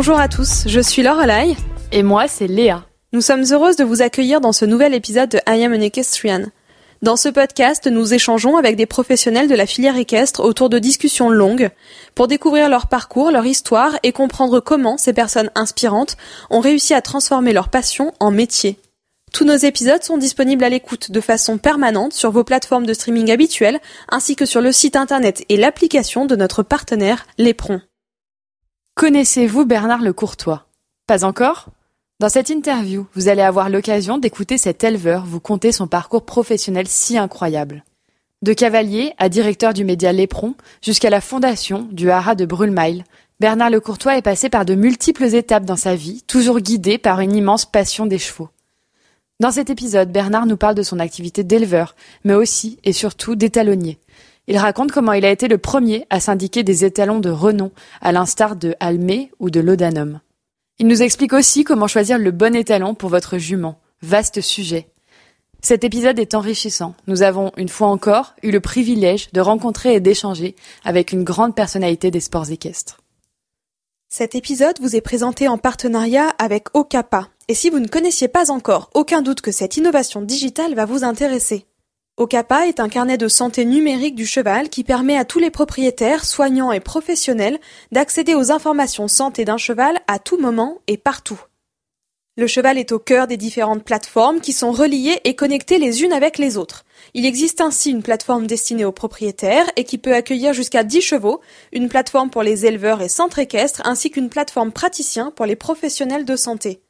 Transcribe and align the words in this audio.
Bonjour 0.00 0.18
à 0.18 0.28
tous, 0.28 0.62
je 0.64 0.80
suis 0.80 1.02
Lorelai. 1.02 1.56
Et 1.92 2.02
moi, 2.02 2.26
c'est 2.26 2.46
Léa. 2.46 2.86
Nous 3.12 3.20
sommes 3.20 3.44
heureuses 3.52 3.76
de 3.76 3.84
vous 3.84 4.00
accueillir 4.00 4.40
dans 4.40 4.52
ce 4.52 4.64
nouvel 4.64 4.94
épisode 4.94 5.28
de 5.28 5.40
I 5.46 5.62
Am 5.62 5.74
an 5.74 5.80
Equestrian. 5.82 6.44
Dans 7.02 7.16
ce 7.16 7.28
podcast, 7.28 7.86
nous 7.86 8.14
échangeons 8.14 8.56
avec 8.56 8.76
des 8.76 8.86
professionnels 8.86 9.46
de 9.46 9.54
la 9.54 9.66
filière 9.66 9.98
équestre 9.98 10.40
autour 10.42 10.70
de 10.70 10.78
discussions 10.78 11.28
longues 11.28 11.68
pour 12.14 12.28
découvrir 12.28 12.70
leur 12.70 12.86
parcours, 12.86 13.30
leur 13.30 13.44
histoire 13.44 13.98
et 14.02 14.12
comprendre 14.12 14.60
comment 14.60 14.96
ces 14.96 15.12
personnes 15.12 15.50
inspirantes 15.54 16.16
ont 16.48 16.60
réussi 16.60 16.94
à 16.94 17.02
transformer 17.02 17.52
leur 17.52 17.68
passion 17.68 18.14
en 18.20 18.30
métier. 18.30 18.78
Tous 19.34 19.44
nos 19.44 19.56
épisodes 19.56 20.02
sont 20.02 20.16
disponibles 20.16 20.64
à 20.64 20.70
l'écoute 20.70 21.10
de 21.10 21.20
façon 21.20 21.58
permanente 21.58 22.14
sur 22.14 22.30
vos 22.30 22.42
plateformes 22.42 22.86
de 22.86 22.94
streaming 22.94 23.30
habituelles 23.30 23.80
ainsi 24.08 24.34
que 24.34 24.46
sur 24.46 24.62
le 24.62 24.72
site 24.72 24.96
internet 24.96 25.44
et 25.50 25.58
l'application 25.58 26.24
de 26.24 26.36
notre 26.36 26.62
partenaire 26.62 27.26
Lépron. 27.36 27.82
Connaissez-vous 29.00 29.64
Bernard 29.64 30.02
le 30.02 30.12
Courtois 30.12 30.66
Pas 31.06 31.24
encore? 31.24 31.70
Dans 32.18 32.28
cette 32.28 32.50
interview, 32.50 33.06
vous 33.14 33.28
allez 33.28 33.40
avoir 33.40 33.70
l'occasion 33.70 34.18
d'écouter 34.18 34.58
cet 34.58 34.84
éleveur 34.84 35.24
vous 35.24 35.40
conter 35.40 35.72
son 35.72 35.86
parcours 35.86 36.26
professionnel 36.26 36.86
si 36.86 37.16
incroyable. 37.16 37.82
De 38.42 38.52
cavalier 38.52 39.14
à 39.16 39.30
directeur 39.30 39.72
du 39.72 39.86
média 39.86 40.12
Lépron 40.12 40.54
jusqu'à 40.82 41.08
la 41.08 41.22
fondation 41.22 41.88
du 41.90 42.10
haras 42.10 42.34
de 42.34 42.44
Brulmail, 42.44 43.04
Bernard 43.40 43.70
le 43.70 43.80
Courtois 43.80 44.18
est 44.18 44.22
passé 44.22 44.50
par 44.50 44.66
de 44.66 44.74
multiples 44.74 45.34
étapes 45.34 45.64
dans 45.64 45.76
sa 45.76 45.94
vie, 45.94 46.20
toujours 46.26 46.60
guidé 46.60 46.98
par 46.98 47.20
une 47.20 47.34
immense 47.34 47.64
passion 47.64 48.04
des 48.04 48.18
chevaux. 48.18 48.50
Dans 49.40 49.50
cet 49.50 49.70
épisode, 49.70 50.12
Bernard 50.12 50.44
nous 50.44 50.58
parle 50.58 50.74
de 50.74 50.82
son 50.82 50.98
activité 50.98 51.42
d'éleveur, 51.42 51.96
mais 52.24 52.34
aussi 52.34 52.78
et 52.84 52.92
surtout 52.92 53.34
d'étalonnier. 53.34 53.98
Il 54.50 54.58
raconte 54.58 54.90
comment 54.90 55.12
il 55.12 55.24
a 55.24 55.30
été 55.30 55.46
le 55.46 55.58
premier 55.58 56.08
à 56.10 56.18
syndiquer 56.18 56.64
des 56.64 56.84
étalons 56.84 57.20
de 57.20 57.30
renom, 57.30 57.70
à 58.00 58.10
l'instar 58.10 58.56
de 58.56 58.74
Almé 58.80 59.30
ou 59.38 59.48
de 59.48 59.60
Laudanum. 59.60 60.18
Il 60.80 60.88
nous 60.88 61.02
explique 61.02 61.34
aussi 61.34 61.62
comment 61.62 61.86
choisir 61.86 62.18
le 62.18 62.32
bon 62.32 62.56
étalon 62.56 62.96
pour 62.96 63.10
votre 63.10 63.38
jument. 63.38 63.78
Vaste 64.02 64.40
sujet. 64.40 64.88
Cet 65.62 65.84
épisode 65.84 66.18
est 66.18 66.34
enrichissant. 66.34 66.96
Nous 67.06 67.22
avons, 67.22 67.52
une 67.56 67.68
fois 67.68 67.86
encore, 67.86 68.34
eu 68.42 68.50
le 68.50 68.58
privilège 68.58 69.30
de 69.30 69.40
rencontrer 69.40 69.94
et 69.94 70.00
d'échanger 70.00 70.56
avec 70.84 71.12
une 71.12 71.22
grande 71.22 71.54
personnalité 71.54 72.10
des 72.10 72.18
sports 72.18 72.50
équestres. 72.50 72.98
Cet 74.08 74.34
épisode 74.34 74.80
vous 74.80 74.96
est 74.96 75.00
présenté 75.00 75.46
en 75.46 75.58
partenariat 75.58 76.34
avec 76.40 76.74
Okapa. 76.74 77.28
Et 77.46 77.54
si 77.54 77.70
vous 77.70 77.78
ne 77.78 77.86
connaissiez 77.86 78.26
pas 78.26 78.50
encore, 78.50 78.90
aucun 78.94 79.22
doute 79.22 79.42
que 79.42 79.52
cette 79.52 79.76
innovation 79.76 80.22
digitale 80.22 80.74
va 80.74 80.86
vous 80.86 81.04
intéresser. 81.04 81.66
Okapa 82.20 82.66
est 82.66 82.80
un 82.80 82.90
carnet 82.90 83.16
de 83.16 83.28
santé 83.28 83.64
numérique 83.64 84.14
du 84.14 84.26
cheval 84.26 84.68
qui 84.68 84.84
permet 84.84 85.16
à 85.16 85.24
tous 85.24 85.38
les 85.38 85.50
propriétaires, 85.50 86.26
soignants 86.26 86.70
et 86.70 86.78
professionnels 86.78 87.58
d'accéder 87.92 88.34
aux 88.34 88.52
informations 88.52 89.08
santé 89.08 89.46
d'un 89.46 89.56
cheval 89.56 89.98
à 90.06 90.18
tout 90.18 90.36
moment 90.36 90.82
et 90.86 90.98
partout. 90.98 91.40
Le 92.36 92.46
cheval 92.46 92.76
est 92.76 92.92
au 92.92 92.98
cœur 92.98 93.26
des 93.26 93.38
différentes 93.38 93.84
plateformes 93.84 94.42
qui 94.42 94.52
sont 94.52 94.70
reliées 94.70 95.18
et 95.24 95.34
connectées 95.34 95.78
les 95.78 96.02
unes 96.02 96.12
avec 96.12 96.36
les 96.36 96.58
autres. 96.58 96.84
Il 97.14 97.24
existe 97.24 97.62
ainsi 97.62 97.90
une 97.90 98.02
plateforme 98.02 98.46
destinée 98.46 98.84
aux 98.84 98.92
propriétaires 98.92 99.70
et 99.76 99.84
qui 99.84 99.96
peut 99.96 100.14
accueillir 100.14 100.52
jusqu'à 100.52 100.84
10 100.84 101.00
chevaux, 101.00 101.40
une 101.72 101.88
plateforme 101.88 102.28
pour 102.28 102.42
les 102.42 102.66
éleveurs 102.66 103.00
et 103.00 103.08
centres 103.08 103.38
équestres 103.38 103.80
ainsi 103.86 104.10
qu'une 104.10 104.28
plateforme 104.28 104.72
praticien 104.72 105.30
pour 105.30 105.46
les 105.46 105.56
professionnels 105.56 106.26
de 106.26 106.36
santé. 106.36 106.82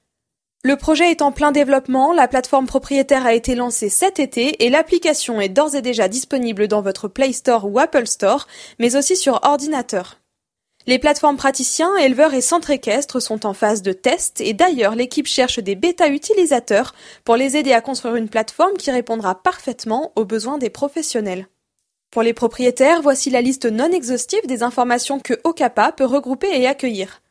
Le 0.62 0.76
projet 0.76 1.10
est 1.10 1.22
en 1.22 1.32
plein 1.32 1.52
développement, 1.52 2.12
la 2.12 2.28
plateforme 2.28 2.66
propriétaire 2.66 3.24
a 3.24 3.32
été 3.32 3.54
lancée 3.54 3.88
cet 3.88 4.20
été 4.20 4.62
et 4.62 4.68
l'application 4.68 5.40
est 5.40 5.48
d'ores 5.48 5.74
et 5.74 5.80
déjà 5.80 6.06
disponible 6.06 6.68
dans 6.68 6.82
votre 6.82 7.08
Play 7.08 7.32
Store 7.32 7.64
ou 7.64 7.78
Apple 7.78 8.06
Store, 8.06 8.46
mais 8.78 8.94
aussi 8.94 9.16
sur 9.16 9.40
ordinateur. 9.42 10.18
Les 10.86 10.98
plateformes 10.98 11.38
praticiens, 11.38 11.96
éleveurs 11.96 12.34
et 12.34 12.42
centres 12.42 12.68
équestres 12.68 13.22
sont 13.22 13.46
en 13.46 13.54
phase 13.54 13.80
de 13.80 13.92
test 13.94 14.42
et 14.42 14.52
d'ailleurs 14.52 14.94
l'équipe 14.94 15.26
cherche 15.26 15.60
des 15.60 15.76
bêta 15.76 16.08
utilisateurs 16.08 16.94
pour 17.24 17.36
les 17.36 17.56
aider 17.56 17.72
à 17.72 17.80
construire 17.80 18.16
une 18.16 18.28
plateforme 18.28 18.76
qui 18.76 18.90
répondra 18.90 19.42
parfaitement 19.42 20.12
aux 20.14 20.26
besoins 20.26 20.58
des 20.58 20.70
professionnels. 20.70 21.48
Pour 22.10 22.22
les 22.22 22.34
propriétaires, 22.34 23.00
voici 23.00 23.30
la 23.30 23.40
liste 23.40 23.64
non 23.64 23.90
exhaustive 23.90 24.46
des 24.46 24.62
informations 24.62 25.20
que 25.20 25.40
Okapa 25.44 25.92
peut 25.92 26.04
regrouper 26.04 26.48
et 26.52 26.66
accueillir. 26.66 27.22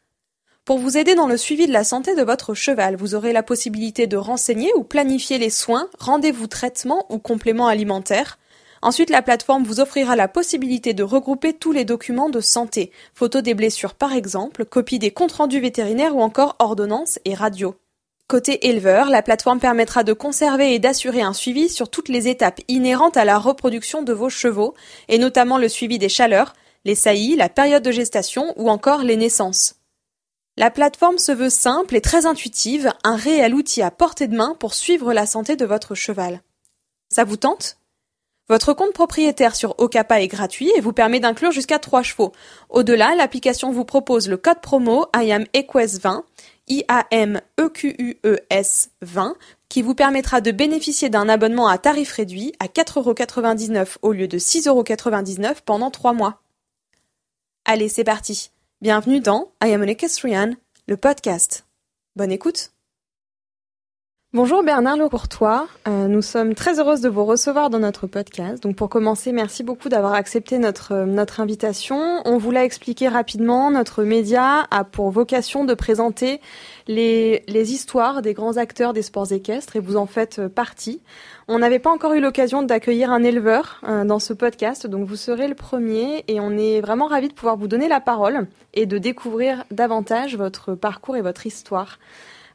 Pour 0.70 0.78
vous 0.78 1.00
aider 1.00 1.16
dans 1.16 1.26
le 1.26 1.36
suivi 1.36 1.66
de 1.66 1.74
la 1.74 1.84
santé 1.84 2.14
de 2.14 2.22
votre 2.22 2.54
cheval, 2.54 2.96
vous 2.96 3.16
aurez 3.16 3.34
la 3.34 3.42
possibilité 3.42 4.06
de 4.06 4.18
renseigner 4.18 4.72
ou 4.76 4.84
planifier 4.84 5.40
les 5.40 5.50
soins, 5.50 5.90
rendez-vous 5.98 6.46
traitements 6.46 7.08
ou 7.10 7.18
compléments 7.18 7.66
alimentaires. 7.66 8.38
Ensuite, 8.84 9.10
la 9.10 9.24
plateforme 9.24 9.64
vous 9.64 9.80
offrira 9.80 10.16
la 10.16 10.28
possibilité 10.28 10.94
de 10.94 11.02
regrouper 11.02 11.54
tous 11.54 11.72
les 11.72 11.86
documents 11.86 12.30
de 12.30 12.40
santé, 12.40 12.92
photos 13.16 13.42
des 13.42 13.56
blessures 13.56 13.96
par 13.96 14.14
exemple, 14.14 14.64
copies 14.64 15.00
des 15.00 15.10
comptes 15.10 15.32
rendus 15.32 15.60
vétérinaires 15.60 16.16
ou 16.16 16.22
encore 16.22 16.56
ordonnances 16.60 17.18
et 17.26 17.34
radios. 17.34 17.74
Côté 18.28 18.68
éleveur, 18.70 19.10
la 19.10 19.24
plateforme 19.24 19.60
permettra 19.60 20.04
de 20.04 20.14
conserver 20.14 20.76
et 20.76 20.78
d'assurer 20.78 21.24
un 21.24 21.34
suivi 21.34 21.70
sur 21.70 21.90
toutes 21.90 22.10
les 22.10 22.28
étapes 22.28 22.62
inhérentes 22.68 23.18
à 23.18 23.26
la 23.26 23.40
reproduction 23.40 24.04
de 24.04 24.14
vos 24.14 24.30
chevaux, 24.30 24.76
et 25.08 25.18
notamment 25.18 25.58
le 25.58 25.68
suivi 25.68 25.98
des 25.98 26.10
chaleurs, 26.10 26.54
les 26.86 26.94
saillies, 26.94 27.38
la 27.38 27.50
période 27.50 27.82
de 27.82 27.90
gestation 27.90 28.54
ou 28.56 28.70
encore 28.70 29.02
les 29.02 29.18
naissances. 29.18 29.79
La 30.60 30.70
plateforme 30.70 31.18
se 31.20 31.32
veut 31.32 31.50
simple 31.50 31.96
et 31.96 32.02
très 32.02 32.26
intuitive, 32.26 32.92
un 33.06 33.16
réel 33.16 33.56
outil 33.56 33.82
à 33.82 33.92
portée 33.92 34.28
de 34.28 34.36
main 34.36 34.58
pour 34.60 34.74
suivre 34.74 35.14
la 35.14 35.26
santé 35.26 35.56
de 35.56 35.66
votre 35.66 35.96
cheval. 35.96 36.42
Ça 37.08 37.24
vous 37.24 37.38
tente? 37.38 37.78
Votre 38.50 38.74
compte 38.74 38.92
propriétaire 38.92 39.56
sur 39.56 39.80
Okapa 39.80 40.20
est 40.20 40.28
gratuit 40.28 40.70
et 40.76 40.82
vous 40.82 40.92
permet 40.92 41.22
d'inclure 41.22 41.54
jusqu'à 41.54 41.80
3 41.80 42.04
chevaux. 42.04 42.34
Au-delà, 42.68 43.16
l'application 43.16 43.72
vous 43.72 43.86
propose 43.86 44.28
le 44.28 44.36
code 44.36 44.60
promo 44.60 45.06
IAMEQUES20, 45.16 46.24
I-A-M-E-Q-U-E-S 46.68 47.40
20, 49.02 49.38
qui 49.70 49.82
vous 49.82 49.96
permettra 49.96 50.42
de 50.42 50.52
bénéficier 50.52 51.08
d'un 51.10 51.30
abonnement 51.30 51.70
à 51.70 51.78
tarif 51.78 52.12
réduit 52.12 52.52
à 52.60 52.66
4,99€ 52.66 53.96
au 54.02 54.12
lieu 54.12 54.28
de 54.28 54.38
6,99€ 54.38 55.60
pendant 55.66 55.90
3 55.90 56.12
mois. 56.12 56.42
Allez, 57.64 57.88
c'est 57.88 58.04
parti 58.04 58.52
Bienvenue 58.82 59.20
dans 59.20 59.52
I 59.62 59.74
Am 59.74 59.82
an 59.82 59.88
Equestrian, 59.88 60.54
le 60.88 60.96
podcast. 60.96 61.68
Bonne 62.16 62.32
écoute. 62.32 62.72
Bonjour 64.32 64.62
Bernard 64.62 64.96
Lecourtois, 64.96 65.68
euh, 65.88 66.08
nous 66.08 66.22
sommes 66.22 66.54
très 66.54 66.80
heureuses 66.80 67.02
de 67.02 67.10
vous 67.10 67.26
recevoir 67.26 67.72
dans 67.72 67.80
notre 67.80 68.06
podcast. 68.06 68.62
Donc 68.62 68.76
pour 68.76 68.88
commencer, 68.88 69.32
merci 69.32 69.64
beaucoup 69.64 69.90
d'avoir 69.90 70.14
accepté 70.14 70.60
notre, 70.60 70.92
euh, 70.92 71.06
notre 71.08 71.40
invitation. 71.40 72.22
On 72.26 72.38
vous 72.38 72.52
l'a 72.52 72.64
expliqué 72.64 73.08
rapidement, 73.08 73.72
notre 73.72 74.04
média 74.04 74.68
a 74.70 74.84
pour 74.84 75.10
vocation 75.10 75.66
de 75.66 75.74
présenter 75.74 76.42
les, 76.88 77.44
les 77.48 77.74
histoires 77.74 78.22
des 78.22 78.36
grands 78.36 78.58
acteurs 78.58 78.94
des 78.94 79.02
sports 79.02 79.32
équestres 79.32 79.78
et 79.78 79.80
vous 79.80 79.98
en 79.98 80.06
faites 80.06 80.38
euh, 80.38 80.48
partie. 80.48 81.02
On 81.48 81.58
n'avait 81.58 81.80
pas 81.80 81.90
encore 81.90 82.14
eu 82.14 82.22
l'occasion 82.22 82.62
d'accueillir 82.62 83.12
un 83.12 83.24
éleveur 83.24 83.82
euh, 83.88 84.06
dans 84.06 84.20
ce 84.20 84.34
podcast, 84.34 84.86
donc 84.86 85.08
vous 85.08 85.16
serez 85.16 85.48
le 85.48 85.56
premier 85.56 86.24
et 86.28 86.40
on 86.40 86.56
est 86.56 86.82
vraiment 86.82 87.08
ravis 87.08 87.30
de 87.30 87.34
pouvoir 87.34 87.58
vous 87.58 87.68
donner 87.68 87.88
la 87.88 88.00
parole 88.00 88.46
et 88.76 88.86
de 88.86 89.00
découvrir 89.00 89.64
davantage 89.72 90.38
votre 90.38 90.76
parcours 90.76 91.18
et 91.18 91.24
votre 91.24 91.48
histoire. 91.48 91.98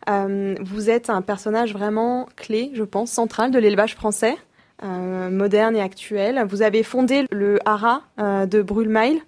Euh, 0.09 0.54
vous 0.60 0.91
êtes 0.91 1.10
un 1.10 1.22
personnage 1.22 1.72
vraiment 1.72 2.28
clé, 2.37 2.70
je 2.75 2.82
pense, 2.82 3.10
central 3.10 3.50
de 3.50 3.59
l'élevage 3.59 3.94
français, 3.94 4.37
euh, 4.82 5.31
moderne 5.31 5.76
et 5.76 5.81
actuel. 5.81 6.44
Vous 6.49 6.62
avez 6.62 6.82
fondé 6.82 7.26
le 7.31 7.58
haras 7.64 8.02
de 8.19 8.62
Brulmail. 8.62 9.23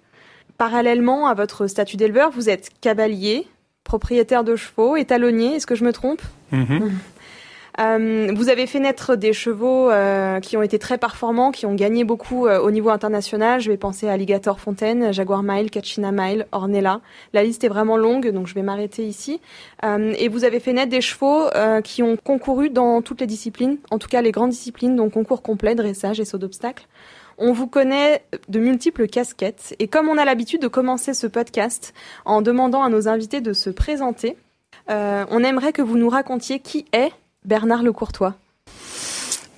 Parallèlement 0.57 1.27
à 1.27 1.35
votre 1.35 1.67
statut 1.67 1.97
d'éleveur, 1.97 2.31
vous 2.31 2.49
êtes 2.49 2.71
cavalier, 2.81 3.47
propriétaire 3.83 4.43
de 4.43 4.55
chevaux, 4.55 4.95
étalonnier, 4.95 5.55
est-ce 5.55 5.67
que 5.67 5.75
je 5.75 5.83
me 5.83 5.93
trompe? 5.93 6.21
Mm-hmm. 6.51 6.91
Euh, 7.79 8.31
vous 8.35 8.49
avez 8.49 8.65
fait 8.65 8.79
naître 8.79 9.15
des 9.15 9.33
chevaux 9.33 9.91
euh, 9.91 10.39
qui 10.39 10.57
ont 10.57 10.63
été 10.63 10.79
très 10.79 10.97
performants, 10.97 11.51
qui 11.51 11.67
ont 11.67 11.75
gagné 11.75 12.03
beaucoup 12.03 12.47
euh, 12.47 12.59
au 12.59 12.71
niveau 12.71 12.89
international. 12.89 13.61
Je 13.61 13.69
vais 13.69 13.77
penser 13.77 14.07
à 14.07 14.13
Alligator 14.13 14.59
Fontaine, 14.59 15.13
Jaguar 15.13 15.43
Mile, 15.43 15.69
Kachina 15.69 16.11
Mile, 16.11 16.47
Ornella. 16.51 17.01
La 17.33 17.43
liste 17.43 17.63
est 17.63 17.67
vraiment 17.67 17.97
longue, 17.97 18.31
donc 18.31 18.47
je 18.47 18.55
vais 18.55 18.63
m'arrêter 18.63 19.05
ici. 19.05 19.39
et 19.83 20.27
vous 20.29 20.43
avez 20.43 20.59
fait 20.59 20.73
naître 20.73 20.89
des 20.89 21.01
chevaux 21.01 21.45
qui 21.83 22.03
ont 22.03 22.17
concouru 22.17 22.69
dans 22.69 23.01
toutes 23.01 23.21
les 23.21 23.27
disciplines, 23.27 23.77
en 23.91 23.99
tout 23.99 24.07
cas 24.07 24.21
les 24.21 24.31
grandes 24.31 24.51
disciplines, 24.51 24.95
donc 24.95 25.13
concours 25.13 25.41
complet, 25.41 25.75
dressage 25.75 26.19
et 26.19 26.25
saut 26.25 26.37
d'obstacle. 26.37 26.87
On 27.37 27.53
vous 27.53 27.67
connaît 27.67 28.23
de 28.49 28.59
multiples 28.59 29.07
casquettes 29.07 29.75
et 29.79 29.87
comme 29.87 30.09
on 30.09 30.17
a 30.17 30.25
l'habitude 30.25 30.61
de 30.61 30.67
commencer 30.67 31.13
ce 31.13 31.27
podcast 31.27 31.93
en 32.25 32.41
demandant 32.41 32.83
à 32.83 32.89
nos 32.89 33.07
invités 33.07 33.41
de 33.41 33.53
se 33.53 33.69
présenter, 33.69 34.37
on 34.87 35.43
aimerait 35.43 35.73
que 35.73 35.81
vous 35.81 35.97
nous 35.97 36.09
racontiez 36.09 36.59
qui 36.59 36.85
est 36.93 37.11
Bernard 37.47 37.81
Lecourtois. 37.81 38.35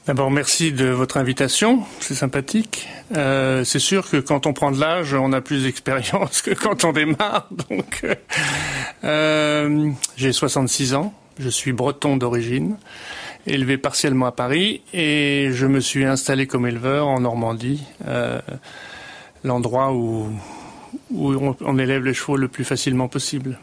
D'abord, 0.06 0.30
merci 0.30 0.72
de 0.72 0.86
votre 0.86 1.18
invitation, 1.18 1.84
c'est 2.00 2.14
sympathique. 2.14 2.88
Euh, 3.16 3.64
c'est 3.64 3.80
sûr 3.80 4.10
que 4.10 4.18
quand 4.18 4.46
on 4.46 4.54
prend 4.54 4.72
de 4.72 4.80
l'âge, 4.80 5.16
on 5.16 5.34
a 5.34 5.42
plus 5.42 5.64
d'expérience 5.64 6.42
que 6.44 6.52
quand 6.52 6.86
on 6.86 6.94
démarre. 6.94 7.48
Donc, 7.70 8.06
euh, 9.04 9.92
j'ai 10.18 10.32
66 10.32 10.94
ans, 10.94 11.14
je 11.40 11.50
suis 11.50 11.74
breton 11.74 12.16
d'origine, 12.16 12.78
élevé 13.48 13.80
partiellement 13.80 14.28
à 14.28 14.32
Paris, 14.32 14.82
et 14.94 15.50
je 15.52 15.66
me 15.66 15.80
suis 15.80 16.06
installé 16.06 16.46
comme 16.46 16.68
éleveur 16.68 17.08
en 17.08 17.22
Normandie, 17.22 17.84
euh, 18.08 18.40
l'endroit 19.44 19.94
où 19.94 20.32
on 21.12 21.80
élève 21.80 22.06
les 22.06 22.14
chevaux 22.14 22.38
le 22.38 22.48
plus 22.48 22.66
facilement 22.66 23.08
possible. 23.08 23.58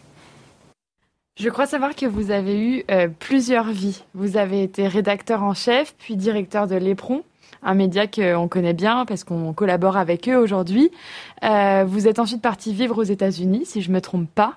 Je 1.37 1.51
crois 1.51 1.67
savoir 1.67 1.95
que 1.95 2.07
vous 2.07 2.31
avez 2.31 2.59
eu 2.59 2.85
euh, 2.91 3.09
plusieurs 3.19 3.67
vies. 3.67 4.03
Vous 4.15 4.39
avez 4.39 4.63
été 4.63 4.89
rédacteur 4.89 5.43
en 5.43 5.53
chef, 5.53 5.95
puis 5.99 6.17
directeur 6.17 6.67
de 6.67 6.77
l'Éperon, 6.77 7.25
un 7.63 7.75
média 7.75 8.07
qu'on 8.07 8.49
connaît 8.49 8.73
bien 8.73 9.05
parce 9.05 9.23
qu'on 9.23 9.53
collabore 9.53 9.99
avec 9.99 10.31
eux 10.31 10.39
aujourd'hui. 10.39 10.91
Euh, 11.45 11.85
vous 11.87 12.09
êtes 12.09 12.21
ensuite 12.21 12.41
parti 12.41 12.73
vivre 12.73 12.97
aux 12.97 13.05
États-Unis, 13.05 13.67
si 13.67 13.83
je 13.83 13.93
me 13.93 14.01
trompe 14.01 14.31
pas, 14.35 14.55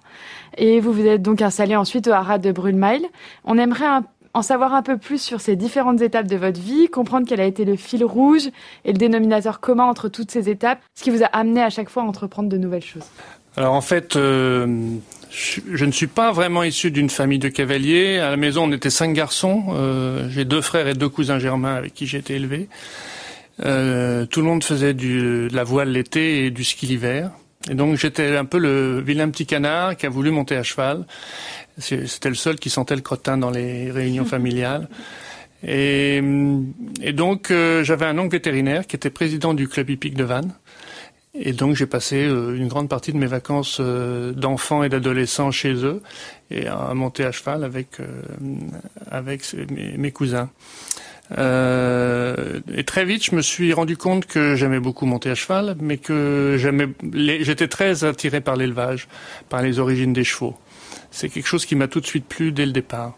et 0.57 0.79
vous 0.79 0.93
vous 0.93 1.05
êtes 1.05 1.21
donc 1.21 1.41
installé 1.41 1.75
ensuite 1.75 2.07
au 2.07 2.13
Haras 2.13 2.37
de 2.37 2.49
Brulmail. 2.53 3.05
On 3.43 3.57
aimerait 3.57 3.99
en 4.33 4.41
savoir 4.41 4.73
un 4.73 4.81
peu 4.81 4.97
plus 4.97 5.21
sur 5.21 5.41
ces 5.41 5.57
différentes 5.57 5.99
étapes 5.99 6.27
de 6.27 6.37
votre 6.37 6.61
vie, 6.61 6.87
comprendre 6.87 7.25
quel 7.27 7.41
a 7.41 7.45
été 7.45 7.65
le 7.65 7.75
fil 7.75 8.05
rouge 8.05 8.47
et 8.85 8.93
le 8.93 8.97
dénominateur 8.97 9.59
commun 9.59 9.83
entre 9.83 10.07
toutes 10.07 10.31
ces 10.31 10.47
étapes, 10.47 10.79
ce 10.95 11.03
qui 11.03 11.09
vous 11.09 11.23
a 11.23 11.27
amené 11.27 11.61
à 11.61 11.69
chaque 11.69 11.89
fois 11.89 12.03
à 12.03 12.05
entreprendre 12.05 12.47
de 12.47 12.57
nouvelles 12.57 12.85
choses. 12.85 13.09
Alors 13.57 13.73
en 13.73 13.81
fait, 13.81 14.15
euh, 14.15 14.97
je, 15.31 15.85
ne 15.85 15.91
suis 15.91 16.07
pas 16.07 16.31
vraiment 16.31 16.63
issu 16.63 16.91
d'une 16.91 17.09
famille 17.09 17.39
de 17.39 17.49
cavaliers. 17.49 18.19
À 18.19 18.29
la 18.29 18.37
maison, 18.37 18.63
on 18.63 18.71
était 18.71 18.89
cinq 18.89 19.13
garçons. 19.13 19.65
Euh, 19.69 20.27
j'ai 20.29 20.45
deux 20.45 20.61
frères 20.61 20.87
et 20.87 20.93
deux 20.93 21.09
cousins 21.09 21.39
germains 21.39 21.75
avec 21.75 21.93
qui 21.93 22.07
j'ai 22.07 22.17
été 22.17 22.35
élevé. 22.35 22.67
Euh, 23.65 24.25
tout 24.25 24.41
le 24.41 24.47
monde 24.47 24.63
faisait 24.63 24.93
du, 24.93 25.47
de 25.49 25.55
la 25.55 25.63
voile 25.63 25.89
l'été 25.89 26.45
et 26.45 26.51
du 26.51 26.63
ski 26.63 26.85
l'hiver. 26.87 27.31
Et 27.69 27.75
donc 27.75 27.97
j'étais 27.97 28.37
un 28.37 28.45
peu 28.45 28.57
le 28.57 29.01
vilain 29.01 29.29
petit 29.29 29.45
canard 29.45 29.97
qui 29.97 30.05
a 30.05 30.09
voulu 30.09 30.31
monter 30.31 30.55
à 30.55 30.63
cheval. 30.63 31.05
C'était 31.77 32.29
le 32.29 32.35
seul 32.35 32.55
qui 32.55 32.69
sentait 32.69 32.95
le 32.95 33.01
crottin 33.01 33.37
dans 33.37 33.51
les 33.51 33.91
réunions 33.91 34.25
familiales. 34.35 34.87
Et, 35.67 36.21
et 37.01 37.11
donc 37.11 37.51
euh, 37.51 37.83
j'avais 37.83 38.05
un 38.05 38.17
oncle 38.17 38.31
vétérinaire 38.31 38.87
qui 38.87 38.95
était 38.95 39.09
président 39.09 39.53
du 39.53 39.67
club 39.67 39.89
hippique 39.89 40.15
de 40.15 40.23
Vannes. 40.23 40.53
Et 41.35 41.53
donc 41.53 41.75
j'ai 41.75 41.85
passé 41.85 42.25
euh, 42.25 42.55
une 42.55 42.67
grande 42.67 42.89
partie 42.89 43.13
de 43.13 43.17
mes 43.17 43.27
vacances 43.27 43.77
euh, 43.79 44.31
d'enfants 44.31 44.81
et 44.81 44.89
d'adolescents 44.89 45.51
chez 45.51 45.73
eux 45.85 46.01
et 46.49 46.65
à 46.67 46.93
monter 46.95 47.23
à 47.23 47.31
cheval 47.31 47.63
avec 47.63 47.99
euh, 47.99 48.05
avec 49.11 49.43
mes, 49.69 50.11
cousins. 50.11 50.49
et 51.37 52.83
très 52.83 53.05
vite, 53.05 53.23
je 53.23 53.35
me 53.35 53.43
suis 53.43 53.73
rendu 53.73 53.95
compte 53.95 54.25
que 54.25 54.55
j'aimais 54.55 54.79
beaucoup 54.79 55.05
monter 55.05 55.29
à 55.29 55.35
cheval, 55.35 55.75
mais 55.79 55.97
que 55.97 56.57
j'étais 56.57 57.67
très 57.67 58.03
attiré 58.03 58.41
par 58.41 58.55
l'élevage, 58.55 59.07
par 59.49 59.61
les 59.61 59.77
origines 59.77 60.13
des 60.13 60.23
chevaux 60.23 60.57
c'est 61.11 61.29
quelque 61.29 61.47
chose 61.47 61.65
qui 61.65 61.75
m'a 61.75 61.87
tout 61.87 61.99
de 61.99 62.05
suite 62.05 62.25
plu 62.25 62.51
dès 62.51 62.65
le 62.65 62.71
départ. 62.71 63.17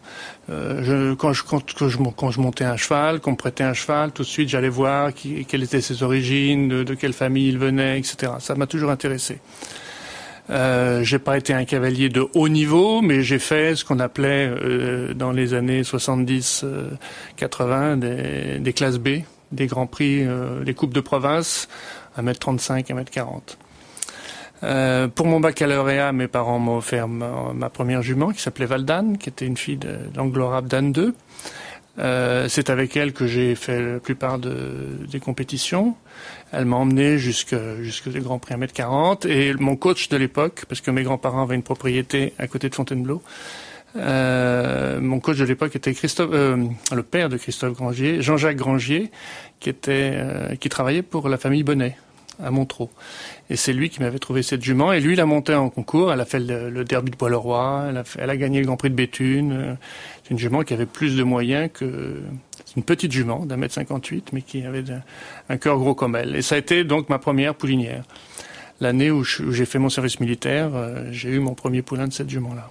Euh, 0.50 1.14
quand, 1.16 1.32
je, 1.32 1.42
quand, 1.44 2.30
je, 2.30 2.40
montais 2.40 2.64
un 2.64 2.76
cheval, 2.76 3.20
qu'on 3.20 3.32
me 3.32 3.36
prêtait 3.36 3.64
un 3.64 3.74
cheval, 3.74 4.12
tout 4.12 4.22
de 4.22 4.28
suite 4.28 4.48
j'allais 4.48 4.68
voir 4.68 5.12
qui, 5.12 5.44
quelles 5.44 5.62
étaient 5.62 5.80
ses 5.80 6.02
origines, 6.02 6.84
de, 6.84 6.94
quelle 6.94 7.12
famille 7.12 7.48
il 7.48 7.58
venait, 7.58 7.98
etc. 7.98 8.32
Ça 8.40 8.54
m'a 8.54 8.66
toujours 8.66 8.90
intéressé. 8.90 9.38
Euh, 10.50 11.04
j'ai 11.04 11.18
pas 11.18 11.38
été 11.38 11.54
un 11.54 11.64
cavalier 11.64 12.08
de 12.08 12.26
haut 12.34 12.48
niveau, 12.48 13.00
mais 13.00 13.22
j'ai 13.22 13.38
fait 13.38 13.76
ce 13.76 13.84
qu'on 13.84 14.00
appelait 14.00 14.48
euh, 14.48 15.14
dans 15.14 15.30
les 15.30 15.54
années 15.54 15.82
70-80 15.82 16.64
euh, 16.64 17.96
des, 17.96 18.58
des, 18.58 18.72
classes 18.72 18.98
B, 18.98 19.20
des 19.52 19.66
grands 19.66 19.86
prix, 19.86 20.26
des 20.64 20.74
coupes 20.74 20.94
de 20.94 21.00
province, 21.00 21.68
1m35, 22.18 22.86
1m40. 22.86 23.56
Euh, 24.62 25.08
pour 25.08 25.26
mon 25.26 25.40
baccalauréat, 25.40 26.12
mes 26.12 26.28
parents 26.28 26.58
m'ont 26.58 26.76
offert 26.76 27.08
ma, 27.08 27.68
première 27.70 28.02
jument 28.02 28.30
qui 28.30 28.40
s'appelait 28.40 28.66
Valdane, 28.66 29.18
qui 29.18 29.28
était 29.28 29.46
une 29.46 29.56
fille 29.56 29.76
de 29.76 29.98
l'anglo-arabe 30.16 30.72
II. 30.72 31.12
Euh, 31.98 32.48
c'est 32.48 32.70
avec 32.70 32.96
elle 32.96 33.12
que 33.12 33.26
j'ai 33.26 33.54
fait 33.54 33.82
la 33.82 33.98
plupart 33.98 34.38
de, 34.38 34.96
des 35.10 35.20
compétitions. 35.20 35.94
Elle 36.50 36.64
m'a 36.64 36.76
emmené 36.76 37.18
jusque 37.18 37.56
jusque 37.80 38.08
grands 38.08 38.38
prix 38.38 38.54
à 38.54 38.56
mètre 38.56 38.72
40 38.72 39.26
et 39.26 39.52
mon 39.54 39.76
coach 39.76 40.08
de 40.08 40.16
l'époque, 40.16 40.64
parce 40.68 40.80
que 40.80 40.90
mes 40.90 41.02
grands-parents 41.02 41.42
avaient 41.42 41.54
une 41.54 41.62
propriété 41.62 42.32
à 42.38 42.46
côté 42.46 42.68
de 42.68 42.74
Fontainebleau. 42.74 43.22
Euh, 43.96 45.00
mon 45.00 45.20
coach 45.20 45.38
de 45.38 45.44
l'époque 45.44 45.76
était 45.76 45.92
Christophe, 45.92 46.30
euh, 46.32 46.64
le 46.94 47.02
père 47.02 47.28
de 47.28 47.36
Christophe 47.36 47.74
Grangier, 47.74 48.22
Jean-Jacques 48.22 48.56
Grangier, 48.56 49.10
qui 49.60 49.68
était 49.68 50.12
euh, 50.14 50.54
qui 50.56 50.68
travaillait 50.68 51.02
pour 51.02 51.28
la 51.28 51.36
famille 51.36 51.62
Bonnet 51.62 51.96
à 52.42 52.50
Montreux. 52.50 52.88
Et 53.50 53.56
c'est 53.56 53.72
lui 53.72 53.90
qui 53.90 54.00
m'avait 54.00 54.18
trouvé 54.18 54.42
cette 54.42 54.62
jument. 54.62 54.92
Et 54.92 55.00
lui, 55.00 55.14
il 55.14 55.20
a 55.20 55.26
monté 55.26 55.54
en 55.54 55.68
concours. 55.68 56.12
Elle 56.12 56.20
a 56.20 56.24
fait 56.24 56.40
le, 56.40 56.84
derby 56.84 57.10
de 57.10 57.16
Bois-le-Roi. 57.16 57.92
Elle 58.18 58.30
a, 58.30 58.36
gagné 58.36 58.60
le 58.60 58.66
Grand 58.66 58.76
Prix 58.76 58.90
de 58.90 58.94
Béthune. 58.94 59.76
C'est 60.22 60.30
une 60.30 60.38
jument 60.38 60.62
qui 60.62 60.74
avait 60.74 60.86
plus 60.86 61.16
de 61.16 61.22
moyens 61.22 61.70
que... 61.72 62.22
C'est 62.64 62.76
une 62.76 62.84
petite 62.84 63.12
jument 63.12 63.44
d'un 63.44 63.58
mètre 63.58 63.74
58, 63.74 64.32
mais 64.32 64.40
qui 64.40 64.64
avait 64.64 64.84
un 65.50 65.56
cœur 65.58 65.78
gros 65.78 65.94
comme 65.94 66.16
elle. 66.16 66.34
Et 66.36 66.42
ça 66.42 66.54
a 66.54 66.58
été 66.58 66.84
donc 66.84 67.08
ma 67.10 67.18
première 67.18 67.54
poulinière. 67.54 68.04
L'année 68.80 69.10
où 69.10 69.22
j'ai 69.24 69.64
fait 69.64 69.78
mon 69.78 69.90
service 69.90 70.18
militaire, 70.18 70.70
euh, 70.74 71.08
j'ai 71.12 71.28
eu 71.28 71.38
mon 71.38 71.54
premier 71.54 71.82
poulain 71.82 72.08
de 72.08 72.12
cette 72.12 72.30
jument-là. 72.30 72.70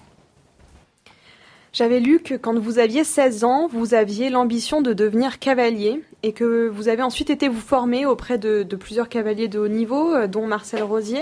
J'avais 1.74 2.02
lu 2.02 2.20
que 2.20 2.34
quand 2.34 2.60
vous 2.60 2.80
aviez 2.80 3.06
16 3.06 3.46
ans, 3.46 3.70
vous 3.72 3.94
aviez 3.94 4.30
l'ambition 4.30 4.82
de 4.82 4.92
devenir 4.92 5.40
cavalier 5.40 6.02
et 6.22 6.34
que 6.34 6.68
vous 6.68 6.90
avez 6.90 7.02
ensuite 7.02 7.30
été 7.30 7.48
vous 7.48 7.62
former 7.62 8.06
auprès 8.06 8.38
de, 8.38 8.64
plusieurs 8.78 9.08
cavaliers 9.08 9.48
de 9.48 9.58
haut 9.58 9.70
niveau, 9.70 10.14
euh, 10.14 10.28
dont 10.28 10.46
Marcel 10.48 10.84
Rosier. 10.84 11.22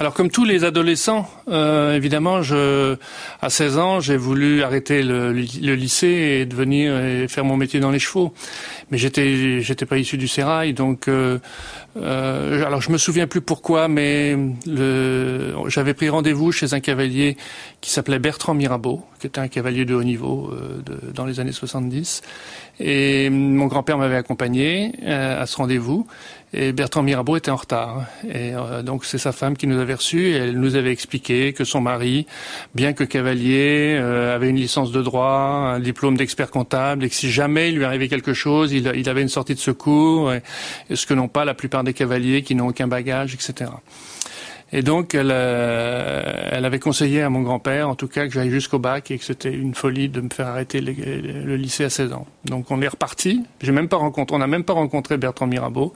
Alors 0.00 0.12
comme 0.12 0.28
tous 0.28 0.44
les 0.44 0.64
adolescents, 0.64 1.30
euh, 1.48 1.94
évidemment, 1.94 2.40
à 3.40 3.50
16 3.50 3.78
ans, 3.78 4.00
j'ai 4.00 4.16
voulu 4.16 4.64
arrêter 4.64 5.04
le, 5.04 5.30
lycée 5.30 6.40
et 6.40 6.46
devenir 6.46 7.30
faire 7.30 7.44
mon 7.44 7.56
métier 7.56 7.78
dans 7.78 7.92
les 7.92 8.00
chevaux. 8.00 8.32
Mais 8.90 8.98
j'étais, 8.98 9.60
j'étais 9.60 9.86
pas 9.86 9.98
issu 9.98 10.16
du 10.16 10.28
sérail, 10.28 10.72
donc 10.72 11.06
euh, 11.06 11.38
euh, 12.00 12.64
alors 12.64 12.80
je 12.80 12.90
me 12.90 12.98
souviens 12.98 13.26
plus 13.26 13.40
pourquoi, 13.40 13.88
mais 13.88 14.36
le, 14.66 15.54
j'avais 15.66 15.94
pris 15.94 16.08
rendez-vous 16.08 16.52
chez 16.52 16.74
un 16.74 16.80
cavalier 16.80 17.36
qui 17.80 17.90
s'appelait 17.90 18.18
Bertrand 18.18 18.54
Mirabeau, 18.54 19.02
qui 19.18 19.26
était 19.26 19.40
un 19.40 19.48
cavalier 19.48 19.84
de 19.84 19.94
haut 19.94 20.04
niveau 20.04 20.50
euh, 20.52 20.80
dans 21.12 21.24
les 21.24 21.40
années 21.40 21.52
70. 21.52 22.22
Et 22.80 23.30
mon 23.30 23.66
grand-père 23.66 23.98
m'avait 23.98 24.16
accompagné 24.16 24.92
euh, 25.02 25.42
à 25.42 25.46
ce 25.46 25.56
rendez-vous. 25.56 26.06
Et 26.54 26.72
Bertrand 26.72 27.02
Mirabeau 27.02 27.36
était 27.36 27.50
en 27.50 27.56
retard. 27.56 28.06
Et 28.26 28.54
euh, 28.54 28.82
donc 28.82 29.04
c'est 29.04 29.18
sa 29.18 29.32
femme 29.32 29.56
qui 29.56 29.66
nous 29.66 29.78
avait 29.78 29.94
reçus 29.94 30.28
et 30.28 30.36
elle 30.36 30.58
nous 30.58 30.76
avait 30.76 30.92
expliqué 30.92 31.52
que 31.52 31.64
son 31.64 31.80
mari, 31.80 32.26
bien 32.74 32.94
que 32.94 33.04
cavalier, 33.04 33.96
euh, 33.98 34.34
avait 34.34 34.48
une 34.48 34.56
licence 34.56 34.90
de 34.90 35.02
droit, 35.02 35.28
un 35.74 35.80
diplôme 35.80 36.16
d'expert 36.16 36.50
comptable 36.50 37.04
et 37.04 37.10
que 37.10 37.14
si 37.14 37.30
jamais 37.30 37.68
il 37.68 37.76
lui 37.76 37.84
arrivait 37.84 38.08
quelque 38.08 38.32
chose, 38.32 38.72
il, 38.72 38.90
il 38.94 39.08
avait 39.08 39.22
une 39.22 39.28
sortie 39.28 39.54
de 39.54 39.60
secours, 39.60 40.32
et, 40.32 40.42
ce 40.94 41.06
que 41.06 41.14
n'ont 41.14 41.28
pas 41.28 41.44
la 41.44 41.54
plupart 41.54 41.84
des 41.84 41.92
cavaliers 41.92 42.42
qui 42.42 42.54
n'ont 42.54 42.68
aucun 42.68 42.88
bagage, 42.88 43.34
etc. 43.34 43.70
Et 44.70 44.82
donc, 44.82 45.14
elle, 45.14 45.30
euh, 45.32 46.48
elle 46.50 46.64
avait 46.66 46.78
conseillé 46.78 47.22
à 47.22 47.30
mon 47.30 47.40
grand-père, 47.40 47.88
en 47.88 47.94
tout 47.94 48.06
cas, 48.06 48.26
que 48.26 48.32
j'aille 48.32 48.50
jusqu'au 48.50 48.78
bac 48.78 49.10
et 49.10 49.18
que 49.18 49.24
c'était 49.24 49.52
une 49.52 49.74
folie 49.74 50.10
de 50.10 50.20
me 50.20 50.28
faire 50.28 50.48
arrêter 50.48 50.82
le, 50.82 50.92
le, 50.92 51.56
lycée 51.56 51.84
à 51.84 51.90
16 51.90 52.12
ans. 52.12 52.26
Donc, 52.44 52.70
on 52.70 52.82
est 52.82 52.88
reparti. 52.88 53.44
J'ai 53.62 53.72
même 53.72 53.88
pas 53.88 53.96
rencontré, 53.96 54.36
on 54.36 54.38
n'a 54.38 54.46
même 54.46 54.64
pas 54.64 54.74
rencontré 54.74 55.16
Bertrand 55.16 55.46
Mirabeau. 55.46 55.94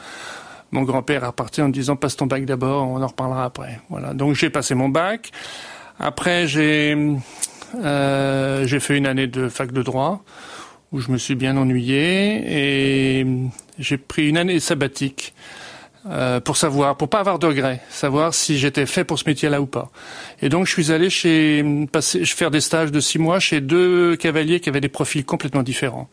Mon 0.73 0.83
grand-père 0.83 1.23
est 1.23 1.27
reparti 1.27 1.63
en 1.63 1.69
disant 1.69 1.97
passe 1.97 2.17
ton 2.17 2.27
bac 2.27 2.45
d'abord, 2.45 2.89
on 2.89 3.03
en 3.03 3.07
reparlera 3.07 3.45
après. 3.45 3.81
Voilà. 3.91 4.15
Donc 4.15 4.35
j'ai 4.35 4.51
passé 4.51 4.75
mon 4.75 4.89
bac. 4.89 5.31
Après 6.01 6.47
j'ai 6.49 6.97
euh, 7.77 8.67
j'ai 8.67 8.81
fait 8.81 8.97
une 8.97 9.07
année 9.07 9.27
de 9.27 9.49
fac 9.49 9.71
de 9.71 9.83
droit 9.83 10.25
où 10.91 11.01
je 11.01 11.11
me 11.11 11.19
suis 11.19 11.35
bien 11.35 11.57
ennuyé 11.57 13.21
et 13.21 13.27
j'ai 13.79 13.97
pris 13.99 14.29
une 14.29 14.37
année 14.37 14.61
sabbatique. 14.61 15.35
Euh, 16.07 16.41
pour 16.41 16.57
savoir, 16.57 16.97
pour 16.97 17.09
pas 17.09 17.21
avoir 17.21 17.39
de 17.39 17.47
regrets, 17.47 17.81
savoir 17.89 18.35
si 18.35 18.59
j'étais 18.59 18.87
fait 18.87 19.05
pour 19.05 19.21
ce 19.21 19.25
métier-là 19.29 19.61
ou 19.61 19.67
pas. 19.67 19.89
Et 20.41 20.49
donc 20.49 20.67
je 20.67 20.73
suis 20.73 20.91
allé 20.91 21.11
chez 21.11 21.65
passer, 21.93 22.25
faire 22.25 22.51
des 22.51 22.61
stages 22.61 22.91
de 22.91 22.99
six 22.99 23.21
mois 23.21 23.39
chez 23.39 23.61
deux 23.61 24.17
cavaliers 24.17 24.59
qui 24.59 24.69
avaient 24.69 24.81
des 24.81 24.89
profils 24.89 25.25
complètement 25.25 25.63
différents. 25.63 26.09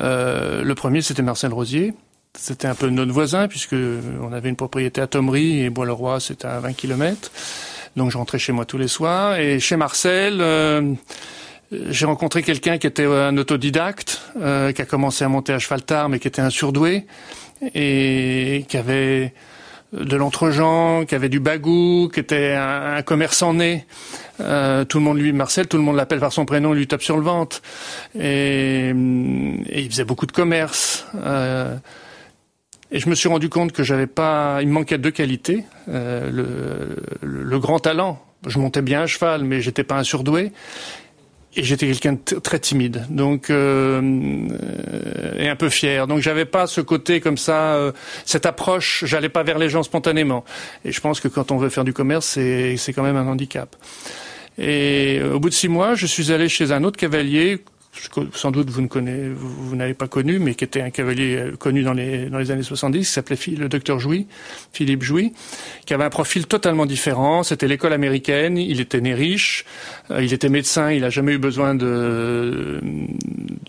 Euh, 0.00 0.64
le 0.64 0.74
premier 0.74 1.00
c'était 1.00 1.22
Marcel 1.22 1.52
Rosier, 1.52 1.94
c'était 2.34 2.68
un 2.68 2.74
peu 2.74 2.88
notre 2.88 3.12
voisin 3.12 3.48
puisque 3.48 3.74
on 3.74 4.32
avait 4.32 4.48
une 4.48 4.56
propriété 4.56 5.00
à 5.00 5.06
Thomery 5.06 5.60
et 5.60 5.70
Bois-le-Roi 5.70 6.20
c'était 6.20 6.46
à 6.46 6.60
20 6.60 6.72
km. 6.74 7.30
Donc 7.96 8.10
je 8.10 8.18
rentrais 8.18 8.38
chez 8.38 8.52
moi 8.52 8.64
tous 8.64 8.78
les 8.78 8.88
soirs 8.88 9.36
et 9.36 9.60
chez 9.60 9.76
Marcel 9.76 10.38
euh, 10.40 10.94
j'ai 11.70 12.06
rencontré 12.06 12.42
quelqu'un 12.42 12.78
qui 12.78 12.86
était 12.86 13.04
un 13.04 13.36
autodidacte, 13.36 14.22
euh, 14.40 14.72
qui 14.72 14.80
a 14.80 14.86
commencé 14.86 15.24
à 15.24 15.28
monter 15.28 15.52
à 15.52 15.58
cheval 15.58 15.82
tard 15.82 16.08
mais 16.08 16.18
qui 16.18 16.28
était 16.28 16.42
un 16.42 16.50
surdoué 16.50 17.06
et 17.74 18.64
qui 18.68 18.76
avait 18.76 19.32
de 19.92 20.16
l'entregent, 20.16 21.04
qui 21.06 21.14
avait 21.14 21.28
du 21.28 21.40
bagou, 21.40 22.10
qui 22.12 22.20
était 22.20 22.54
un, 22.54 23.02
commerçant 23.02 23.54
né. 23.54 23.86
Euh, 24.40 24.84
tout 24.84 24.98
le 24.98 25.04
monde 25.04 25.18
lui, 25.18 25.32
Marcel, 25.32 25.66
tout 25.66 25.78
le 25.78 25.82
monde 25.82 25.96
l'appelle 25.96 26.20
par 26.20 26.32
son 26.32 26.44
prénom, 26.44 26.72
lui 26.72 26.86
tape 26.86 27.02
sur 27.02 27.16
le 27.16 27.22
ventre. 27.22 27.62
Et, 28.18 28.90
il 28.90 29.88
faisait 29.90 30.04
beaucoup 30.04 30.26
de 30.26 30.32
commerce. 30.32 31.06
Euh, 31.16 31.76
et 32.90 33.00
je 33.00 33.08
me 33.08 33.14
suis 33.14 33.28
rendu 33.28 33.48
compte 33.48 33.72
que 33.72 33.82
j'avais 33.82 34.06
pas, 34.06 34.58
il 34.62 34.68
me 34.68 34.72
manquait 34.72 34.98
deux 34.98 35.10
qualités. 35.10 35.64
Euh, 35.88 36.30
le, 36.30 37.42
le, 37.42 37.58
grand 37.58 37.78
talent. 37.78 38.22
Je 38.46 38.58
montais 38.58 38.82
bien 38.82 39.02
à 39.02 39.06
cheval, 39.06 39.44
mais 39.44 39.60
j'étais 39.60 39.84
pas 39.84 39.98
un 39.98 40.04
surdoué. 40.04 40.52
Et 41.56 41.62
j'étais 41.64 41.86
quelqu'un 41.86 42.12
de 42.12 42.38
très 42.38 42.58
timide, 42.58 43.06
donc 43.08 43.50
euh, 43.50 44.48
et 45.38 45.48
un 45.48 45.56
peu 45.56 45.70
fier. 45.70 46.06
Donc 46.06 46.20
j'avais 46.20 46.44
pas 46.44 46.66
ce 46.66 46.80
côté 46.80 47.20
comme 47.20 47.38
ça, 47.38 47.74
euh, 47.74 47.92
cette 48.26 48.46
approche. 48.46 49.04
J'allais 49.06 49.30
pas 49.30 49.42
vers 49.42 49.58
les 49.58 49.68
gens 49.68 49.82
spontanément. 49.82 50.44
Et 50.84 50.92
je 50.92 51.00
pense 51.00 51.20
que 51.20 51.26
quand 51.26 51.50
on 51.50 51.56
veut 51.56 51.70
faire 51.70 51.84
du 51.84 51.92
commerce, 51.92 52.26
c'est 52.26 52.76
c'est 52.76 52.92
quand 52.92 53.02
même 53.02 53.16
un 53.16 53.26
handicap. 53.26 53.74
Et 54.58 55.20
au 55.22 55.40
bout 55.40 55.48
de 55.48 55.54
six 55.54 55.68
mois, 55.68 55.94
je 55.94 56.06
suis 56.06 56.32
allé 56.32 56.48
chez 56.48 56.70
un 56.70 56.84
autre 56.84 56.98
cavalier 56.98 57.64
sans 58.34 58.50
doute 58.50 58.70
vous 58.70 58.82
ne 58.82 58.86
connaissez, 58.86 59.28
vous, 59.34 59.76
n'avez 59.76 59.94
pas 59.94 60.08
connu, 60.08 60.38
mais 60.38 60.54
qui 60.54 60.64
était 60.64 60.80
un 60.80 60.90
cavalier 60.90 61.36
euh, 61.36 61.56
connu 61.56 61.82
dans 61.82 61.92
les, 61.92 62.26
dans 62.26 62.38
les 62.38 62.50
années 62.50 62.62
70, 62.62 63.00
qui 63.00 63.12
s'appelait 63.12 63.38
le 63.56 63.68
docteur 63.68 63.98
Jouy, 63.98 64.26
Philippe 64.72 65.02
Jouy, 65.02 65.32
qui 65.86 65.94
avait 65.94 66.04
un 66.04 66.10
profil 66.10 66.46
totalement 66.46 66.86
différent. 66.86 67.42
C'était 67.42 67.68
l'école 67.68 67.92
américaine, 67.92 68.56
il 68.56 68.80
était 68.80 69.00
né 69.00 69.14
riche, 69.14 69.64
euh, 70.10 70.22
il 70.22 70.32
était 70.32 70.48
médecin, 70.48 70.90
il 70.92 71.02
n'a 71.02 71.10
jamais 71.10 71.32
eu 71.32 71.38
besoin 71.38 71.74
de, 71.74 72.80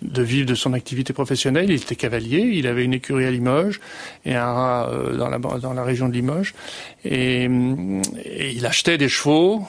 de 0.02 0.22
vivre 0.22 0.48
de 0.48 0.56
son 0.56 0.74
activité 0.74 1.14
professionnelle. 1.14 1.70
Il 1.70 1.82
était 1.82 1.96
cavalier, 1.96 2.52
il 2.54 2.68
avait 2.68 2.84
une 2.84 2.94
écurie 2.94 3.26
à 3.26 3.32
Limoges 3.32 3.80
et 4.26 4.36
un 4.36 4.46
rat 4.46 4.90
euh, 4.92 5.18
dans, 5.18 5.30
la, 5.30 5.38
dans 5.38 5.74
la 5.74 5.84
région 5.84 6.08
de 6.08 6.14
Limoges. 6.14 6.54
Et, 7.06 7.46
et 8.26 8.52
il 8.52 8.66
achetait 8.66 8.98
des 8.98 9.10
chevaux. 9.10 9.64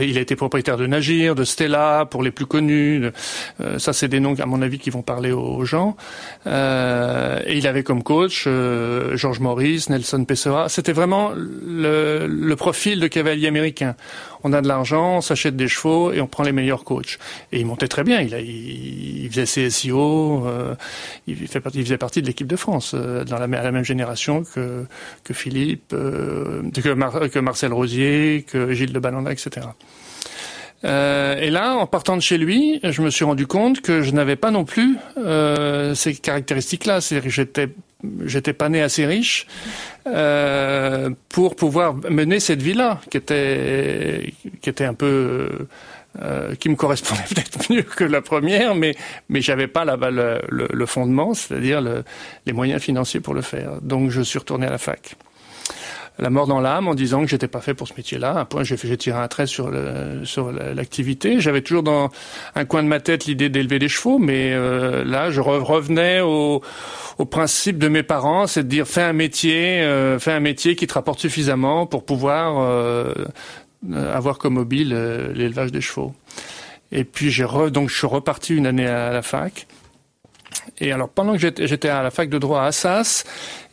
il 0.00 0.18
a 0.18 0.20
été 0.20 0.36
propriétaire 0.36 0.76
de 0.76 0.86
Nagir, 0.86 1.34
de 1.34 1.44
Stella, 1.44 2.06
pour 2.10 2.22
les 2.22 2.30
plus 2.30 2.46
connus. 2.46 3.10
Euh, 3.60 3.78
ça, 3.78 3.92
c'est 3.92 4.08
des 4.08 4.20
noms, 4.20 4.34
à 4.38 4.46
mon 4.46 4.62
avis, 4.62 4.78
qui 4.78 4.90
vont 4.90 5.02
parler 5.02 5.32
aux, 5.32 5.64
gens. 5.64 5.96
Euh, 6.46 7.40
et 7.46 7.56
il 7.56 7.66
avait 7.66 7.82
comme 7.82 8.02
coach 8.02 8.44
euh, 8.46 9.16
George 9.16 9.40
Morris, 9.40 9.86
Nelson 9.88 10.24
Pessoa. 10.24 10.68
C'était 10.68 10.92
vraiment 10.92 11.32
le, 11.34 12.26
le, 12.26 12.56
profil 12.56 13.00
de 13.00 13.06
cavalier 13.06 13.48
américain. 13.48 13.94
On 14.44 14.52
a 14.52 14.60
de 14.60 14.68
l'argent, 14.68 15.16
on 15.16 15.20
s'achète 15.20 15.56
des 15.56 15.68
chevaux 15.68 16.12
et 16.12 16.20
on 16.20 16.26
prend 16.26 16.44
les 16.44 16.52
meilleurs 16.52 16.84
coachs. 16.84 17.18
Et 17.50 17.60
il 17.60 17.66
montait 17.66 17.88
très 17.88 18.04
bien. 18.04 18.20
Il, 18.20 18.34
a, 18.34 18.40
il, 18.40 19.28
faisait 19.30 19.68
CSIO. 19.68 20.46
Euh, 20.46 20.74
il, 21.26 21.36
fait 21.48 21.62
il 21.74 21.82
faisait 21.82 21.98
partie 21.98 22.22
de 22.22 22.26
l'équipe 22.26 22.46
de 22.46 22.56
France, 22.56 22.92
euh, 22.94 23.24
dans 23.24 23.38
la, 23.38 23.44
à 23.58 23.62
la 23.62 23.72
même 23.72 23.84
génération 23.84 24.44
que, 24.44 24.84
que 25.24 25.34
Philippe, 25.34 25.88
que, 25.88 27.28
que 27.28 27.38
Marcel 27.38 27.72
Rosier, 27.72 28.44
que 28.46 28.72
Gilles 28.72 28.92
de 28.92 28.98
Balanda, 28.98 29.32
etc. 29.32 29.66
Euh, 30.84 31.36
et 31.38 31.50
là, 31.50 31.76
en 31.76 31.86
partant 31.86 32.16
de 32.16 32.22
chez 32.22 32.36
lui, 32.36 32.80
je 32.82 33.00
me 33.00 33.10
suis 33.10 33.24
rendu 33.24 33.46
compte 33.46 33.80
que 33.80 34.02
je 34.02 34.10
n'avais 34.10 34.36
pas 34.36 34.50
non 34.50 34.64
plus 34.64 34.96
euh, 35.16 35.94
ces 35.94 36.14
caractéristiques-là. 36.14 37.00
C'est-à-dire 37.00 37.24
que 37.24 37.34
j'étais 37.34 37.68
j'étais 38.24 38.52
pas 38.52 38.68
né 38.68 38.82
assez 38.82 39.06
riche 39.06 39.46
euh, 40.06 41.10
pour 41.28 41.56
pouvoir 41.56 41.94
mener 41.94 42.40
cette 42.40 42.62
vie-là, 42.62 43.00
qui 43.10 43.16
était 43.16 44.34
qui 44.60 44.70
était 44.70 44.84
un 44.84 44.94
peu 44.94 45.66
euh, 46.22 46.54
qui 46.56 46.68
me 46.68 46.76
correspondait 46.76 47.22
peut-être 47.28 47.72
mieux 47.72 47.82
que 47.82 48.04
la 48.04 48.22
première, 48.22 48.74
mais 48.74 48.94
mais 49.28 49.40
j'avais 49.40 49.66
pas 49.66 49.84
la, 49.84 49.96
le, 49.96 50.40
le 50.48 50.86
fondement, 50.86 51.34
c'est-à-dire 51.34 51.80
le, 51.80 52.04
les 52.46 52.52
moyens 52.52 52.80
financiers 52.82 53.20
pour 53.20 53.34
le 53.34 53.42
faire. 53.42 53.80
Donc 53.82 54.10
je 54.10 54.22
suis 54.22 54.38
retourné 54.38 54.66
à 54.66 54.70
la 54.70 54.78
fac 54.78 55.16
la 56.18 56.30
mort 56.30 56.46
dans 56.46 56.60
l'âme 56.60 56.86
en 56.86 56.94
disant 56.94 57.22
que 57.22 57.26
j'étais 57.26 57.48
pas 57.48 57.60
fait 57.60 57.74
pour 57.74 57.88
ce 57.88 57.94
métier-là. 57.96 58.38
Un 58.38 58.44
point, 58.44 58.62
j'ai 58.62 58.96
tiré 58.96 59.18
un 59.18 59.26
trait 59.26 59.46
sur 59.46 59.68
le, 59.68 60.24
sur 60.24 60.52
l'activité. 60.52 61.40
J'avais 61.40 61.60
toujours 61.60 61.82
dans 61.82 62.10
un 62.54 62.64
coin 62.64 62.82
de 62.82 62.88
ma 62.88 63.00
tête 63.00 63.26
l'idée 63.26 63.48
d'élever 63.48 63.78
des 63.78 63.88
chevaux, 63.88 64.18
mais 64.18 64.52
euh, 64.52 65.04
là, 65.04 65.30
je 65.30 65.40
revenais 65.40 66.20
au, 66.20 66.62
au 67.18 67.24
principe 67.24 67.78
de 67.78 67.88
mes 67.88 68.04
parents, 68.04 68.46
c'est 68.46 68.62
de 68.62 68.68
dire 68.68 68.86
fais 68.86 69.02
un 69.02 69.12
métier, 69.12 69.80
euh, 69.80 70.18
fais 70.20 70.32
un 70.32 70.40
métier 70.40 70.76
qui 70.76 70.86
te 70.86 70.94
rapporte 70.94 71.18
suffisamment 71.18 71.86
pour 71.86 72.04
pouvoir 72.04 72.58
euh, 72.60 73.12
avoir 73.92 74.38
comme 74.38 74.54
mobile 74.54 74.94
l'élevage 75.34 75.72
des 75.72 75.80
chevaux. 75.80 76.14
Et 76.92 77.02
puis 77.02 77.30
j'ai 77.30 77.44
donc 77.72 77.88
je 77.88 77.96
suis 77.96 78.06
reparti 78.06 78.54
une 78.54 78.66
année 78.66 78.86
à 78.86 79.12
la 79.12 79.22
fac. 79.22 79.66
Et 80.80 80.92
alors 80.92 81.08
pendant 81.08 81.36
que 81.36 81.38
j'étais 81.38 81.88
à 81.88 82.02
la 82.02 82.10
fac 82.10 82.28
de 82.28 82.38
droit 82.38 82.62
à 82.62 82.66
Assas, 82.66 83.24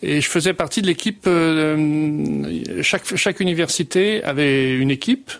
et 0.03 0.21
je 0.21 0.27
faisais 0.27 0.53
partie 0.53 0.81
de 0.81 0.87
l'équipe. 0.87 1.25
Euh, 1.27 2.81
chaque, 2.81 3.15
chaque 3.15 3.39
université 3.39 4.23
avait 4.23 4.75
une 4.75 4.91
équipe. 4.91 5.31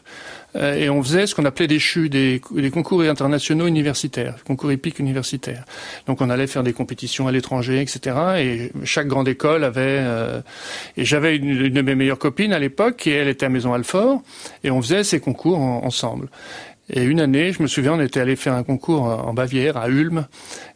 Euh, 0.56 0.76
et 0.76 0.90
on 0.90 1.02
faisait 1.02 1.28
ce 1.28 1.36
qu'on 1.36 1.46
appelait 1.46 1.68
des 1.68 1.80
CHU, 1.80 2.10
des, 2.10 2.42
des, 2.52 2.72
concours 2.72 3.02
internationaux 3.04 3.68
universitaires, 3.68 4.36
concours 4.46 4.72
épiques 4.72 5.00
universitaires. 5.00 5.64
Donc 6.08 6.22
on 6.22 6.30
allait 6.30 6.48
faire 6.48 6.64
des 6.64 6.74
compétitions 6.74 7.28
à 7.28 7.32
l'étranger, 7.32 7.82
etc. 7.82 8.16
Et 8.40 8.72
chaque 8.84 9.08
grande 9.08 9.28
école 9.28 9.64
avait... 9.64 10.00
Euh, 10.02 10.42
et 10.98 11.06
j'avais 11.06 11.38
une, 11.38 11.50
une, 11.50 11.74
de 11.74 11.82
mes 11.82 11.96
meilleures 11.96 12.20
copines 12.20 12.54
à 12.54 12.60
l'époque, 12.60 13.08
et 13.08 13.12
elle 13.12 13.30
était 13.30 13.46
à 13.46 13.50
Maison 13.50 13.74
Alfort, 13.74 14.22
et 14.64 14.72
on 14.72 14.82
faisait 14.82 15.04
ces 15.04 15.20
concours 15.20 15.60
ensemble. 15.60 16.28
Et 16.94 17.04
une 17.04 17.22
année, 17.22 17.54
je 17.54 17.62
me 17.62 17.68
souviens, 17.68 17.94
on 17.94 18.02
était 18.02 18.20
allé 18.20 18.36
faire 18.36 18.54
un 18.54 18.64
concours 18.64 19.04
en 19.04 19.34
Bavière, 19.34 19.78
à 19.78 19.88
Ulm, 19.88 20.28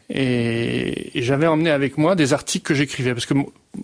et, 0.08 1.10
j'avais 1.16 1.46
emmené 1.46 1.70
avec 1.70 1.98
moi 1.98 2.14
des 2.14 2.32
articles 2.32 2.64
que 2.64 2.74
j'écrivais, 2.74 3.12
parce 3.12 3.26
que 3.26 3.34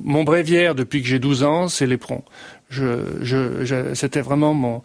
mon 0.01 0.25
bréviaire 0.25 0.75
depuis 0.75 1.03
que 1.03 1.09
j'ai 1.09 1.19
12 1.19 1.43
ans, 1.43 1.69
c'est 1.69 1.87
l'éperon. 1.87 2.23
Je, 2.71 3.05
je, 3.21 3.93
c'était 3.95 4.23
vraiment 4.23 4.55
mon. 4.55 4.83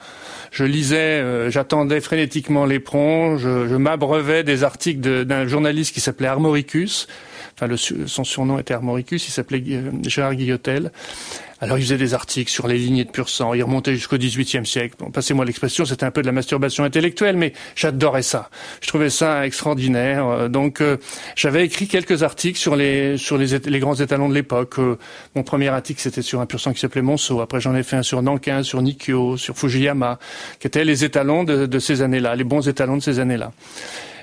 Je 0.51 0.65
lisais, 0.65 0.97
euh, 0.97 1.49
j'attendais 1.49 2.01
frénétiquement 2.01 2.65
l'éperon. 2.65 3.37
Je, 3.37 3.67
je 3.67 3.75
m'abreuvais 3.75 4.43
des 4.43 4.63
articles 4.65 5.25
d'un 5.25 5.47
journaliste 5.47 5.93
qui 5.93 6.01
s'appelait 6.01 6.27
Armoricus. 6.27 7.07
Enfin, 7.55 7.67
le, 7.67 7.77
son 7.77 8.23
surnom 8.23 8.59
était 8.59 8.73
Armoricus. 8.73 9.27
Il 9.27 9.31
s'appelait 9.31 9.63
Gérard 10.03 10.35
Guillotel. 10.35 10.91
Alors 11.59 11.79
il 11.79 11.83
faisait 11.83 11.97
des 11.97 12.13
articles 12.13 12.51
sur 12.51 12.67
les 12.67 12.77
lignées 12.77 13.03
de 13.03 13.09
pur 13.09 13.29
sang, 13.29 13.53
il 13.55 13.63
remontait 13.63 13.95
jusqu'au 13.95 14.17
XVIIIe 14.17 14.65
siècle. 14.65 14.95
Bon, 14.99 15.09
passez-moi 15.09 15.43
l'expression, 15.43 15.85
c'était 15.85 16.05
un 16.05 16.11
peu 16.11 16.21
de 16.21 16.27
la 16.27 16.31
masturbation 16.31 16.83
intellectuelle, 16.83 17.35
mais 17.35 17.53
j'adorais 17.75 18.21
ça. 18.21 18.49
Je 18.81 18.87
trouvais 18.87 19.09
ça 19.09 19.45
extraordinaire. 19.45 20.27
Euh, 20.27 20.49
donc 20.49 20.81
euh, 20.81 20.97
j'avais 21.35 21.65
écrit 21.65 21.87
quelques 21.87 22.21
articles 22.21 22.59
sur 22.59 22.75
les 22.75 23.17
sur 23.17 23.39
les, 23.39 23.57
les 23.57 23.79
grands 23.79 23.95
étalons 23.95 24.29
de 24.29 24.35
l'époque. 24.35 24.77
Euh, 24.77 24.97
mon 25.35 25.41
premier 25.41 25.69
article 25.69 25.99
c'était 25.99 26.21
sur 26.21 26.41
un 26.41 26.45
pur 26.45 26.59
sang 26.59 26.73
qui 26.73 26.79
s'appelait 26.79 27.01
Monceau. 27.01 27.41
Après 27.41 27.59
j'en 27.59 27.75
ai 27.75 27.83
fait 27.83 27.95
un 27.95 28.03
sur 28.03 28.21
Nankin, 28.21 28.61
sur 28.61 28.81
Nikio, 28.83 29.37
sur 29.37 29.57
Fujiyama, 29.57 30.19
qui 30.59 30.67
étaient 30.67 30.85
les 30.85 31.03
étalons 31.03 31.43
de, 31.43 31.65
de 31.65 31.79
ces 31.79 32.03
années-là, 32.03 32.35
les 32.35 32.43
bons 32.43 32.67
étalons 32.67 32.97
de 32.97 33.01
ces 33.01 33.19
années-là. 33.19 33.51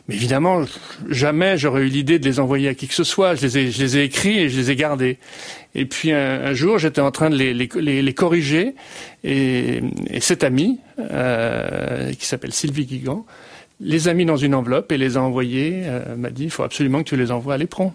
Mais 0.08 0.16
évidemment, 0.16 0.64
jamais 1.08 1.56
j'aurais 1.56 1.82
eu 1.82 1.88
l'idée 1.88 2.18
de 2.18 2.24
les 2.26 2.38
envoyer 2.38 2.68
à 2.68 2.74
qui 2.74 2.88
que 2.88 2.94
ce 2.94 3.04
soit. 3.04 3.34
Je 3.36 3.42
les 3.42 3.58
ai, 3.58 3.70
je 3.70 3.82
les 3.82 3.96
ai 3.96 4.04
écrits 4.04 4.38
et 4.38 4.48
je 4.50 4.58
les 4.58 4.70
ai 4.70 4.76
gardés. 4.76 5.18
Et 5.74 5.86
puis 5.86 6.12
un, 6.12 6.52
jour, 6.52 6.78
j'étais 6.78 7.00
en 7.00 7.10
train 7.10 7.30
de 7.30 7.36
les, 7.36 7.54
les, 7.54 8.02
les 8.02 8.14
corriger 8.14 8.74
et, 9.24 9.80
et 10.10 10.20
cette 10.20 10.44
amie, 10.44 10.78
euh, 10.98 12.12
qui 12.12 12.26
s'appelle 12.26 12.52
Sylvie 12.52 12.84
Guigan, 12.84 13.24
les 13.80 14.08
a 14.08 14.14
mis 14.14 14.24
dans 14.24 14.36
une 14.36 14.54
enveloppe 14.54 14.92
et 14.92 14.98
les 14.98 15.16
a 15.16 15.22
envoyés. 15.22 15.82
Euh, 15.86 16.16
m'a 16.16 16.30
dit, 16.30 16.44
il 16.44 16.50
faut 16.50 16.62
absolument 16.62 17.02
que 17.02 17.08
tu 17.08 17.16
les 17.16 17.30
envoies 17.30 17.54
à 17.54 17.58
l'éperon. 17.58 17.92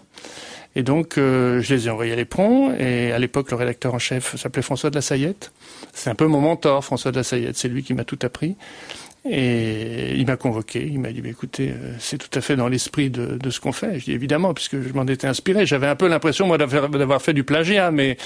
Et 0.76 0.82
donc, 0.82 1.18
euh, 1.18 1.60
je 1.60 1.74
les 1.74 1.86
ai 1.86 1.90
envoyés 1.90 2.12
à 2.12 2.16
l'éperon. 2.16 2.74
Et 2.78 3.12
à 3.12 3.18
l'époque, 3.18 3.50
le 3.50 3.56
rédacteur 3.56 3.94
en 3.94 3.98
chef 3.98 4.36
s'appelait 4.36 4.62
François 4.62 4.90
de 4.90 4.94
la 4.94 5.00
Sayette. 5.00 5.52
C'est 5.92 6.10
un 6.10 6.14
peu 6.14 6.26
mon 6.26 6.40
mentor, 6.40 6.84
François 6.84 7.12
de 7.12 7.16
la 7.16 7.22
Sayette. 7.22 7.56
C'est 7.56 7.68
lui 7.68 7.82
qui 7.82 7.94
m'a 7.94 8.04
tout 8.04 8.18
appris. 8.22 8.56
Et 9.28 10.14
il 10.16 10.26
m'a 10.26 10.36
convoqué, 10.36 10.82
il 10.86 10.98
m'a 10.98 11.12
dit, 11.12 11.20
écoutez, 11.26 11.70
euh, 11.70 11.94
c'est 11.98 12.16
tout 12.16 12.38
à 12.38 12.40
fait 12.40 12.56
dans 12.56 12.68
l'esprit 12.68 13.10
de, 13.10 13.50
ce 13.50 13.60
qu'on 13.60 13.72
fait. 13.72 13.98
Je 13.98 14.06
dis 14.06 14.12
évidemment, 14.12 14.54
puisque 14.54 14.80
je 14.80 14.92
m'en 14.94 15.06
étais 15.06 15.26
inspiré. 15.26 15.66
J'avais 15.66 15.88
un 15.88 15.96
peu 15.96 16.08
l'impression, 16.08 16.46
moi, 16.46 16.56
d'avoir 16.56 17.20
fait 17.20 17.34
du 17.34 17.44
plagiat, 17.44 17.90
mais 17.90 18.16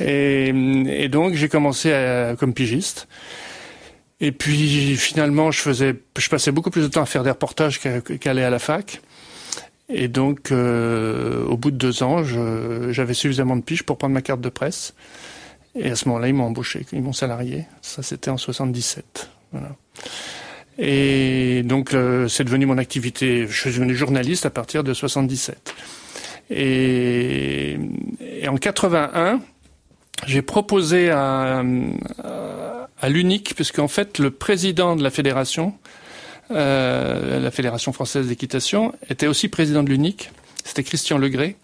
et, 0.00 1.08
donc 1.08 1.34
j'ai 1.34 1.48
commencé 1.48 1.92
comme 2.40 2.54
pigiste. 2.54 3.06
Et 4.20 4.32
puis 4.32 4.96
finalement, 4.96 5.50
je 5.50 5.60
faisais, 5.60 5.94
je 6.18 6.28
passais 6.28 6.52
beaucoup 6.52 6.70
plus 6.70 6.82
de 6.82 6.88
temps 6.88 7.02
à 7.02 7.06
faire 7.06 7.24
des 7.24 7.30
reportages 7.30 7.80
qu'à 7.80 8.30
aller 8.30 8.42
à 8.42 8.50
la 8.50 8.58
fac. 8.58 9.00
Et 9.88 10.08
donc, 10.08 10.52
euh, 10.52 11.44
au 11.44 11.56
bout 11.56 11.70
de 11.70 11.76
deux 11.76 12.02
ans, 12.02 12.22
j'avais 12.90 13.14
suffisamment 13.14 13.56
de 13.56 13.62
piges 13.62 13.82
pour 13.82 13.98
prendre 13.98 14.14
ma 14.14 14.22
carte 14.22 14.40
de 14.40 14.48
presse. 14.48 14.94
Et 15.74 15.90
à 15.90 15.96
ce 15.96 16.08
moment-là, 16.08 16.28
ils 16.28 16.34
m'ont 16.34 16.44
embauché, 16.44 16.86
ils 16.92 17.02
m'ont 17.02 17.12
salarié. 17.12 17.66
Ça, 17.80 18.02
c'était 18.02 18.30
en 18.30 18.36
77. 18.36 19.28
Et 20.78 21.62
donc, 21.64 21.94
euh, 21.94 22.28
c'est 22.28 22.44
devenu 22.44 22.66
mon 22.66 22.78
activité. 22.78 23.46
Je 23.46 23.60
suis 23.60 23.70
devenu 23.70 23.94
journaliste 23.94 24.46
à 24.46 24.50
partir 24.50 24.82
de 24.84 24.94
77. 24.94 25.74
Et, 26.50 27.78
en 28.48 28.56
81, 28.56 29.40
j'ai 30.26 30.42
proposé 30.42 31.10
à, 31.10 31.62
à, 33.00 33.08
l'UNIC, 33.08 33.54
puisqu'en 33.54 33.88
fait, 33.88 34.18
le 34.18 34.30
président 34.30 34.96
de 34.96 35.02
la 35.02 35.10
fédération, 35.10 35.74
euh, 36.50 37.40
la 37.40 37.50
Fédération 37.50 37.92
française 37.92 38.28
d'équitation, 38.28 38.92
était 39.08 39.26
aussi 39.26 39.48
président 39.48 39.82
de 39.82 39.88
l'UNIC. 39.88 40.30
C'était 40.64 40.84
Christian 40.84 41.18
Legré. 41.18 41.56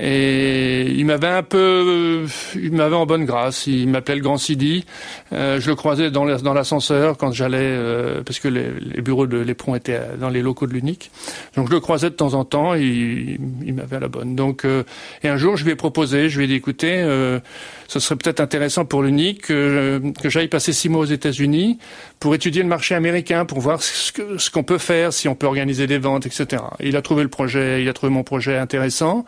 Et 0.00 0.92
il 0.92 1.04
m'avait 1.06 1.26
un 1.26 1.42
peu, 1.42 2.24
il 2.54 2.72
m'avait 2.72 2.94
en 2.94 3.04
bonne 3.04 3.24
grâce. 3.24 3.66
Il 3.66 3.88
m'appelait 3.88 4.14
le 4.14 4.20
Grand 4.20 4.36
Sidi. 4.36 4.84
Euh, 5.32 5.60
je 5.60 5.68
le 5.68 5.74
croisais 5.74 6.12
dans 6.12 6.24
l'ascenseur 6.24 7.16
quand 7.16 7.32
j'allais, 7.32 7.58
euh, 7.60 8.22
parce 8.22 8.38
que 8.38 8.46
les, 8.46 9.02
bureaux 9.02 9.26
de 9.26 9.38
l'éperon 9.38 9.74
étaient 9.74 10.00
dans 10.20 10.28
les 10.28 10.40
locaux 10.40 10.68
de 10.68 10.72
l'UNIC. 10.72 11.10
Donc 11.56 11.68
je 11.68 11.72
le 11.72 11.80
croisais 11.80 12.10
de 12.10 12.14
temps 12.14 12.34
en 12.34 12.44
temps. 12.44 12.74
Et 12.76 13.38
il, 13.64 13.74
m'avait 13.74 13.96
à 13.96 14.00
la 14.00 14.08
bonne. 14.08 14.36
Donc 14.36 14.64
euh, 14.64 14.84
et 15.24 15.28
un 15.28 15.36
jour 15.36 15.56
je 15.56 15.64
lui 15.64 15.72
ai 15.72 15.76
proposé, 15.76 16.28
je 16.28 16.38
lui 16.38 16.44
ai 16.44 16.48
dit 16.48 16.54
écoutez, 16.54 16.94
euh, 16.98 17.40
ce 17.88 17.98
serait 17.98 18.16
peut-être 18.16 18.40
intéressant 18.40 18.84
pour 18.84 19.02
l'UNIC 19.02 19.42
que, 19.42 20.00
que 20.22 20.28
j'aille 20.30 20.48
passer 20.48 20.72
six 20.72 20.88
mois 20.88 21.00
aux 21.00 21.06
États-Unis 21.06 21.78
pour 22.20 22.36
étudier 22.36 22.62
le 22.62 22.68
marché 22.68 22.94
américain, 22.94 23.44
pour 23.44 23.58
voir 23.58 23.82
ce 23.82 24.12
qu'on 24.12 24.38
ce 24.38 24.50
qu'on 24.50 24.62
peut 24.62 24.78
faire, 24.78 25.12
si 25.12 25.26
on 25.26 25.34
peut 25.34 25.46
organiser 25.46 25.86
des 25.88 25.98
ventes, 25.98 26.24
etc. 26.26 26.62
Et 26.78 26.88
il 26.88 26.96
a 26.96 27.02
trouvé 27.02 27.24
le 27.24 27.28
projet, 27.28 27.82
il 27.82 27.88
a 27.88 27.92
trouvé 27.92 28.12
mon 28.12 28.22
projet 28.22 28.56
intéressant. 28.56 29.24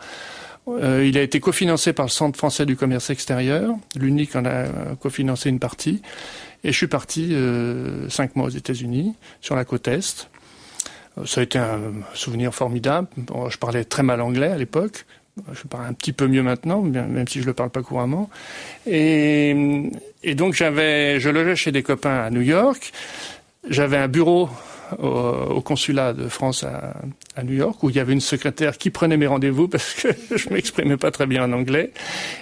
Euh, 0.79 1.05
il 1.05 1.17
a 1.17 1.21
été 1.21 1.39
cofinancé 1.39 1.93
par 1.93 2.05
le 2.05 2.11
Centre 2.11 2.37
français 2.37 2.65
du 2.65 2.75
commerce 2.75 3.09
extérieur. 3.09 3.75
L'unique 3.95 4.35
en 4.35 4.45
a 4.45 4.65
cofinancé 4.99 5.49
une 5.49 5.59
partie. 5.59 6.01
Et 6.63 6.71
je 6.71 6.77
suis 6.77 6.87
parti 6.87 7.29
euh, 7.31 8.07
cinq 8.09 8.35
mois 8.35 8.45
aux 8.45 8.51
États-Unis, 8.51 9.15
sur 9.41 9.55
la 9.55 9.65
côte 9.65 9.87
Est. 9.87 10.29
Euh, 11.17 11.25
ça 11.25 11.41
a 11.41 11.43
été 11.43 11.57
un 11.57 11.79
souvenir 12.13 12.53
formidable. 12.53 13.07
je 13.49 13.57
parlais 13.57 13.83
très 13.83 14.03
mal 14.03 14.21
anglais 14.21 14.49
à 14.49 14.57
l'époque. 14.57 15.05
Je 15.53 15.63
parle 15.63 15.85
un 15.85 15.93
petit 15.93 16.11
peu 16.11 16.27
mieux 16.27 16.43
maintenant, 16.43 16.81
même 16.81 17.27
si 17.27 17.41
je 17.41 17.45
le 17.45 17.53
parle 17.53 17.69
pas 17.69 17.81
couramment. 17.81 18.29
Et, 18.85 19.89
et 20.23 20.35
donc 20.35 20.53
j'avais, 20.53 21.19
je 21.19 21.29
logeais 21.29 21.55
chez 21.55 21.71
des 21.71 21.83
copains 21.83 22.19
à 22.19 22.29
New 22.29 22.41
York. 22.41 22.91
J'avais 23.69 23.97
un 23.97 24.09
bureau 24.09 24.49
au, 24.99 25.61
consulat 25.61 26.13
de 26.13 26.27
France 26.27 26.63
à, 26.63 26.95
à, 27.35 27.43
New 27.43 27.53
York, 27.53 27.81
où 27.83 27.89
il 27.89 27.95
y 27.95 27.99
avait 27.99 28.13
une 28.13 28.21
secrétaire 28.21 28.77
qui 28.77 28.89
prenait 28.89 29.17
mes 29.17 29.27
rendez-vous 29.27 29.67
parce 29.67 29.93
que 29.93 30.09
je 30.35 30.49
m'exprimais 30.49 30.97
pas 30.97 31.11
très 31.11 31.25
bien 31.25 31.43
en 31.43 31.53
anglais. 31.53 31.91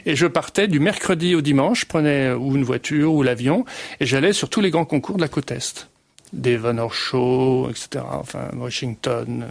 Et 0.06 0.16
je 0.16 0.28
partais 0.28 0.68
du 0.68 0.80
mercredi 0.80 1.36
au 1.36 1.42
dimanche, 1.42 1.82
je 1.82 1.86
prenais 1.86 2.32
ou 2.32 2.56
une 2.56 2.64
voiture 2.64 3.14
ou 3.14 3.24
l'avion, 3.24 3.66
et 4.00 4.06
j'allais 4.06 4.34
sur 4.34 4.50
tous 4.50 4.62
les 4.62 4.70
grands 4.70 4.86
concours 4.86 5.18
de 5.18 5.22
la 5.22 5.28
côte 5.28 5.52
Est. 5.52 5.90
Devon 6.32 6.90
Show, 6.90 7.70
etc. 7.70 8.06
Enfin, 8.12 8.50
Washington. 8.56 9.46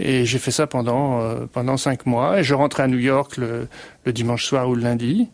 Et 0.00 0.24
j'ai 0.24 0.38
fait 0.38 0.50
ça 0.50 0.66
pendant 0.66 1.20
euh, 1.20 1.46
pendant 1.46 1.76
cinq 1.76 2.04
mois. 2.04 2.40
Et 2.40 2.44
je 2.44 2.54
rentrais 2.54 2.82
à 2.82 2.88
New 2.88 2.98
York 2.98 3.36
le, 3.36 3.68
le 4.04 4.12
dimanche 4.12 4.44
soir 4.44 4.68
ou 4.68 4.74
le 4.74 4.82
lundi 4.82 5.28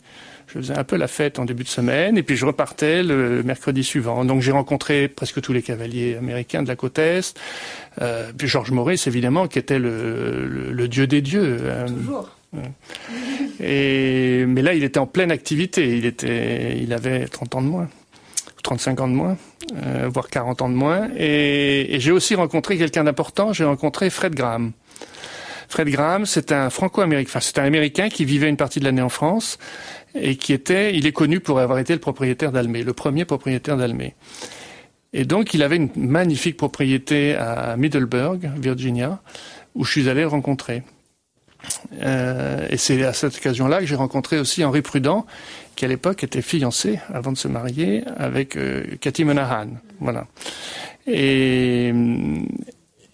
je 0.54 0.60
faisais 0.60 0.78
un 0.78 0.84
peu 0.84 0.96
la 0.96 1.08
fête 1.08 1.38
en 1.38 1.44
début 1.44 1.64
de 1.64 1.68
semaine 1.68 2.16
et 2.16 2.22
puis 2.22 2.36
je 2.36 2.46
repartais 2.46 3.02
le 3.02 3.42
mercredi 3.42 3.82
suivant. 3.82 4.24
Donc 4.24 4.40
j'ai 4.40 4.52
rencontré 4.52 5.08
presque 5.08 5.40
tous 5.40 5.52
les 5.52 5.62
cavaliers 5.62 6.16
américains 6.16 6.62
de 6.62 6.68
la 6.68 6.76
côte 6.76 6.98
est. 6.98 7.34
Euh, 8.00 8.30
puis 8.36 8.46
Georges 8.46 8.70
Maurice 8.70 9.06
évidemment 9.06 9.48
qui 9.48 9.58
était 9.58 9.78
le, 9.78 10.46
le, 10.46 10.88
dieu 10.88 11.06
des 11.06 11.22
dieux. 11.22 11.58
Hein. 11.70 11.86
Toujours. 11.86 12.30
Et 13.60 14.44
mais 14.46 14.62
là 14.62 14.74
il 14.74 14.84
était 14.84 15.00
en 15.00 15.06
pleine 15.06 15.32
activité. 15.32 15.96
Il 15.96 16.06
était, 16.06 16.78
il 16.80 16.92
avait 16.92 17.26
30 17.26 17.56
ans 17.56 17.62
de 17.62 17.68
moins. 17.68 17.88
35 18.62 19.00
ans 19.00 19.08
de 19.08 19.12
moins, 19.12 19.36
euh, 19.76 20.08
voire 20.10 20.28
40 20.30 20.62
ans 20.62 20.68
de 20.70 20.74
moins. 20.74 21.08
Et, 21.18 21.94
et 21.94 22.00
j'ai 22.00 22.12
aussi 22.12 22.34
rencontré 22.34 22.78
quelqu'un 22.78 23.04
d'important, 23.04 23.52
j'ai 23.52 23.64
rencontré 23.64 24.08
Fred 24.08 24.34
Graham. 24.34 24.72
Fred 25.68 25.88
Graham, 25.88 26.24
c'est 26.24 26.50
un 26.50 26.70
franco-américain, 26.70 27.28
enfin, 27.30 27.40
c'est 27.40 27.58
un 27.58 27.64
américain 27.64 28.08
qui 28.08 28.24
vivait 28.24 28.48
une 28.48 28.56
partie 28.56 28.80
de 28.80 28.84
l'année 28.84 29.02
en 29.02 29.08
France 29.08 29.58
et 30.14 30.36
qui 30.36 30.52
était, 30.52 30.96
il 30.96 31.06
est 31.06 31.12
connu 31.12 31.40
pour 31.40 31.60
avoir 31.60 31.78
été 31.78 31.92
le 31.92 32.00
propriétaire 32.00 32.52
d'Almé, 32.52 32.82
le 32.82 32.92
premier 32.92 33.24
propriétaire 33.24 33.76
d'Almé. 33.76 34.14
Et 35.12 35.24
donc, 35.24 35.54
il 35.54 35.62
avait 35.62 35.76
une 35.76 35.90
magnifique 35.96 36.56
propriété 36.56 37.34
à 37.34 37.76
Middleburg, 37.76 38.50
Virginia, 38.56 39.20
où 39.74 39.84
je 39.84 39.90
suis 39.90 40.08
allé 40.08 40.22
le 40.22 40.28
rencontrer. 40.28 40.82
Euh, 42.02 42.66
et 42.68 42.76
c'est 42.76 43.02
à 43.04 43.12
cette 43.12 43.36
occasion-là 43.36 43.80
que 43.80 43.86
j'ai 43.86 43.94
rencontré 43.94 44.38
aussi 44.38 44.64
Henri 44.64 44.82
Prudent, 44.82 45.24
qui 45.76 45.84
à 45.84 45.88
l'époque 45.88 46.24
était 46.24 46.42
fiancé, 46.42 46.98
avant 47.12 47.32
de 47.32 47.38
se 47.38 47.48
marier, 47.48 48.02
avec 48.16 48.56
euh, 48.56 48.84
Cathy 49.00 49.24
Monahan. 49.24 49.68
Voilà. 50.00 50.26
Et, 51.06 51.92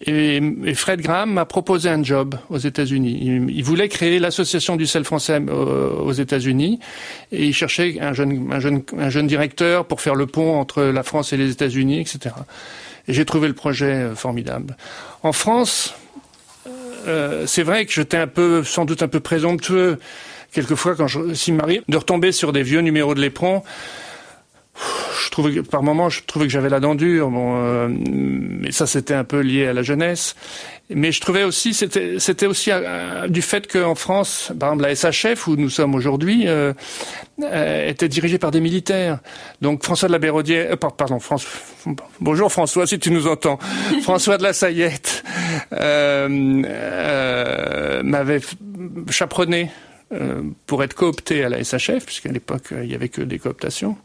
et, 0.07 0.75
Fred 0.75 1.03
Graham 1.03 1.35
m'a 1.35 1.45
proposé 1.45 1.91
un 1.91 2.03
job 2.03 2.37
aux 2.49 2.59
États-Unis. 2.59 3.47
Il, 3.51 3.63
voulait 3.63 3.89
créer 3.89 4.19
l'association 4.19 4.77
du 4.77 4.87
sel 4.87 5.05
français 5.05 5.41
euh, 5.47 5.91
aux 5.91 6.13
États-Unis 6.13 6.81
et 7.33 7.47
il 7.47 7.55
cherchait 7.55 7.99
un 8.01 8.15
jeune, 8.15 8.51
un, 8.51 8.61
jeune, 8.61 8.83
un 8.99 9.11
jeune 9.11 9.27
directeur 9.27 9.85
pour 9.85 10.01
faire 10.01 10.15
le 10.15 10.27
pont 10.27 10.59
entre 10.59 10.83
la 10.85 11.03
France 11.03 11.33
et 11.35 11.37
les 11.37 11.51
États-Unis, 11.51 12.01
etc. 12.01 12.35
Et 13.09 13.13
j'ai 13.13 13.27
trouvé 13.27 13.49
le 13.49 13.55
projet 13.55 13.93
euh, 13.93 14.15
formidable. 14.15 14.77
En 15.23 15.33
France, 15.33 15.95
euh, 17.07 17.47
c'est 17.47 17.63
vrai 17.63 17.85
que 17.85 17.93
j'étais 17.93 18.17
un 18.17 18.27
peu, 18.27 18.65
sans 18.65 18.87
doute 18.87 19.03
un 19.03 19.09
peu 19.09 19.21
présomptueux 19.21 19.99
quelquefois 20.53 20.97
quand 20.97 21.07
je, 21.07 21.35
s'il 21.35 21.55
m'arrive 21.55 21.83
de 21.89 21.97
retomber 21.97 22.33
sur 22.33 22.53
des 22.53 22.63
vieux 22.63 22.81
numéros 22.81 23.15
de 23.15 23.21
l'éperon 23.21 23.63
je 25.31 25.33
trouvais 25.33 25.55
que, 25.55 25.61
par 25.61 25.85
moment, 25.85 26.09
je 26.09 26.23
trouvais 26.25 26.47
que 26.47 26.53
j'avais 26.53 26.69
la 26.69 26.81
dent 26.81 26.97
dure. 26.97 27.31
Bon, 27.31 27.55
euh, 27.57 27.87
mais 27.89 28.73
ça, 28.73 28.89
c'était 28.89 29.15
un 29.15 29.23
peu 29.23 29.39
lié 29.39 29.69
à 29.69 29.73
la 29.73 29.83
jeunesse. 29.83 30.35
Mais 30.93 31.13
je 31.13 31.21
trouvais 31.21 31.45
aussi, 31.45 31.73
c'était, 31.73 32.19
c'était 32.19 32.47
aussi 32.47 32.73
euh, 32.73 33.29
du 33.29 33.41
fait 33.41 33.71
qu'en 33.71 33.95
France, 33.95 34.51
par 34.59 34.73
exemple, 34.73 34.89
la 34.89 34.97
SHF 34.97 35.47
où 35.47 35.55
nous 35.55 35.71
sommes 35.71 35.95
aujourd'hui, 35.95 36.47
euh, 36.49 36.73
était 37.39 38.09
dirigée 38.09 38.39
par 38.39 38.51
des 38.51 38.61
militaires. 38.61 39.21
Donc 39.61 39.85
François 39.85 40.09
de 40.09 40.13
la 40.13 40.19
Béraudière, 40.19 40.77
pardon, 40.77 41.21
France, 41.21 41.47
bonjour 42.21 42.51
François, 42.51 42.89
si 42.89 42.99
tu 42.99 43.13
nous 43.13 43.29
entends, 43.29 43.61
François 44.03 44.37
de 44.37 44.43
la 44.43 44.53
Sayette 44.53 45.23
m'avait 48.03 48.41
chaperonné 49.11 49.71
pour 50.67 50.83
être 50.83 50.95
coopté 50.95 51.45
à 51.45 51.49
la 51.49 51.63
SHF, 51.63 52.05
puisqu'à 52.05 52.33
l'époque 52.33 52.73
il 52.73 52.91
y 52.91 52.97
avait 52.97 53.09
que 53.09 53.23
des 53.23 53.39
cooptations 53.39 53.97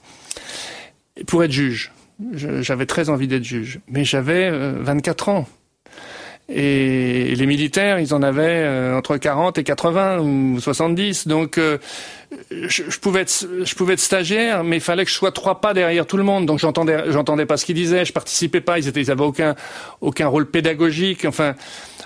pour 1.28 1.44
être 1.44 1.52
juge. 1.52 1.92
J'avais 2.34 2.86
très 2.86 3.10
envie 3.10 3.28
d'être 3.28 3.44
juge, 3.44 3.80
mais 3.90 4.06
j'avais 4.06 4.50
24 4.50 5.30
euh, 5.30 5.32
ans. 5.32 5.48
Et 6.48 7.34
les 7.36 7.46
militaires, 7.48 8.00
ils 8.00 8.14
en 8.14 8.22
avaient 8.22 8.44
euh, 8.44 8.98
entre 8.98 9.18
40 9.18 9.58
et 9.58 9.64
80 9.64 10.20
ou 10.20 10.60
70. 10.60 11.28
Donc, 11.28 11.58
euh, 11.58 11.80
je, 12.52 13.00
pouvais 13.00 13.22
être, 13.22 14.00
stagiaire, 14.00 14.64
mais 14.64 14.78
il 14.78 14.82
fallait 14.82 15.06
que 15.06 15.10
je 15.10 15.16
sois 15.16 15.32
trois 15.32 15.60
pas 15.60 15.74
derrière 15.74 16.06
tout 16.06 16.18
le 16.18 16.24
monde. 16.24 16.46
Donc, 16.46 16.60
j'entendais, 16.60 17.46
pas 17.48 17.58
ce 17.58 17.66
qu'ils 17.66 17.76
disaient, 17.76 18.06
je 18.06 18.14
participais 18.14 18.62
pas. 18.62 18.78
Ils 18.78 18.88
étaient, 18.88 19.02
ils 19.02 19.10
avaient 19.10 19.26
aucun, 20.02 20.28
rôle 20.28 20.46
pédagogique. 20.46 21.26
Enfin, 21.26 21.56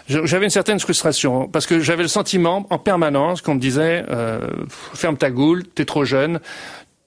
j'avais 0.08 0.46
une 0.46 0.52
certaine 0.52 0.80
frustration 0.80 1.50
parce 1.50 1.68
que 1.68 1.82
j'avais 1.82 2.04
le 2.04 2.08
sentiment 2.08 2.66
en 2.70 2.80
permanence 2.80 3.42
qu'on 3.42 3.56
me 3.56 3.60
disait 3.60 4.06
ferme 4.94 5.18
ta 5.18 5.30
goule, 5.30 5.66
t'es 5.68 5.86
trop 5.86 6.06
jeune, 6.06 6.40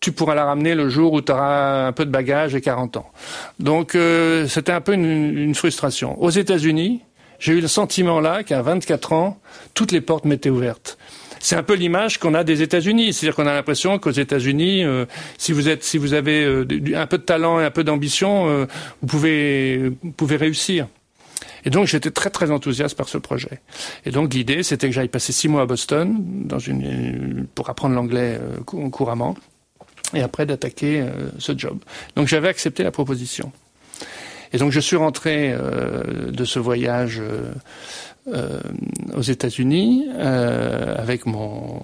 tu 0.03 0.11
pourras 0.11 0.35
la 0.35 0.45
ramener 0.45 0.75
le 0.75 0.89
jour 0.91 1.13
où 1.13 1.23
tu 1.23 1.31
auras 1.31 1.87
un 1.87 1.93
peu 1.93 2.05
de 2.05 2.11
bagage 2.11 2.55
et 2.57 2.61
40 2.61 2.99
ans. 2.99 3.11
Donc 3.61 3.95
euh, 3.95 4.49
c'était 4.49 4.73
un 4.73 4.81
peu 4.81 4.93
une, 4.95 5.39
une, 5.39 5.55
frustration. 5.55 6.21
Aux 6.21 6.31
États-Unis, 6.31 7.03
j'ai 7.39 7.53
eu 7.53 7.61
le 7.61 7.69
sentiment 7.69 8.21
là 8.21 8.43
qu'à 8.43 8.61
24 8.63 9.13
ans, 9.13 9.39
toutes 9.75 9.93
les 9.93 10.01
portes 10.01 10.25
m'étaient 10.25 10.51
ouvertes. 10.51 10.99
C'est 11.39 11.55
un 11.55 11.63
peu 11.63 11.75
l'image 11.75 12.19
qu'on 12.19 12.35
a 12.35 12.43
des 12.43 12.63
États-Unis, 12.63 13.13
c'est-à-dire 13.13 13.37
qu'on 13.37 13.47
a 13.47 13.55
l'impression 13.55 13.99
qu'aux 14.01 14.11
États-Unis, 14.11 14.85
euh, 14.85 15.07
si 15.39 15.53
vous 15.53 15.69
êtes, 15.69 15.85
si 15.85 15.99
vous 15.99 16.15
avez 16.15 16.45
euh, 16.45 16.67
un 16.97 17.07
peu 17.07 17.19
de 17.19 17.23
talent 17.23 17.61
et 17.61 17.65
un 17.65 17.71
peu 17.71 17.85
d'ambition, 17.85 18.67
vous 19.03 19.07
pouvez, 19.07 19.93
vous 20.03 20.11
pouvez 20.11 20.37
réussir. 20.37 20.89
Et 21.65 21.71
donc 21.71 21.87
j'étais 21.87 22.11
très 22.11 22.31
très 22.31 22.51
enthousiaste 22.51 22.97
par 22.97 23.09
ce 23.09 23.19
projet. 23.19 23.61
Et 24.05 24.11
donc 24.11 24.35
l'idée 24.35 24.65
c'était 24.65 24.89
que 24.89 24.95
j'aille 24.95 25.07
passer 25.07 25.33
six 25.33 25.47
mois 25.47 25.63
à 25.63 25.67
Boston 25.67 26.17
dans 26.45 26.59
une, 26.59 27.47
pour 27.55 27.71
apprendre 27.71 27.95
l'anglais 27.95 28.41
couramment 28.67 29.37
et 30.15 30.23
après 30.23 30.47
d'attaquer 30.47 31.01
euh, 31.01 31.11
ce 31.39 31.57
job. 31.57 31.79
Donc 32.17 32.29
j'avais 32.29 32.49
accepté 32.49 32.83
la 32.83 32.91
proposition. 32.91 33.53
Et 34.53 34.59
donc 34.59 34.73
je 34.73 34.81
suis 34.81 34.97
rentré 34.97 35.53
euh, 35.53 36.31
de 36.31 36.45
ce 36.45 36.59
voyage 36.59 37.23
euh, 38.29 38.61
aux 39.17 39.23
États-Unis 39.23 40.07
avec 40.17 41.27
mon, 41.27 41.83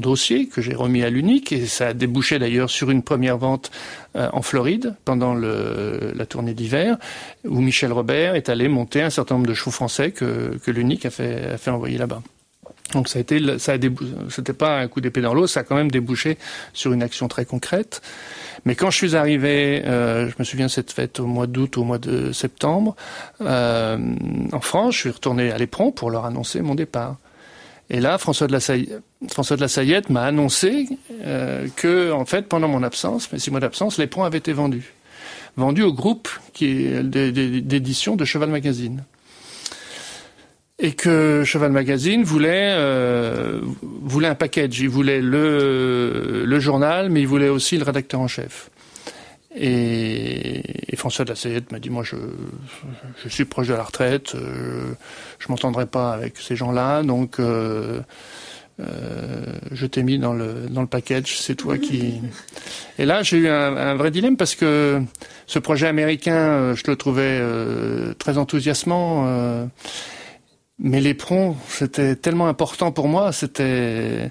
dossier 0.00 0.46
que 0.46 0.60
j'ai 0.60 0.74
remis 0.74 1.02
à 1.02 1.10
l'unique 1.10 1.52
et 1.52 1.66
ça 1.66 1.88
a 1.88 1.92
débouché 1.94 2.38
d'ailleurs 2.38 2.70
sur 2.70 2.90
une 2.90 3.02
première 3.02 3.36
vente 3.36 3.70
en 4.14 4.42
Floride 4.42 4.94
pendant 5.04 5.34
la 5.34 6.26
tournée 6.26 6.54
d'hiver 6.54 6.98
où 7.44 7.60
Michel 7.60 7.92
Robert 7.92 8.34
est 8.34 8.48
allé 8.48 8.68
monter 8.68 9.02
un 9.02 9.10
certain 9.10 9.34
nombre 9.36 9.48
de 9.48 9.54
chevaux 9.54 9.70
français 9.70 10.12
que, 10.12 10.58
que 10.64 10.70
l'unique 10.70 11.04
a 11.04 11.10
fait, 11.10 11.52
a 11.52 11.58
fait 11.58 11.70
envoyer 11.70 11.98
là-bas. 11.98 12.22
Donc 12.92 13.08
ça 13.08 13.18
a 13.18 13.22
été, 13.22 13.58
ça 13.58 13.72
a 13.72 13.76
c'était 14.28 14.52
pas 14.52 14.78
un 14.78 14.88
coup 14.88 15.00
d'épée 15.00 15.20
dans 15.20 15.34
l'eau, 15.34 15.46
ça 15.46 15.60
a 15.60 15.62
quand 15.62 15.76
même 15.76 15.90
débouché 15.90 16.38
sur 16.72 16.92
une 16.92 17.02
action 17.02 17.28
très 17.28 17.44
concrète. 17.44 18.02
Mais 18.64 18.74
quand 18.74 18.90
je 18.90 18.96
suis 18.96 19.16
arrivé, 19.16 19.82
euh, 19.86 20.28
je 20.28 20.34
me 20.38 20.44
souviens 20.44 20.66
de 20.66 20.70
cette 20.70 20.92
fête 20.92 21.20
au 21.20 21.26
mois 21.26 21.46
d'août, 21.46 21.78
au 21.78 21.84
mois 21.84 21.98
de 21.98 22.32
septembre, 22.32 22.96
euh, 23.40 23.98
en 24.52 24.60
France, 24.60 24.94
je 24.94 25.00
suis 25.00 25.10
retourné 25.10 25.50
à 25.50 25.58
l'éperon 25.58 25.92
pour 25.92 26.10
leur 26.10 26.24
annoncer 26.24 26.60
mon 26.60 26.74
départ. 26.74 27.16
Et 27.88 28.00
là, 28.00 28.18
François 28.18 28.46
de 28.46 28.52
la, 28.52 29.68
Sayette 29.68 30.10
m'a 30.10 30.22
annoncé 30.22 30.88
euh, 31.24 31.66
que, 31.74 32.12
en 32.12 32.24
fait, 32.24 32.42
pendant 32.48 32.68
mon 32.68 32.82
absence, 32.82 33.32
mes 33.32 33.38
six 33.38 33.50
mois 33.50 33.60
d'absence, 33.60 33.98
l'éperon 33.98 34.24
avait 34.24 34.38
été 34.38 34.52
vendu, 34.52 34.92
vendu 35.56 35.82
au 35.82 35.92
groupe 35.92 36.28
qui 36.52 36.86
d'édition 37.02 38.14
de 38.14 38.24
Cheval 38.24 38.50
Magazine 38.50 39.02
et 40.80 40.92
que 40.92 41.42
Cheval 41.44 41.72
Magazine 41.72 42.24
voulait 42.24 42.74
euh, 42.76 43.60
voulait 43.82 44.28
un 44.28 44.34
package. 44.34 44.80
Il 44.80 44.88
voulait 44.88 45.20
le 45.20 46.44
le 46.44 46.60
journal, 46.60 47.10
mais 47.10 47.20
il 47.20 47.26
voulait 47.26 47.48
aussi 47.48 47.76
le 47.76 47.84
rédacteur 47.84 48.20
en 48.20 48.28
chef. 48.28 48.70
Et, 49.54 50.92
et 50.92 50.96
François 50.96 51.24
de 51.24 51.30
la 51.30 51.36
Sayette 51.36 51.72
m'a 51.72 51.80
dit 51.80 51.90
moi 51.90 52.04
je 52.04 52.16
je 53.22 53.28
suis 53.28 53.44
proche 53.44 53.66
de 53.68 53.74
la 53.74 53.82
retraite, 53.82 54.34
euh, 54.34 54.92
je 55.38 55.48
m'entendrai 55.48 55.86
pas 55.86 56.12
avec 56.12 56.38
ces 56.38 56.56
gens-là, 56.56 57.02
donc 57.02 57.40
euh, 57.40 58.00
euh, 58.80 59.44
je 59.72 59.86
t'ai 59.86 60.02
mis 60.02 60.18
dans 60.18 60.32
le 60.32 60.68
dans 60.70 60.80
le 60.80 60.86
package, 60.86 61.36
c'est 61.38 61.54
toi 61.54 61.76
qui. 61.78 62.20
Et 62.98 63.04
là, 63.04 63.22
j'ai 63.22 63.38
eu 63.38 63.48
un, 63.48 63.76
un, 63.76 63.94
vrai 63.94 64.10
dilemme 64.10 64.36
parce 64.36 64.54
que 64.54 65.02
ce 65.46 65.58
projet 65.58 65.86
américain, 65.86 66.34
euh, 66.34 66.74
je 66.74 66.84
le 66.86 66.96
trouvais 66.96 67.38
euh, 67.40 68.14
très 68.14 68.38
enthousiasmant 68.38 69.68
Mais 70.82 71.00
l'éperon, 71.00 71.56
c'était 71.68 72.16
tellement 72.16 72.48
important 72.48 72.90
pour 72.90 73.06
moi, 73.06 73.32
c'était 73.32 74.30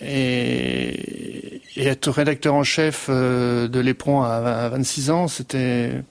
et, 0.00 1.60
être 1.76 2.10
rédacteur 2.10 2.54
en 2.54 2.64
chef 2.64 3.06
euh, 3.08 3.68
de 3.68 3.80
l'éperon 3.80 4.22
à 4.22 4.68
26 4.68 5.10
ans, 5.10 5.28
c'était 5.28 6.02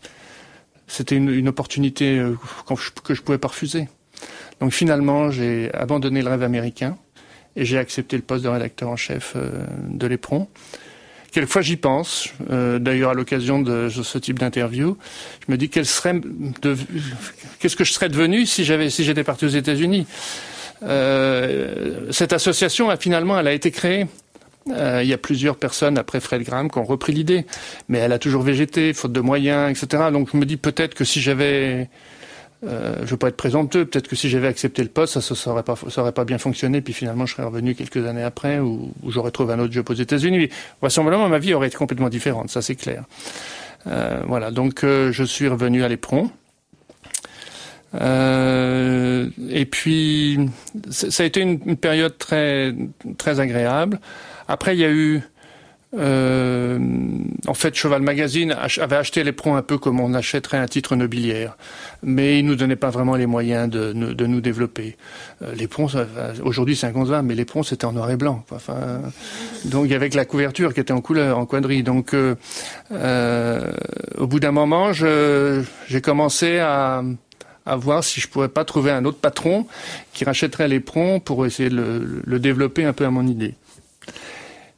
c'était 0.87 1.15
une, 1.15 1.47
opportunité 1.47 2.17
euh, 2.17 2.35
que 3.03 3.13
je 3.13 3.21
pouvais 3.21 3.37
pas 3.37 3.49
refuser. 3.49 3.87
Donc 4.59 4.73
finalement, 4.73 5.29
j'ai 5.29 5.71
abandonné 5.73 6.23
le 6.23 6.29
rêve 6.29 6.41
américain 6.41 6.97
et 7.55 7.63
j'ai 7.63 7.77
accepté 7.77 8.15
le 8.17 8.23
poste 8.23 8.43
de 8.43 8.49
rédacteur 8.49 8.89
en 8.89 8.95
chef 8.95 9.33
euh, 9.35 9.65
de 9.87 10.07
l'éperon. 10.07 10.47
Quelquefois 11.31 11.61
j'y 11.61 11.77
pense, 11.77 12.29
d'ailleurs 12.49 13.11
à 13.11 13.13
l'occasion 13.13 13.61
de 13.61 13.89
ce 13.89 14.17
type 14.17 14.39
d'interview, 14.39 14.97
je 15.45 15.51
me 15.51 15.57
dis 15.57 15.69
qu'est-ce 15.69 16.01
que 17.75 17.83
je 17.83 17.91
serais 17.93 18.09
devenu 18.09 18.45
si 18.45 18.65
j'avais 18.65 18.89
si 18.89 19.03
j'étais 19.03 19.23
parti 19.23 19.45
aux 19.45 19.49
États-Unis? 19.49 20.07
Euh, 20.83 22.07
cette 22.11 22.33
association, 22.33 22.89
finalement, 22.99 23.39
elle 23.39 23.47
a 23.47 23.53
été 23.53 23.71
créée. 23.71 24.07
Euh, 24.69 25.01
il 25.01 25.09
y 25.09 25.13
a 25.13 25.17
plusieurs 25.17 25.55
personnes 25.55 25.97
après 25.97 26.19
Fred 26.19 26.43
Graham 26.43 26.69
qui 26.69 26.77
ont 26.77 26.83
repris 26.83 27.13
l'idée, 27.13 27.45
mais 27.87 27.97
elle 27.99 28.11
a 28.11 28.19
toujours 28.19 28.43
végété, 28.43 28.93
faute 28.93 29.11
de 29.11 29.21
moyens, 29.21 29.71
etc. 29.71 30.03
Donc 30.11 30.29
je 30.31 30.37
me 30.37 30.45
dis 30.45 30.57
peut-être 30.57 30.93
que 30.93 31.03
si 31.03 31.21
j'avais 31.21 31.89
euh, 32.67 32.95
je 33.05 33.11
veux 33.11 33.17
pas 33.17 33.29
être 33.29 33.37
présomptueux, 33.37 33.85
peut-être 33.85 34.07
que 34.07 34.15
si 34.15 34.29
j'avais 34.29 34.47
accepté 34.47 34.83
le 34.83 34.89
poste, 34.89 35.19
ça, 35.19 35.63
pas, 35.63 35.75
ça 35.89 36.11
pas 36.11 36.25
bien 36.25 36.37
fonctionné, 36.37 36.81
puis 36.81 36.93
finalement 36.93 37.25
je 37.25 37.33
serais 37.33 37.45
revenu 37.45 37.73
quelques 37.73 38.05
années 38.05 38.23
après, 38.23 38.59
ou, 38.59 38.91
j'aurais 39.07 39.31
trouvé 39.31 39.53
un 39.53 39.59
autre 39.59 39.71
job 39.71 39.89
aux 39.89 39.93
États-Unis. 39.93 40.49
Vraisemblablement, 40.81 41.29
ma 41.29 41.39
vie 41.39 41.53
aurait 41.53 41.67
été 41.67 41.77
complètement 41.77 42.09
différente, 42.09 42.49
ça 42.49 42.61
c'est 42.61 42.75
clair. 42.75 43.05
Euh, 43.87 44.21
voilà, 44.27 44.51
donc 44.51 44.83
euh, 44.83 45.11
je 45.11 45.23
suis 45.23 45.47
revenu 45.47 45.83
à 45.83 45.87
l'Éperon. 45.87 46.29
Euh, 47.95 49.29
et 49.49 49.65
puis, 49.65 50.37
ça 50.89 51.23
a 51.23 51.25
été 51.25 51.41
une, 51.41 51.77
période 51.77 52.17
très 52.17 52.75
agréable. 53.39 53.99
Après, 54.47 54.75
il 54.75 54.79
y 54.79 54.85
a 54.85 54.91
eu, 54.91 55.21
euh, 55.97 56.77
en 57.47 57.53
fait, 57.55 57.73
Cheval 57.73 58.01
Magazine 58.01 58.51
avait 58.51 58.95
acheté 58.95 59.23
l'éperon 59.23 59.55
un 59.55 59.63
peu 59.63 59.77
comme 59.77 59.99
on 59.99 60.13
achèterait 60.13 60.57
un 60.57 60.67
titre 60.67 60.95
nobiliaire, 60.95 61.57
mais 62.03 62.39
il 62.39 62.45
nous 62.45 62.55
donnait 62.55 62.75
pas 62.75 62.91
vraiment 62.91 63.15
les 63.15 63.25
moyens 63.25 63.69
de, 63.69 63.93
nous 63.93 64.41
développer. 64.41 64.97
Euh, 65.41 65.53
l'éperon, 65.55 65.87
aujourd'hui 66.43 66.75
c'est 66.75 66.87
un 66.87 66.91
gonzin, 66.91 67.23
mais 67.23 67.33
l'éperon 67.33 67.63
c'était 67.63 67.85
en 67.85 67.93
noir 67.93 68.11
et 68.11 68.17
blanc. 68.17 68.45
Donc 69.65 69.85
il 69.85 69.91
y 69.91 69.95
avait 69.95 70.09
la 70.09 70.25
couverture 70.25 70.73
qui 70.73 70.79
était 70.79 70.93
en 70.93 71.01
couleur, 71.01 71.39
en 71.39 71.45
quadrille. 71.45 71.83
Donc, 71.83 72.13
euh, 72.13 72.35
euh 72.91 73.71
au 74.17 74.27
bout 74.27 74.39
d'un 74.39 74.51
moment, 74.51 74.91
j'ai 74.93 76.01
commencé 76.01 76.59
à 76.59 77.03
à 77.65 77.75
voir 77.75 78.03
si 78.03 78.19
je 78.19 78.27
pourrais 78.27 78.49
pas 78.49 78.65
trouver 78.65 78.91
un 78.91 79.05
autre 79.05 79.19
patron 79.19 79.67
qui 80.13 80.25
rachèterait 80.25 80.67
l'éperon 80.67 81.19
pour 81.19 81.45
essayer 81.45 81.69
de 81.69 82.21
le, 82.25 82.39
développer 82.39 82.83
un 82.83 82.93
peu 82.93 83.05
à 83.05 83.11
mon 83.11 83.27
idée. 83.27 83.53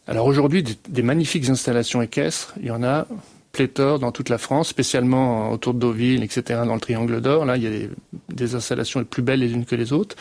Alors 0.08 0.26
aujourd'hui, 0.26 0.64
des, 0.88 1.04
magnifiques 1.04 1.50
installations 1.50 2.02
équestres, 2.02 2.54
il 2.60 2.68
y 2.68 2.72
en 2.72 2.84
a 2.84 3.08
pléthore 3.52 4.00
dans 4.00 4.12
toute 4.12 4.30
la 4.30 4.38
France, 4.38 4.70
spécialement 4.70 5.52
autour 5.52 5.74
de 5.74 5.80
Deauville, 5.80 6.24
etc., 6.24 6.62
dans 6.66 6.74
le 6.74 6.80
Triangle 6.80 7.22
d'Or. 7.22 7.46
Là, 7.46 7.58
il 7.58 7.64
y 7.64 7.68
a 7.68 7.88
des, 8.30 8.56
installations 8.56 9.04
plus 9.04 9.22
belles 9.22 9.42
les 9.42 9.52
unes 9.52 9.66
que 9.66 9.76
les 9.76 9.94
autres. 9.94 10.16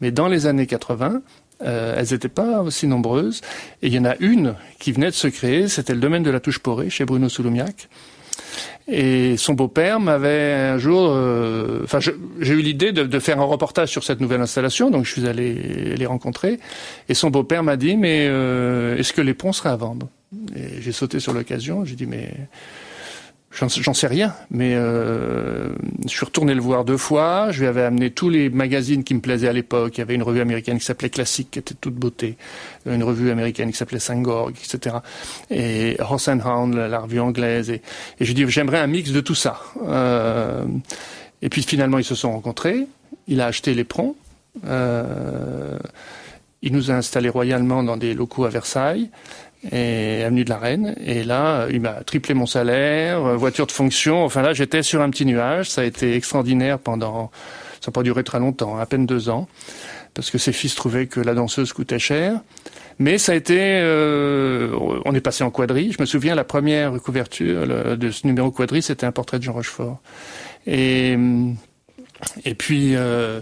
Mais 0.00 0.10
dans 0.10 0.28
les 0.28 0.46
années 0.46 0.66
80, 0.66 1.22
euh, 1.62 1.94
elles 1.96 2.12
n'étaient 2.12 2.28
pas 2.28 2.60
aussi 2.60 2.86
nombreuses. 2.86 3.40
Et 3.82 3.88
il 3.88 3.94
y 3.94 3.98
en 3.98 4.04
a 4.04 4.16
une 4.20 4.54
qui 4.78 4.92
venait 4.92 5.10
de 5.10 5.14
se 5.14 5.28
créer, 5.28 5.68
c'était 5.68 5.94
le 5.94 6.00
domaine 6.00 6.22
de 6.22 6.30
la 6.30 6.40
Touche 6.40 6.58
Porée, 6.58 6.90
chez 6.90 7.04
Bruno 7.04 7.28
Souloumiac. 7.28 7.88
Et 8.86 9.38
son 9.38 9.54
beau-père 9.54 9.98
m'avait 9.98 10.52
un 10.52 10.76
jour, 10.76 11.08
euh, 11.08 11.80
enfin, 11.84 12.00
j'ai 12.00 12.52
eu 12.52 12.60
l'idée 12.60 12.92
de, 12.92 13.04
de, 13.04 13.18
faire 13.18 13.40
un 13.40 13.44
reportage 13.44 13.88
sur 13.88 14.04
cette 14.04 14.20
nouvelle 14.20 14.42
installation, 14.42 14.90
donc 14.90 15.06
je 15.06 15.12
suis 15.12 15.26
allé 15.26 15.96
les 15.96 16.06
rencontrer. 16.06 16.60
Et 17.08 17.14
son 17.14 17.30
beau-père 17.30 17.62
m'a 17.62 17.76
dit, 17.76 17.96
mais 17.96 18.26
euh, 18.28 18.98
est-ce 18.98 19.14
que 19.14 19.22
les 19.22 19.32
ponts 19.32 19.52
seraient 19.52 19.70
à 19.70 19.76
vendre? 19.76 20.08
Et 20.54 20.82
j'ai 20.82 20.92
sauté 20.92 21.18
sur 21.18 21.32
l'occasion. 21.32 21.86
J'ai 21.86 21.94
dit, 21.94 22.06
mais 22.06 22.30
J'en 23.54 23.94
sais 23.94 24.08
rien, 24.08 24.34
mais 24.50 24.74
euh, 24.74 25.68
je 26.02 26.08
suis 26.08 26.24
retourné 26.24 26.54
le 26.54 26.60
voir 26.60 26.84
deux 26.84 26.96
fois. 26.96 27.52
Je 27.52 27.60
lui 27.60 27.68
avais 27.68 27.82
amené 27.82 28.10
tous 28.10 28.28
les 28.28 28.50
magazines 28.50 29.04
qui 29.04 29.14
me 29.14 29.20
plaisaient 29.20 29.46
à 29.46 29.52
l'époque. 29.52 29.96
Il 29.96 30.00
y 30.00 30.02
avait 30.02 30.16
une 30.16 30.24
revue 30.24 30.40
américaine 30.40 30.78
qui 30.78 30.84
s'appelait 30.84 31.08
Classique, 31.08 31.52
qui 31.52 31.60
était 31.60 31.74
toute 31.74 31.94
beauté. 31.94 32.36
Une 32.84 33.04
revue 33.04 33.30
américaine 33.30 33.70
qui 33.70 33.76
s'appelait 33.76 34.00
Sangorg, 34.00 34.50
etc. 34.50 34.96
Et 35.50 35.96
Horse 36.00 36.26
and 36.26 36.40
Hound, 36.44 36.74
la, 36.74 36.98
revue 36.98 37.20
anglaise. 37.20 37.70
Et, 37.70 37.74
et 38.18 38.24
je 38.24 38.32
lui 38.32 38.42
ai 38.42 38.44
dit, 38.44 38.50
j'aimerais 38.50 38.80
un 38.80 38.88
mix 38.88 39.12
de 39.12 39.20
tout 39.20 39.36
ça. 39.36 39.60
Euh, 39.86 40.64
et 41.40 41.48
puis 41.48 41.62
finalement, 41.62 41.98
ils 41.98 42.04
se 42.04 42.16
sont 42.16 42.32
rencontrés. 42.32 42.88
Il 43.28 43.40
a 43.40 43.46
acheté 43.46 43.84
pronts. 43.84 44.16
Euh, 44.66 45.78
il 46.62 46.72
nous 46.72 46.90
a 46.90 46.94
installés 46.94 47.28
royalement 47.28 47.82
dans 47.82 47.98
des 47.98 48.14
locaux 48.14 48.46
à 48.46 48.48
Versailles 48.48 49.10
et 49.70 50.22
avenue 50.24 50.44
de 50.44 50.50
la 50.50 50.58
Reine. 50.58 50.94
Et 51.04 51.24
là, 51.24 51.66
il 51.70 51.80
m'a 51.80 52.04
triplé 52.04 52.34
mon 52.34 52.46
salaire, 52.46 53.24
euh, 53.24 53.36
voiture 53.36 53.66
de 53.66 53.72
fonction. 53.72 54.24
Enfin 54.24 54.42
là, 54.42 54.52
j'étais 54.52 54.82
sur 54.82 55.00
un 55.00 55.10
petit 55.10 55.24
nuage. 55.24 55.70
Ça 55.70 55.82
a 55.82 55.84
été 55.84 56.14
extraordinaire 56.14 56.78
pendant, 56.78 57.30
ça 57.80 57.90
n'a 57.90 57.92
pas 57.92 58.02
duré 58.02 58.24
très 58.24 58.38
longtemps, 58.38 58.78
à 58.78 58.86
peine 58.86 59.06
deux 59.06 59.28
ans, 59.28 59.48
parce 60.14 60.30
que 60.30 60.38
ses 60.38 60.52
fils 60.52 60.74
trouvaient 60.74 61.06
que 61.06 61.20
la 61.20 61.34
danseuse 61.34 61.72
coûtait 61.72 61.98
cher. 61.98 62.40
Mais 62.98 63.18
ça 63.18 63.32
a 63.32 63.34
été, 63.34 63.58
euh, 63.60 64.70
on 65.04 65.14
est 65.14 65.20
passé 65.20 65.42
en 65.42 65.50
quadrille. 65.50 65.92
Je 65.92 66.00
me 66.00 66.06
souviens 66.06 66.34
la 66.34 66.44
première 66.44 66.92
couverture 67.02 67.66
de 67.96 68.10
ce 68.10 68.26
numéro 68.26 68.52
quadrille, 68.52 68.82
c'était 68.82 69.06
un 69.06 69.12
portrait 69.12 69.38
de 69.38 69.44
Jean 69.44 69.52
Rochefort. 69.52 70.00
Et 70.66 71.16
et 72.44 72.54
puis. 72.54 72.94
Euh, 72.94 73.40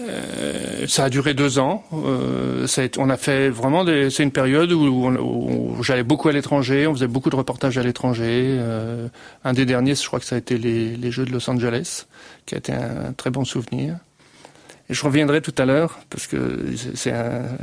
euh, 0.00 0.86
ça 0.86 1.04
a 1.04 1.10
duré 1.10 1.34
deux 1.34 1.58
ans. 1.58 1.84
Euh, 1.92 2.66
on 2.98 3.10
a 3.10 3.16
fait 3.16 3.48
vraiment. 3.48 3.84
C'est 4.10 4.22
une 4.22 4.30
période 4.30 4.72
où, 4.72 5.82
j'allais 5.82 6.02
beaucoup 6.02 6.28
à 6.28 6.32
l'étranger. 6.32 6.86
On 6.86 6.94
faisait 6.94 7.06
beaucoup 7.06 7.30
de 7.30 7.36
reportages 7.36 7.78
à 7.78 7.82
l'étranger. 7.82 8.56
Euh, 8.58 9.08
un 9.44 9.52
des 9.52 9.66
derniers, 9.66 9.94
je 9.94 10.06
crois 10.06 10.20
que 10.20 10.26
ça 10.26 10.36
a 10.36 10.38
été 10.38 10.58
les, 10.58 11.10
Jeux 11.10 11.24
de 11.24 11.32
Los 11.32 11.48
Angeles, 11.50 12.06
qui 12.46 12.54
a 12.54 12.58
été 12.58 12.72
un, 12.72 13.12
très 13.12 13.30
bon 13.30 13.44
souvenir. 13.44 13.96
Et 14.88 14.94
je 14.94 15.04
reviendrai 15.04 15.40
tout 15.40 15.54
à 15.58 15.64
l'heure 15.64 16.00
parce 16.08 16.26
que 16.26 16.64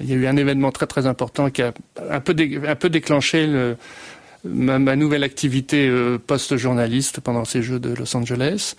il 0.02 0.08
y 0.10 0.13
a 0.13 0.16
eu 0.16 0.28
un 0.28 0.38
événement 0.38 0.72
très 0.72 0.88
très 0.88 1.08
important 1.08 1.50
qui 1.50 1.62
a 1.62 1.74
un 2.10 2.20
peu 2.22 2.90
déclenché 2.90 3.48
le, 3.48 3.76
ma, 4.46 4.96
nouvelle 4.96 5.24
activité 5.24 5.92
post-journaliste 6.26 7.20
pendant 7.20 7.44
ces 7.44 7.62
Jeux 7.62 7.80
de 7.80 7.94
Los 7.94 8.16
Angeles. 8.16 8.76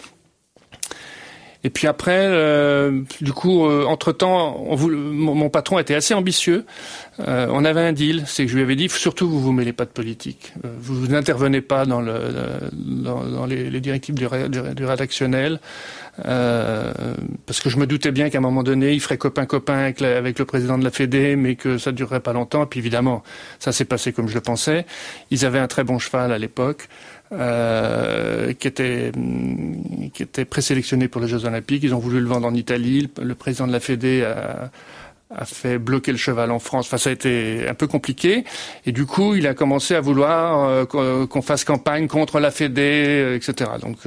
Et 1.64 1.70
puis 1.70 1.88
après, 1.88 2.26
euh, 2.28 3.02
du 3.20 3.32
coup, 3.32 3.66
euh, 3.66 3.84
entre-temps, 3.84 4.64
mon, 4.78 5.50
patron 5.50 5.80
était 5.80 5.96
assez 5.96 6.14
ambitieux. 6.14 6.64
Euh, 7.26 7.48
on 7.50 7.64
avait 7.64 7.80
un 7.80 7.92
deal, 7.92 8.22
c'est 8.26 8.44
que 8.44 8.50
je 8.50 8.54
lui 8.54 8.62
avais 8.62 8.76
dit, 8.76 8.88
surtout 8.88 9.28
vous 9.28 9.40
vous 9.40 9.50
mêlez 9.50 9.72
pas 9.72 9.84
de 9.84 9.90
politique. 9.90 10.52
vous 10.62 11.08
n'intervenez 11.08 11.60
pas 11.60 11.84
dans, 11.84 12.00
le, 12.00 12.14
dans, 12.72 13.44
les, 13.46 13.80
directives 13.80 14.14
du, 14.14 14.28
du, 14.48 14.84
rédactionnel. 14.84 15.58
parce 16.16 17.60
que 17.60 17.70
je 17.70 17.76
me 17.76 17.88
doutais 17.88 18.12
bien 18.12 18.30
qu'à 18.30 18.38
un 18.38 18.42
moment 18.42 18.62
donné, 18.62 18.92
il 18.92 19.00
ferait 19.00 19.18
copain-copain 19.18 19.78
avec, 19.78 20.00
avec, 20.00 20.38
le 20.38 20.44
président 20.44 20.78
de 20.78 20.84
la 20.84 20.92
Fédé, 20.92 21.34
mais 21.34 21.56
que 21.56 21.76
ça 21.76 21.90
durerait 21.90 22.20
pas 22.20 22.32
longtemps. 22.32 22.62
Et 22.62 22.66
puis 22.66 22.78
évidemment, 22.78 23.24
ça 23.58 23.72
s'est 23.72 23.84
passé 23.84 24.12
comme 24.12 24.28
je 24.28 24.34
le 24.34 24.42
pensais. 24.42 24.86
Ils 25.32 25.44
avaient 25.44 25.58
un 25.58 25.68
très 25.68 25.82
bon 25.82 25.98
cheval 25.98 26.30
à 26.30 26.38
l'époque. 26.38 26.88
Euh, 27.30 28.54
qui 28.54 28.66
était 28.66 29.12
mm, 29.14 30.08
qui 30.14 30.22
était 30.22 30.46
présélectionné 30.46 31.08
pour 31.08 31.20
les 31.20 31.28
Jeux 31.28 31.44
Olympiques. 31.44 31.82
Ils 31.82 31.94
ont 31.94 31.98
voulu 31.98 32.20
le 32.20 32.26
vendre 32.26 32.46
en 32.46 32.54
Italie. 32.54 33.10
Le, 33.20 33.34
président 33.34 33.66
de 33.66 33.72
la 33.72 33.80
Fédé 33.80 34.24
a, 34.24 34.70
a, 35.34 35.44
fait 35.44 35.78
bloquer 35.78 36.10
le 36.10 36.16
cheval 36.16 36.50
en 36.50 36.58
France. 36.58 36.86
Enfin, 36.86 36.96
ça 36.96 37.10
a 37.10 37.12
été 37.12 37.66
un 37.68 37.74
peu 37.74 37.86
compliqué. 37.86 38.44
Et 38.86 38.92
du 38.92 39.04
coup, 39.04 39.34
il 39.34 39.46
a 39.46 39.52
commencé 39.52 39.94
à 39.94 40.00
vouloir 40.00 40.86
euh, 40.94 41.26
qu'on 41.26 41.42
fasse 41.42 41.64
campagne 41.64 42.08
contre 42.08 42.40
la 42.40 42.50
Fédé, 42.50 43.20
euh, 43.22 43.36
etc. 43.36 43.72
Donc, 43.82 43.98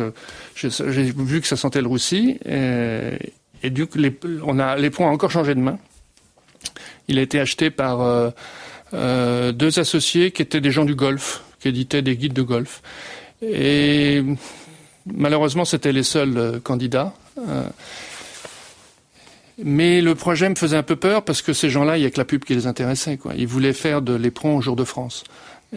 j'ai 0.55 1.03
vu 1.11 1.41
que 1.41 1.47
ça 1.47 1.57
sentait 1.57 1.81
le 1.81 1.87
roussi. 1.87 2.39
Et, 2.43 3.19
et 3.61 3.69
du 3.69 3.85
coup, 3.85 3.99
les, 3.99 4.17
on 4.43 4.57
a 4.57 4.75
les 4.77 4.89
points 4.89 5.07
ont 5.07 5.13
encore 5.13 5.29
changé 5.29 5.53
de 5.53 5.59
main. 5.59 5.77
Il 7.07 7.19
a 7.19 7.21
été 7.21 7.39
acheté 7.39 7.69
par 7.69 8.33
deux 8.93 9.79
associés 9.79 10.31
qui 10.31 10.41
étaient 10.41 10.61
des 10.61 10.71
gens 10.71 10.85
du 10.85 10.95
golf 10.95 11.43
qui 11.61 11.69
éditait 11.69 12.01
des 12.01 12.17
guides 12.17 12.33
de 12.33 12.41
golf. 12.41 12.81
Et 13.41 14.23
malheureusement, 15.05 15.65
c'était 15.65 15.91
les 15.91 16.03
seuls 16.03 16.37
euh, 16.37 16.59
candidats. 16.59 17.13
Euh, 17.37 17.63
mais 19.63 20.01
le 20.01 20.15
projet 20.15 20.49
me 20.49 20.55
faisait 20.55 20.77
un 20.77 20.83
peu 20.83 20.95
peur 20.95 21.23
parce 21.23 21.41
que 21.41 21.53
ces 21.53 21.69
gens-là, 21.69 21.97
il 21.97 22.01
n'y 22.01 22.07
a 22.07 22.11
que 22.11 22.17
la 22.17 22.25
pub 22.25 22.43
qui 22.43 22.55
les 22.55 22.67
intéressait. 22.67 23.17
Quoi. 23.17 23.33
Ils 23.37 23.47
voulaient 23.47 23.73
faire 23.73 24.01
de 24.01 24.13
l'éperon 24.13 24.57
au 24.57 24.61
Jour 24.61 24.75
de 24.75 24.83
France. 24.83 25.23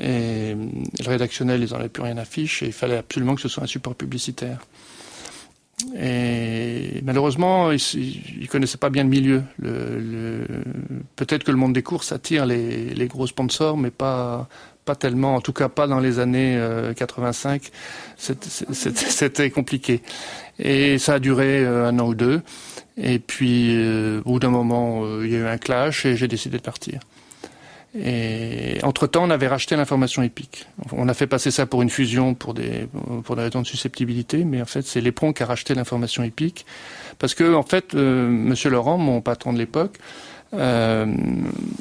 Et 0.01 0.55
le 0.55 1.09
rédactionnel, 1.09 1.63
ils 1.63 1.71
n'en 1.71 1.79
avaient 1.79 1.89
plus 1.89 2.03
rien 2.03 2.17
à 2.17 2.25
fiche 2.25 2.63
et 2.63 2.67
il 2.67 2.73
fallait 2.73 2.97
absolument 2.97 3.35
que 3.35 3.41
ce 3.41 3.49
soit 3.49 3.63
un 3.63 3.69
support 3.69 3.95
publicitaire. 3.95 4.59
Et 5.97 7.01
malheureusement, 7.05 7.71
ils, 7.71 8.41
ne 8.41 8.47
connaissaient 8.47 8.79
pas 8.79 8.91
bien 8.91 9.05
le 9.05 9.09
milieu. 9.09 9.43
Peut-être 11.17 11.45
que 11.45 11.51
le 11.51 11.57
monde 11.57 11.75
des 11.75 11.83
courses 11.83 12.13
attire 12.13 12.47
les, 12.47 13.07
gros 13.09 13.27
sponsors, 13.27 13.77
mais 13.77 13.91
pas, 13.91 14.49
pas 14.85 14.95
tellement, 14.95 15.35
en 15.37 15.41
tout 15.41 15.53
cas 15.53 15.69
pas 15.69 15.87
dans 15.87 16.01
les 16.01 16.19
années 16.19 16.61
85. 16.97 17.71
C'était 18.19 19.51
compliqué. 19.51 20.03
Et 20.59 20.99
ça 20.99 21.15
a 21.15 21.19
duré 21.19 21.67
un 21.67 21.99
an 21.99 22.07
ou 22.09 22.15
deux. 22.15 22.43
Et 22.97 23.19
puis, 23.19 23.77
au 24.25 24.33
bout 24.33 24.39
d'un 24.39 24.51
moment, 24.51 25.21
il 25.21 25.33
y 25.33 25.37
a 25.37 25.39
eu 25.39 25.47
un 25.47 25.59
clash 25.59 26.05
et 26.07 26.17
j'ai 26.17 26.29
décidé 26.29 26.59
de 26.59 26.63
partir. 26.63 27.01
Et 27.97 28.79
entre-temps, 28.83 29.23
on 29.23 29.31
avait 29.31 29.47
racheté 29.47 29.77
l'information 29.77 30.23
épique. 30.23 30.67
On 30.91 31.09
a 31.09 31.15
fait 31.15 31.29
passer 31.29 31.53
ça 31.53 31.65
pour 31.65 31.81
une 31.81 31.91
fusion 31.91 32.35
pour 32.35 32.53
des, 32.53 32.89
raisons 33.29 33.63
de 33.63 33.67
susceptibilité, 33.67 34.45
mais 34.45 34.61
en 34.61 34.65
fait, 34.65 34.83
c'est 34.83 35.01
l'EPRON 35.01 35.33
qui 35.33 35.45
a 35.45 35.47
racheté 35.47 35.75
l'information 35.75 36.25
épique. 36.25 36.67
Parce 37.21 37.35
que, 37.35 37.55
en 37.55 37.63
fait, 37.63 37.95
euh, 37.95 38.29
Monsieur 38.29 38.71
Laurent, 38.71 38.99
mon 38.99 39.21
patron 39.21 39.53
de 39.53 39.59
l'époque, 39.59 39.99
euh, 40.59 41.07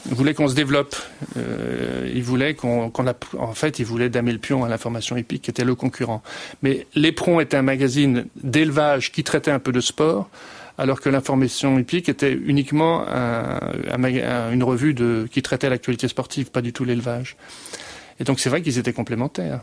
voulait 0.05 0.33
qu'on 0.33 0.47
se 0.47 0.55
développe. 0.55 0.95
Euh, 1.37 2.09
il 2.13 2.23
voulait 2.23 2.53
qu'on, 2.53 2.91
en 2.93 3.53
fait, 3.53 3.79
il 3.79 3.85
voulait 3.85 4.09
damer 4.09 4.31
le 4.31 4.39
pion 4.39 4.63
à 4.63 4.69
l'information 4.69 5.15
épique, 5.15 5.43
qui 5.43 5.49
était 5.51 5.65
le 5.65 5.75
concurrent. 5.75 6.21
Mais 6.61 6.87
l'EPRON 6.95 7.39
était 7.39 7.57
un 7.57 7.61
magazine 7.61 8.25
d'élevage 8.41 9.11
qui 9.11 9.23
traitait 9.23 9.51
un 9.51 9.59
peu 9.59 9.71
de 9.71 9.81
sport 9.81 10.29
alors 10.77 11.01
que 11.01 11.09
l'information 11.09 11.77
hippique 11.77 12.09
était 12.09 12.33
uniquement 12.33 13.05
une 13.05 14.63
revue 14.63 14.95
de, 14.95 15.27
qui 15.31 15.43
traitait 15.43 15.69
l'actualité 15.69 16.07
sportive, 16.07 16.49
pas 16.49 16.61
du 16.61 16.73
tout 16.73 16.83
l'élevage. 16.83 17.37
Et 18.19 18.23
donc 18.23 18.39
c'est 18.39 18.49
vrai 18.49 18.61
qu'ils 18.61 18.79
étaient 18.79 18.93
complémentaires. 18.93 19.61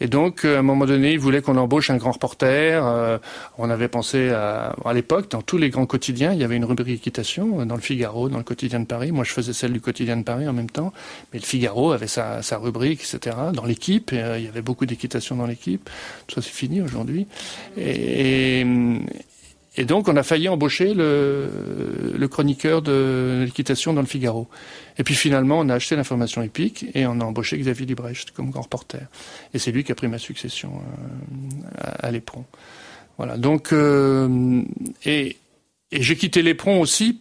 Et 0.00 0.06
donc, 0.06 0.44
à 0.44 0.58
un 0.58 0.62
moment 0.62 0.86
donné, 0.86 1.12
ils 1.12 1.18
voulaient 1.18 1.42
qu'on 1.42 1.56
embauche 1.56 1.90
un 1.90 1.96
grand 1.96 2.12
reporter. 2.12 2.84
Euh, 2.84 3.18
on 3.58 3.68
avait 3.70 3.88
pensé 3.88 4.30
à, 4.30 4.74
à 4.84 4.92
l'époque, 4.92 5.30
dans 5.30 5.42
tous 5.42 5.58
les 5.58 5.70
grands 5.70 5.86
quotidiens, 5.86 6.32
il 6.32 6.38
y 6.38 6.44
avait 6.44 6.56
une 6.56 6.64
rubrique 6.64 6.98
équitation, 6.98 7.64
dans 7.66 7.74
le 7.74 7.80
Figaro, 7.80 8.28
dans 8.28 8.38
le 8.38 8.44
quotidien 8.44 8.80
de 8.80 8.86
Paris. 8.86 9.12
Moi, 9.12 9.24
je 9.24 9.32
faisais 9.32 9.52
celle 9.52 9.72
du 9.72 9.80
quotidien 9.80 10.16
de 10.16 10.22
Paris 10.22 10.48
en 10.48 10.52
même 10.52 10.70
temps. 10.70 10.92
Mais 11.32 11.40
le 11.40 11.44
Figaro 11.44 11.92
avait 11.92 12.06
sa, 12.06 12.42
sa 12.42 12.58
rubrique, 12.58 13.00
etc. 13.02 13.36
Dans 13.52 13.64
l'équipe, 13.64 14.10
euh, 14.12 14.38
il 14.38 14.44
y 14.44 14.48
avait 14.48 14.62
beaucoup 14.62 14.86
d'équitation 14.86 15.36
dans 15.36 15.46
l'équipe. 15.46 15.88
Tout 16.26 16.36
ça, 16.36 16.42
c'est 16.42 16.54
fini 16.54 16.80
aujourd'hui. 16.80 17.26
Et, 17.76 18.60
et 18.60 18.66
donc, 19.84 20.08
on 20.08 20.16
a 20.16 20.22
failli 20.22 20.48
embaucher 20.48 20.94
le, 20.94 22.26
chroniqueur 22.30 22.82
de 22.82 23.44
l'équitation 23.44 23.92
dans 23.92 24.00
le 24.00 24.06
Figaro. 24.06 24.48
Et 24.98 25.04
puis 25.04 25.14
finalement, 25.14 25.60
on 25.60 25.68
a 25.68 25.74
acheté 25.74 25.96
l'information 25.96 26.42
épique 26.42 26.86
et 26.94 27.06
on 27.06 27.20
a 27.20 27.24
embauché 27.24 27.56
Xavier 27.58 27.86
Librecht 27.86 28.32
comme 28.32 28.50
grand 28.50 28.62
reporter. 28.62 29.06
Et 29.54 29.58
c'est 29.58 29.70
lui 29.70 29.84
qui 29.84 29.92
a 29.92 29.94
pris 29.94 30.08
ma 30.08 30.18
succession 30.18 30.72
euh, 30.72 31.90
à, 32.00 32.10
l'éperon. 32.10 32.44
Voilà. 33.16 33.36
Donc, 33.36 33.72
euh, 33.72 34.62
et, 35.04 35.36
et 35.92 36.02
j'ai 36.02 36.16
quitté 36.16 36.42
l'éperon 36.42 36.80
aussi 36.80 37.20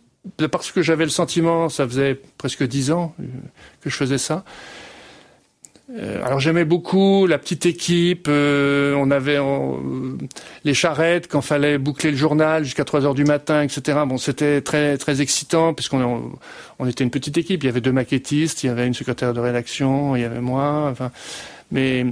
parce 0.52 0.72
que 0.72 0.82
j'avais 0.82 1.06
le 1.06 1.10
sentiment, 1.10 1.70
ça 1.70 1.88
faisait 1.88 2.20
presque 2.38 2.64
dix 2.64 2.92
ans 2.92 3.14
euh, 3.20 3.24
que 3.82 3.90
je 3.90 3.96
faisais 3.96 4.18
ça, 4.18 4.44
euh, 5.90 6.22
alors 6.26 6.42
j'aimais 6.42 6.66
beaucoup 6.66 7.28
la 7.28 7.38
petite 7.38 7.66
équipe. 7.66 8.28
Euh, 8.28 8.94
on 8.98 9.10
avait 9.10 9.38
les 10.66 10.74
charrettes 10.74 11.30
quand 11.30 11.42
fallait 11.42 11.78
boucler 11.78 12.12
le 12.12 12.18
journal 12.18 12.66
jusqu'à 12.66 12.84
3 12.84 13.06
heures 13.06 13.14
du 13.14 13.24
matin, 13.24 13.62
etc. 13.62 14.00
Bon, 14.06 14.18
c'était 14.18 14.62
très 14.62 14.98
très 14.98 15.22
excitant 15.22 15.74
puisqu'on 15.74 16.38
on 16.80 16.88
était 16.88 17.04
une 17.04 17.10
petite 17.10 17.38
équipe. 17.38 17.64
Il 17.64 17.68
y 17.68 17.70
avait 17.70 17.82
deux 17.82 17.94
maquettistes, 17.94 18.64
il 18.64 18.68
y 18.68 18.70
avait 18.70 18.86
une 18.86 18.94
secrétaire 18.94 19.34
de 19.34 19.40
rédaction, 19.40 20.16
il 20.16 20.22
y 20.22 20.26
avait 20.26 20.42
moi. 20.42 20.94
Mais 21.72 22.06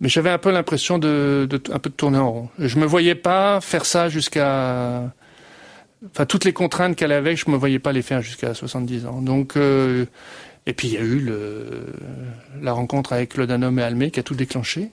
mais 0.00 0.08
j'avais 0.08 0.30
un 0.30 0.38
peu 0.38 0.50
l'impression 0.52 0.98
de, 0.98 1.46
de, 1.48 1.60
un 1.72 1.78
peu 1.78 1.90
de 1.90 1.94
tourner 1.94 2.18
en 2.18 2.30
rond. 2.32 2.48
Je 2.58 2.78
me 2.78 2.86
voyais 2.86 3.16
pas 3.16 3.60
faire 3.60 3.84
ça 3.84 4.08
jusqu'à 4.08 5.12
enfin 6.06 6.26
toutes 6.26 6.44
les 6.44 6.52
contraintes 6.52 6.96
qu'elle 6.96 7.12
avait, 7.12 7.36
je 7.36 7.50
me 7.50 7.56
voyais 7.56 7.78
pas 7.78 7.92
les 7.92 8.02
faire 8.02 8.22
jusqu'à 8.22 8.54
70 8.54 9.06
ans. 9.06 9.20
Donc 9.22 9.56
euh, 9.56 10.06
et 10.66 10.72
puis 10.72 10.88
il 10.88 10.94
y 10.94 10.96
a 10.96 11.02
eu 11.02 11.20
le, 11.20 11.86
la 12.60 12.72
rencontre 12.72 13.12
avec 13.12 13.30
Claude 13.30 13.50
et 13.50 13.82
Almé 13.82 14.10
qui 14.10 14.20
a 14.20 14.22
tout 14.22 14.34
déclenché. 14.34 14.90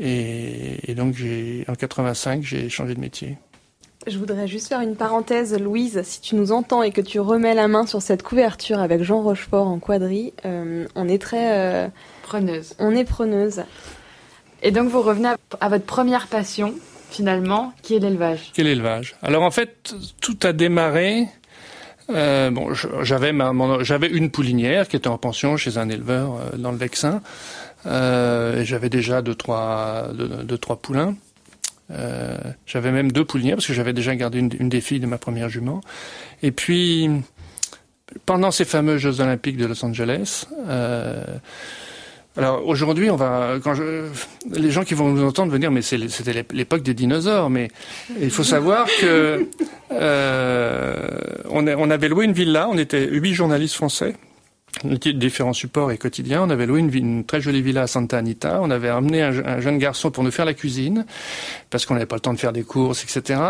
Et, 0.00 0.94
donc 0.94 1.14
j'ai, 1.16 1.64
en 1.68 1.74
85, 1.74 2.42
j'ai 2.42 2.68
changé 2.68 2.94
de 2.94 3.00
métier. 3.00 3.36
Je 4.06 4.16
voudrais 4.16 4.46
juste 4.46 4.68
faire 4.68 4.80
une 4.80 4.94
parenthèse, 4.94 5.58
Louise, 5.58 6.00
si 6.04 6.20
tu 6.20 6.36
nous 6.36 6.52
entends 6.52 6.82
et 6.82 6.92
que 6.92 7.00
tu 7.00 7.18
remets 7.18 7.54
la 7.54 7.66
main 7.66 7.84
sur 7.84 8.00
cette 8.00 8.22
couverture 8.22 8.78
avec 8.78 9.02
Jean 9.02 9.22
Rochefort 9.22 9.66
en 9.66 9.80
quadrille, 9.80 10.32
euh, 10.44 10.86
on 10.94 11.08
est 11.08 11.20
très... 11.20 11.58
Euh, 11.58 11.88
preneuse. 12.22 12.74
On 12.78 12.94
est 12.94 13.04
preneuse. 13.04 13.64
Et 14.62 14.70
donc 14.70 14.88
vous 14.88 15.02
revenez 15.02 15.30
à, 15.60 15.68
votre 15.68 15.84
première 15.84 16.28
passion, 16.28 16.74
finalement, 17.10 17.72
qui 17.82 17.96
est 17.96 17.98
l'élevage. 17.98 18.52
Qui 18.52 18.60
est 18.60 18.64
l'élevage? 18.64 19.16
Alors 19.20 19.42
en 19.42 19.50
fait, 19.50 19.94
tout 20.20 20.38
a 20.42 20.52
démarré 20.52 21.28
euh, 22.10 22.50
bon, 22.50 22.72
j'avais 23.02 23.32
j'avais 23.82 24.08
une 24.08 24.30
poulinière 24.30 24.88
qui 24.88 24.96
était 24.96 25.08
en 25.08 25.18
pension 25.18 25.56
chez 25.56 25.78
un 25.78 25.88
éleveur 25.88 26.34
euh, 26.34 26.56
dans 26.56 26.72
le 26.72 26.78
Vexin. 26.78 27.20
Euh, 27.86 28.64
j'avais 28.64 28.88
déjà 28.88 29.22
deux 29.22 29.34
trois 29.34 30.08
deux, 30.14 30.58
trois 30.58 30.76
poulains. 30.76 31.14
Euh, 31.90 32.36
j'avais 32.66 32.92
même 32.92 33.12
deux 33.12 33.24
poulinières 33.24 33.56
parce 33.56 33.66
que 33.66 33.72
j'avais 33.72 33.92
déjà 33.92 34.14
gardé 34.14 34.38
une, 34.38 34.50
une, 34.58 34.68
des 34.68 34.80
filles 34.80 35.00
de 35.00 35.06
ma 35.06 35.18
première 35.18 35.48
jument. 35.48 35.80
Et 36.42 36.50
puis 36.50 37.08
pendant 38.26 38.50
ces 38.50 38.64
fameux 38.64 38.98
Jeux 38.98 39.20
Olympiques 39.20 39.56
de 39.56 39.66
Los 39.66 39.84
Angeles. 39.84 40.46
Euh, 40.68 41.24
alors 42.38 42.64
aujourd'hui, 42.68 43.10
on 43.10 43.16
va, 43.16 43.56
quand 43.64 43.74
je, 43.74 44.04
les 44.52 44.70
gens 44.70 44.84
qui 44.84 44.94
vont 44.94 45.08
nous 45.08 45.26
entendre 45.26 45.50
venir, 45.50 45.72
mais 45.72 45.82
c'était 45.82 46.44
l'époque 46.52 46.82
des 46.82 46.94
dinosaures. 46.94 47.50
Mais 47.50 47.66
il 48.20 48.30
faut 48.30 48.44
savoir 48.44 48.86
que 49.00 49.48
euh, 49.90 51.08
on, 51.50 51.90
avait 51.90 52.08
loué 52.08 52.26
une 52.26 52.32
villa. 52.32 52.68
On 52.70 52.78
était 52.78 53.08
huit 53.08 53.34
journalistes 53.34 53.74
français. 53.74 54.14
Différents 54.84 55.52
supports 55.52 55.90
et 55.90 55.98
quotidiens. 55.98 56.44
On 56.44 56.50
avait 56.50 56.66
loué 56.66 56.78
une, 56.78 57.24
très 57.24 57.40
jolie 57.40 57.60
villa 57.60 57.82
à 57.82 57.86
Santa 57.88 58.18
Anita. 58.18 58.60
On 58.62 58.70
avait 58.70 58.88
amené 58.88 59.20
un, 59.20 59.44
un 59.44 59.60
jeune 59.60 59.78
garçon 59.78 60.12
pour 60.12 60.22
nous 60.22 60.30
faire 60.30 60.44
la 60.44 60.54
cuisine 60.54 61.06
parce 61.70 61.86
qu'on 61.86 61.94
n'avait 61.94 62.06
pas 62.06 62.16
le 62.16 62.20
temps 62.20 62.34
de 62.34 62.38
faire 62.38 62.52
des 62.52 62.62
courses, 62.62 63.02
etc. 63.02 63.40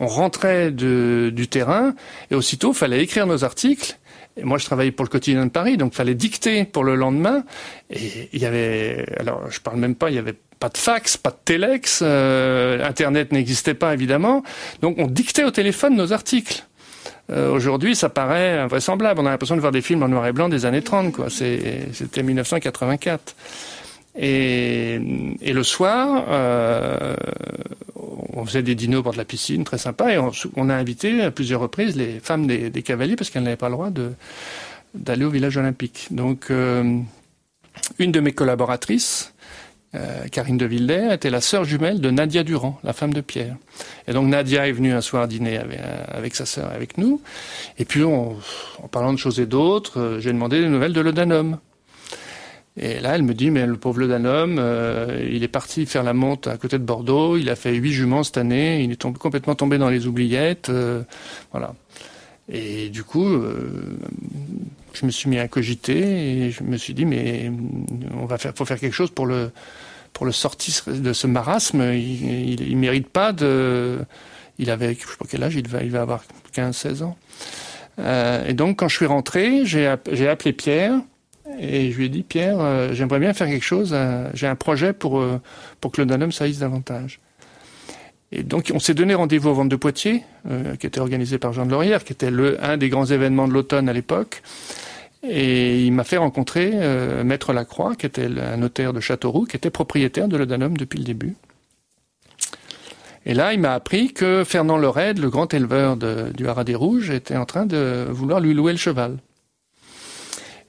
On 0.00 0.06
rentrait 0.06 0.70
du 0.70 1.48
terrain 1.48 1.94
et 2.30 2.34
aussitôt, 2.34 2.74
fallait 2.74 3.02
écrire 3.02 3.26
nos 3.26 3.42
articles 3.42 3.96
et 4.36 4.44
moi, 4.44 4.58
je 4.58 4.64
travaillais 4.64 4.90
pour 4.90 5.04
le 5.04 5.10
quotidien 5.10 5.46
de 5.46 5.50
Paris, 5.50 5.76
donc 5.76 5.94
fallait 5.94 6.14
dicter 6.14 6.64
pour 6.64 6.82
le 6.82 6.96
lendemain. 6.96 7.44
Et 7.90 8.28
il 8.32 8.40
y 8.40 8.46
avait, 8.46 9.06
alors 9.20 9.48
je 9.50 9.60
parle 9.60 9.78
même 9.78 9.94
pas, 9.94 10.10
il 10.10 10.16
y 10.16 10.18
avait 10.18 10.34
pas 10.58 10.68
de 10.68 10.76
fax, 10.76 11.16
pas 11.16 11.30
de 11.30 11.36
téléx, 11.44 12.00
euh, 12.02 12.84
Internet 12.84 13.32
n'existait 13.32 13.74
pas 13.74 13.94
évidemment. 13.94 14.42
Donc 14.80 14.96
on 14.98 15.06
dictait 15.06 15.44
au 15.44 15.50
téléphone 15.50 15.94
nos 15.94 16.12
articles. 16.12 16.64
Euh, 17.30 17.50
Aujourd'hui, 17.50 17.94
ça 17.94 18.08
paraît 18.08 18.58
invraisemblable. 18.58 19.20
On 19.20 19.26
a 19.26 19.30
l'impression 19.30 19.56
de 19.56 19.60
voir 19.60 19.72
des 19.72 19.82
films 19.82 20.02
en 20.02 20.08
noir 20.08 20.26
et 20.26 20.32
blanc 20.32 20.48
des 20.48 20.66
années 20.66 20.82
30, 20.82 21.12
quoi. 21.12 21.30
C'était 21.30 22.22
1984. 22.22 23.36
Et, 24.16 25.00
et, 25.42 25.52
le 25.52 25.62
soir, 25.64 26.24
euh, 26.28 27.16
on 28.34 28.44
faisait 28.44 28.62
des 28.62 28.74
dinos 28.74 29.00
au 29.00 29.02
bord 29.02 29.12
de 29.12 29.18
la 29.18 29.24
piscine, 29.24 29.64
très 29.64 29.78
sympa, 29.78 30.12
et 30.12 30.18
on, 30.18 30.68
a 30.68 30.74
invité 30.74 31.22
à 31.22 31.30
plusieurs 31.30 31.60
reprises 31.60 31.96
les 31.96 32.20
femmes 32.20 32.46
des, 32.46 32.82
cavaliers 32.82 33.16
parce 33.16 33.30
qu'elles 33.30 33.42
n'avaient 33.42 33.56
pas 33.56 33.68
le 33.68 33.74
droit 33.74 33.90
d'aller 34.94 35.24
au 35.24 35.30
village 35.30 35.56
olympique. 35.56 36.08
Donc, 36.10 36.50
euh, 36.50 36.98
une 37.98 38.12
de 38.12 38.20
mes 38.20 38.32
collaboratrices, 38.32 39.34
euh, 39.94 40.26
Karine 40.28 40.56
de 40.56 40.66
Vilder, 40.66 41.10
était 41.12 41.30
la 41.30 41.40
sœur 41.40 41.64
jumelle 41.64 42.00
de 42.00 42.10
Nadia 42.10 42.42
Durand, 42.42 42.78
la 42.82 42.92
femme 42.92 43.12
de 43.12 43.20
Pierre. 43.20 43.56
Et 44.08 44.12
donc 44.12 44.28
Nadia 44.28 44.66
est 44.68 44.72
venue 44.72 44.92
un 44.92 45.00
soir 45.00 45.28
dîner 45.28 45.56
avec, 45.58 45.78
avec 46.08 46.34
sa 46.34 46.46
sœur, 46.46 46.70
avec 46.70 46.98
nous. 46.98 47.20
Et 47.78 47.84
puis, 47.84 48.02
en 48.02 48.36
parlant 48.90 49.12
de 49.12 49.18
choses 49.18 49.38
et 49.38 49.46
d'autres, 49.46 50.00
euh, 50.00 50.20
j'ai 50.20 50.32
demandé 50.32 50.60
des 50.60 50.68
nouvelles 50.68 50.92
de 50.92 51.00
l'Odanum. 51.00 51.58
Et 52.76 52.98
là, 52.98 53.14
elle 53.14 53.22
me 53.22 53.34
dit, 53.34 53.50
mais 53.50 53.66
le 53.66 53.76
pauvre 53.76 54.02
homme, 54.02 54.56
euh, 54.58 55.28
il 55.30 55.44
est 55.44 55.48
parti 55.48 55.86
faire 55.86 56.02
la 56.02 56.12
monte 56.12 56.48
à 56.48 56.56
côté 56.56 56.78
de 56.78 56.82
Bordeaux, 56.82 57.36
il 57.36 57.48
a 57.48 57.54
fait 57.54 57.72
huit 57.72 57.92
juments 57.92 58.24
cette 58.24 58.36
année, 58.36 58.82
il 58.82 58.90
est 58.90 59.02
complètement 59.16 59.54
tombé 59.54 59.78
dans 59.78 59.90
les 59.90 60.08
oubliettes, 60.08 60.70
euh, 60.70 61.02
voilà. 61.52 61.74
Et 62.48 62.88
du 62.88 63.04
coup, 63.04 63.28
euh, 63.28 63.96
je 64.92 65.06
me 65.06 65.12
suis 65.12 65.30
mis 65.30 65.38
à 65.38 65.46
cogiter 65.46 66.46
et 66.46 66.50
je 66.50 66.64
me 66.64 66.76
suis 66.76 66.94
dit, 66.94 67.04
mais 67.04 67.50
on 68.12 68.26
va 68.26 68.38
faire, 68.38 68.52
faut 68.56 68.64
faire 68.64 68.80
quelque 68.80 68.92
chose 68.92 69.10
pour 69.10 69.26
le, 69.26 69.52
pour 70.12 70.26
le 70.26 70.32
sortir 70.32 70.82
de 70.88 71.12
ce 71.12 71.28
marasme. 71.28 71.92
Il, 71.94 72.60
il, 72.60 72.76
mérite 72.76 73.08
pas 73.08 73.32
de, 73.32 74.00
il 74.58 74.68
avait, 74.68 74.94
je 74.94 75.06
sais 75.06 75.16
pas 75.16 75.26
quel 75.30 75.44
âge, 75.44 75.54
il 75.54 75.68
va, 75.68 75.84
il 75.84 75.92
va 75.92 76.02
avoir 76.02 76.24
15, 76.52 76.76
16 76.76 77.02
ans. 77.02 77.16
et 77.98 78.52
donc, 78.52 78.80
quand 78.80 78.88
je 78.88 78.96
suis 78.96 79.06
rentré, 79.06 79.64
j'ai 79.64 79.86
appelé 79.86 80.52
Pierre 80.52 81.00
et 81.58 81.90
je 81.90 81.96
lui 81.96 82.06
ai 82.06 82.08
dit, 82.08 82.22
Pierre, 82.22 82.60
euh, 82.60 82.92
j'aimerais 82.92 83.18
bien 83.18 83.32
faire 83.32 83.46
quelque 83.46 83.64
chose. 83.64 83.90
Euh, 83.92 84.28
j'ai 84.34 84.46
un 84.46 84.54
projet 84.54 84.92
pour, 84.92 85.20
euh, 85.20 85.40
pour 85.80 85.92
que 85.92 86.00
le 86.00 86.06
Danum 86.06 86.32
saillisse 86.32 86.58
davantage. 86.58 87.20
Et 88.32 88.42
donc, 88.42 88.72
on 88.74 88.78
s'est 88.78 88.94
donné 88.94 89.14
rendez-vous 89.14 89.50
au 89.50 89.54
Vente 89.54 89.68
de 89.68 89.76
Poitiers, 89.76 90.24
qui 90.80 90.86
était 90.88 90.98
organisé 90.98 91.38
par 91.38 91.52
Jean 91.52 91.66
de 91.66 91.70
Laurière, 91.70 92.02
qui 92.02 92.12
était 92.12 92.32
le, 92.32 92.62
un 92.64 92.76
des 92.76 92.88
grands 92.88 93.04
événements 93.04 93.46
de 93.46 93.52
l'automne 93.52 93.88
à 93.88 93.92
l'époque. 93.92 94.42
Et 95.22 95.84
il 95.84 95.92
m'a 95.92 96.02
fait 96.02 96.16
rencontrer 96.16 96.72
Maître 97.22 97.52
Lacroix, 97.52 97.94
qui 97.94 98.06
était 98.06 98.26
un 98.26 98.56
notaire 98.56 98.92
de 98.92 98.98
Châteauroux, 98.98 99.44
qui 99.44 99.56
était 99.56 99.70
propriétaire 99.70 100.26
de 100.26 100.36
l'Odanum 100.36 100.76
depuis 100.76 100.98
le 100.98 101.04
début. 101.04 101.36
Et 103.24 103.34
là, 103.34 103.52
il 103.52 103.60
m'a 103.60 103.74
appris 103.74 104.12
que 104.12 104.42
Fernand 104.42 104.78
Lored, 104.78 105.18
le 105.18 105.30
grand 105.30 105.54
éleveur 105.54 105.96
du 105.96 106.48
Haras 106.48 106.64
des 106.64 106.74
Rouges, 106.74 107.10
était 107.10 107.36
en 107.36 107.44
train 107.44 107.66
de 107.66 108.08
vouloir 108.10 108.40
lui 108.40 108.52
louer 108.52 108.72
le 108.72 108.78
cheval. 108.78 109.18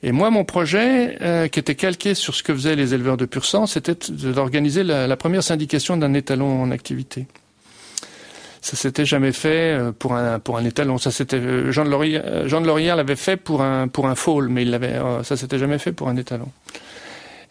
Et 0.05 0.11
moi, 0.11 0.29
mon 0.29 0.43
projet, 0.43 1.17
euh, 1.21 1.47
qui 1.47 1.57
était 1.57 1.73
calqué 1.73 2.13
sur 2.13 2.35
ce 2.35 2.43
que 2.43 2.53
faisaient 2.53 2.75
les 2.75 2.93
éleveurs 2.93 3.17
de 3.17 3.25
pur 3.25 3.43
sang, 3.43 3.65
c'était 3.65 3.95
d'organiser 4.11 4.83
la, 4.83 5.17
première 5.17 5.41
syndication 5.41 5.97
d'un 5.97 6.13
étalon 6.13 6.61
en 6.61 6.69
activité. 6.69 7.25
Ça 8.61 8.77
s'était 8.77 9.05
jamais 9.05 9.31
fait 9.31 9.73
euh, 9.73 9.91
pour 9.91 10.13
un 10.13 10.37
pour 10.37 10.57
un 10.59 10.65
étalon. 10.65 10.99
Ça 10.99 11.09
c'était 11.09 11.37
euh, 11.37 11.71
Jean 11.71 11.85
de 11.85 11.89
Laurière, 11.89 12.47
Jean 12.47 12.61
de 12.61 12.67
Laurière 12.67 12.95
l'avait 12.95 13.15
fait 13.15 13.35
pour 13.35 13.63
un 13.63 13.87
pour 13.87 14.07
un 14.07 14.13
mais 14.47 14.61
il 14.61 14.69
l'avait 14.69 14.99
ça 15.23 15.37
s'était 15.37 15.57
jamais 15.57 15.79
fait 15.79 15.91
pour 15.91 16.07
un 16.07 16.17
étalon. 16.17 16.51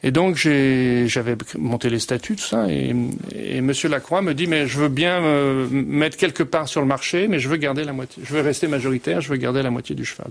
Et 0.04 0.12
donc 0.12 0.36
j'avais 0.36 1.36
monté 1.58 1.90
les 1.90 1.98
statuts, 1.98 2.36
tout 2.36 2.44
ça, 2.44 2.66
et, 2.68 2.94
et 3.34 3.60
Monsieur 3.62 3.88
Lacroix 3.88 4.22
me 4.22 4.32
dit 4.32 4.46
mais 4.46 4.68
je 4.68 4.78
veux 4.78 4.88
bien 4.88 5.20
me 5.20 5.66
mettre 5.70 6.16
quelque 6.16 6.44
part 6.44 6.68
sur 6.68 6.80
le 6.80 6.86
marché, 6.86 7.26
mais 7.26 7.40
je 7.40 7.48
veux 7.48 7.56
garder 7.56 7.82
la 7.82 7.92
moitié, 7.92 8.22
je 8.24 8.32
veux 8.32 8.42
rester 8.42 8.68
majoritaire, 8.68 9.20
je 9.20 9.28
veux 9.28 9.38
garder 9.38 9.62
la 9.62 9.70
moitié 9.70 9.96
du 9.96 10.04
cheval. 10.04 10.30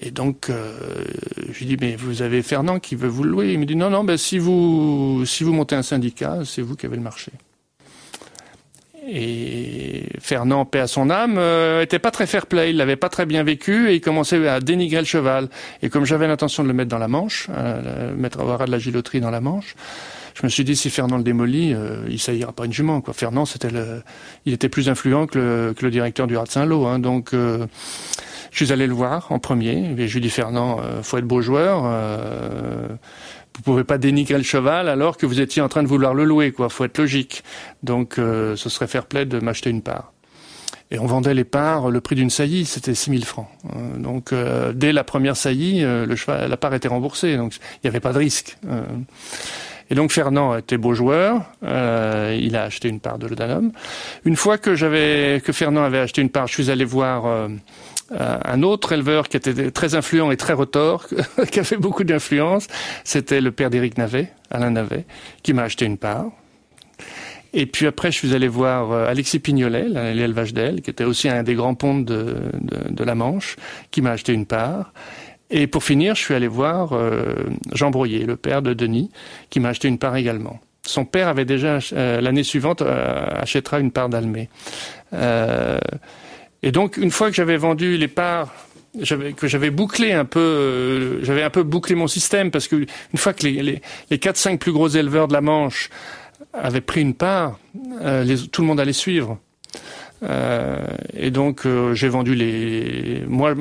Et 0.00 0.10
donc 0.10 0.50
euh, 0.50 0.76
je 1.52 1.58
lui 1.60 1.66
dis 1.66 1.76
mais 1.80 1.96
vous 1.96 2.22
avez 2.22 2.42
Fernand 2.42 2.80
qui 2.80 2.96
veut 2.96 3.08
vous 3.08 3.24
louer. 3.24 3.52
Il 3.52 3.58
me 3.58 3.66
dit 3.66 3.76
non 3.76 3.90
non 3.90 4.04
ben 4.04 4.16
si 4.16 4.38
vous 4.38 5.24
si 5.24 5.44
vous 5.44 5.52
montez 5.52 5.76
un 5.76 5.82
syndicat, 5.82 6.40
c'est 6.44 6.62
vous 6.62 6.74
qui 6.76 6.86
avez 6.86 6.96
le 6.96 7.02
marché. 7.02 7.32
Et 9.06 10.06
Fernand, 10.18 10.64
paix 10.64 10.80
à 10.80 10.86
son 10.86 11.10
âme, 11.10 11.36
euh, 11.36 11.84
pas 11.86 12.10
très 12.10 12.26
fair-play, 12.26 12.70
il 12.70 12.78
l'avait 12.78 12.96
pas 12.96 13.10
très 13.10 13.26
bien 13.26 13.42
vécu 13.42 13.90
et 13.90 13.94
il 13.94 14.00
commençait 14.00 14.48
à 14.48 14.60
dénigrer 14.60 15.00
le 15.00 15.06
cheval. 15.06 15.48
Et 15.82 15.90
comme 15.90 16.06
j'avais 16.06 16.26
l'intention 16.26 16.62
de 16.62 16.68
le 16.68 16.74
mettre 16.74 16.88
dans 16.88 16.98
la 16.98 17.08
manche, 17.08 17.48
euh, 17.50 18.14
mettre 18.16 18.40
avoir 18.40 18.64
de 18.64 18.70
la 18.70 18.78
giloterie 18.78 19.20
dans 19.20 19.30
la 19.30 19.42
manche, 19.42 19.74
je 20.34 20.42
me 20.42 20.48
suis 20.48 20.64
dit 20.64 20.74
si 20.74 20.90
Fernand 20.90 21.18
le 21.18 21.22
démolit, 21.22 21.74
euh, 21.74 22.04
il 22.08 22.18
saillira 22.18 22.52
pas 22.52 22.64
une 22.64 22.72
jument. 22.72 23.00
Quoi. 23.00 23.14
Fernand, 23.14 23.44
c'était 23.44 23.68
il 24.46 24.52
était 24.52 24.68
plus 24.68 24.88
influent 24.88 25.26
que 25.26 25.38
le, 25.38 25.74
que 25.74 25.84
le 25.84 25.90
directeur 25.90 26.26
du 26.26 26.36
Rat 26.36 26.46
Saint-Lô. 26.46 26.86
Hein, 26.86 26.98
donc 26.98 27.34
euh, 27.34 27.66
je 28.54 28.64
suis 28.64 28.72
allé 28.72 28.86
le 28.86 28.94
voir 28.94 29.26
en 29.30 29.40
premier. 29.40 29.94
Et 29.98 30.08
je 30.08 30.12
lui 30.12 30.18
ai 30.18 30.20
dit 30.22 30.30
Fernand, 30.30 30.78
euh, 30.80 31.02
faut 31.02 31.18
être 31.18 31.26
beau 31.26 31.42
joueur. 31.42 31.82
Euh, 31.84 32.88
vous 33.56 33.62
pouvez 33.62 33.84
pas 33.84 33.98
dénigrer 33.98 34.38
le 34.38 34.44
cheval 34.44 34.88
alors 34.88 35.16
que 35.16 35.26
vous 35.26 35.40
étiez 35.40 35.60
en 35.60 35.68
train 35.68 35.82
de 35.82 35.88
vouloir 35.88 36.14
le 36.14 36.24
louer, 36.24 36.52
quoi. 36.52 36.68
Faut 36.68 36.84
être 36.84 36.98
logique. 36.98 37.42
Donc, 37.82 38.18
euh, 38.18 38.54
ce 38.56 38.68
serait 38.68 38.86
fair 38.86 39.06
play 39.06 39.26
de 39.26 39.40
m'acheter 39.40 39.70
une 39.70 39.82
part. 39.82 40.12
Et 40.92 41.00
on 41.00 41.06
vendait 41.06 41.34
les 41.34 41.44
parts, 41.44 41.90
le 41.90 42.00
prix 42.00 42.14
d'une 42.14 42.30
saillie, 42.30 42.64
c'était 42.64 42.94
6000 42.94 43.24
francs. 43.24 43.48
Euh, 43.74 43.98
donc, 43.98 44.32
euh, 44.32 44.72
dès 44.72 44.92
la 44.92 45.02
première 45.02 45.36
saillie, 45.36 45.84
la 46.28 46.56
part 46.56 46.74
était 46.74 46.88
remboursée. 46.88 47.36
Donc, 47.36 47.54
il 47.56 47.80
n'y 47.84 47.88
avait 47.88 48.00
pas 48.00 48.12
de 48.12 48.18
risque. 48.18 48.56
Et 49.90 49.94
donc, 49.94 50.12
Fernand 50.12 50.56
était 50.56 50.78
beau 50.78 50.94
joueur. 50.94 51.42
il 51.62 52.56
a 52.56 52.62
acheté 52.62 52.88
une 52.88 53.00
part 53.00 53.18
de 53.18 53.26
l'Odanum. 53.26 53.72
Une 54.24 54.36
fois 54.36 54.58
que 54.58 54.76
j'avais, 54.76 55.42
que 55.44 55.52
Fernand 55.52 55.82
avait 55.82 55.98
acheté 55.98 56.22
une 56.22 56.30
part, 56.30 56.46
je 56.46 56.54
suis 56.54 56.70
allé 56.70 56.84
voir 56.84 57.48
un 58.10 58.62
autre 58.62 58.92
éleveur 58.92 59.28
qui 59.28 59.36
était 59.36 59.70
très 59.70 59.94
influent 59.94 60.30
et 60.30 60.36
très 60.36 60.52
retors, 60.52 61.06
qui 61.50 61.58
avait 61.58 61.76
beaucoup 61.76 62.04
d'influence, 62.04 62.66
c'était 63.02 63.40
le 63.40 63.50
père 63.50 63.70
d'Éric 63.70 63.98
Navet, 63.98 64.30
Alain 64.50 64.70
Navet, 64.70 65.04
qui 65.42 65.52
m'a 65.52 65.62
acheté 65.62 65.84
une 65.84 65.98
part. 65.98 66.26
Et 67.56 67.66
puis 67.66 67.86
après, 67.86 68.10
je 68.10 68.18
suis 68.18 68.34
allé 68.34 68.48
voir 68.48 68.90
euh, 68.90 69.08
Alexis 69.08 69.38
Pignolet, 69.38 69.86
l'élevage 69.88 70.52
d'elle, 70.52 70.82
qui 70.82 70.90
était 70.90 71.04
aussi 71.04 71.28
un 71.28 71.44
des 71.44 71.54
grands 71.54 71.76
pontes 71.76 72.04
de, 72.04 73.04
la 73.04 73.14
Manche, 73.14 73.56
qui 73.92 74.02
m'a 74.02 74.10
acheté 74.10 74.32
une 74.32 74.44
part. 74.44 74.92
Et 75.50 75.68
pour 75.68 75.84
finir, 75.84 76.16
je 76.16 76.20
suis 76.20 76.34
allé 76.34 76.48
voir 76.48 76.92
euh, 76.92 77.34
Jean 77.72 77.90
Brouillet, 77.90 78.24
le 78.24 78.36
père 78.36 78.60
de 78.60 78.74
Denis, 78.74 79.10
qui 79.50 79.60
m'a 79.60 79.68
acheté 79.68 79.86
une 79.86 79.98
part 79.98 80.16
également. 80.16 80.58
Son 80.86 81.04
père 81.04 81.28
avait 81.28 81.44
déjà, 81.44 81.78
euh, 81.92 82.20
l'année 82.20 82.42
suivante, 82.42 82.82
euh, 82.82 83.26
achètera 83.40 83.80
une 83.80 83.90
part 83.90 84.08
d'Almé. 84.08 84.48
Euh, 85.14 85.78
et 86.64 86.72
donc, 86.72 86.96
une 86.96 87.10
fois 87.10 87.28
que 87.28 87.36
j'avais 87.36 87.58
vendu 87.58 87.98
les 87.98 88.08
parts, 88.08 88.48
que 89.36 89.46
j'avais 89.46 89.68
bouclé 89.68 90.12
un 90.12 90.24
peu, 90.24 90.40
euh, 90.40 91.22
j'avais 91.22 91.42
un 91.42 91.50
peu 91.50 91.62
bouclé 91.62 91.94
mon 91.94 92.06
système 92.06 92.50
parce 92.50 92.68
que 92.68 92.76
une 92.76 93.18
fois 93.18 93.34
que 93.34 93.42
les, 93.42 93.62
les, 93.62 93.82
les 94.08 94.16
4-5 94.16 94.56
plus 94.56 94.72
gros 94.72 94.88
éleveurs 94.88 95.28
de 95.28 95.34
la 95.34 95.42
Manche 95.42 95.90
avaient 96.54 96.80
pris 96.80 97.02
une 97.02 97.12
part, 97.12 97.58
euh, 98.00 98.36
tout 98.50 98.62
le 98.62 98.68
monde 98.68 98.80
allait 98.80 98.94
suivre. 98.94 99.38
Euh, 100.22 100.86
et 101.12 101.30
donc 101.30 101.66
j'ai 101.92 102.08
vendu 102.08 102.34
les. 102.34 103.24
Moi, 103.28 103.54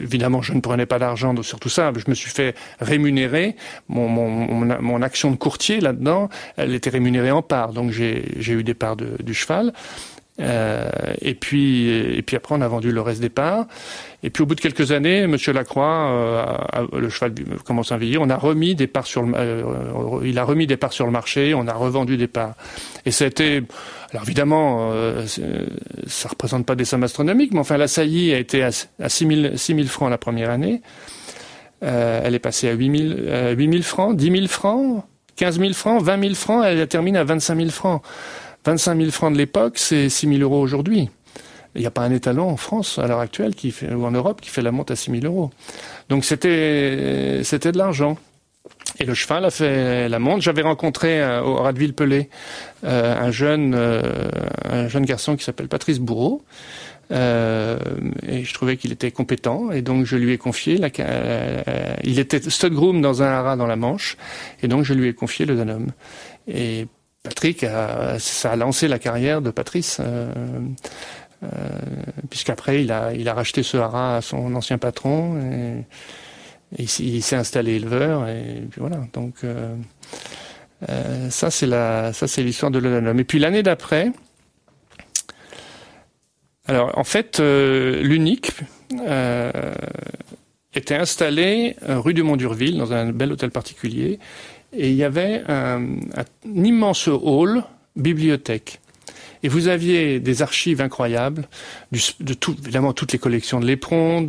évidemment, 0.00 0.42
je 0.42 0.52
ne 0.52 0.60
prenais 0.60 0.86
pas 0.86 0.98
d'argent 0.98 1.40
sur 1.44 1.60
tout 1.60 1.68
ça. 1.68 1.92
Je 1.94 2.10
me 2.10 2.14
suis 2.16 2.30
fait 2.30 2.56
rémunérer. 2.80 3.54
Mon 3.88 5.00
action 5.02 5.30
de 5.30 5.36
courtier 5.36 5.78
là-dedans, 5.78 6.28
elle 6.56 6.74
était 6.74 6.90
rémunérée 6.90 7.30
en 7.30 7.42
parts. 7.42 7.72
Donc 7.72 7.92
j'ai 7.92 8.52
eu 8.52 8.64
des 8.64 8.74
parts 8.74 8.96
de, 8.96 9.10
du 9.22 9.32
cheval. 9.32 9.72
Euh, 10.40 10.90
et 11.20 11.34
puis, 11.34 11.88
et 11.88 12.22
puis 12.22 12.36
après, 12.36 12.54
on 12.54 12.60
a 12.60 12.68
vendu 12.68 12.92
le 12.92 13.00
reste 13.00 13.20
des 13.20 13.28
parts. 13.28 13.66
Et 14.22 14.30
puis, 14.30 14.42
au 14.42 14.46
bout 14.46 14.54
de 14.54 14.60
quelques 14.60 14.92
années, 14.92 15.26
Monsieur 15.26 15.52
Lacroix, 15.52 16.10
euh, 16.10 16.42
a, 16.42 16.84
le 16.96 17.08
cheval 17.08 17.34
commence 17.64 17.92
à 17.92 17.98
vieillir. 17.98 18.22
On 18.22 18.30
a 18.30 18.36
remis 18.36 18.74
des 18.74 18.86
parts 18.86 19.06
sur 19.06 19.22
le, 19.22 19.32
euh, 19.36 20.20
il 20.24 20.38
a 20.38 20.44
remis 20.44 20.66
des 20.66 20.76
parts 20.76 20.92
sur 20.92 21.06
le 21.06 21.12
marché. 21.12 21.54
On 21.54 21.66
a 21.66 21.74
revendu 21.74 22.16
des 22.16 22.26
parts. 22.26 22.54
Et 23.06 23.10
a 23.20 23.26
été, 23.26 23.62
alors 24.12 24.24
évidemment, 24.24 24.90
euh, 24.92 25.26
ça 26.06 26.28
représente 26.28 26.66
pas 26.66 26.74
des 26.74 26.84
sommes 26.84 27.04
astronomiques, 27.04 27.52
mais 27.52 27.60
enfin, 27.60 27.76
la 27.76 27.88
saillie 27.88 28.32
a 28.32 28.38
été 28.38 28.62
à, 28.62 28.70
à 29.00 29.08
6 29.08 29.56
000, 29.56 29.84
francs 29.86 30.10
la 30.10 30.18
première 30.18 30.50
année. 30.50 30.82
Euh, 31.82 32.20
elle 32.24 32.34
est 32.34 32.40
passée 32.40 32.68
à 32.68 32.72
8 32.72 32.98
000, 32.98 33.18
euh, 33.20 33.54
8 33.54 33.72
000 33.72 33.82
francs, 33.82 34.16
10 34.16 34.30
000 34.30 34.46
francs, 34.48 35.04
15 35.36 35.58
000 35.58 35.72
francs, 35.72 36.02
20 36.02 36.22
000 36.22 36.34
francs. 36.34 36.64
Elle 36.66 36.86
termine 36.88 37.16
à 37.16 37.24
25 37.24 37.56
000 37.56 37.70
francs. 37.70 38.02
25 38.64 38.98
000 38.98 39.10
francs 39.10 39.32
de 39.32 39.38
l'époque, 39.38 39.78
c'est 39.78 40.08
6 40.08 40.28
000 40.28 40.40
euros 40.40 40.60
aujourd'hui. 40.60 41.08
Il 41.74 41.80
n'y 41.80 41.86
a 41.86 41.90
pas 41.90 42.02
un 42.02 42.10
étalon 42.10 42.48
en 42.48 42.56
France 42.56 42.98
à 42.98 43.06
l'heure 43.06 43.20
actuelle 43.20 43.54
qui 43.54 43.70
fait, 43.70 43.92
ou 43.92 44.04
en 44.04 44.10
Europe 44.10 44.40
qui 44.40 44.50
fait 44.50 44.62
la 44.62 44.72
monte 44.72 44.90
à 44.90 44.96
6 44.96 45.20
000 45.20 45.24
euros. 45.24 45.50
Donc 46.08 46.24
c'était 46.24 47.40
c'était 47.44 47.72
de 47.72 47.78
l'argent. 47.78 48.16
Et 48.98 49.04
le 49.04 49.14
cheval 49.14 49.44
a 49.44 49.50
fait 49.50 50.08
la 50.08 50.18
monte. 50.18 50.42
J'avais 50.42 50.62
rencontré 50.62 51.22
euh, 51.22 51.42
au 51.42 51.54
Radville-Pelé 51.56 52.28
euh, 52.84 53.16
un 53.16 53.30
jeune 53.30 53.74
euh, 53.74 54.02
un 54.68 54.88
jeune 54.88 55.04
garçon 55.04 55.36
qui 55.36 55.44
s'appelle 55.44 55.68
Patrice 55.68 56.00
Bourreau. 56.00 56.42
Et 57.12 58.44
je 58.44 58.54
trouvais 58.54 58.76
qu'il 58.76 58.92
était 58.92 59.10
compétent 59.10 59.72
et 59.72 59.82
donc 59.82 60.06
je 60.06 60.14
lui 60.14 60.32
ai 60.32 60.38
confié 60.38 60.76
la, 60.76 60.90
il 62.04 62.20
était 62.20 62.40
stud 62.48 62.72
groom 62.72 63.00
dans 63.02 63.20
un 63.24 63.26
haras 63.26 63.56
dans 63.56 63.66
la 63.66 63.74
Manche 63.74 64.16
et 64.62 64.68
donc 64.68 64.84
je 64.84 64.94
lui 64.94 65.08
ai 65.08 65.12
confié 65.12 65.44
le 65.44 65.56
Danum 65.56 65.88
et 66.46 66.86
Patrick, 67.22 67.64
a, 67.64 68.18
ça 68.18 68.52
a 68.52 68.56
lancé 68.56 68.88
la 68.88 68.98
carrière 68.98 69.42
de 69.42 69.50
Patrice, 69.50 69.98
euh, 70.00 70.32
euh, 71.42 71.48
puisqu'après 72.30 72.82
il 72.82 72.90
a, 72.92 73.34
racheté 73.34 73.62
ce 73.62 73.76
haras 73.76 74.16
à 74.16 74.20
son 74.22 74.54
ancien 74.54 74.78
patron 74.78 75.38
et, 75.38 75.84
il, 76.78 77.22
s'est 77.22 77.36
installé 77.36 77.72
éleveur 77.72 78.28
et 78.28 78.62
puis 78.70 78.80
voilà. 78.80 79.00
Donc 79.12 79.44
euh, 79.44 79.74
ça 81.30 81.50
c'est 81.50 81.66
la, 81.66 82.12
ça 82.12 82.26
c'est 82.26 82.42
l'histoire 82.42 82.70
de 82.70 82.78
l'Odanum. 82.78 83.18
Et 83.18 83.24
puis 83.24 83.38
l'année 83.38 83.62
d'après, 83.62 84.12
alors 86.66 86.96
en 86.96 87.04
fait 87.04 87.38
l'unique 87.40 88.52
était 90.72 90.94
installé 90.94 91.76
rue 91.82 92.14
du 92.14 92.22
Mont-Durville 92.22 92.78
dans 92.78 92.92
un 92.92 93.12
bel 93.12 93.32
hôtel 93.32 93.50
particulier 93.50 94.20
et 94.72 94.90
il 94.90 94.96
y 94.96 95.04
avait 95.04 95.42
un, 95.48 95.96
immense 96.44 97.08
hall 97.08 97.64
bibliothèque. 97.96 98.80
Et 99.42 99.48
vous 99.48 99.68
aviez 99.68 100.20
des 100.20 100.42
archives 100.42 100.82
incroyables, 100.82 101.48
de 101.92 102.36
évidemment 102.62 102.92
toutes 102.92 103.12
les 103.12 103.18
collections 103.18 103.58
de 103.58 103.64
l'éperon, 103.64 104.26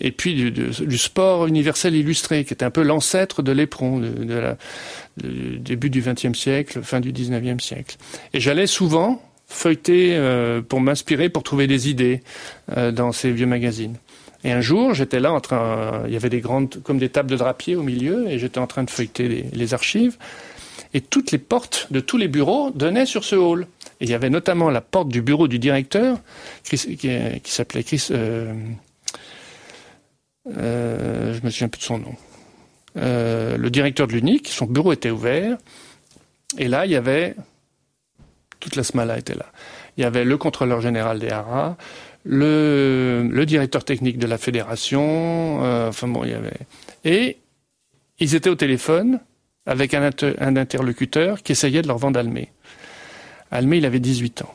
et 0.00 0.12
puis 0.12 0.52
du, 0.52 0.98
sport 0.98 1.48
universel 1.48 1.96
illustré, 1.96 2.44
qui 2.44 2.52
était 2.52 2.64
un 2.64 2.70
peu 2.70 2.82
l'ancêtre 2.82 3.42
de 3.42 3.50
l'éperon, 3.50 3.98
de, 3.98 4.08
de 4.08 4.34
la, 4.34 4.56
du 5.16 5.58
début 5.58 5.90
du 5.90 6.00
XXe 6.00 6.38
siècle, 6.38 6.80
fin 6.82 7.00
du 7.00 7.12
XIXe 7.12 7.62
siècle. 7.62 7.96
Et 8.32 8.38
j'allais 8.38 8.68
souvent 8.68 9.20
feuilleter 9.50 10.16
euh, 10.16 10.62
pour 10.62 10.80
m'inspirer, 10.80 11.28
pour 11.28 11.42
trouver 11.42 11.66
des 11.66 11.90
idées 11.90 12.22
euh, 12.76 12.92
dans 12.92 13.12
ces 13.12 13.32
vieux 13.32 13.46
magazines. 13.46 13.96
Et 14.44 14.52
un 14.52 14.60
jour, 14.60 14.94
j'étais 14.94 15.20
là 15.20 15.32
en 15.32 15.40
train, 15.40 16.02
il 16.06 16.12
y 16.12 16.16
avait 16.16 16.30
des 16.30 16.40
grandes, 16.40 16.82
comme 16.82 16.98
des 16.98 17.10
tables 17.10 17.30
de 17.30 17.36
drapier 17.36 17.76
au 17.76 17.82
milieu, 17.82 18.28
et 18.28 18.38
j'étais 18.38 18.58
en 18.58 18.66
train 18.66 18.84
de 18.84 18.90
feuilleter 18.90 19.28
les, 19.52 19.74
archives. 19.74 20.16
Et 20.94 21.00
toutes 21.00 21.30
les 21.30 21.38
portes 21.38 21.88
de 21.90 22.00
tous 22.00 22.16
les 22.16 22.28
bureaux 22.28 22.70
donnaient 22.70 23.06
sur 23.06 23.24
ce 23.24 23.36
hall. 23.36 23.66
Et 24.00 24.04
il 24.04 24.10
y 24.10 24.14
avait 24.14 24.30
notamment 24.30 24.70
la 24.70 24.80
porte 24.80 25.08
du 25.08 25.20
bureau 25.20 25.46
du 25.46 25.58
directeur, 25.58 26.18
Chris, 26.64 26.96
qui, 26.98 27.10
qui 27.42 27.52
s'appelait 27.52 27.84
Chris. 27.84 28.08
Euh, 28.10 28.54
euh, 30.56 31.34
je 31.34 31.44
me 31.44 31.50
souviens 31.50 31.68
plus 31.68 31.80
de 31.80 31.84
son 31.84 31.98
nom. 31.98 32.14
Euh, 32.96 33.56
le 33.56 33.70
directeur 33.70 34.06
de 34.06 34.12
l'UNIC, 34.12 34.48
son 34.48 34.66
bureau 34.66 34.92
était 34.92 35.10
ouvert. 35.10 35.58
Et 36.58 36.66
là, 36.66 36.86
il 36.86 36.92
y 36.92 36.96
avait 36.96 37.36
toute 38.60 38.76
la 38.76 38.84
SMALA 38.84 39.18
était 39.18 39.34
là. 39.34 39.46
Il 39.96 40.02
y 40.02 40.04
avait 40.04 40.24
le 40.24 40.36
contrôleur 40.36 40.80
général 40.80 41.18
des 41.18 41.30
haras, 41.30 41.76
le, 42.24 43.28
le 43.30 43.46
directeur 43.46 43.84
technique 43.84 44.18
de 44.18 44.26
la 44.26 44.38
fédération, 44.38 45.60
euh, 45.62 45.88
enfin 45.88 46.08
bon, 46.08 46.24
il 46.24 46.30
y 46.30 46.34
avait. 46.34 46.58
Et 47.04 47.38
ils 48.18 48.34
étaient 48.34 48.50
au 48.50 48.54
téléphone 48.54 49.20
avec 49.66 49.94
un, 49.94 50.02
inter 50.02 50.34
un 50.38 50.56
interlocuteur 50.56 51.42
qui 51.42 51.52
essayait 51.52 51.82
de 51.82 51.88
leur 51.88 51.98
vendre 51.98 52.18
Almé. 52.18 52.50
Almé, 53.50 53.78
il 53.78 53.86
avait 53.86 54.00
18 54.00 54.42
ans. 54.42 54.54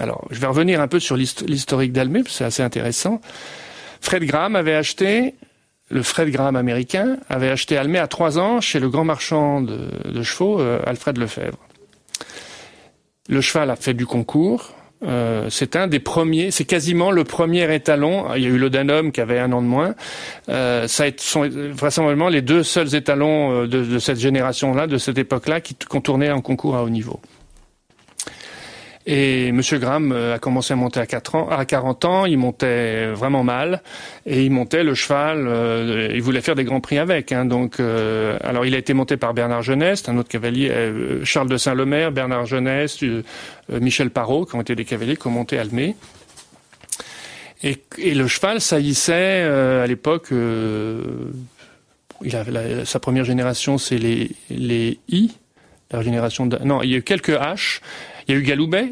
Alors, 0.00 0.26
je 0.30 0.40
vais 0.40 0.46
revenir 0.46 0.80
un 0.80 0.88
peu 0.88 0.98
sur 0.98 1.16
l'historique 1.16 1.92
d'Almé, 1.92 2.22
parce 2.22 2.32
que 2.32 2.38
c'est 2.38 2.44
assez 2.44 2.62
intéressant. 2.62 3.20
Fred 4.00 4.24
Graham 4.24 4.56
avait 4.56 4.74
acheté 4.74 5.34
le 5.90 6.02
Fred 6.02 6.30
Graham 6.30 6.56
américain 6.56 7.18
avait 7.28 7.50
acheté 7.50 7.76
Almé 7.76 7.98
à 7.98 8.08
trois 8.08 8.38
ans 8.38 8.60
chez 8.60 8.80
le 8.80 8.88
grand 8.88 9.04
marchand 9.04 9.60
de, 9.60 10.22
chevaux, 10.22 10.58
Alfred 10.60 11.18
Lefebvre. 11.18 11.58
Le 13.28 13.40
cheval 13.40 13.70
a 13.70 13.76
fait 13.76 13.94
du 13.94 14.06
concours, 14.06 14.74
euh, 15.02 15.48
c'est 15.50 15.76
un 15.76 15.86
des 15.86 15.98
premiers, 15.98 16.50
c'est 16.50 16.64
quasiment 16.64 17.10
le 17.10 17.24
premier 17.24 17.72
étalon. 17.74 18.26
Il 18.36 18.42
y 18.42 18.46
a 18.46 18.48
eu 18.48 18.58
l'Odanum 18.58 19.12
qui 19.12 19.20
avait 19.20 19.38
un 19.38 19.52
an 19.52 19.60
de 19.60 19.66
moins. 19.66 19.94
Euh, 20.48 20.86
ça 20.88 21.04
sont 21.16 21.48
vraisemblablement 21.48 22.28
les 22.28 22.42
deux 22.42 22.62
seuls 22.62 22.94
étalons 22.94 23.64
euh, 23.64 23.66
de, 23.66 23.98
cette 23.98 24.18
génération-là, 24.18 24.86
de 24.86 24.98
cette 24.98 25.18
époque-là, 25.18 25.60
qui 25.60 25.74
contournaient 25.74 26.30
en 26.30 26.40
concours 26.40 26.76
à 26.76 26.82
haut 26.82 26.90
niveau. 26.90 27.20
Et 29.06 29.52
Monsieur 29.52 29.78
Graham 29.78 30.12
euh, 30.12 30.34
a 30.34 30.38
commencé 30.38 30.72
à 30.72 30.76
monter 30.76 30.98
à 30.98 31.06
4 31.06 31.34
ans, 31.34 31.48
à 31.50 31.66
40 31.66 32.04
ans, 32.06 32.24
il 32.24 32.38
montait 32.38 33.08
vraiment 33.08 33.44
mal 33.44 33.82
et 34.24 34.44
il 34.44 34.50
montait 34.50 34.82
le 34.82 34.94
cheval. 34.94 35.46
Euh, 35.46 36.10
il 36.14 36.22
voulait 36.22 36.40
faire 36.40 36.54
des 36.54 36.64
grands 36.64 36.80
prix 36.80 36.96
avec. 36.96 37.30
Hein, 37.30 37.44
donc, 37.44 37.80
euh, 37.80 38.38
alors 38.42 38.64
il 38.64 38.74
a 38.74 38.78
été 38.78 38.94
monté 38.94 39.18
par 39.18 39.34
Bernard 39.34 39.62
Jeunesse, 39.62 40.08
un 40.08 40.16
autre 40.16 40.30
cavalier, 40.30 40.72
Charles 41.24 41.50
de 41.50 41.58
Saint-Lemaire, 41.58 42.12
Bernard 42.12 42.46
Jeunesse, 42.46 43.00
Michel 43.68 44.08
Parot, 44.08 44.46
qui 44.46 44.54
ont 44.54 44.62
été 44.62 44.74
des 44.74 44.86
cavaliers 44.86 45.16
qui 45.16 45.26
ont 45.26 45.32
monté 45.32 45.58
Almé. 45.58 45.96
Et, 47.62 47.76
le 48.14 48.26
cheval 48.26 48.60
saillissait 48.60 49.42
à 49.42 49.86
l'époque. 49.86 50.28
sa 52.84 53.00
première 53.00 53.24
génération, 53.24 53.76
c'est 53.76 53.98
les 53.98 54.30
les 54.48 54.98
I. 55.08 55.32
La 55.90 56.02
génération 56.02 56.46
de, 56.46 56.58
non, 56.64 56.82
il 56.82 56.90
y 56.90 56.94
a 56.94 56.96
eu 56.96 57.02
quelques 57.02 57.28
H 57.28 57.80
il 58.26 58.34
y 58.34 58.36
a 58.36 58.40
eu 58.40 58.42
Galoubet, 58.42 58.88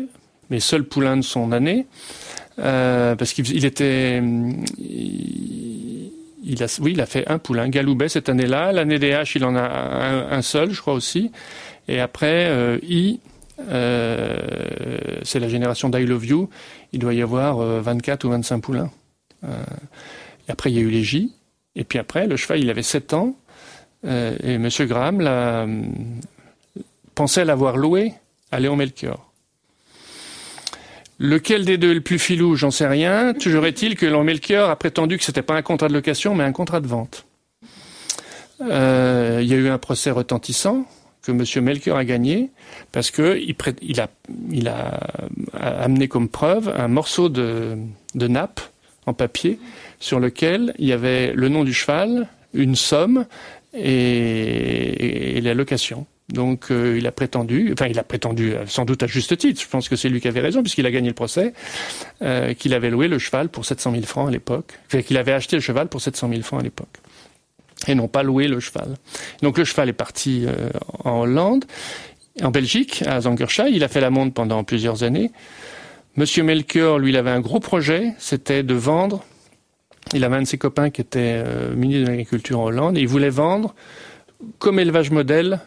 mais 0.51 0.61
seul 0.61 0.85
poulain 0.85 1.17
de 1.17 1.23
son 1.23 1.53
année, 1.53 1.87
euh, 2.59 3.17
parce 3.17 3.33
qu'il 3.33 3.65
était, 3.65 4.23
il, 4.79 6.63
a, 6.63 6.79
oui, 6.81 6.93
il 6.93 7.01
a 7.01 7.07
fait 7.07 7.27
un 7.29 7.39
poulain, 7.39 7.69
Galoubet 7.69 8.09
cette 8.09 8.29
année-là. 8.29 8.73
L'année 8.73 8.99
des 8.99 9.13
H, 9.13 9.33
il 9.37 9.45
en 9.45 9.57
a 9.57 9.63
un, 10.31 10.43
seul, 10.43 10.73
je 10.73 10.81
crois 10.81 10.95
aussi. 10.95 11.33
Et 11.89 12.01
après, 12.01 12.47
euh, 12.49 12.79
I, 12.83 13.21
euh, 13.69 14.37
c'est 15.23 15.41
la 15.41 15.49
génération 15.49 15.89
d'I 15.89 16.05
Love 16.05 16.27
You. 16.27 16.51
Il 16.93 16.99
doit 16.99 17.15
y 17.15 17.23
avoir 17.23 17.57
24 17.57 18.25
ou 18.25 18.31
25 18.31 18.61
poulains. 18.61 18.91
après, 20.49 20.71
il 20.71 20.77
y 20.77 20.79
a 20.79 20.83
eu 20.83 20.91
les 20.91 21.03
J. 21.03 21.33
Et 21.75 21.85
puis 21.85 21.99
après, 21.99 22.27
le 22.27 22.37
cheval, 22.37 22.61
il 22.61 22.69
avait 22.69 22.83
7 22.83 23.15
ans. 23.15 23.35
et 24.05 24.59
Monsieur 24.59 24.85
Graham 24.85 25.23
pensait 27.15 27.45
l'avoir 27.45 27.77
loué 27.77 28.13
à 28.53 28.61
Léon 28.61 28.77
Melchior. 28.77 29.33
Lequel 31.19 31.65
des 31.65 31.79
deux 31.79 31.93
est 31.93 31.95
le 31.95 32.01
plus 32.01 32.19
filou, 32.19 32.57
j'en 32.57 32.71
sais 32.71 32.87
rien. 32.87 33.33
Toujours 33.35 33.67
est-il 33.67 33.97
que 33.97 34.07
Léon 34.07 34.25
Melchior 34.25 34.71
a 34.71 34.77
prétendu 34.77 35.19
que 35.19 35.25
c'était 35.25 35.43
pas 35.43 35.55
un 35.55 35.63
contrat 35.63 35.89
de 35.89 35.95
location, 35.95 36.35
mais 36.35 36.45
un 36.45 36.53
contrat 36.53 36.81
de 36.81 36.87
vente. 36.87 37.27
Euh, 38.61 39.41
il 39.43 39.49
y 39.49 39.55
a 39.55 39.57
eu 39.57 39.69
un 39.69 39.79
procès 39.79 40.11
retentissant 40.11 40.87
que 41.23 41.33
M. 41.33 41.65
Melchior 41.65 41.97
a 41.97 42.05
gagné 42.05 42.51
parce 42.91 43.11
que 43.11 43.39
il, 43.39 44.01
a, 44.01 44.09
il 44.51 44.69
a 44.69 45.01
amené 45.55 46.09
comme 46.09 46.29
preuve 46.29 46.69
un 46.69 46.89
morceau 46.89 47.29
de, 47.29 47.77
nappe 48.15 48.61
en 49.07 49.15
papier 49.15 49.59
sur 50.01 50.21
lequel 50.21 50.75
il 50.79 50.87
y 50.87 50.93
avait 50.93 51.33
le 51.33 51.49
nom 51.49 51.65
du 51.65 51.73
cheval, 51.73 52.29
une 52.55 52.77
somme 52.77 53.27
et 53.75 55.41
la 55.41 55.55
location. 55.55 56.07
Donc 56.33 56.71
euh, 56.71 56.97
il 56.99 57.07
a 57.07 57.13
prétendu, 57.13 57.71
enfin 57.73 57.87
il 57.87 57.99
a 57.99 58.03
prétendu 58.03 58.55
euh, 58.55 58.67
sans 58.67 58.87
doute 58.87 59.03
à 59.03 59.07
juste 59.07 59.37
titre, 59.37 59.61
je 59.61 59.69
pense 59.69 59.89
que 59.89 59.97
c'est 59.97 60.09
lui 60.09 60.21
qui 60.21 60.29
avait 60.29 60.41
raison 60.41 60.63
puisqu'il 60.63 60.87
a 60.87 60.91
gagné 60.91 61.09
le 61.09 61.15
procès, 61.15 61.53
euh, 62.23 62.55
qu'il 62.55 62.73
avait 62.73 62.89
loué 62.89 63.07
le 63.07 63.19
cheval 63.19 63.51
pour 63.51 63.67
700 63.67 63.93
000 63.93 64.03
francs 64.05 64.29
à 64.29 64.31
l'époque, 64.31 64.79
enfin, 64.87 65.03
qu'il 65.03 65.19
avait 65.19 65.33
acheté 65.33 65.57
le 65.57 65.63
cheval 65.63 65.89
pour 65.89 66.01
700 66.01 66.31
000 66.31 66.43
francs 66.43 66.61
à 66.61 66.63
l'époque, 66.63 66.97
et 67.87 67.95
non 67.95 68.09
pas 68.09 68.23
loué 68.23 68.49
le 68.49 68.61
cheval. 68.61 68.97
Donc 69.43 69.59
le 69.59 69.65
cheval 69.65 69.91
est 69.91 69.95
parti 69.95 70.47
en 71.05 71.21
Hollande, 71.21 71.67
en 72.43 72.51
Belgique, 72.51 73.05
à 73.07 73.21
Zangersheim, 73.21 73.69
il 73.69 73.85
a 73.85 73.89
fait 73.89 74.01
la 74.01 74.09
monte 74.09 74.33
pendant 74.33 74.65
plusieurs 74.65 75.03
années. 75.03 75.31
Monsieur 76.17 76.45
Melchior, 76.45 76.99
lui, 76.99 77.11
il 77.11 77.17
avait 77.17 77.31
un 77.31 77.41
gros 77.41 77.61
projet, 77.61 78.15
c'était 78.19 78.63
de 78.63 78.75
vendre. 78.75 79.23
Il 80.15 80.25
avait 80.25 80.37
un 80.37 80.43
de 80.43 80.47
ses 80.47 80.59
copains 80.59 80.89
qui 80.89 81.03
était 81.03 81.45
ministre 81.77 82.05
de 82.05 82.09
l'Agriculture 82.09 82.61
en 82.61 82.65
Hollande, 82.65 82.97
et 82.97 83.03
il 83.03 83.09
voulait 83.09 83.29
vendre 83.29 83.75
comme 84.59 84.79
élevage 84.79 85.11
modèle 85.11 85.61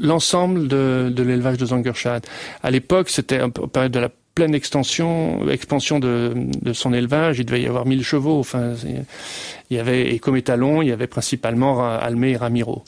l'ensemble 0.00 0.68
de, 0.68 1.10
de 1.14 1.22
l'élevage 1.22 1.58
de 1.58 1.66
Zangershad. 1.66 2.24
À 2.62 2.70
l'époque, 2.70 3.10
c'était 3.10 3.38
un 3.38 3.50
période 3.50 3.92
de 3.92 4.00
la 4.00 4.10
pleine 4.34 4.54
extension, 4.54 5.48
expansion 5.50 5.98
de, 5.98 6.32
de, 6.62 6.72
son 6.72 6.92
élevage. 6.92 7.38
Il 7.38 7.46
devait 7.46 7.62
y 7.62 7.66
avoir 7.66 7.86
1000 7.86 8.04
chevaux. 8.04 8.38
Enfin, 8.38 8.74
il 9.70 9.76
y 9.76 9.80
avait, 9.80 10.14
et 10.14 10.18
comme 10.18 10.36
étalon, 10.36 10.82
il 10.82 10.88
y 10.88 10.92
avait 10.92 11.06
principalement 11.06 11.84
Almé 11.84 12.30
et 12.32 12.36
Ramiro. 12.36 12.84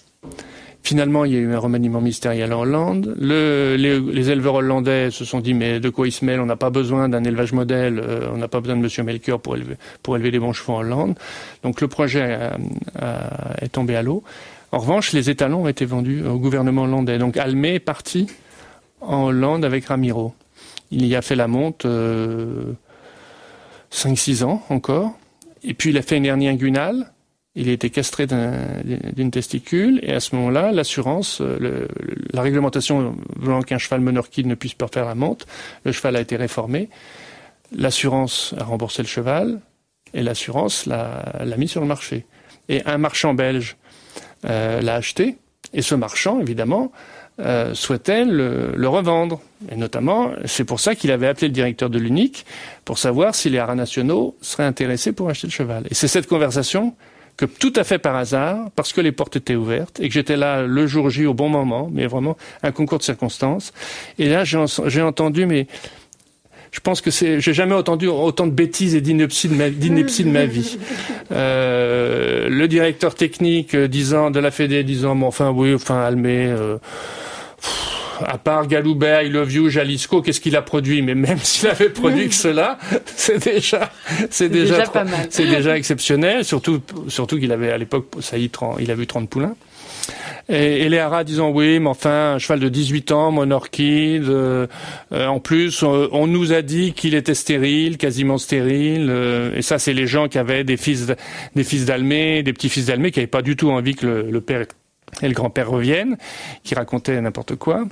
Finalement, 0.84 1.24
il 1.24 1.32
y 1.32 1.36
a 1.36 1.38
eu 1.38 1.52
un 1.52 1.58
remaniement 1.58 2.00
ministériel 2.00 2.52
en 2.52 2.62
Hollande. 2.62 3.14
Le, 3.20 3.76
les, 3.76 4.00
les, 4.00 4.30
éleveurs 4.30 4.54
hollandais 4.54 5.12
se 5.12 5.24
sont 5.24 5.38
dit, 5.38 5.54
mais 5.54 5.78
de 5.78 5.88
quoi 5.90 6.08
ils 6.08 6.12
se 6.12 6.24
mêlent 6.24 6.40
On 6.40 6.46
n'a 6.46 6.56
pas 6.56 6.70
besoin 6.70 7.08
d'un 7.08 7.22
élevage 7.22 7.52
modèle, 7.52 8.00
euh, 8.00 8.26
on 8.32 8.36
n'a 8.36 8.48
pas 8.48 8.60
besoin 8.60 8.76
de 8.76 8.82
Monsieur 8.82 9.04
Melchior 9.04 9.40
pour 9.40 9.54
élever, 9.54 9.76
pour 10.02 10.16
élever 10.16 10.32
des 10.32 10.40
bons 10.40 10.52
chevaux 10.52 10.72
en 10.72 10.80
Hollande. 10.80 11.14
Donc 11.62 11.80
le 11.80 11.86
projet 11.86 12.50
est 13.60 13.68
tombé 13.68 13.94
à 13.94 14.02
l'eau. 14.02 14.24
En 14.72 14.78
revanche, 14.78 15.12
les 15.12 15.28
étalons 15.28 15.64
ont 15.64 15.68
été 15.68 15.84
vendus 15.84 16.24
au 16.24 16.38
gouvernement 16.38 16.84
hollandais. 16.84 17.18
Donc 17.18 17.36
Almé 17.36 17.74
est 17.74 17.80
parti 17.80 18.26
en 19.02 19.24
Hollande 19.24 19.66
avec 19.66 19.84
Ramiro. 19.84 20.34
Il 20.90 21.04
y 21.06 21.14
a 21.14 21.20
fait 21.20 21.36
la 21.36 21.46
monte 21.46 21.84
euh, 21.84 22.72
5-6 23.92 24.44
ans 24.44 24.62
encore. 24.70 25.12
Et 25.62 25.74
puis 25.74 25.90
il 25.90 25.98
a 25.98 26.02
fait 26.02 26.16
une 26.16 26.24
hernie 26.24 26.48
inguinale. 26.48 27.12
Il 27.54 27.68
a 27.68 27.72
été 27.72 27.90
castré 27.90 28.26
d'une 28.26 29.30
testicule. 29.30 30.00
Et 30.02 30.14
à 30.14 30.20
ce 30.20 30.34
moment-là, 30.36 30.72
l'assurance, 30.72 31.42
euh, 31.42 31.86
la 32.32 32.40
réglementation 32.40 33.14
voulant 33.36 33.60
qu'un 33.60 33.76
cheval 33.76 34.00
monorquide 34.00 34.46
ne 34.46 34.54
puisse 34.54 34.72
pas 34.72 34.88
faire 34.88 35.04
la 35.04 35.14
monte, 35.14 35.46
le 35.84 35.92
cheval 35.92 36.16
a 36.16 36.20
été 36.22 36.36
réformé. 36.36 36.88
L'assurance 37.76 38.54
a 38.58 38.64
remboursé 38.64 39.02
le 39.02 39.08
cheval 39.08 39.60
et 40.14 40.22
l'assurance 40.22 40.86
l'a 40.86 41.44
mis 41.58 41.68
sur 41.68 41.82
le 41.82 41.86
marché. 41.86 42.24
Et 42.70 42.82
un 42.86 42.96
marchand 42.96 43.34
belge 43.34 43.76
euh, 43.76 43.81
l'a 44.44 44.94
acheté, 44.94 45.36
et 45.74 45.82
ce 45.82 45.94
marchand, 45.94 46.40
évidemment, 46.40 46.92
euh, 47.40 47.72
souhaitait 47.74 48.26
le, 48.26 48.72
le, 48.76 48.88
revendre. 48.88 49.40
Et 49.70 49.76
notamment, 49.76 50.32
c'est 50.44 50.64
pour 50.64 50.80
ça 50.80 50.94
qu'il 50.94 51.10
avait 51.10 51.26
appelé 51.26 51.48
le 51.48 51.54
directeur 51.54 51.88
de 51.88 51.98
l'Unique 51.98 52.44
pour 52.84 52.98
savoir 52.98 53.34
si 53.34 53.48
les 53.48 53.58
haras 53.58 53.74
nationaux 53.74 54.36
seraient 54.42 54.64
intéressés 54.64 55.12
pour 55.12 55.30
acheter 55.30 55.46
le 55.46 55.52
cheval. 55.52 55.84
Et 55.90 55.94
c'est 55.94 56.08
cette 56.08 56.26
conversation 56.26 56.94
que 57.38 57.46
tout 57.46 57.72
à 57.76 57.84
fait 57.84 57.98
par 57.98 58.16
hasard, 58.16 58.70
parce 58.76 58.92
que 58.92 59.00
les 59.00 59.12
portes 59.12 59.36
étaient 59.36 59.54
ouvertes 59.54 59.98
et 59.98 60.08
que 60.08 60.14
j'étais 60.14 60.36
là 60.36 60.62
le 60.62 60.86
jour 60.86 61.08
J 61.08 61.24
au 61.24 61.32
bon 61.32 61.48
moment, 61.48 61.88
mais 61.90 62.06
vraiment 62.06 62.36
un 62.62 62.70
concours 62.70 62.98
de 62.98 63.04
circonstances. 63.04 63.72
Et 64.18 64.28
là, 64.28 64.44
j'ai 64.44 65.02
entendu, 65.02 65.46
mais 65.46 65.66
je 66.72 66.80
pense 66.80 67.02
que 67.02 67.10
c'est, 67.10 67.38
j'ai 67.40 67.52
jamais 67.52 67.74
entendu 67.74 68.08
autant 68.08 68.46
de 68.46 68.52
bêtises 68.52 68.94
et 68.94 69.02
d'inepties 69.02 69.48
de 69.48 69.54
ma, 69.54 69.68
de 69.68 70.30
ma 70.30 70.46
vie. 70.46 70.78
Euh, 71.30 72.48
le 72.50 72.68
directeur 72.68 73.14
technique 73.14 73.74
euh, 73.74 73.88
disant 73.88 74.30
de 74.30 74.38
la 74.38 74.50
Fédé 74.50 74.84
disant, 74.84 75.16
bon, 75.16 75.26
enfin 75.28 75.50
oui, 75.50 75.72
enfin 75.72 76.02
Almé. 76.02 76.46
Euh, 76.46 76.76
à 78.26 78.36
part 78.36 78.66
Galoubert, 78.66 79.22
I 79.22 79.30
Love 79.30 79.52
You, 79.52 79.68
Jalisco, 79.70 80.20
qu'est-ce 80.20 80.40
qu'il 80.40 80.56
a 80.56 80.62
produit? 80.62 81.00
Mais 81.00 81.14
même 81.14 81.38
s'il 81.42 81.68
avait 81.68 81.88
produit 81.88 82.28
que 82.28 82.34
cela, 82.34 82.78
c'est 83.06 83.42
déjà, 83.42 83.90
c'est 84.28 84.50
déjà, 84.50 84.84
c'est 85.30 85.46
déjà 85.46 85.78
exceptionnel. 85.78 86.44
Surtout, 86.44 86.82
surtout 87.08 87.38
qu'il 87.38 87.52
avait 87.52 87.70
à 87.70 87.78
l'époque, 87.78 88.08
ça 88.20 88.36
y, 88.36 88.50
il 88.80 88.90
a 88.90 88.94
vu 88.94 89.06
30 89.06 89.30
poulains. 89.30 89.54
Et, 90.48 90.82
et 90.82 90.88
les 90.88 90.98
haras 90.98 91.24
disant 91.24 91.50
oui, 91.50 91.78
mais 91.78 91.88
enfin, 91.88 92.34
un 92.34 92.38
cheval 92.38 92.60
de 92.60 92.68
18 92.68 93.12
ans, 93.12 93.30
monorchide. 93.30 94.24
Euh, 94.28 94.66
en 95.12 95.40
plus, 95.40 95.82
on, 95.82 96.26
nous 96.26 96.52
a 96.52 96.62
dit 96.62 96.92
qu'il 96.92 97.14
était 97.14 97.34
stérile, 97.34 97.96
quasiment 97.96 98.38
stérile. 98.38 99.08
Euh, 99.10 99.56
et 99.56 99.62
ça, 99.62 99.78
c'est 99.78 99.92
les 99.92 100.06
gens 100.06 100.28
qui 100.28 100.38
avaient 100.38 100.64
des 100.64 100.76
fils, 100.76 101.12
des 101.54 101.64
fils 101.64 101.84
d'Almé, 101.84 102.42
des 102.42 102.52
petits-fils 102.52 102.86
d'Almé, 102.86 103.10
qui 103.10 103.18
n'avaient 103.18 103.26
pas 103.26 103.42
du 103.42 103.56
tout 103.56 103.70
envie 103.70 103.94
que 103.94 104.06
le, 104.06 104.40
père 104.40 104.66
et 105.20 105.28
le 105.28 105.34
grand-père 105.34 105.70
reviennent, 105.70 106.16
qui 106.64 106.74
racontaient 106.74 107.20
n'importe 107.20 107.56
quoi, 107.56 107.84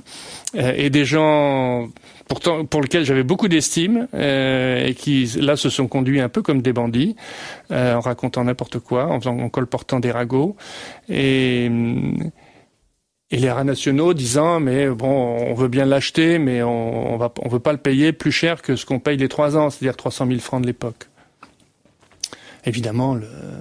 et 0.55 0.89
des 0.89 1.05
gens 1.05 1.87
pourtant 2.27 2.65
pour 2.65 2.81
lesquels 2.81 3.05
j'avais 3.05 3.23
beaucoup 3.23 3.47
d'estime 3.47 4.07
et 4.13 4.95
qui 4.97 5.25
là 5.39 5.55
se 5.55 5.69
sont 5.69 5.87
conduits 5.87 6.19
un 6.19 6.29
peu 6.29 6.41
comme 6.41 6.61
des 6.61 6.73
bandits, 6.73 7.15
en 7.69 7.99
racontant 7.99 8.43
n'importe 8.43 8.79
quoi, 8.79 9.05
en 9.05 9.19
faisant 9.19 9.37
en 9.37 9.49
colportant 9.49 9.99
des 9.99 10.11
ragots. 10.11 10.55
Et 11.07 11.69
et 13.31 13.37
les 13.37 13.49
rats 13.49 13.63
nationaux 13.63 14.13
disant 14.13 14.59
mais 14.59 14.87
bon 14.87 15.07
on 15.07 15.53
veut 15.53 15.69
bien 15.69 15.85
l'acheter 15.85 16.37
mais 16.37 16.61
on, 16.61 17.13
on 17.13 17.17
va 17.17 17.31
on 17.41 17.47
veut 17.47 17.59
pas 17.59 17.71
le 17.71 17.77
payer 17.77 18.11
plus 18.11 18.31
cher 18.31 18.61
que 18.61 18.75
ce 18.75 18.85
qu'on 18.85 18.99
paye 18.99 19.17
les 19.17 19.29
trois 19.29 19.57
ans 19.57 19.69
c'est-à-dire 19.69 19.95
300 19.95 20.27
000 20.27 20.39
francs 20.39 20.61
de 20.61 20.67
l'époque 20.67 21.07
évidemment 22.65 23.15
le 23.15 23.25
euh, 23.25 23.59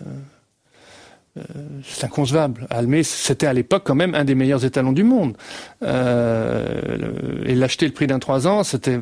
c'est 1.85 2.05
inconcevable. 2.05 2.67
Almé, 2.71 3.03
c'était 3.03 3.47
à 3.47 3.53
l'époque 3.53 3.83
quand 3.85 3.95
même 3.95 4.15
un 4.15 4.25
des 4.25 4.35
meilleurs 4.35 4.65
étalons 4.65 4.93
du 4.93 5.05
monde. 5.05 5.37
Euh, 5.83 7.45
et 7.47 7.55
l'acheter 7.55 7.87
le 7.87 7.93
prix 7.93 8.07
d'un 8.07 8.19
trois 8.19 8.47
ans, 8.47 8.65
c'était, 8.65 9.01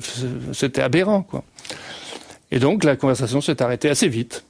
aberrant, 0.80 1.22
quoi. 1.22 1.44
Et 2.50 2.58
donc 2.58 2.84
la 2.84 2.96
conversation 2.96 3.40
s'est 3.40 3.62
arrêtée 3.62 3.88
assez 3.90 4.08
vite. 4.08 4.44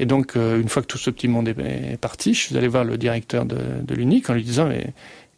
Et 0.00 0.06
donc, 0.06 0.36
une 0.36 0.68
fois 0.68 0.82
que 0.82 0.86
tout 0.86 0.98
ce 0.98 1.10
petit 1.10 1.26
monde 1.26 1.48
est, 1.48 2.00
parti, 2.00 2.32
je 2.32 2.40
suis 2.40 2.56
allé 2.56 2.68
voir 2.68 2.84
le 2.84 2.96
directeur 2.96 3.44
de, 3.44 3.56
l'UNIC 3.92 4.30
en 4.30 4.34
lui 4.34 4.44
disant, 4.44 4.66
mais 4.66 4.92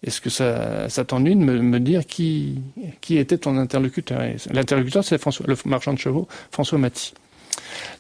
est-ce 0.07 0.21
que 0.21 0.29
ça, 0.29 1.05
t'ennuie 1.05 1.35
de 1.35 1.41
me, 1.41 1.81
dire 1.81 2.07
qui, 2.07 2.61
qui 3.01 3.17
était 3.17 3.39
ton 3.39 3.57
interlocuteur? 3.57 4.21
L'interlocuteur, 4.51 5.03
c'est 5.03 5.19
François, 5.19 5.47
le 5.49 5.57
marchand 5.65 5.95
de 5.95 5.99
chevaux, 5.99 6.29
François 6.51 6.79
Maty. 6.79 7.15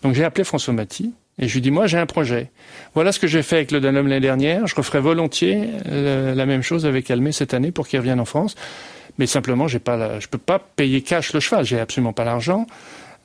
Donc 0.02 0.14
j'ai 0.14 0.24
appelé 0.24 0.44
François 0.44 0.74
Maty 0.74 1.12
et 1.40 1.48
je 1.48 1.54
lui 1.54 1.60
dis 1.60 1.72
moi 1.72 1.88
j'ai 1.88 1.98
un 1.98 2.06
projet. 2.06 2.50
Voilà 2.94 3.10
ce 3.10 3.18
que 3.18 3.26
j'ai 3.26 3.42
fait 3.42 3.56
avec 3.56 3.72
le 3.72 3.80
Danone 3.80 4.08
l'année 4.08 4.20
dernière. 4.20 4.66
Je 4.68 4.76
referai 4.76 5.00
volontiers 5.00 5.68
la 5.86 6.46
même 6.46 6.62
chose 6.62 6.86
avec 6.86 7.10
Almé 7.10 7.32
cette 7.32 7.54
année 7.54 7.72
pour 7.72 7.88
qu'il 7.88 7.98
revienne 7.98 8.20
en 8.20 8.24
France. 8.24 8.54
Mais 9.18 9.26
simplement, 9.26 9.68
j'ai 9.68 9.78
pas, 9.80 10.18
je 10.18 10.28
peux 10.28 10.38
pas 10.38 10.58
payer 10.58 11.02
cash 11.02 11.32
le 11.34 11.40
cheval. 11.40 11.64
J'ai 11.64 11.78
absolument 11.78 12.14
pas 12.14 12.24
l'argent. 12.24 12.66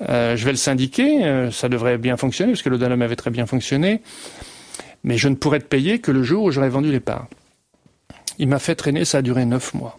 Euh, 0.09 0.35
je 0.35 0.43
vais 0.43 0.51
le 0.51 0.57
syndiquer. 0.57 1.23
Euh, 1.23 1.51
ça 1.51 1.69
devrait 1.69 1.97
bien 1.97 2.17
fonctionner 2.17 2.51
parce 2.51 2.63
que 2.63 2.69
le 2.69 2.77
Danone 2.77 3.01
avait 3.01 3.15
très 3.15 3.31
bien 3.31 3.45
fonctionné. 3.45 4.01
Mais 5.03 5.17
je 5.17 5.29
ne 5.29 5.35
pourrais 5.35 5.59
te 5.59 5.65
payer 5.65 5.99
que 5.99 6.11
le 6.11 6.23
jour 6.23 6.43
où 6.43 6.51
j'aurai 6.51 6.69
vendu 6.69 6.91
les 6.91 6.99
parts. 6.99 7.27
Il 8.39 8.49
m'a 8.49 8.59
fait 8.59 8.75
traîner, 8.75 9.05
ça 9.05 9.19
a 9.19 9.21
duré 9.21 9.45
neuf 9.45 9.73
mois. 9.73 9.97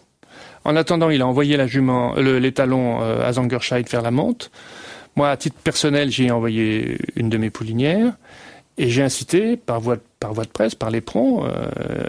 En 0.65 0.75
attendant, 0.75 1.09
il 1.09 1.21
a 1.21 1.25
envoyé 1.25 1.57
la 1.57 1.65
jument, 1.65 2.13
le, 2.15 2.39
les 2.39 2.51
talons 2.51 3.01
euh, 3.01 3.27
à 3.27 3.33
Zangerscheid 3.33 3.87
faire 3.87 4.01
la 4.01 4.11
monte. 4.11 4.51
Moi, 5.17 5.31
à 5.31 5.35
titre 5.35 5.57
personnel, 5.63 6.11
j'ai 6.11 6.29
envoyé 6.29 6.99
une 7.15 7.27
de 7.27 7.39
mes 7.39 7.49
poulinières 7.49 8.13
et 8.77 8.87
j'ai 8.87 9.01
incité, 9.01 9.57
par 9.57 9.79
voie, 9.79 9.97
par 10.19 10.31
voie 10.31 10.43
de 10.43 10.49
presse, 10.49 10.75
par 10.75 10.91
pronts, 11.03 11.43
euh, 11.43 11.49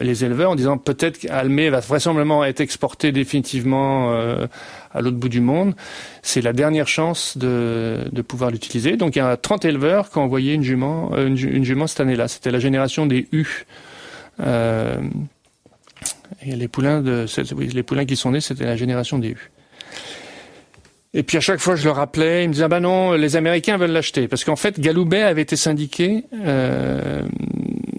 les 0.03 0.27
éleveurs 0.27 0.51
en 0.51 0.55
disant 0.55 0.77
peut-être 0.77 1.17
qu'Almé 1.17 1.71
va 1.71 1.81
vraisemblablement 1.81 2.45
être 2.45 2.61
exporté 2.61 3.11
définitivement 3.11 4.13
euh, 4.13 4.47
à 4.93 5.01
l'autre 5.01 5.17
bout 5.17 5.31
du 5.31 5.41
monde. 5.41 5.75
C'est 6.21 6.43
la 6.43 6.53
dernière 6.53 6.87
chance 6.87 7.39
de, 7.39 8.05
de 8.13 8.21
pouvoir 8.21 8.51
l'utiliser. 8.51 8.99
Donc 8.99 9.17
il 9.17 9.21
y 9.21 9.23
a 9.23 9.39
30 9.39 9.65
éleveurs 9.65 10.11
qui 10.11 10.19
ont 10.19 10.25
envoyé 10.25 10.53
une 10.53 10.63
jument, 10.63 11.17
une, 11.17 11.39
une 11.39 11.65
jument 11.65 11.87
cette 11.87 12.01
année-là. 12.01 12.29
C'était 12.29 12.51
la 12.51 12.61
génération 12.61 13.07
des 13.07 13.27
U. 13.33 13.65
Et 14.39 14.45
les 16.43 16.69
poulains, 16.69 17.01
de, 17.01 17.25
les 17.73 17.83
poulains 17.83 18.05
qui 18.05 18.17
sont 18.17 18.33
nés, 18.33 18.43
c'était 18.43 18.67
la 18.67 18.77
génération 18.77 19.19
des 19.19 19.31
U. 19.31 19.51
Et 21.15 21.23
puis 21.23 21.39
à 21.39 21.41
chaque 21.41 21.61
fois, 21.61 21.75
je 21.75 21.85
le 21.85 21.91
rappelais, 21.91 22.45
il 22.45 22.49
me 22.49 22.53
disait 22.53 22.65
ah 22.65 22.69
ben 22.69 22.81
non, 22.81 23.13
les 23.13 23.37
Américains 23.37 23.79
veulent 23.79 23.93
l'acheter 23.93 24.29
parce 24.29 24.45
qu'en 24.45 24.57
fait, 24.57 24.79
Galoubet 24.79 25.23
avait 25.23 25.43
été 25.43 25.57
syndiqué 25.57 26.25
euh, 26.45 27.23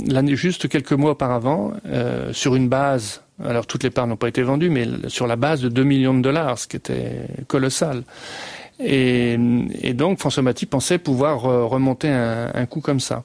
l'année 0.07 0.35
juste 0.35 0.69
quelques 0.69 0.93
mois 0.93 1.11
auparavant 1.11 1.73
euh, 1.87 2.31
sur 2.33 2.55
une 2.55 2.69
base. 2.69 3.23
Alors 3.43 3.65
toutes 3.65 3.83
les 3.83 3.89
parts 3.89 4.05
n'ont 4.05 4.17
pas 4.17 4.27
été 4.27 4.43
vendues, 4.43 4.69
mais 4.69 4.87
sur 5.07 5.25
la 5.25 5.37
base 5.37 5.61
de 5.61 5.69
2 5.69 5.83
millions 5.83 6.13
de 6.13 6.21
dollars, 6.21 6.59
ce 6.59 6.67
qui 6.67 6.75
était 6.75 7.27
colossal. 7.47 8.03
Et, 8.79 9.37
donc 9.93 10.19
François 10.19 10.43
Maty 10.43 10.65
pensait 10.65 10.99
pouvoir 10.99 11.41
remonter 11.41 12.09
un, 12.09 12.51
un 12.53 12.65
coup 12.65 12.79
comme 12.79 12.99
ça. 12.99 13.23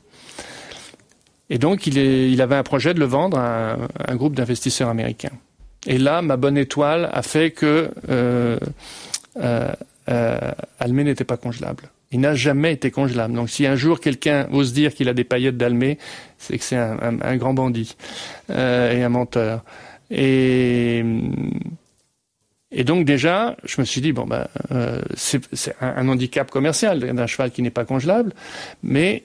Et 1.50 1.58
donc, 1.58 1.86
il, 1.86 2.40
avait 2.40 2.56
un 2.56 2.62
projet 2.62 2.94
de 2.94 3.00
le 3.00 3.04
vendre 3.04 3.38
à 3.38 3.76
un, 4.08 4.16
groupe 4.16 4.34
d'investisseurs 4.34 4.88
américains. 4.88 5.32
Et 5.86 5.98
là, 5.98 6.22
ma 6.22 6.36
bonne 6.36 6.56
étoile 6.56 7.10
a 7.12 7.22
fait 7.22 7.50
que 7.50 7.90
euh, 8.08 8.58
euh, 9.36 9.72
euh, 10.08 10.52
Almé 10.78 11.04
n'était 11.04 11.24
pas 11.24 11.36
congelable. 11.36 11.84
Il 12.12 12.20
n'a 12.20 12.34
jamais 12.34 12.72
été 12.72 12.90
congelable. 12.90 13.34
Donc, 13.34 13.50
si 13.50 13.66
un 13.66 13.76
jour 13.76 14.00
quelqu'un 14.00 14.48
ose 14.52 14.72
dire 14.72 14.94
qu'il 14.94 15.08
a 15.08 15.14
des 15.14 15.24
paillettes 15.24 15.56
d'Almé, 15.56 15.98
c'est 16.38 16.58
que 16.58 16.64
c'est 16.64 16.76
un, 16.76 17.36
grand 17.36 17.54
bandit 17.54 17.96
euh, 18.50 18.92
et 18.92 19.02
un 19.02 19.08
menteur. 19.08 19.64
Et 20.10 21.02
donc 22.84 23.04
déjà, 23.04 23.56
je 23.64 23.80
me 23.80 23.86
suis 23.86 24.00
dit 24.00 24.12
bon 24.12 24.26
ben 24.26 24.46
c'est 25.16 25.40
un, 25.80 26.06
handicap 26.08 26.50
commercial 26.50 27.00
d'un 27.00 27.26
cheval 27.26 27.50
qui 27.50 27.62
n'est 27.62 27.70
pas 27.70 27.84
congelable, 27.84 28.32
mais 28.82 29.24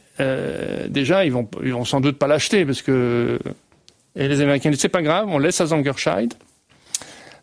déjà 0.87 1.25
ils 1.25 1.31
vont 1.31 1.47
vont 1.61 1.85
sans 1.85 1.99
doute 1.99 2.17
pas 2.17 2.27
l'acheter 2.27 2.65
parce 2.65 2.81
que 2.81 3.37
et 4.15 4.27
les 4.27 4.41
Américains 4.41 4.71
disent 4.71 4.79
c'est 4.79 4.89
pas 4.89 5.01
grave, 5.01 5.27
on 5.27 5.37
laisse 5.37 5.61
à 5.61 5.67
Zangerscheid 5.67 6.33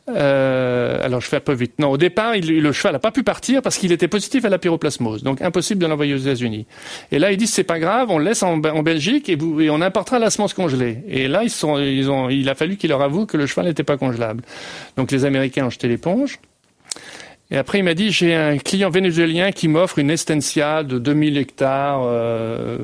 euh, 0.09 1.05
alors 1.05 1.21
je 1.21 1.27
fais 1.27 1.37
un 1.37 1.41
peu 1.41 1.53
vite. 1.53 1.75
Non, 1.79 1.91
au 1.91 1.97
départ, 1.97 2.35
le 2.35 2.73
cheval 2.73 2.93
n'a 2.93 2.99
pas 2.99 3.11
pu 3.11 3.23
partir 3.23 3.63
parce 3.63 3.77
qu'il 3.77 3.93
était 3.93 4.09
positif 4.09 4.45
à 4.45 4.49
la 4.49 4.59
pyroplasmose, 4.59 5.23
donc 5.23 5.43
impossible 5.43 5.81
de 5.81 5.87
l'envoyer 5.87 6.15
aux 6.15 6.19
États-Unis. 6.19 6.67
Et 7.11 7.19
là, 7.19 7.33
ils 7.33 7.37
disent 7.37 7.53
c'est 7.53 7.65
pas 7.65 7.79
grave, 7.79 8.11
on 8.11 8.19
le 8.19 8.25
laisse 8.25 8.43
en, 8.43 8.59
Belgique 8.59 9.29
et, 9.29 9.37
vous, 9.37 9.61
on 9.69 9.81
importera 9.81 10.19
la 10.19 10.31
semence 10.31 10.55
congelée. 10.55 10.99
Et 11.09 11.29
là, 11.29 11.43
ils 11.45 12.11
ont, 12.11 12.29
il 12.29 12.49
a 12.49 12.55
fallu 12.55 12.77
qu'il 12.77 12.91
leur 12.91 13.03
avoue 13.03 13.27
que 13.27 13.37
le 13.37 13.47
cheval 13.47 13.67
n'était 13.67 13.85
pas 13.85 13.97
congelable. 13.97 14.43
Donc 14.97 15.11
les 15.11 15.25
Américains 15.25 15.67
ont 15.67 15.71
jeté 15.71 15.89
l'éponge. 15.89 16.39
Et 17.51 17.57
après, 17.57 17.79
il 17.79 17.85
m'a 17.85 17.95
dit, 17.95 18.11
j'ai 18.11 18.35
un 18.35 18.59
client 18.59 18.91
vénézuélien 18.91 19.53
qui 19.53 19.69
m'offre 19.69 20.01
une 20.01 20.11
estencia 20.11 20.83
de 20.83 20.99
2000 20.99 21.39
hectares 21.39 22.01
euh, 22.03 22.79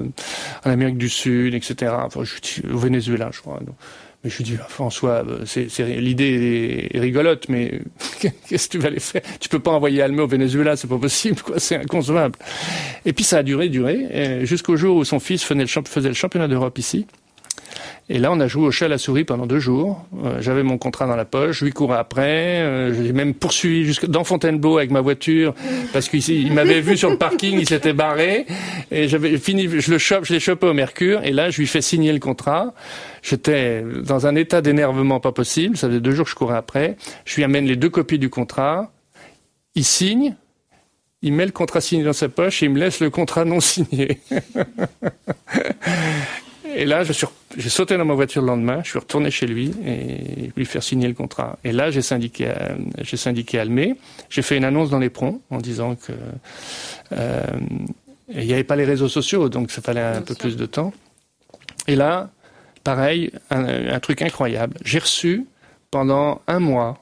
en 0.65 0.71
Amérique 0.71 0.99
du 0.99 1.09
Sud, 1.09 1.55
etc. 1.55 1.93
Enfin, 2.05 2.23
je, 2.23 2.63
au 2.73 2.79
Venezuela, 2.79 3.31
je 3.33 3.41
crois. 3.41 3.59
Mais 4.23 4.31
je 4.31 4.37
lui 4.39 4.45
dis, 4.45 4.57
François, 4.69 5.25
euh, 5.27 5.45
c'est, 5.47 5.67
l'idée 5.81 6.89
est 6.93 7.01
rigolote, 7.01 7.49
mais 7.49 7.81
qu'est-ce 8.49 8.69
que 8.69 8.73
tu 8.73 8.79
vas 8.79 8.89
aller 8.89 9.01
faire? 9.01 9.23
Tu 9.41 9.49
peux 9.49 9.59
pas 9.59 9.73
envoyer 9.73 10.03
Almé 10.03 10.23
au 10.23 10.29
Venezuela, 10.29 10.77
c'est 10.77 10.89
pas 10.89 10.99
possible, 10.99 11.41
quoi, 11.41 11.59
c'est 11.59 11.77
inconcevable. 11.77 12.37
Et 13.05 13.13
puis 13.13 13.25
ça 13.25 13.39
a 13.39 13.43
duré, 13.43 13.69
duré, 13.69 14.45
jusqu'au 14.45 14.77
jour 14.77 14.97
où 14.97 15.05
son 15.05 15.19
fils 15.19 15.43
faisait 15.43 16.09
le 16.09 16.15
championnat 16.15 16.49
d'Europe 16.49 16.79
ici. 16.79 17.07
Et 18.09 18.19
là, 18.19 18.33
on 18.33 18.41
a 18.41 18.49
joué 18.49 18.67
au 18.67 18.71
chat 18.71 18.87
à 18.87 18.89
la 18.89 18.99
souris 18.99 19.25
pendant 19.25 19.47
deux 19.47 19.61
jours. 19.61 20.05
Euh, 20.25 20.41
j'avais 20.41 20.63
mon 20.63 20.77
contrat 20.77 21.07
dans 21.07 21.17
la 21.17 21.25
poche, 21.25 21.61
je 21.61 21.65
lui 21.65 21.73
courais 21.73 21.99
après. 21.99 22.61
Euh, 22.61 22.93
j'ai 22.93 23.13
même 23.13 23.33
poursuivi 23.33 23.85
jusque 23.85 24.07
dans 24.07 24.25
Fontainebleau 24.25 24.79
avec 24.79 24.91
ma 24.91 25.01
voiture 25.01 25.55
parce 25.93 26.09
qu'il 26.09 26.53
m'avait 26.53 26.81
vu 26.81 26.97
sur 26.97 27.11
le 27.11 27.17
parking, 27.17 27.59
il 27.59 27.69
s'était 27.69 27.93
barré. 27.93 28.47
Et 28.91 29.09
j'avais 29.09 29.39
fini, 29.39 29.69
je 29.69 29.91
le 29.91 29.99
chope, 29.99 30.25
je 30.25 30.35
l'ai 30.35 30.41
chopé 30.41 30.67
au 30.67 30.75
Mercure. 30.75 31.23
Et 31.25 31.31
là, 31.31 31.51
je 31.51 31.59
lui 31.59 31.67
fais 31.67 31.81
signer 31.81 32.13
le 32.13 32.19
contrat. 32.19 32.75
J'étais 33.23 33.85
dans 34.05 34.27
un 34.27 34.35
état 34.35 34.61
d'énervement 34.61 35.21
pas 35.21 35.33
possible. 35.33 35.77
Ça 35.77 35.89
faisait 35.89 36.01
deux 36.01 36.13
jours 36.13 36.25
que 36.25 36.33
je 36.33 36.37
courais 36.37 36.57
après. 36.57 36.97
Je 37.25 37.37
lui 37.37 37.45
amène 37.45 37.67
les 37.67 37.77
deux 37.77 37.91
copies 37.91 38.19
du 38.19 38.31
contrat. 38.31 38.91
Il 39.75 39.85
signe. 39.85 40.35
Il 41.25 41.35
met 41.35 41.47
le 41.47 41.53
contrat 41.53 41.81
signé 41.81 42.03
dans 42.03 42.13
sa 42.13 42.29
poche 42.29 42.65
et 42.65 42.67
il 42.67 42.73
me 42.73 42.81
laisse 42.81 42.99
le 42.99 43.09
contrat 43.09 43.45
non 43.45 43.61
signé. 43.61 44.19
Et 46.75 46.85
là, 46.85 47.03
j'ai 47.05 47.69
sauté 47.69 47.97
dans 47.97 48.05
ma 48.05 48.15
voiture 48.15 48.43
le 48.43 48.49
lendemain, 48.49 48.81
je 48.83 48.91
suis 48.91 48.99
retourné 48.99 49.31
chez 49.31 49.47
lui 49.47 49.73
et 49.85 50.51
lui 50.57 50.65
faire 50.65 50.83
signer 50.83 51.09
le 51.09 51.15
contrat. 51.15 51.59
Et 51.65 51.73
là, 51.73 51.91
j'ai 51.91 52.03
syndiqué, 52.03 52.53
j'ai 53.01 53.17
syndiqué 53.17 53.59
Almé. 53.59 53.97
J'ai 54.31 54.43
fait 54.43 54.57
une 54.57 54.65
annonce 54.65 54.91
dans 54.91 54.99
les 54.99 55.11
pronts 55.11 55.41
en 55.51 55.59
disant 55.59 55.95
que 55.95 56.13
euh, 57.13 57.43
il 58.29 58.47
n'y 58.47 58.53
avait 58.53 58.65
pas 58.65 58.77
les 58.77 58.85
réseaux 58.85 59.09
sociaux, 59.09 59.49
donc 59.49 59.71
ça 59.71 59.83
fallait 59.83 60.01
un 60.01 60.23
peu 60.23 60.35
plus 60.35 60.57
de 60.57 60.67
temps. 60.67 60.93
Et 61.87 61.97
là, 61.97 62.31
pareil, 62.85 63.33
un, 63.51 63.93
un 63.93 64.01
truc 64.01 64.23
incroyable. 64.23 64.77
J'ai 64.85 64.99
reçu 64.99 65.47
pendant 65.91 66.41
un 66.47 66.59
mois 66.59 67.02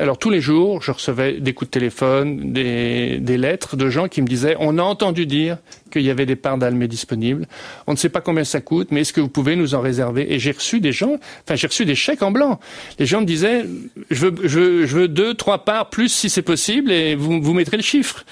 alors 0.00 0.16
tous 0.16 0.30
les 0.30 0.40
jours, 0.40 0.80
je 0.80 0.90
recevais 0.90 1.34
des 1.34 1.52
coups 1.52 1.68
de 1.68 1.72
téléphone, 1.72 2.52
des, 2.52 3.36
lettres 3.36 3.76
de 3.76 3.90
gens 3.90 4.08
qui 4.08 4.22
me 4.22 4.26
disaient 4.26 4.56
on 4.58 4.78
a 4.78 4.82
entendu 4.82 5.26
dire 5.26 5.58
qu'il 5.90 6.02
y 6.02 6.10
avait 6.10 6.24
des 6.24 6.36
parts 6.36 6.56
d'Almé 6.56 6.88
disponibles. 6.88 7.46
On 7.86 7.92
ne 7.92 7.96
sait 7.96 8.08
pas 8.08 8.22
combien 8.22 8.44
ça 8.44 8.62
coûte, 8.62 8.88
mais 8.90 9.02
est-ce 9.02 9.12
que 9.12 9.20
vous 9.20 9.28
pouvez 9.28 9.56
nous 9.56 9.74
en 9.74 9.80
réserver? 9.80 10.32
Et 10.32 10.38
j'ai 10.38 10.52
reçu 10.52 10.80
des 10.80 10.92
gens, 10.92 11.16
enfin 11.44 11.54
j'ai 11.54 11.66
reçu 11.66 11.84
des 11.84 11.94
chèques 11.94 12.22
en 12.22 12.30
blanc. 12.30 12.60
Les 12.98 13.04
gens 13.04 13.20
me 13.20 13.26
disaient 13.26 13.66
je 14.10 14.26
veux, 14.26 14.34
je 14.42 14.58
veux, 14.58 14.86
je 14.86 14.96
veux 14.96 15.08
deux, 15.08 15.34
trois 15.34 15.64
parts 15.64 15.90
plus 15.90 16.08
si 16.08 16.30
c'est 16.30 16.42
possible, 16.42 16.90
et 16.90 17.14
vous, 17.14 17.52
mettrez 17.52 17.76
le 17.76 17.82
chiffre. 17.82 18.24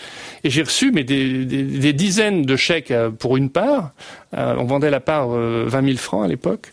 Et 0.43 0.49
j'ai 0.49 0.63
reçu 0.63 0.91
des, 0.91 1.93
dizaines 1.93 2.43
de 2.43 2.57
chèques 2.57 2.91
euh, 2.91 3.11
pour 3.11 3.37
une 3.37 3.51
part. 3.51 3.93
Euh, 4.37 4.55
on 4.59 4.65
vendait 4.65 4.91
la 4.91 5.01
part 5.01 5.29
20 5.29 5.35
euh, 5.37 5.69
000 5.71 5.99
francs 5.99 6.25
à 6.25 6.29
l'époque. 6.29 6.73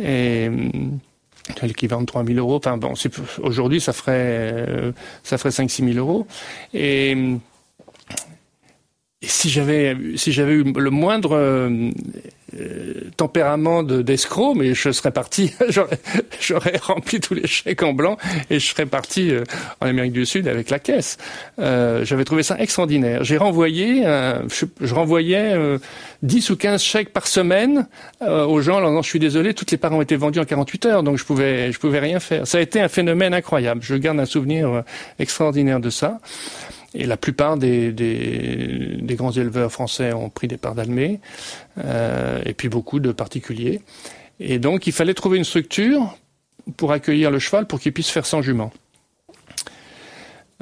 Et 0.00 0.48
l'équivalent 1.62 2.02
de 2.02 2.06
3 2.06 2.24
000 2.24 2.38
euros. 2.38 2.56
Enfin 2.56 2.76
bon, 2.76 2.94
aujourd'hui 3.42 3.80
ça 3.80 3.92
ferait 3.92 4.12
euh, 4.14 4.92
ça 5.22 5.38
ferait 5.38 5.50
5 5.50 5.70
6 5.70 5.94
000 5.94 5.98
euros. 5.98 6.26
Et, 6.74 7.16
et 9.22 9.28
si 9.28 9.50
j'avais 9.50 9.94
si 10.16 10.32
j'avais 10.32 10.54
eu 10.54 10.72
le 10.72 10.90
moindre 10.90 11.36
euh, 11.36 11.90
euh, 12.58 12.94
tempérament 13.18 13.82
d'escroc, 13.82 14.54
mais 14.56 14.72
je 14.72 14.90
serais 14.92 15.10
parti, 15.10 15.52
j'aurais 16.40 16.76
rempli 16.78 17.20
tous 17.20 17.34
les 17.34 17.46
chèques 17.46 17.82
en 17.82 17.92
blanc 17.92 18.16
et 18.48 18.58
je 18.58 18.66
serais 18.66 18.86
parti 18.86 19.30
euh, 19.30 19.44
en 19.82 19.88
Amérique 19.88 20.12
du 20.12 20.24
Sud 20.24 20.48
avec 20.48 20.70
la 20.70 20.78
caisse. 20.78 21.18
Euh, 21.58 22.02
J'avais 22.02 22.24
trouvé 22.24 22.42
ça 22.42 22.58
extraordinaire. 22.58 23.22
J'ai 23.22 23.36
renvoyé, 23.36 24.06
euh, 24.06 24.40
je, 24.48 24.64
je, 24.80 24.94
renvoyais 24.94 25.54
10 26.22 26.50
ou 26.50 26.56
15 26.56 26.82
chèques 26.82 27.12
par 27.12 27.26
semaine 27.26 27.86
aux 28.22 28.62
gens 28.62 28.76
en 28.76 28.80
leur 28.80 28.90
disant 28.90 29.02
je 29.02 29.08
suis 29.08 29.18
désolé, 29.18 29.52
toutes 29.52 29.70
les 29.70 29.76
parts 29.76 29.92
ont 29.92 30.00
été 30.00 30.16
vendues 30.16 30.40
en 30.40 30.46
48 30.46 30.86
heures, 30.86 31.02
donc 31.02 31.18
je 31.18 31.26
pouvais 31.26 31.72
je 31.72 31.78
pouvais 31.78 31.98
rien 31.98 32.20
faire. 32.20 32.46
Ça 32.46 32.56
a 32.56 32.60
été 32.62 32.80
un 32.80 32.88
phénomène 32.88 33.34
incroyable. 33.34 33.82
Je 33.82 33.96
garde 33.96 34.18
un 34.18 34.26
souvenir 34.26 34.82
extraordinaire 35.18 35.78
de 35.78 35.90
ça. 35.90 36.20
Et 36.94 37.06
la 37.06 37.16
plupart 37.16 37.56
des, 37.56 37.94
grands 39.10 39.30
éleveurs 39.30 39.70
français 39.70 40.12
ont 40.12 40.28
pris 40.28 40.48
des 40.48 40.56
parts 40.56 40.74
d'Almé, 40.74 41.20
euh, 41.78 42.42
et 42.44 42.52
puis 42.52 42.68
beaucoup 42.68 42.98
de 42.98 43.12
particuliers. 43.12 43.80
Et 44.40 44.58
donc, 44.58 44.86
il 44.86 44.92
fallait 44.92 45.14
trouver 45.14 45.38
une 45.38 45.44
structure 45.44 46.16
pour 46.76 46.92
accueillir 46.92 47.30
le 47.30 47.38
cheval 47.38 47.66
pour 47.66 47.78
qu'il 47.78 47.92
puisse 47.92 48.10
faire 48.10 48.26
sans 48.26 48.42
jument. 48.42 48.72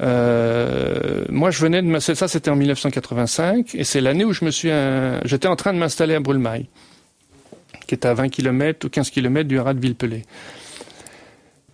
Euh, 0.01 1.25
moi, 1.29 1.51
je 1.51 1.59
venais 1.59 1.81
de 1.81 1.99
ça, 1.99 2.27
c'était 2.27 2.51
en 2.51 2.55
1985, 2.55 3.75
et 3.75 3.83
c'est 3.83 4.01
l'année 4.01 4.23
où 4.23 4.33
je 4.33 4.45
me 4.45 4.51
suis, 4.51 4.69
j'étais 5.25 5.47
en 5.47 5.55
train 5.55 5.73
de 5.73 5.79
m'installer 5.79 6.13
à 6.13 6.19
Brulmaille, 6.19 6.67
qui 7.87 7.95
est 7.95 8.05
à 8.05 8.13
20 8.13 8.29
km 8.29 8.85
ou 8.85 8.89
15 8.89 9.09
km 9.09 9.47
du 9.47 9.59
haras 9.59 9.73
de 9.73 9.79
Villepelé. 9.79 10.23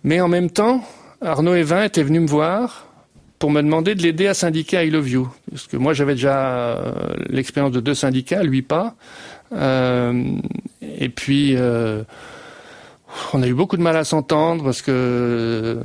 Mais 0.02 0.20
en 0.20 0.28
même 0.28 0.50
temps, 0.50 0.82
Arnaud 1.20 1.54
Evin 1.54 1.82
était 1.82 2.02
venu 2.02 2.20
me 2.20 2.26
voir 2.26 2.86
pour 3.38 3.50
me 3.50 3.62
demander 3.62 3.94
de 3.94 4.02
l'aider 4.02 4.26
à 4.26 4.34
syndiquer 4.34 4.84
I 4.84 4.90
Love 4.90 5.08
You. 5.08 5.28
Parce 5.50 5.66
que 5.66 5.76
moi, 5.76 5.92
j'avais 5.92 6.14
déjà 6.14 6.48
euh, 6.48 6.92
l'expérience 7.28 7.72
de 7.72 7.80
deux 7.80 7.94
syndicats, 7.94 8.42
lui 8.42 8.62
pas. 8.62 8.94
Euh, 9.52 10.24
et 10.82 11.08
puis, 11.08 11.54
euh, 11.56 12.02
on 13.32 13.42
a 13.42 13.46
eu 13.46 13.54
beaucoup 13.54 13.76
de 13.76 13.82
mal 13.82 13.96
à 13.96 14.04
s'entendre 14.04 14.64
parce 14.64 14.82
que 14.82 15.80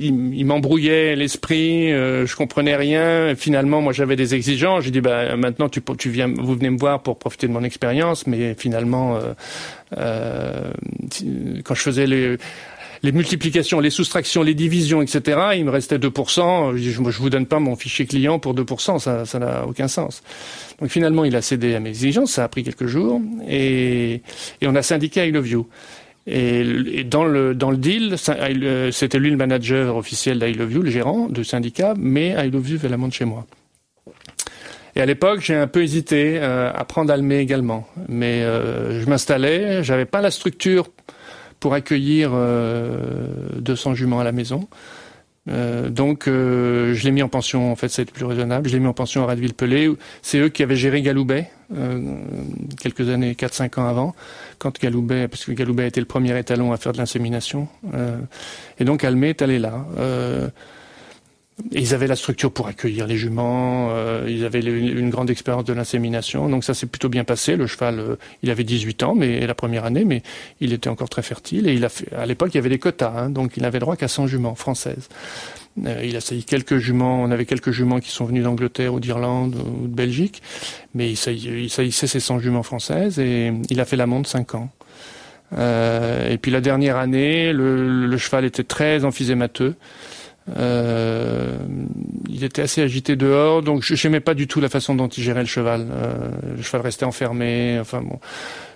il, 0.00 0.44
m'embrouillait 0.44 1.14
l'esprit, 1.14 1.90
je 1.90 2.36
comprenais 2.36 2.74
rien. 2.74 3.34
finalement, 3.36 3.80
moi, 3.80 3.92
j'avais 3.92 4.16
des 4.16 4.34
exigences. 4.34 4.84
J'ai 4.84 4.90
dit, 4.90 5.00
bah, 5.00 5.36
maintenant, 5.36 5.68
tu, 5.68 5.80
tu 5.98 6.10
viens, 6.10 6.28
vous 6.28 6.54
venez 6.54 6.70
me 6.70 6.78
voir 6.78 7.02
pour 7.02 7.18
profiter 7.18 7.46
de 7.46 7.52
mon 7.52 7.62
expérience, 7.62 8.26
mais 8.26 8.54
finalement, 8.54 9.20
euh, 9.98 10.70
quand 11.64 11.74
je 11.74 11.82
faisais 11.82 12.06
les 12.06 12.36
les 13.02 13.12
multiplications, 13.12 13.80
les 13.80 13.90
soustractions, 13.90 14.42
les 14.42 14.54
divisions, 14.54 15.02
etc., 15.02 15.40
il 15.56 15.64
me 15.64 15.70
restait 15.70 15.98
2%. 15.98 16.76
Je, 16.76 17.00
vous 17.00 17.30
donne 17.30 17.46
pas 17.46 17.58
mon 17.58 17.74
fichier 17.74 18.06
client 18.06 18.38
pour 18.38 18.54
2%, 18.54 18.98
ça, 18.98 19.24
ça 19.24 19.38
n'a 19.38 19.66
aucun 19.66 19.88
sens. 19.88 20.22
Donc 20.80 20.90
finalement, 20.90 21.24
il 21.24 21.34
a 21.34 21.42
cédé 21.42 21.74
à 21.74 21.80
mes 21.80 21.90
exigences, 21.90 22.32
ça 22.32 22.44
a 22.44 22.48
pris 22.48 22.62
quelques 22.62 22.86
jours, 22.86 23.20
et, 23.48 24.22
et 24.60 24.66
on 24.66 24.74
a 24.74 24.82
syndiqué 24.82 25.26
I 25.26 25.32
Love 25.32 25.48
You. 25.48 25.66
Et, 26.26 27.02
dans 27.02 27.24
le 27.24 27.54
dans 27.54 27.72
le 27.72 27.76
deal, 27.76 28.14
c'était 28.92 29.18
lui 29.18 29.30
le 29.30 29.36
manager 29.36 29.96
officiel 29.96 30.38
d'I 30.38 30.54
Love 30.54 30.72
You, 30.72 30.82
le 30.82 30.90
gérant 30.90 31.28
du 31.28 31.44
syndicat, 31.44 31.94
mais 31.98 32.34
I 32.38 32.50
Love 32.50 32.70
You 32.70 32.78
fait 32.78 32.88
la 32.88 32.96
de 32.96 33.12
chez 33.12 33.24
moi. 33.24 33.44
Et 34.94 35.00
à 35.00 35.06
l'époque, 35.06 35.40
j'ai 35.40 35.54
un 35.54 35.66
peu 35.66 35.82
hésité 35.82 36.38
euh, 36.38 36.70
à 36.72 36.84
prendre 36.84 37.12
Almé 37.12 37.38
également, 37.38 37.88
mais 38.08 38.42
euh, 38.42 39.00
je 39.00 39.08
m'installais, 39.08 39.82
j'avais 39.82 40.04
pas 40.04 40.20
la 40.20 40.30
structure 40.30 40.86
pour 41.62 41.74
accueillir 41.74 42.32
200 42.32 43.94
juments 43.94 44.18
à 44.18 44.24
la 44.24 44.32
maison. 44.32 44.66
Euh, 45.48 45.88
donc 45.90 46.28
euh, 46.28 46.94
je 46.94 47.04
l'ai 47.04 47.10
mis 47.10 47.22
en 47.22 47.28
pension, 47.28 47.72
en 47.72 47.76
fait 47.76 47.88
c'est 47.88 48.04
plus 48.10 48.24
raisonnable, 48.24 48.68
je 48.68 48.74
l'ai 48.74 48.80
mis 48.80 48.86
en 48.86 48.92
pension 48.92 49.22
à 49.22 49.26
Radville-Pelé. 49.26 49.90
C'est 50.22 50.38
eux 50.38 50.48
qui 50.48 50.62
avaient 50.62 50.76
géré 50.76 51.02
Galoubet 51.02 51.50
euh, 51.76 52.00
quelques 52.80 53.08
années, 53.08 53.32
4-5 53.34 53.80
ans 53.80 53.86
avant, 53.86 54.14
quand 54.58 54.78
Galoubet, 54.80 55.28
parce 55.28 55.44
que 55.44 55.52
Galoubet 55.52 55.88
était 55.88 56.00
le 56.00 56.06
premier 56.06 56.38
étalon 56.38 56.72
à 56.72 56.76
faire 56.76 56.92
de 56.92 56.98
l'insémination. 56.98 57.68
et 58.78 58.84
donc 58.84 59.04
Almé 59.04 59.30
est 59.30 59.42
allé 59.42 59.58
là 59.58 59.84
ils 61.70 61.94
avaient 61.94 62.06
la 62.06 62.16
structure 62.16 62.50
pour 62.50 62.66
accueillir 62.66 63.06
les 63.06 63.16
juments, 63.16 63.88
euh, 63.90 64.26
ils 64.28 64.44
avaient 64.44 64.60
une 64.60 65.10
grande 65.10 65.30
expérience 65.30 65.64
de 65.64 65.72
l'insémination, 65.72 66.48
donc 66.48 66.64
ça 66.64 66.74
s'est 66.74 66.86
plutôt 66.86 67.08
bien 67.08 67.24
passé. 67.24 67.56
Le 67.56 67.66
cheval, 67.66 67.98
euh, 67.98 68.16
il 68.42 68.50
avait 68.50 68.64
18 68.64 69.02
ans, 69.02 69.14
mais 69.14 69.46
la 69.46 69.54
première 69.54 69.84
année, 69.84 70.04
mais 70.04 70.22
il 70.60 70.72
était 70.72 70.88
encore 70.88 71.08
très 71.08 71.22
fertile 71.22 71.68
et 71.68 71.74
il 71.74 71.86
à 72.16 72.26
l'époque 72.26 72.50
il 72.54 72.56
y 72.56 72.58
avait 72.58 72.70
des 72.70 72.78
quotas, 72.78 73.12
hein, 73.16 73.30
donc 73.30 73.56
il 73.56 73.64
avait 73.64 73.78
droit 73.78 73.96
qu'à 73.96 74.08
100 74.08 74.26
juments 74.28 74.54
françaises. 74.54 75.08
Euh, 75.86 76.02
il 76.04 76.16
a 76.16 76.20
sailli 76.20 76.44
quelques 76.44 76.78
juments, 76.78 77.22
on 77.22 77.30
avait 77.30 77.46
quelques 77.46 77.70
juments 77.70 78.00
qui 78.00 78.10
sont 78.10 78.24
venus 78.24 78.44
d'Angleterre 78.44 78.94
ou 78.94 79.00
d'Irlande 79.00 79.54
ou 79.54 79.86
de 79.86 79.94
Belgique, 79.94 80.42
mais 80.94 81.10
il, 81.10 81.16
saillissait 81.16 82.06
ses 82.06 82.20
100 82.20 82.40
juments 82.40 82.62
françaises 82.62 83.18
et 83.18 83.52
il 83.70 83.80
a 83.80 83.84
fait 83.84 83.96
la 83.96 84.06
monte 84.06 84.26
5 84.26 84.54
ans. 84.54 84.70
et 85.56 86.38
puis 86.40 86.50
la 86.50 86.60
dernière 86.60 86.96
année, 86.96 87.52
le, 87.52 88.06
le 88.06 88.18
cheval 88.18 88.44
était 88.46 88.64
très 88.64 89.04
emphysémateux. 89.04 89.76
Euh, 90.56 91.56
il 92.28 92.44
était 92.44 92.62
assez 92.62 92.82
agité 92.82 93.16
dehors, 93.16 93.62
donc 93.62 93.82
je 93.82 94.06
n'aimais 94.06 94.20
pas 94.20 94.34
du 94.34 94.46
tout 94.46 94.60
la 94.60 94.68
façon 94.68 94.94
dont 94.94 95.08
il 95.08 95.22
gérait 95.22 95.40
le 95.40 95.46
cheval. 95.46 95.86
Euh, 95.90 96.30
le 96.56 96.62
cheval 96.62 96.82
restait 96.82 97.04
enfermé. 97.04 97.78
Enfin 97.80 98.00
bon. 98.00 98.18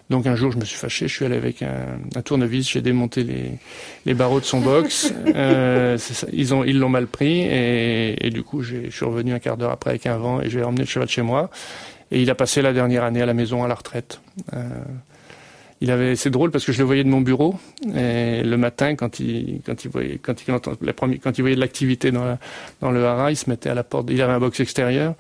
Donc 0.09 0.29
un 0.29 0.37
jour, 0.37 0.53
je 0.53 0.59
me 0.59 0.65
suis 0.65 0.77
fâché. 0.77 1.09
Je 1.09 1.15
suis 1.15 1.25
allé 1.25 1.37
avec 1.37 1.63
un, 1.63 1.99
un 2.15 2.23
tournevis. 2.23 2.71
J'ai 2.71 2.81
démonté 2.81 3.25
les, 3.25 3.51
les, 4.05 4.15
barreaux 4.15 4.39
de 4.39 4.45
son 4.45 4.61
box. 4.61 5.13
euh, 5.35 5.99
ça, 5.99 6.29
ils 6.33 6.55
ont 6.55 6.63
ils 6.63 6.79
l'ont 6.79 6.89
mal 6.89 7.09
pris 7.09 7.41
et, 7.41 8.27
et 8.27 8.31
du 8.31 8.45
coup, 8.45 8.63
je 8.63 8.89
suis 8.91 9.05
revenu 9.05 9.33
un 9.33 9.41
quart 9.41 9.57
d'heure 9.57 9.73
après 9.73 9.91
avec 9.91 10.07
un 10.07 10.17
vent 10.17 10.41
et 10.41 10.49
j'ai 10.49 10.63
emmené 10.63 10.83
le 10.83 10.89
cheval 10.89 11.09
chez 11.09 11.23
moi. 11.23 11.51
Et 12.13 12.23
il 12.23 12.31
a 12.31 12.37
passé 12.37 12.63
la 12.63 12.73
dernière 12.73 13.03
année 13.03 13.21
à 13.21 13.27
la 13.27 13.35
maison 13.35 13.65
à 13.65 13.69
la 13.69 13.75
retraite. 13.75 14.21
Il 15.83 15.91
avait, 15.91 16.17
c'est 16.17 16.31
drôle 16.31 16.51
parce 16.51 16.65
que 16.65 16.73
je 16.73 16.79
le 16.79 16.85
voyais 16.85 17.05
de 17.05 17.09
mon 17.09 17.21
bureau 17.21 17.55
et 17.95 18.43
le 18.43 18.57
matin 18.57 18.95
quand 18.95 19.21
il, 19.21 19.61
quand 19.65 19.85
il 19.85 19.91
voyait, 19.91 20.19
quand 20.23 20.35
il 20.47 20.55
la 20.81 20.93
première, 20.95 21.19
quand 21.23 21.37
il 21.37 21.43
voyait 21.43 21.55
de 21.55 21.61
l'activité 21.61 22.11
dans 22.11 22.25
la, 22.25 22.39
dans 22.81 22.91
le 22.91 23.05
haras, 23.05 23.31
il 23.31 23.37
se 23.37 23.51
mettait 23.51 23.69
à 23.69 23.75
la 23.75 23.85
porte. 23.85 24.09
Il 24.11 24.23
avait 24.23 24.33
un 24.33 24.41
box 24.41 24.59
extérieur 24.61 25.15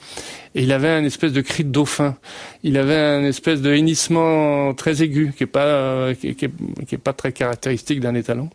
et 0.54 0.62
il 0.62 0.72
avait 0.72 0.88
un 0.88 1.04
espèce 1.04 1.34
de 1.34 1.42
cri 1.42 1.62
de 1.62 1.68
dauphin. 1.68 2.16
Il 2.62 2.78
avait 2.78 2.96
un 2.96 3.24
espèce 3.24 3.60
de 3.60 3.74
hennissement 3.74 4.72
très 4.72 5.02
aigu 5.02 5.34
qui 5.36 5.42
est 5.44 5.46
pas, 5.46 6.14
qui, 6.14 6.28
est, 6.28 6.98
pas 6.98 7.12
très 7.12 7.32
caractéristique 7.32 8.00
d'un 8.00 8.14
étalon. 8.14 8.48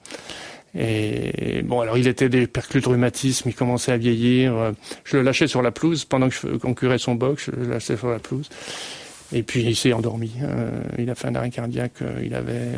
Et 0.73 1.61
bon, 1.63 1.81
alors 1.81 1.99
il 1.99 2.07
était 2.07 2.29
des 2.29 2.47
perclus 2.47 2.81
de 2.81 2.87
rhumatisme, 2.87 3.49
il 3.49 3.53
commençait 3.53 3.91
à 3.91 3.97
vieillir. 3.97 4.71
Je 5.03 5.17
le 5.17 5.23
lâchais 5.23 5.47
sur 5.47 5.61
la 5.61 5.71
pelouse 5.71 6.05
pendant 6.05 6.29
que 6.29 6.35
je 6.35 6.47
concurais 6.57 6.97
son 6.97 7.13
box, 7.13 7.45
je 7.45 7.51
le 7.51 7.69
lâchais 7.69 7.97
sur 7.97 8.09
la 8.09 8.19
pelouse. 8.19 8.49
Et 9.33 9.43
puis 9.43 9.63
il 9.63 9.75
s'est 9.75 9.93
endormi. 9.93 10.31
Euh, 10.41 10.69
il 10.97 11.09
a 11.09 11.15
fait 11.15 11.27
un 11.27 11.35
arrêt 11.35 11.49
cardiaque, 11.49 12.01
euh, 12.01 12.21
il 12.23 12.35
avait 12.35 12.69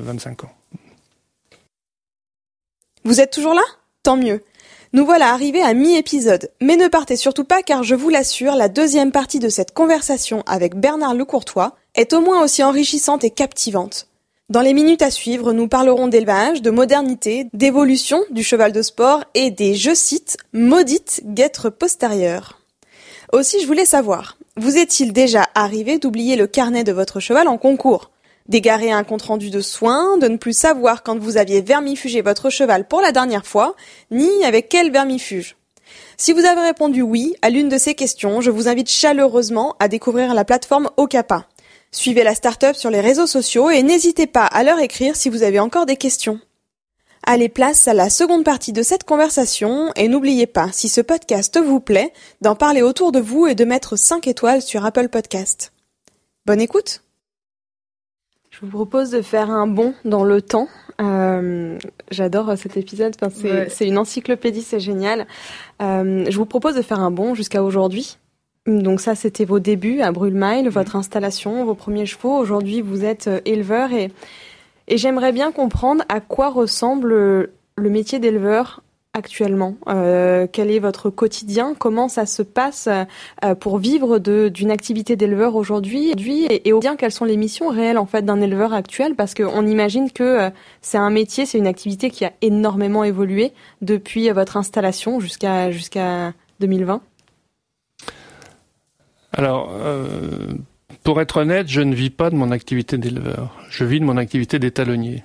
25 0.00 0.42
euh, 0.42 0.46
ans. 0.46 0.52
Vous 3.04 3.20
êtes 3.20 3.32
toujours 3.32 3.54
là? 3.54 3.62
Tant 4.02 4.16
mieux. 4.16 4.42
Nous 4.92 5.04
voilà 5.04 5.32
arrivés 5.32 5.62
à 5.62 5.74
mi-épisode, 5.74 6.50
mais 6.62 6.76
ne 6.76 6.88
partez 6.88 7.16
surtout 7.16 7.44
pas 7.44 7.62
car 7.62 7.82
je 7.82 7.94
vous 7.94 8.08
l'assure, 8.08 8.54
la 8.54 8.68
deuxième 8.68 9.12
partie 9.12 9.38
de 9.38 9.50
cette 9.50 9.74
conversation 9.74 10.42
avec 10.46 10.76
Bernard 10.76 11.14
Lecourtois 11.14 11.76
est 11.94 12.14
au 12.14 12.20
moins 12.20 12.42
aussi 12.42 12.62
enrichissante 12.62 13.22
et 13.22 13.30
captivante. 13.30 14.08
Dans 14.48 14.62
les 14.62 14.72
minutes 14.72 15.02
à 15.02 15.10
suivre, 15.10 15.52
nous 15.52 15.68
parlerons 15.68 16.08
d'élevage, 16.08 16.62
de 16.62 16.70
modernité, 16.70 17.48
d'évolution 17.52 18.24
du 18.30 18.42
cheval 18.42 18.72
de 18.72 18.80
sport 18.80 19.24
et 19.34 19.50
des, 19.50 19.74
je 19.74 19.94
cite, 19.94 20.38
maudites 20.54 21.20
guêtres 21.26 21.68
postérieures. 21.68 22.58
Aussi, 23.34 23.60
je 23.60 23.66
voulais 23.66 23.84
savoir, 23.84 24.37
vous 24.58 24.76
est-il 24.76 25.12
déjà 25.12 25.48
arrivé 25.54 25.98
d'oublier 25.98 26.34
le 26.34 26.48
carnet 26.48 26.82
de 26.82 26.92
votre 26.92 27.20
cheval 27.20 27.46
en 27.46 27.58
concours? 27.58 28.10
D'égarer 28.48 28.90
un 28.90 29.04
compte-rendu 29.04 29.50
de 29.50 29.60
soins, 29.60 30.18
de 30.18 30.26
ne 30.26 30.36
plus 30.36 30.56
savoir 30.56 31.02
quand 31.02 31.18
vous 31.18 31.36
aviez 31.36 31.60
vermifugé 31.60 32.22
votre 32.22 32.50
cheval 32.50 32.88
pour 32.88 33.00
la 33.00 33.12
dernière 33.12 33.46
fois, 33.46 33.76
ni 34.10 34.44
avec 34.44 34.68
quel 34.68 34.90
vermifuge? 34.90 35.56
Si 36.16 36.32
vous 36.32 36.44
avez 36.44 36.62
répondu 36.62 37.02
oui 37.02 37.36
à 37.40 37.50
l'une 37.50 37.68
de 37.68 37.78
ces 37.78 37.94
questions, 37.94 38.40
je 38.40 38.50
vous 38.50 38.68
invite 38.68 38.90
chaleureusement 38.90 39.76
à 39.78 39.86
découvrir 39.86 40.34
la 40.34 40.44
plateforme 40.44 40.90
Okapa. 40.96 41.46
Suivez 41.92 42.24
la 42.24 42.34
start-up 42.34 42.74
sur 42.74 42.90
les 42.90 43.00
réseaux 43.00 43.26
sociaux 43.26 43.70
et 43.70 43.82
n'hésitez 43.82 44.26
pas 44.26 44.44
à 44.44 44.64
leur 44.64 44.80
écrire 44.80 45.14
si 45.14 45.28
vous 45.28 45.44
avez 45.44 45.60
encore 45.60 45.86
des 45.86 45.96
questions. 45.96 46.40
Allez 47.30 47.50
place 47.50 47.86
à 47.88 47.92
la 47.92 48.08
seconde 48.08 48.42
partie 48.42 48.72
de 48.72 48.80
cette 48.80 49.04
conversation 49.04 49.92
et 49.96 50.08
n'oubliez 50.08 50.46
pas, 50.46 50.72
si 50.72 50.88
ce 50.88 51.02
podcast 51.02 51.60
vous 51.62 51.78
plaît, 51.78 52.10
d'en 52.40 52.54
parler 52.54 52.80
autour 52.80 53.12
de 53.12 53.20
vous 53.20 53.46
et 53.46 53.54
de 53.54 53.66
mettre 53.66 53.96
5 53.96 54.26
étoiles 54.26 54.62
sur 54.62 54.86
Apple 54.86 55.10
Podcast. 55.10 55.74
Bonne 56.46 56.62
écoute 56.62 57.02
Je 58.48 58.60
vous 58.62 58.70
propose 58.70 59.10
de 59.10 59.20
faire 59.20 59.50
un 59.50 59.66
bond 59.66 59.92
dans 60.06 60.24
le 60.24 60.40
temps. 60.40 60.68
Euh, 61.02 61.78
j'adore 62.10 62.56
cet 62.56 62.78
épisode, 62.78 63.14
enfin, 63.20 63.30
c'est 63.68 63.86
une 63.86 63.98
encyclopédie, 63.98 64.62
c'est 64.62 64.80
génial. 64.80 65.26
Euh, 65.82 66.24
je 66.30 66.36
vous 66.38 66.46
propose 66.46 66.76
de 66.76 66.82
faire 66.82 67.00
un 67.00 67.10
bond 67.10 67.34
jusqu'à 67.34 67.62
aujourd'hui. 67.62 68.16
Donc 68.66 69.02
ça, 69.02 69.14
c'était 69.14 69.44
vos 69.44 69.60
débuts 69.60 70.00
à 70.00 70.12
Brulmile, 70.12 70.70
votre 70.70 70.96
installation, 70.96 71.62
vos 71.66 71.74
premiers 71.74 72.06
chevaux. 72.06 72.36
Aujourd'hui, 72.38 72.80
vous 72.80 73.04
êtes 73.04 73.28
euh, 73.28 73.40
éleveur 73.44 73.92
et 73.92 74.10
et 74.88 74.96
j'aimerais 74.96 75.32
bien 75.32 75.52
comprendre 75.52 76.04
à 76.08 76.20
quoi 76.20 76.50
ressemble 76.50 77.12
le 77.12 77.90
métier 77.90 78.18
d'éleveur 78.18 78.82
actuellement. 79.18 79.76
Euh, 79.88 80.46
Quel 80.50 80.70
est 80.70 80.78
votre 80.78 81.10
quotidien? 81.10 81.74
Comment 81.78 82.08
ça 82.08 82.24
se 82.24 82.42
passe 82.42 82.88
euh, 83.44 83.54
pour 83.54 83.78
vivre 83.78 84.18
d'une 84.18 84.70
activité 84.70 85.16
d'éleveur 85.16 85.56
aujourd'hui? 85.56 86.12
Et, 86.14 86.72
bien 86.78 86.96
quelles 86.96 87.12
sont 87.12 87.24
les 87.24 87.36
missions 87.36 87.68
réelles 87.68 87.98
en 87.98 88.06
fait 88.06 88.24
d'un 88.24 88.40
éleveur 88.40 88.72
actuel? 88.72 89.14
Parce 89.14 89.34
qu'on 89.34 89.66
imagine 89.66 90.10
que 90.10 90.22
euh, 90.22 90.50
c'est 90.80 90.98
un 90.98 91.10
métier, 91.10 91.44
c'est 91.44 91.58
une 91.58 91.66
activité 91.66 92.10
qui 92.10 92.24
a 92.24 92.32
énormément 92.40 93.04
évolué 93.04 93.52
depuis 93.82 94.30
votre 94.30 94.56
installation 94.56 95.20
jusqu'à 95.20 95.70
jusqu'à 95.70 96.32
2020. 96.60 97.00
Alors, 99.32 99.70
pour 101.04 101.20
être 101.20 101.38
honnête, 101.38 101.68
je 101.68 101.80
ne 101.80 101.94
vis 101.94 102.10
pas 102.10 102.30
de 102.30 102.34
mon 102.34 102.50
activité 102.50 102.98
d'éleveur. 102.98 103.54
Je 103.70 103.84
vis 103.84 104.00
de 104.00 104.04
mon 104.04 104.16
activité 104.16 104.58
d'étalonnier. 104.58 105.22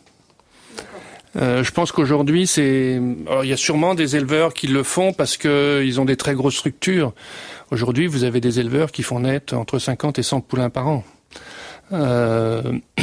Euh, 1.36 1.64
je 1.64 1.72
pense 1.72 1.92
qu'aujourd'hui, 1.92 2.46
c'est, 2.48 3.02
il 3.44 3.50
y 3.50 3.54
a 3.54 3.58
sûrement 3.58 3.96
des 3.96 4.16
éleveurs 4.16 4.54
qui 4.54 4.68
le 4.68 4.84
font 4.84 5.14
parce 5.14 5.38
qu'ils 5.38 6.00
ont 6.00 6.06
des 6.06 6.18
très 6.18 6.36
grosses 6.36 6.58
structures. 6.58 7.14
Aujourd'hui, 7.72 8.08
vous 8.08 8.24
avez 8.24 8.40
des 8.40 8.60
éleveurs 8.60 8.92
qui 8.92 9.04
font 9.04 9.22
naître 9.22 9.56
entre 9.56 9.80
50 9.80 10.20
et 10.20 10.24
100 10.24 10.42
poulains 10.42 10.70
par 10.70 10.88
an. 10.88 11.04
Euh, 11.92 12.62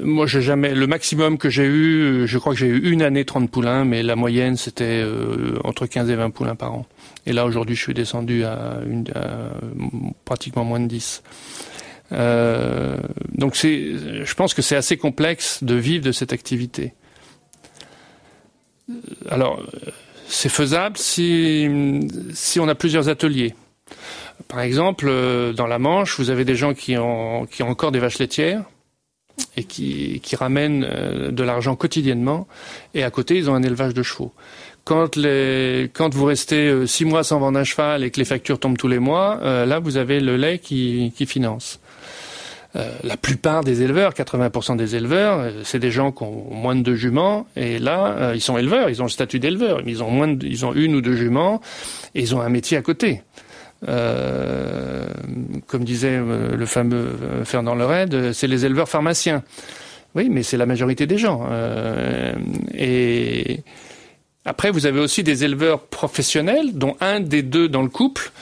Moi, 0.00 0.26
j'ai 0.26 0.42
jamais. 0.42 0.72
Le 0.72 0.86
maximum 0.86 1.36
que 1.36 1.50
j'ai 1.50 1.64
eu, 1.64 2.26
je 2.26 2.38
crois 2.38 2.52
que 2.52 2.58
j'ai 2.60 2.68
eu 2.68 2.92
une 2.92 3.02
année 3.02 3.24
30 3.24 3.50
poulains, 3.50 3.84
mais 3.84 4.04
la 4.04 4.14
moyenne 4.14 4.56
c'était 4.56 5.04
entre 5.64 5.86
15 5.86 6.08
et 6.10 6.14
20 6.14 6.30
poulains 6.30 6.54
par 6.54 6.74
an. 6.74 6.86
Et 7.26 7.32
là, 7.32 7.44
aujourd'hui, 7.44 7.76
je 7.76 7.82
suis 7.82 7.94
descendu 7.94 8.44
à, 8.44 8.80
pratiquement 10.24 10.64
moins 10.64 10.80
de 10.80 10.86
10. 10.86 11.22
Euh, 12.12 12.96
donc 13.34 13.54
c'est, 13.56 14.24
je 14.24 14.34
pense 14.34 14.54
que 14.54 14.62
c'est 14.62 14.76
assez 14.76 14.96
complexe 14.96 15.62
de 15.62 15.74
vivre 15.74 16.04
de 16.04 16.12
cette 16.12 16.32
activité. 16.32 16.94
Alors, 19.28 19.62
c'est 20.26 20.48
faisable 20.48 20.96
si, 20.96 21.68
si 22.34 22.58
on 22.58 22.68
a 22.68 22.74
plusieurs 22.74 23.08
ateliers. 23.08 23.54
Par 24.48 24.60
exemple, 24.60 25.06
euh, 25.08 25.52
dans 25.52 25.66
la 25.66 25.78
Manche, 25.78 26.18
vous 26.18 26.30
avez 26.30 26.44
des 26.44 26.56
gens 26.56 26.74
qui 26.74 26.96
ont, 26.96 27.46
qui 27.46 27.62
ont 27.62 27.68
encore 27.68 27.92
des 27.92 27.98
vaches 27.98 28.18
laitières 28.18 28.64
et 29.56 29.64
qui, 29.64 30.20
qui 30.22 30.36
ramènent 30.36 30.84
euh, 30.88 31.30
de 31.30 31.42
l'argent 31.42 31.76
quotidiennement, 31.76 32.46
et 32.94 33.02
à 33.02 33.10
côté, 33.10 33.36
ils 33.36 33.50
ont 33.50 33.54
un 33.54 33.62
élevage 33.62 33.94
de 33.94 34.02
chevaux. 34.02 34.32
Quand, 34.84 36.14
vous 36.14 36.24
restez 36.24 36.68
euh, 36.68 36.86
six 36.86 37.04
mois 37.04 37.22
sans 37.22 37.38
vendre 37.38 37.58
un 37.58 37.64
cheval 37.64 38.02
et 38.02 38.10
que 38.10 38.18
les 38.18 38.24
factures 38.24 38.58
tombent 38.58 38.78
tous 38.78 38.88
les 38.88 38.98
mois, 38.98 39.38
là, 39.42 39.78
vous 39.78 39.96
avez 39.96 40.20
le 40.20 40.36
lait 40.36 40.58
qui, 40.58 41.12
finance. 41.26 41.80
Euh, 42.76 42.88
la 43.02 43.16
plupart 43.16 43.64
des 43.64 43.82
éleveurs, 43.82 44.12
80% 44.14 44.76
des 44.76 44.94
éleveurs, 44.94 45.40
euh, 45.40 45.50
c'est 45.64 45.80
des 45.80 45.90
gens 45.90 46.12
qui 46.12 46.22
ont 46.22 46.44
moins 46.52 46.76
de 46.76 46.82
deux 46.82 46.94
juments. 46.94 47.46
Et 47.56 47.80
là, 47.80 48.14
euh, 48.16 48.32
ils 48.34 48.40
sont 48.40 48.56
éleveurs, 48.56 48.88
ils 48.88 49.02
ont 49.02 49.06
le 49.06 49.10
statut 49.10 49.40
d'éleveur. 49.40 49.80
Ils 49.86 50.04
ont 50.04 50.38
ils 50.42 50.64
ont 50.64 50.72
une 50.72 50.94
ou 50.94 51.00
deux 51.00 51.16
juments 51.16 51.60
et 52.14 52.20
ils 52.20 52.34
ont 52.34 52.40
un 52.40 52.48
métier 52.48 52.76
à 52.76 52.82
côté. 52.82 53.22
comme 55.66 55.84
disait 55.84 56.20
le 56.20 56.66
fameux 56.66 57.08
Fernand 57.44 57.74
Lered, 57.74 58.32
c'est 58.32 58.46
les 58.46 58.64
éleveurs 58.64 58.88
pharmaciens. 58.88 59.42
Oui, 60.14 60.28
mais 60.30 60.42
c'est 60.42 60.56
la 60.56 60.66
majorité 60.66 61.06
des 61.06 61.18
gens. 61.18 61.48
et 62.74 63.60
après, 64.44 64.70
vous 64.70 64.86
avez 64.86 65.00
aussi 65.00 65.22
des 65.22 65.44
éleveurs 65.44 65.80
professionnels, 65.80 66.72
dont 66.74 66.96
un 67.00 67.20
des 67.20 67.42
deux 67.42 67.68
dans 67.68 67.82
le 67.82 67.88
couple 67.88 68.32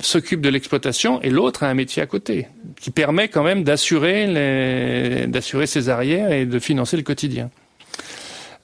s'occupe 0.00 0.40
de 0.40 0.48
l'exploitation 0.48 1.20
et 1.22 1.30
l'autre 1.30 1.62
a 1.64 1.68
un 1.68 1.74
métier 1.74 2.02
à 2.02 2.06
côté 2.06 2.46
qui 2.80 2.90
permet 2.90 3.28
quand 3.28 3.42
même 3.42 3.64
d'assurer 3.64 5.26
d'assurer 5.26 5.66
ses 5.66 5.88
arrières 5.88 6.32
et 6.32 6.46
de 6.46 6.58
financer 6.58 6.96
le 6.96 7.02
quotidien. 7.02 7.50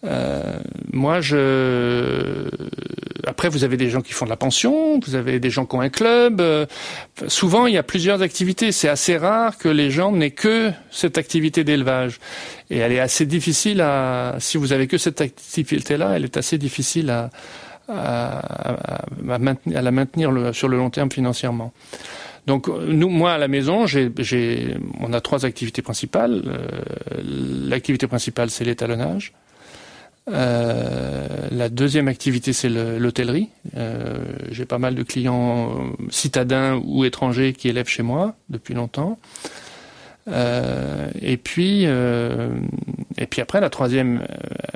Euh, 0.07 0.59
moi, 0.93 1.21
je. 1.21 2.49
Après, 3.27 3.49
vous 3.49 3.65
avez 3.65 3.77
des 3.77 3.91
gens 3.91 4.03
qui 4.03 4.13
font 4.13 4.25
de 4.25 4.31
la 4.31 4.37
pension, 4.37 5.01
vous 5.01 5.17
avez 5.17 5.41
des 5.41 5.51
gens 5.51 5.67
qui 5.67 5.75
ont 5.75 5.81
un 5.81 5.89
club. 5.89 6.41
Euh, 6.41 6.65
souvent, 7.27 7.67
il 7.67 7.75
y 7.75 7.79
a 7.79 7.83
plusieurs 7.83 8.23
activités. 8.23 8.71
C'est 8.73 8.89
assez 8.89 9.17
rare 9.17 9.59
que 9.59 9.69
les 9.69 9.91
gens 9.91 10.13
n'aient 10.13 10.31
que 10.31 10.71
cette 10.91 11.19
activité 11.19 11.65
d'élevage. 11.65 12.21
Et 12.71 12.79
elle 12.79 12.93
est 12.93 13.01
assez 13.01 13.27
difficile 13.27 13.81
à. 13.81 14.37
Si 14.39 14.59
vous 14.59 14.73
avez 14.73 14.87
que 14.87 14.99
cette 14.99 15.21
activité-là, 15.21 16.13
elle 16.17 16.25
est 16.25 16.37
assez 16.37 16.57
difficile 16.57 17.11
à, 17.11 17.31
à, 17.89 19.03
maintenir, 19.21 19.79
à 19.79 19.83
la 19.83 19.91
maintenir 19.91 20.55
sur 20.55 20.69
le 20.69 20.77
long 20.77 20.91
terme 20.91 21.11
financièrement. 21.11 21.73
Donc 22.47 22.69
nous, 22.69 23.09
moi 23.09 23.33
à 23.33 23.39
la 23.39 23.49
maison, 23.49 23.87
j'ai, 23.87 24.77
on 25.01 25.13
a 25.13 25.21
trois 25.21 25.45
activités 25.45 25.83
principales. 25.83 26.43
Euh, 26.47 27.21
l'activité 27.69 28.07
principale, 28.07 28.51
c'est 28.51 28.65
l'étalonnage. 28.65 29.33
Euh, 30.29 31.49
la 31.51 31.69
deuxième 31.69 32.09
activité, 32.09 32.53
c'est 32.53 32.69
l'hôtellerie. 32.69 33.49
Euh, 33.77 34.19
j'ai 34.51 34.65
pas 34.65 34.79
mal 34.79 34.95
de 34.95 35.03
clients 35.03 35.93
citadins 36.11 36.81
ou 36.85 37.05
étrangers 37.05 37.53
qui 37.53 37.69
élèvent 37.69 37.89
chez 37.89 38.03
moi 38.03 38.35
depuis 38.49 38.75
longtemps. 38.75 39.19
Euh, 40.29 41.09
et 41.21 41.37
puis, 41.37 41.83
euh, 41.87 42.51
et 43.17 43.27
puis 43.27 43.41
après, 43.41 43.61
la 43.61 43.71
troisième, 43.71 44.27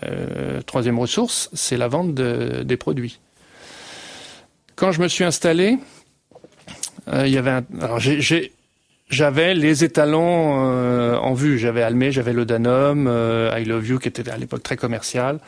euh, 0.05 0.63
troisième 0.63 0.99
ressource, 0.99 1.51
c'est 1.53 1.77
la 1.77 1.89
vente 1.89 2.15
de, 2.15 2.63
des 2.63 2.77
produits. 2.77 3.19
Quand 4.77 4.93
je 4.93 5.03
me 5.03 5.09
suis 5.09 5.25
installé, 5.25 5.79
il 7.13 7.29
y 7.29 7.39
avait 7.39 7.51
un, 7.51 7.65
alors 7.81 7.99
j'ai, 7.99 8.53
j'avais 9.11 9.55
les 9.55 9.85
étalons 9.85 11.21
en 11.21 11.35
vue. 11.35 11.59
J'avais 11.59 11.83
Almé, 11.83 12.13
j'avais 12.13 12.33
le 12.33 12.45
Danone, 12.45 13.11
I 13.57 13.65
Love 13.65 13.87
You, 13.87 13.99
qui 13.99 14.09
était 14.09 14.29
à 14.31 14.39
l'époque 14.39 14.63
très 14.63 14.77
commercial. 14.77 15.41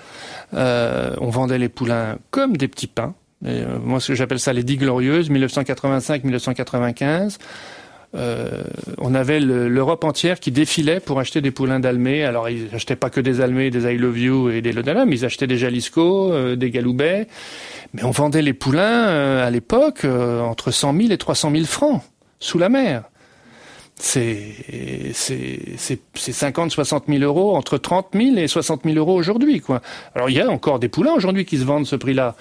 on 0.52 1.30
vendait 1.30 1.58
les 1.58 1.68
poulains 1.68 2.18
comme 2.30 2.56
des 2.56 2.68
petits 2.68 2.88
pains. 2.88 3.14
Et, 3.46 3.62
moi, 3.82 4.00
ce 4.00 4.08
que 4.08 4.14
j'appelle 4.14 4.40
ça 4.40 4.52
les 4.52 4.64
dix 4.64 4.76
glorieuses, 4.76 5.30
1985-1995. 5.30 7.38
Euh, 8.14 8.62
on 8.98 9.14
avait 9.14 9.40
l'Europe 9.40 10.04
entière 10.04 10.38
qui 10.38 10.50
défilait 10.50 11.00
pour 11.00 11.18
acheter 11.18 11.40
des 11.40 11.50
poulains 11.50 11.80
d'Almé. 11.80 12.24
Alors 12.24 12.50
ils 12.50 12.70
n'achetaient 12.70 12.96
pas 12.96 13.10
que 13.10 13.20
des 13.20 13.40
Almé, 13.40 13.70
des 13.70 13.92
I 13.92 13.96
Love 13.96 14.18
You 14.18 14.50
et 14.50 14.60
des 14.60 14.72
Lodanum, 14.72 15.12
ils 15.12 15.24
achetaient 15.24 15.46
des 15.46 15.56
Jalisco, 15.56 16.32
euh, 16.32 16.56
des 16.56 16.70
Galoubet. 16.70 17.26
Mais 17.94 18.04
on 18.04 18.10
vendait 18.10 18.42
les 18.42 18.52
poulains 18.52 19.08
euh, 19.08 19.46
à 19.46 19.50
l'époque 19.50 20.04
entre 20.04 20.70
100 20.70 20.96
000 20.96 21.10
et 21.10 21.18
300 21.18 21.52
000 21.52 21.64
francs 21.64 22.02
sous 22.38 22.58
la 22.58 22.68
mer 22.68 23.04
c'est 24.04 24.42
c'est 25.14 26.00
50 26.14 26.72
60 26.72 27.04
000 27.08 27.22
euros 27.22 27.54
entre 27.54 27.78
30 27.78 28.08
000 28.14 28.36
et 28.36 28.48
60 28.48 28.82
000 28.84 28.96
euros 28.96 29.14
aujourd'hui 29.14 29.60
quoi. 29.60 29.80
Alors 30.14 30.28
il 30.28 30.36
y 30.36 30.40
a 30.40 30.48
encore 30.48 30.80
des 30.80 30.88
poulains 30.88 31.12
aujourd'hui 31.12 31.44
qui 31.44 31.56
se 31.58 31.64
vendent 31.64 31.86
ce 31.86 31.94
prix-là, 31.96 32.34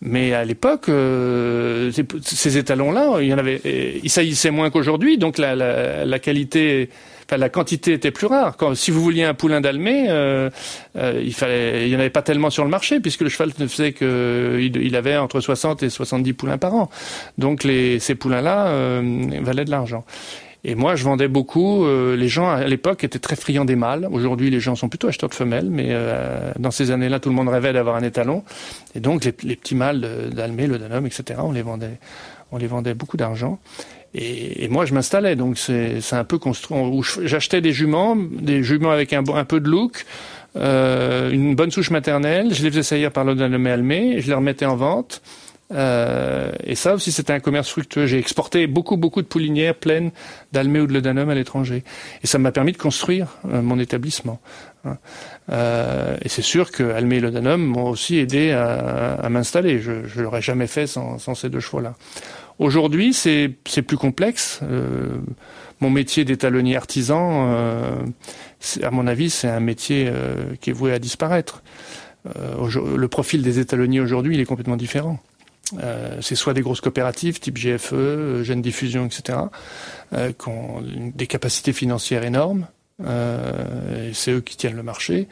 mais 0.00 0.34
à 0.34 0.44
l'époque 0.44 0.88
euh, 0.88 1.92
ces 2.22 2.58
étalons-là, 2.58 3.20
il 3.20 3.28
y 3.28 3.34
en 3.34 3.38
avait, 3.38 3.60
ils 4.02 4.10
saillissaient 4.10 4.50
moins 4.50 4.70
qu'aujourd'hui, 4.70 5.16
donc 5.16 5.38
la, 5.38 5.54
la, 5.54 6.04
la 6.04 6.18
qualité 6.18 6.90
Enfin, 7.26 7.38
la 7.38 7.48
quantité 7.48 7.92
était 7.94 8.10
plus 8.10 8.26
rare. 8.26 8.56
Quand, 8.56 8.74
si 8.74 8.90
vous 8.90 9.02
vouliez 9.02 9.24
un 9.24 9.32
poulain 9.34 9.60
d'Almé, 9.60 10.06
euh, 10.10 10.50
euh, 10.96 11.22
il 11.24 11.32
fallait, 11.32 11.86
il 11.86 11.92
y 11.92 11.96
en 11.96 12.00
avait 12.00 12.10
pas 12.10 12.22
tellement 12.22 12.50
sur 12.50 12.64
le 12.64 12.70
marché 12.70 13.00
puisque 13.00 13.22
le 13.22 13.30
cheval 13.30 13.50
ne 13.58 13.66
faisait 13.66 13.92
que, 13.92 14.58
il, 14.60 14.96
avait 14.96 15.16
entre 15.16 15.40
60 15.40 15.82
et 15.82 15.90
70 15.90 16.32
poulains 16.34 16.58
par 16.58 16.74
an. 16.74 16.90
Donc 17.38 17.64
les, 17.64 17.98
ces 17.98 18.14
poulains-là 18.14 18.66
euh, 18.66 19.40
valaient 19.40 19.64
de 19.64 19.70
l'argent. 19.70 20.04
Et 20.64 20.74
moi, 20.74 20.96
je 20.96 21.04
vendais 21.04 21.28
beaucoup. 21.28 21.84
Euh, 21.84 22.16
les 22.16 22.28
gens 22.28 22.48
à 22.48 22.64
l'époque 22.64 23.04
étaient 23.04 23.18
très 23.18 23.36
friands 23.36 23.66
des 23.66 23.76
mâles. 23.76 24.08
Aujourd'hui, 24.10 24.48
les 24.48 24.60
gens 24.60 24.74
sont 24.76 24.88
plutôt 24.88 25.08
acheteurs 25.08 25.28
de 25.28 25.34
femelles, 25.34 25.68
mais 25.70 25.88
euh, 25.90 26.52
dans 26.58 26.70
ces 26.70 26.90
années-là, 26.90 27.20
tout 27.20 27.28
le 27.28 27.34
monde 27.34 27.48
rêvait 27.48 27.74
d'avoir 27.74 27.96
un 27.96 28.02
étalon. 28.02 28.44
Et 28.94 29.00
donc, 29.00 29.24
les, 29.24 29.32
petits 29.32 29.74
mâles 29.74 30.30
d'Almé, 30.32 30.66
le 30.66 30.78
Danum, 30.78 31.04
etc., 31.06 31.40
on 31.42 31.52
les 31.52 31.62
vendait, 31.62 31.98
on 32.50 32.56
les 32.56 32.66
vendait 32.66 32.94
beaucoup 32.94 33.18
d'argent. 33.18 33.58
Et, 34.14 34.68
moi, 34.68 34.86
je 34.86 34.94
m'installais. 34.94 35.36
Donc, 35.36 35.58
c'est 35.58 36.00
un 36.12 36.24
peu 36.24 36.38
construit. 36.38 36.78
J'achetais 37.24 37.60
des 37.60 37.72
juments, 37.72 38.16
des 38.16 38.62
juments 38.62 38.92
avec 38.92 39.12
un, 39.12 39.22
un 39.34 39.44
peu 39.44 39.60
de 39.60 39.68
look. 39.68 40.06
Euh, 40.56 41.30
une 41.30 41.54
bonne 41.54 41.72
souche 41.72 41.90
maternelle, 41.90 42.54
je 42.54 42.62
les 42.62 42.70
faisais 42.70 42.84
saillir 42.84 43.10
par 43.10 43.24
le 43.24 43.34
Danum 43.34 43.66
et 43.66 43.70
Almé, 43.70 44.20
je 44.20 44.28
les 44.28 44.34
remettais 44.34 44.66
en 44.66 44.76
vente. 44.76 45.20
Euh, 45.72 46.52
et 46.62 46.74
ça 46.74 46.94
aussi, 46.94 47.12
c'était 47.12 47.32
un 47.32 47.40
commerce 47.40 47.68
fructueux. 47.68 48.06
J'ai 48.06 48.18
exporté 48.18 48.66
beaucoup, 48.66 48.96
beaucoup 48.96 49.22
de 49.22 49.26
poulinières 49.26 49.74
pleines 49.74 50.10
d'Almé 50.52 50.80
ou 50.80 50.86
de 50.86 50.92
Ledanum 50.92 51.30
à 51.30 51.34
l'étranger. 51.34 51.84
Et 52.22 52.26
ça 52.26 52.38
m'a 52.38 52.52
permis 52.52 52.72
de 52.72 52.78
construire 52.78 53.38
euh, 53.50 53.62
mon 53.62 53.78
établissement. 53.78 54.40
Hein. 54.84 54.98
Euh, 55.50 56.16
et 56.22 56.28
c'est 56.28 56.42
sûr 56.42 56.70
que 56.70 56.82
Almé 56.82 57.16
et 57.16 57.20
Ledanum 57.20 57.64
m'ont 57.64 57.88
aussi 57.88 58.18
aidé 58.18 58.52
à, 58.52 59.14
à 59.14 59.28
m'installer. 59.28 59.80
Je 59.80 59.92
ne 59.92 60.22
l'aurais 60.22 60.42
jamais 60.42 60.66
fait 60.66 60.86
sans, 60.86 61.18
sans 61.18 61.34
ces 61.34 61.48
deux 61.48 61.60
choix-là. 61.60 61.94
Aujourd'hui, 62.58 63.12
c'est 63.12 63.48
plus 63.82 63.96
complexe. 63.96 64.60
Euh, 64.62 65.16
mon 65.80 65.90
métier 65.90 66.24
d'étalonnier 66.24 66.76
artisan, 66.76 67.48
euh, 67.52 67.96
à 68.82 68.90
mon 68.92 69.06
avis, 69.08 69.28
c'est 69.28 69.48
un 69.48 69.60
métier 69.60 70.10
qui 70.60 70.70
est 70.70 70.72
voué 70.72 70.92
à 70.92 70.98
disparaître. 70.98 71.62
le 72.24 73.06
profil 73.08 73.42
des 73.42 73.58
étalonniers 73.58 74.00
aujourd'hui, 74.00 74.34
il 74.34 74.40
est 74.40 74.44
complètement 74.46 74.76
différent. 74.76 75.18
Euh, 75.82 76.18
c'est 76.20 76.34
soit 76.34 76.54
des 76.54 76.60
grosses 76.60 76.80
coopératives 76.80 77.40
type 77.40 77.58
GFE, 77.58 77.92
euh, 77.92 78.44
Jeune 78.44 78.62
Diffusion, 78.62 79.06
etc., 79.06 79.38
euh, 80.12 80.32
qui 80.32 80.48
ont 80.48 80.82
des 80.82 81.26
capacités 81.26 81.72
financières 81.72 82.24
énormes. 82.24 82.66
Euh, 83.04 84.10
c'est 84.12 84.32
eux 84.32 84.40
qui 84.40 84.56
tiennent 84.56 84.76
le 84.76 84.82
marché. 84.82 85.26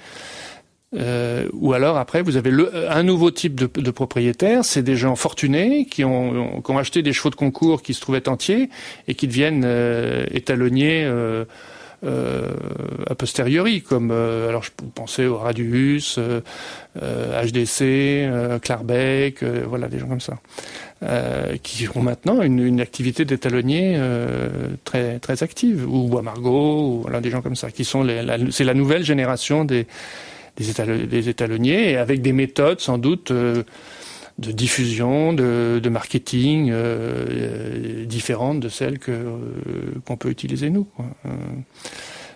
Euh, 0.95 1.49
ou 1.55 1.73
alors 1.73 1.97
après, 1.97 2.23
vous 2.23 2.37
avez 2.37 2.51
le, 2.51 2.91
un 2.91 3.03
nouveau 3.03 3.31
type 3.31 3.55
de, 3.55 3.67
de 3.81 3.91
propriétaires, 3.91 4.65
c'est 4.65 4.83
des 4.83 4.97
gens 4.97 5.17
fortunés 5.17 5.87
qui 5.87 6.05
ont, 6.05 6.61
qui 6.61 6.71
ont, 6.71 6.79
acheté 6.79 7.03
des 7.03 7.15
chevaux 7.15 7.31
de 7.31 7.35
concours 7.35 7.83
qui 7.83 7.95
se 7.95 8.01
trouvaient 8.01 8.29
entiers 8.29 8.69
et 9.09 9.15
qui 9.15 9.27
deviennent 9.27 9.65
étalonniers 10.31 11.05
euh, 11.05 11.47
a 12.05 13.15
posteriori, 13.15 13.83
comme 13.83 14.11
euh, 14.11 14.49
alors 14.49 14.63
je 14.63 14.71
pensais 14.95 15.27
au 15.27 15.37
Radius, 15.37 16.19
euh, 16.19 16.41
HDC, 17.43 18.61
Clarbeck, 18.61 19.45
voilà 19.45 19.89
des 19.89 19.99
gens 19.99 20.09
comme 20.09 20.21
ça, 20.21 20.39
qui 21.63 21.89
ont 21.95 22.03
maintenant 22.03 22.43
une, 22.43 22.59
une 22.59 22.81
activité 22.81 23.25
d'étalonnier 23.25 24.01
très 24.85 25.19
très 25.19 25.43
active, 25.43 25.87
ou 25.89 26.09
Bois 26.09 26.23
Margot, 26.23 26.89
ou 26.89 27.01
voilà 27.03 27.21
des 27.21 27.31
gens 27.31 27.43
comme 27.43 27.57
ça, 27.57 27.71
qui 27.71 27.85
sont 27.85 28.07
c'est 28.51 28.65
la 28.65 28.75
nouvelle 28.75 29.05
génération 29.05 29.65
des 29.65 29.87
des, 30.57 31.07
des 31.07 31.29
étalonniers 31.29 31.93
et 31.93 31.97
avec 31.97 32.21
des 32.21 32.33
méthodes 32.33 32.81
sans 32.81 32.99
doute 32.99 33.33
de 34.39 34.53
diffusion, 34.53 35.33
de, 35.33 35.81
de 35.83 35.89
marketing 35.89 36.71
euh, 36.73 38.05
différentes 38.07 38.61
de 38.61 38.69
celles 38.69 38.99
que 38.99 39.13
euh, 39.13 39.37
qu'on 40.05 40.17
peut 40.17 40.31
utiliser 40.31 40.71
nous. 40.71 40.87
Euh, 41.01 41.31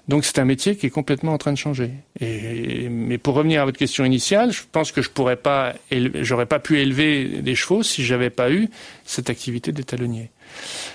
Donc 0.08 0.24
c'est 0.24 0.38
un 0.38 0.44
métier 0.44 0.76
qui 0.76 0.86
est 0.86 0.90
complètement 0.90 1.32
en 1.32 1.38
train 1.38 1.52
de 1.52 1.58
changer. 1.58 1.90
Mais 2.20 3.18
pour 3.18 3.34
revenir 3.34 3.62
à 3.62 3.64
votre 3.64 3.78
question 3.78 4.04
initiale, 4.04 4.52
je 4.52 4.62
pense 4.70 4.92
que 4.92 5.02
je 5.02 5.10
pourrais 5.10 5.36
pas, 5.36 5.74
j'aurais 6.22 6.46
pas 6.46 6.60
pu 6.60 6.78
élever 6.78 7.42
des 7.42 7.54
chevaux 7.56 7.82
si 7.82 8.04
j'avais 8.04 8.30
pas 8.30 8.50
eu 8.50 8.68
cette 9.04 9.30
activité 9.30 9.72
d'étalonnier. 9.72 10.30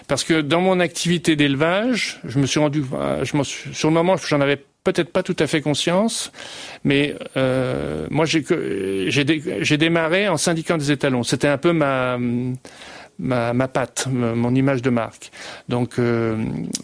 Parce 0.07 0.23
que 0.23 0.41
dans 0.41 0.61
mon 0.61 0.79
activité 0.79 1.35
d'élevage, 1.35 2.19
je 2.25 2.39
me 2.39 2.45
suis 2.45 2.59
rendu, 2.59 2.83
je 3.23 3.43
sur 3.73 3.89
le 3.89 3.93
moment, 3.93 4.15
j'en 4.17 4.41
avais 4.41 4.59
peut-être 4.83 5.11
pas 5.11 5.23
tout 5.23 5.35
à 5.39 5.47
fait 5.47 5.61
conscience, 5.61 6.31
mais 6.83 7.15
euh, 7.37 8.07
moi 8.09 8.25
j'ai 8.25 9.77
démarré 9.77 10.27
en 10.27 10.37
syndiquant 10.37 10.77
des 10.77 10.91
étalons. 10.91 11.23
C'était 11.23 11.47
un 11.47 11.57
peu 11.57 11.71
ma 11.71 12.17
ma, 13.21 13.53
ma 13.53 13.67
patte, 13.67 14.07
mon 14.11 14.53
image 14.53 14.81
de 14.81 14.89
marque. 14.89 15.31
Donc 15.69 15.99
euh, 15.99 16.35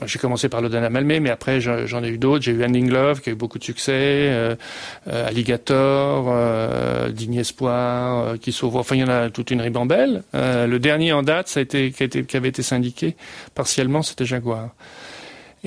j'ai 0.06 0.20
commencé 0.20 0.48
par 0.48 0.62
le 0.62 0.70
Dana 0.70 0.90
Malmé, 0.90 1.20
mais 1.20 1.30
après 1.30 1.60
j'en 1.60 2.04
ai 2.04 2.10
eu 2.10 2.18
d'autres. 2.18 2.44
J'ai 2.44 2.52
eu 2.52 2.64
Ending 2.64 2.90
Love 2.90 3.22
qui 3.22 3.30
a 3.30 3.34
eu 3.34 3.36
beaucoup 3.36 3.60
de 3.60 3.64
succès, 3.64 3.92
euh, 3.94 4.56
euh 5.08 5.28
Alligator, 5.28 6.28
euh, 6.30 7.10
Digne 7.10 7.36
Espoir, 7.36 8.20
euh, 8.20 8.38
qui 8.38 8.52
sauve. 8.52 8.78
Enfin 8.78 8.96
il 8.96 9.00
y 9.00 9.04
en 9.04 9.10
a 9.10 9.30
toute 9.30 9.52
une 9.52 9.62
ribambelle. 9.62 10.24
le 10.34 10.78
dernier 10.78 11.12
en 11.12 11.24
date, 11.24 11.48
ça 11.48 11.60
a 11.60 11.62
a 11.62 11.64
été, 11.64 11.92
qui 11.92 12.38
avait 12.38 12.50
été 12.50 12.62
syndiqué 12.62 13.16
partiellement, 13.56 14.04
c'était 14.04 14.26
Jaguar. 14.26 14.70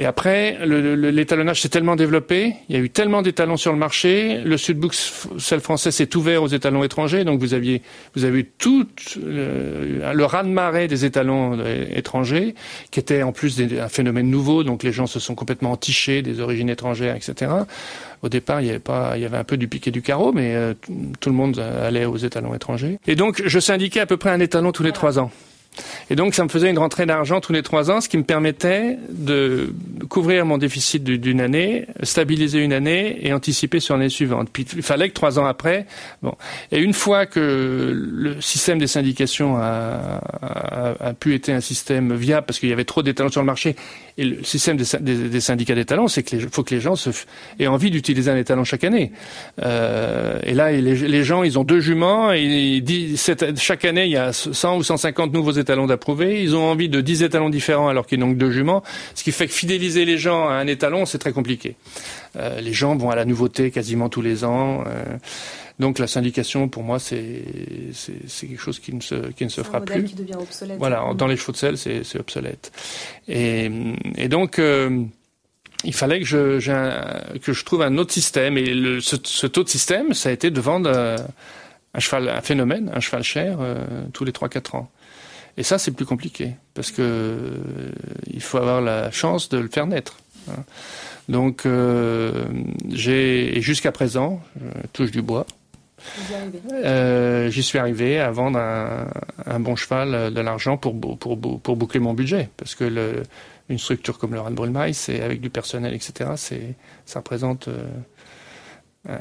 Et 0.00 0.06
après, 0.06 0.56
l'étalonnage 0.64 1.60
s'est 1.60 1.68
tellement 1.68 1.94
développé, 1.94 2.54
il 2.70 2.74
y 2.74 2.78
a 2.78 2.82
eu 2.82 2.88
tellement 2.88 3.20
d'étalons 3.20 3.58
sur 3.58 3.70
le 3.70 3.76
marché, 3.76 4.38
le 4.42 4.56
Sudbook 4.56 4.94
celle 4.94 5.60
français 5.60 5.90
s'est 5.90 6.16
ouvert 6.16 6.42
aux 6.42 6.48
étalons 6.48 6.82
étrangers, 6.82 7.22
donc 7.24 7.38
vous 7.38 7.52
aviez, 7.52 7.82
vous 8.14 8.24
avez 8.24 8.38
eu 8.38 8.44
tout 8.46 8.86
le, 9.22 10.00
le 10.14 10.24
raz-de-marée 10.24 10.88
des 10.88 11.04
étalons 11.04 11.62
étrangers, 11.94 12.54
qui 12.90 12.98
était 12.98 13.22
en 13.22 13.32
plus 13.32 13.60
un 13.60 13.90
phénomène 13.90 14.30
nouveau, 14.30 14.64
donc 14.64 14.84
les 14.84 14.92
gens 14.92 15.06
se 15.06 15.20
sont 15.20 15.34
complètement 15.34 15.72
entichés 15.72 16.22
des 16.22 16.40
origines 16.40 16.70
étrangères, 16.70 17.14
etc. 17.14 17.52
Au 18.22 18.30
départ, 18.30 18.62
il 18.62 18.68
y 18.68 18.70
avait 18.70 18.78
pas, 18.78 19.12
il 19.16 19.22
y 19.22 19.26
avait 19.26 19.36
un 19.36 19.44
peu 19.44 19.58
du 19.58 19.68
piqué 19.68 19.90
du 19.90 20.00
carreau, 20.00 20.32
mais 20.32 20.54
euh, 20.54 20.72
tout 21.20 21.28
le 21.28 21.36
monde 21.36 21.58
allait 21.58 22.06
aux 22.06 22.16
étalons 22.16 22.54
étrangers. 22.54 22.98
Et 23.06 23.16
donc, 23.16 23.42
je 23.44 23.60
syndiquais 23.60 24.00
à 24.00 24.06
peu 24.06 24.16
près 24.16 24.30
un 24.30 24.40
étalon 24.40 24.72
tous 24.72 24.82
les 24.82 24.92
trois 24.92 25.18
ans. 25.18 25.30
Et 26.10 26.16
donc, 26.16 26.34
ça 26.34 26.44
me 26.44 26.48
faisait 26.48 26.68
une 26.68 26.78
rentrée 26.78 27.06
d'argent 27.06 27.40
tous 27.40 27.52
les 27.52 27.62
trois 27.62 27.90
ans, 27.90 28.00
ce 28.00 28.08
qui 28.08 28.18
me 28.18 28.24
permettait 28.24 28.98
de 29.08 29.72
couvrir 30.08 30.44
mon 30.44 30.58
déficit 30.58 31.04
d'une 31.04 31.40
année, 31.40 31.86
stabiliser 32.02 32.58
une 32.58 32.72
année 32.72 33.18
et 33.22 33.32
anticiper 33.32 33.80
sur 33.80 33.96
l'année 33.96 34.08
suivante. 34.08 34.48
Puis, 34.52 34.66
il 34.74 34.82
fallait 34.82 35.08
que 35.08 35.14
trois 35.14 35.38
ans 35.38 35.46
après, 35.46 35.86
bon. 36.22 36.34
Et 36.72 36.78
une 36.78 36.92
fois 36.92 37.26
que 37.26 37.92
le 37.94 38.40
système 38.40 38.78
des 38.78 38.88
syndications 38.88 39.56
a, 39.56 40.20
pu 41.18 41.34
être 41.34 41.48
un 41.48 41.60
système 41.60 42.14
viable, 42.14 42.46
parce 42.46 42.58
qu'il 42.58 42.68
y 42.68 42.72
avait 42.72 42.84
trop 42.84 43.02
d'étalons 43.02 43.30
sur 43.30 43.40
le 43.40 43.46
marché, 43.46 43.76
et 44.18 44.24
le 44.24 44.42
système 44.42 44.76
des, 44.76 45.28
des, 45.28 45.40
syndicats 45.40 45.74
d'étalons, 45.74 46.08
c'est 46.08 46.22
qu'il 46.22 46.40
faut 46.50 46.62
que 46.62 46.74
les 46.74 46.80
gens 46.80 46.94
aient 47.58 47.66
envie 47.66 47.90
d'utiliser 47.90 48.30
un 48.30 48.36
étalon 48.36 48.64
chaque 48.64 48.84
année. 48.84 49.12
Euh, 49.62 50.38
et 50.42 50.54
là, 50.54 50.72
les, 50.72 51.24
gens, 51.24 51.42
ils 51.42 51.58
ont 51.58 51.64
deux 51.64 51.80
juments, 51.80 52.32
et 52.32 52.82
chaque 53.56 53.84
année, 53.84 54.04
il 54.06 54.10
y 54.10 54.16
a 54.16 54.32
100 54.32 54.76
ou 54.76 54.82
150 54.82 55.32
nouveaux 55.32 55.52
étalons 55.60 55.86
d'approuver. 55.86 56.42
Ils 56.42 56.56
ont 56.56 56.64
envie 56.64 56.88
de 56.88 57.00
10 57.00 57.22
étalons 57.22 57.50
différents 57.50 57.88
alors 57.88 58.06
qu'ils 58.06 58.18
n'ont 58.18 58.32
que 58.32 58.38
deux 58.38 58.50
juments. 58.50 58.82
Ce 59.14 59.22
qui 59.22 59.32
fait 59.32 59.46
que 59.46 59.52
fidéliser 59.52 60.04
les 60.04 60.18
gens 60.18 60.48
à 60.48 60.54
un 60.54 60.66
étalon, 60.66 61.06
c'est 61.06 61.18
très 61.18 61.32
compliqué. 61.32 61.76
Euh, 62.36 62.60
les 62.60 62.72
gens 62.72 62.96
vont 62.96 63.10
à 63.10 63.16
la 63.16 63.24
nouveauté 63.24 63.70
quasiment 63.70 64.08
tous 64.08 64.22
les 64.22 64.44
ans. 64.44 64.84
Euh, 64.86 65.04
donc 65.78 65.98
la 65.98 66.06
syndication, 66.06 66.68
pour 66.68 66.82
moi, 66.82 66.98
c'est 66.98 67.42
quelque 68.40 68.60
chose 68.60 68.80
qui 68.80 68.94
ne 68.94 69.00
se 69.00 69.14
qui 69.32 69.44
ne 69.44 69.50
se 69.50 69.62
fera 69.62 69.80
plus. 69.80 70.04
Qui 70.04 70.14
devient 70.14 70.34
obsolète. 70.34 70.78
Voilà, 70.78 71.04
dans 71.14 71.26
les 71.26 71.36
chevaux 71.36 71.52
de 71.52 71.56
sel, 71.56 71.78
c'est 71.78 72.18
obsolète. 72.18 72.72
Et, 73.28 73.70
et 74.16 74.28
donc 74.28 74.58
euh, 74.58 75.04
il 75.84 75.94
fallait 75.94 76.20
que 76.20 76.26
je 76.26 76.70
un, 76.70 77.38
que 77.38 77.52
je 77.52 77.64
trouve 77.64 77.82
un 77.82 77.96
autre 77.96 78.12
système. 78.12 78.58
Et 78.58 78.74
le, 78.74 79.00
ce, 79.00 79.16
cet 79.24 79.56
autre 79.56 79.70
système, 79.70 80.12
ça 80.12 80.28
a 80.28 80.32
été 80.32 80.50
de 80.50 80.60
vendre 80.60 80.90
un 81.94 82.00
cheval, 82.00 82.28
un 82.28 82.40
phénomène, 82.40 82.90
un 82.94 83.00
cheval 83.00 83.22
cher 83.22 83.58
euh, 83.60 83.84
tous 84.12 84.24
les 84.24 84.32
3-4 84.32 84.76
ans. 84.76 84.90
Et 85.60 85.62
ça, 85.62 85.76
c'est 85.76 85.90
plus 85.90 86.06
compliqué 86.06 86.54
parce 86.72 86.90
que 86.90 87.02
euh, 87.02 87.90
il 88.32 88.40
faut 88.40 88.56
avoir 88.56 88.80
la 88.80 89.10
chance 89.10 89.50
de 89.50 89.58
le 89.58 89.68
faire 89.68 89.86
naître. 89.86 90.16
Hein. 90.48 90.64
Donc, 91.28 91.66
euh, 91.66 92.46
j'ai 92.88 93.60
jusqu'à 93.60 93.92
présent, 93.92 94.40
je 94.58 94.86
touche 94.94 95.10
du 95.10 95.20
bois. 95.20 95.44
Euh, 96.72 97.50
J'y 97.50 97.62
suis 97.62 97.78
arrivé 97.78 98.18
à 98.18 98.30
vendre 98.30 98.58
un, 98.58 99.08
un 99.44 99.60
bon 99.60 99.76
cheval, 99.76 100.14
euh, 100.14 100.30
de 100.30 100.40
l'argent 100.40 100.78
pour, 100.78 100.98
pour, 101.18 101.38
pour, 101.38 101.76
boucler 101.76 102.00
mon 102.00 102.14
budget. 102.14 102.48
Parce 102.56 102.74
que 102.74 102.84
le, 102.84 103.22
une 103.68 103.78
structure 103.78 104.16
comme 104.16 104.32
le 104.32 104.40
Ranbrulmaï, 104.40 104.94
c'est 104.94 105.20
avec 105.20 105.42
du 105.42 105.50
personnel, 105.50 105.92
etc., 105.92 106.30
ça 107.04 107.18
représente 107.18 107.68
euh, 107.68 109.14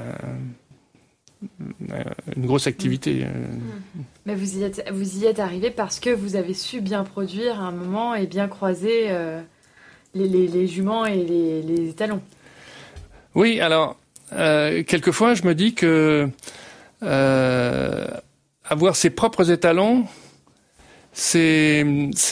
une 2.35 2.45
grosse 2.45 2.67
activité. 2.67 3.23
Euh. 3.23 3.29
Mais 4.25 4.35
vous 4.35 4.57
y, 4.57 4.63
êtes, 4.63 4.83
vous 4.91 5.23
y 5.23 5.25
êtes 5.25 5.39
arrivé 5.39 5.71
parce 5.71 5.99
que 5.99 6.09
vous 6.09 6.35
avez 6.35 6.53
su 6.53 6.81
bien 6.81 7.03
produire 7.03 7.61
à 7.61 7.65
un 7.65 7.71
moment 7.71 8.15
et 8.15 8.27
bien 8.27 8.47
croiser 8.47 9.05
euh, 9.09 9.41
les, 10.13 10.27
les, 10.27 10.67
juments 10.67 11.05
et 11.05 11.23
les, 11.23 11.61
les, 11.61 11.89
étalons. 11.89 12.21
Oui, 13.35 13.61
alors, 13.61 13.97
quelquefois, 14.31 15.33
je 15.33 15.43
me 15.43 15.55
dis 15.55 15.73
que 15.73 16.29
avoir 17.01 18.95
ses 18.95 19.09
propres 19.09 19.49
étalons, 19.49 20.05
c'est 21.13 21.83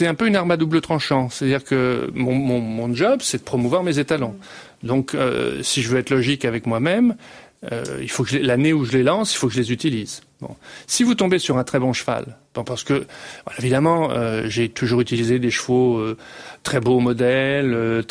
un 0.02 0.14
peu 0.14 0.26
une 0.26 0.36
arme 0.36 0.50
à 0.50 0.56
double 0.56 0.80
tranchant. 0.80 1.30
C'est-à-dire 1.30 1.64
que 1.64 2.10
mon, 2.14 2.34
mon, 2.34 2.60
mon 2.60 2.94
job, 2.94 3.20
c'est 3.22 3.38
de 3.38 3.42
promouvoir 3.42 3.82
mes 3.82 3.98
étalons. 3.98 4.36
Donc, 4.82 5.16
si 5.62 5.82
je 5.82 5.88
veux 5.88 5.98
être 5.98 6.10
logique 6.10 6.44
avec 6.44 6.66
moi-même, 6.66 7.16
euh, 7.72 7.98
il 8.00 8.10
faut 8.10 8.24
que 8.24 8.36
l'année 8.36 8.72
où 8.72 8.84
je 8.84 8.92
les 8.92 9.02
lance, 9.02 9.34
il 9.34 9.36
faut 9.36 9.48
que 9.48 9.54
je 9.54 9.60
les 9.60 9.72
utilise. 9.72 10.22
Bon. 10.40 10.54
Si 10.86 11.02
vous 11.02 11.16
tombez 11.16 11.40
sur 11.40 11.58
un 11.58 11.64
très 11.64 11.80
bon 11.80 11.92
cheval, 11.92 12.36
bon, 12.54 12.62
parce 12.62 12.84
que 12.84 13.06
évidemment 13.58 14.12
euh, 14.12 14.44
j'ai 14.46 14.68
toujours 14.68 15.00
utilisé 15.00 15.40
des 15.40 15.50
chevaux 15.50 15.98
euh, 15.98 16.16
très 16.62 16.78
beaux 16.78 17.00
modèles, 17.00 17.72
euh, 17.74 18.02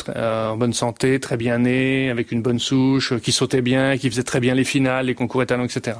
en 0.50 0.56
bonne 0.58 0.74
santé, 0.74 1.20
très 1.20 1.38
bien 1.38 1.60
nés, 1.60 2.10
avec 2.10 2.30
une 2.30 2.42
bonne 2.42 2.58
souche, 2.58 3.18
qui 3.20 3.32
sautaient 3.32 3.62
bien, 3.62 3.96
qui 3.96 4.10
faisaient 4.10 4.24
très 4.24 4.40
bien 4.40 4.54
les 4.54 4.64
finales, 4.64 5.06
les 5.06 5.14
concours 5.14 5.42
étalons, 5.42 5.64
etc. 5.64 5.96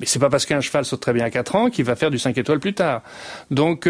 Mais 0.00 0.06
c'est 0.06 0.18
pas 0.18 0.28
parce 0.28 0.44
qu'un 0.46 0.60
cheval 0.60 0.84
saute 0.84 1.00
très 1.00 1.12
bien 1.12 1.24
à 1.24 1.30
4 1.30 1.56
ans 1.56 1.70
qu'il 1.70 1.84
va 1.84 1.96
faire 1.96 2.10
du 2.10 2.18
5 2.18 2.36
étoiles 2.36 2.60
plus 2.60 2.74
tard. 2.74 3.02
Donc 3.50 3.88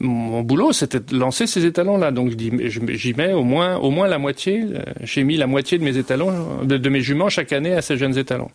mon 0.00 0.42
boulot 0.42 0.72
c'était 0.72 1.00
de 1.00 1.16
lancer 1.16 1.46
ces 1.46 1.66
étalons 1.66 1.98
là. 1.98 2.10
Donc 2.10 2.32
j'y 2.38 3.14
mets 3.14 3.32
au 3.32 3.44
moins 3.44 3.76
au 3.76 3.90
moins 3.90 4.08
la 4.08 4.18
moitié. 4.18 4.64
J'ai 5.02 5.24
mis 5.24 5.36
la 5.36 5.46
moitié 5.46 5.78
de 5.78 5.84
mes 5.84 5.98
étalons, 5.98 6.64
de 6.64 6.88
mes 6.88 7.00
juments 7.00 7.28
chaque 7.28 7.52
année 7.52 7.74
à 7.74 7.82
ces 7.82 7.96
jeunes 7.96 8.16
étalons. 8.16 8.50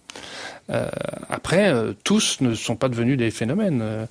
Euh, 0.70 0.88
après, 1.30 1.70
euh, 1.70 1.94
tous 2.04 2.42
ne 2.42 2.54
sont 2.54 2.76
pas 2.76 2.90
devenus 2.90 3.18
des 3.18 3.32
phénomènes. 3.32 3.82
Euh, 3.82 4.06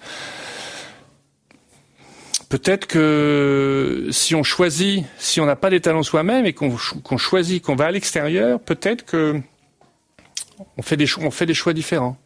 peut-être 2.49 2.87
que 2.87 4.09
si 4.11 4.35
on 4.35 4.43
choisit, 4.43 5.05
si 5.19 5.41
on 5.41 5.47
n'a 5.47 5.57
pas 5.57 5.71
des 5.71 5.81
talents 5.81 6.03
soi-même 6.03 6.47
et 6.47 6.53
qu'on 6.53 6.77
choisit, 7.17 7.63
qu'on 7.63 7.77
va 7.77 7.87
à 7.87 7.91
l'extérieur, 7.91 8.59
peut-être 8.61 9.05
que 9.05 9.41
on 10.77 10.83
fait 10.83 10.97
des 10.97 11.07
choix, 11.55 11.73
différents. 11.73 12.17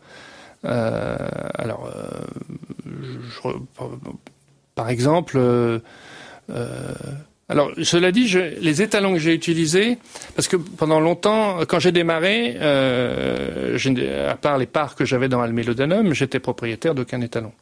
Euh, 0.64 1.16
alors, 1.54 1.90
je, 2.86 3.48
par 4.74 4.88
exemple, 4.88 5.36
euh, 5.38 5.78
alors, 7.48 7.70
cela 7.82 8.12
dit, 8.12 8.34
les 8.60 8.80
étalons 8.82 9.12
que 9.12 9.18
j'ai 9.18 9.34
utilisés, 9.34 9.98
parce 10.34 10.48
que 10.48 10.56
pendant 10.56 11.00
longtemps, 11.00 11.58
quand 11.68 11.80
j'ai 11.80 11.92
démarré, 11.92 12.56
euh, 12.60 13.76
à 14.28 14.36
part 14.36 14.56
les 14.58 14.66
parts 14.66 14.94
que 14.94 15.04
j'avais 15.04 15.28
dans 15.28 15.42
Almélodanum, 15.42 16.14
j'étais 16.14 16.38
propriétaire 16.38 16.94
d'aucun 16.94 17.20
étalon. 17.20 17.52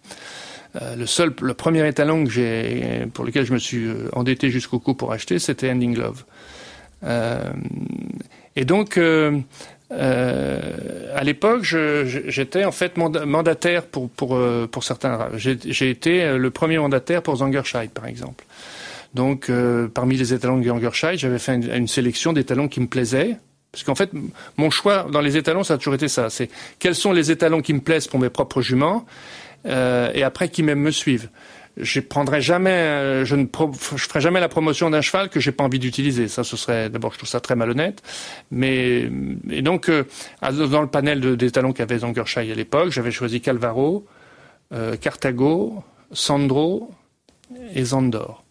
Euh, 0.80 0.94
le 0.94 1.06
seul, 1.06 1.32
le 1.40 1.54
premier 1.54 1.86
étalon 1.88 2.24
pour 3.12 3.24
lequel 3.24 3.44
je 3.44 3.52
me 3.52 3.58
suis 3.58 3.86
euh, 3.86 4.08
endetté 4.12 4.50
jusqu'au 4.50 4.78
cou 4.78 4.94
pour 4.94 5.12
acheter, 5.12 5.40
c'était 5.40 5.68
Ending 5.70 5.96
Love. 5.96 6.24
Euh, 7.02 7.50
et 8.54 8.64
donc, 8.64 9.00
euh, 9.93 10.61
à 11.14 11.24
l'époque, 11.24 11.64
j'étais 11.64 12.64
en 12.64 12.72
fait 12.72 12.97
mandataire 12.97 13.84
pour 13.86 14.09
pour 14.11 14.38
pour 14.70 14.84
certains. 14.84 15.28
J'ai 15.36 15.91
été 15.91 16.36
le 16.38 16.51
premier 16.51 16.78
mandataire 16.78 17.22
pour 17.22 17.36
Zangerscheid, 17.36 17.91
par 17.91 18.07
exemple. 18.07 18.45
Donc, 19.14 19.51
euh, 19.51 19.88
parmi 19.88 20.16
les 20.16 20.34
étalons 20.34 20.59
de 20.59 20.64
Gangerscheid, 20.64 21.18
j'avais 21.18 21.38
fait 21.38 21.55
une, 21.55 21.88
sélection 21.88 22.32
d'étalons 22.32 22.68
qui 22.68 22.80
me 22.80 22.86
plaisaient. 22.86 23.36
Parce 23.72 23.84
qu'en 23.84 23.95
fait, 23.95 24.11
mon 24.57 24.70
choix 24.70 25.07
dans 25.12 25.20
les 25.20 25.36
étalons, 25.36 25.62
ça 25.62 25.74
a 25.74 25.78
toujours 25.78 25.95
été 25.95 26.09
ça. 26.09 26.30
C'est 26.30 26.49
quels 26.78 26.95
sont 26.95 27.12
les 27.12 27.30
étalons 27.30 27.62
qui 27.62 27.72
me 27.72 27.80
plaisent 27.80 28.09
pour 28.09 28.18
mes 28.18 28.30
propres 28.30 28.62
juments, 28.62 29.07
euh, 29.66 30.11
et 30.14 30.22
après 30.22 30.49
qui 30.49 30.62
même 30.62 30.80
me 30.80 30.91
suivent. 30.91 31.28
Je 31.83 32.01
prendrai 32.01 32.41
jamais, 32.41 32.70
euh, 32.70 33.24
je 33.24 33.37
ne 33.37 33.47
je 33.97 34.05
ferai 34.05 34.20
jamais 34.20 34.41
la 34.41 34.49
promotion 34.49 34.91
d'un 34.91 35.01
cheval 35.01 35.28
que 35.28 35.41
j'ai 35.41 35.53
pas 35.53 35.64
envie 35.64 35.78
d'utiliser. 35.78 36.28
Ça, 36.28 36.45
ce 36.45 36.57
serait 36.57 36.91
d'abord, 36.91 37.12
je 37.12 37.18
trouve 37.18 37.28
ça 37.28 37.41
très 37.41 37.57
malhonnête. 37.57 38.03
Mais 38.51 39.11
et 39.51 39.62
donc, 39.62 39.91
dans 40.43 40.83
le 40.83 40.87
panel 40.87 41.37
d'étalons 41.37 41.72
qu'avait 41.72 41.99
Zangerscheid 41.99 42.51
à 42.51 42.55
l'époque, 42.55 42.91
j'avais 42.91 43.11
choisi 43.11 43.41
Calvaro, 43.41 44.07
Cartago, 45.01 45.83
Sandro 46.12 46.91
et 47.74 47.85
Zandor. 47.85 48.45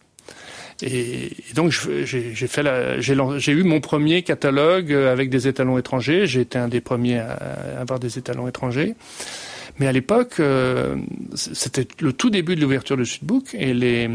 Et, 0.82 1.30
donc 1.54 1.72
j'ai 1.72 2.46
fait 2.46 2.62
j'ai 2.98 3.52
eu 3.52 3.62
mon 3.62 3.80
premier 3.80 4.22
catalogue 4.22 4.92
avec 4.92 5.30
des 5.30 5.48
étalons 5.48 5.78
étrangers. 5.78 6.26
J'ai 6.26 6.40
été 6.40 6.58
un 6.58 6.68
des 6.68 6.80
premiers 6.80 7.18
à 7.18 7.80
avoir 7.80 7.98
des 7.98 8.18
étalons 8.18 8.48
étrangers. 8.48 8.94
Mais 9.80 9.86
à 9.86 9.92
l'époque, 9.92 10.34
euh, 10.40 10.96
c'était 11.34 11.88
le 12.00 12.12
tout 12.12 12.28
début 12.28 12.54
de 12.54 12.60
l'ouverture 12.60 12.98
de 12.98 13.04
Sudbook 13.04 13.54
et 13.54 13.72
les, 13.72 14.10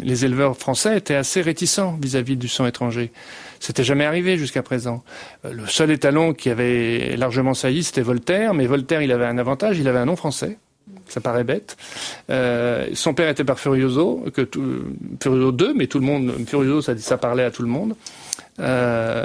les 0.00 0.24
éleveurs 0.24 0.56
français 0.56 0.96
étaient 0.96 1.14
assez 1.14 1.42
réticents 1.42 1.98
vis-à-vis 2.00 2.36
du 2.36 2.48
sang 2.48 2.66
étranger. 2.66 3.12
C'était 3.60 3.84
jamais 3.84 4.06
arrivé 4.06 4.38
jusqu'à 4.38 4.62
présent. 4.62 5.04
Euh, 5.44 5.52
le 5.52 5.66
seul 5.66 5.90
étalon 5.90 6.32
qui 6.32 6.48
avait 6.48 7.16
largement 7.18 7.52
sailli, 7.52 7.84
c'était 7.84 8.00
Voltaire, 8.00 8.54
mais 8.54 8.66
Voltaire, 8.66 9.02
il 9.02 9.12
avait 9.12 9.26
un 9.26 9.36
avantage, 9.36 9.78
il 9.78 9.86
avait 9.86 9.98
un 9.98 10.06
nom 10.06 10.16
français. 10.16 10.56
Ça 11.06 11.20
paraît 11.20 11.44
bête. 11.44 11.76
Euh, 12.30 12.88
son 12.94 13.14
père 13.14 13.28
était 13.28 13.44
par 13.44 13.58
Furioso, 13.58 14.24
que 14.32 14.42
tout, 14.42 14.62
Furioso 15.20 15.52
2, 15.52 15.74
mais 15.74 15.86
tout 15.86 15.98
le 15.98 16.06
monde, 16.06 16.32
Furioso, 16.46 16.80
ça, 16.80 17.18
parlait 17.18 17.44
à 17.44 17.50
tout 17.50 17.62
le 17.62 17.68
monde. 17.68 17.94
Euh, 18.60 19.24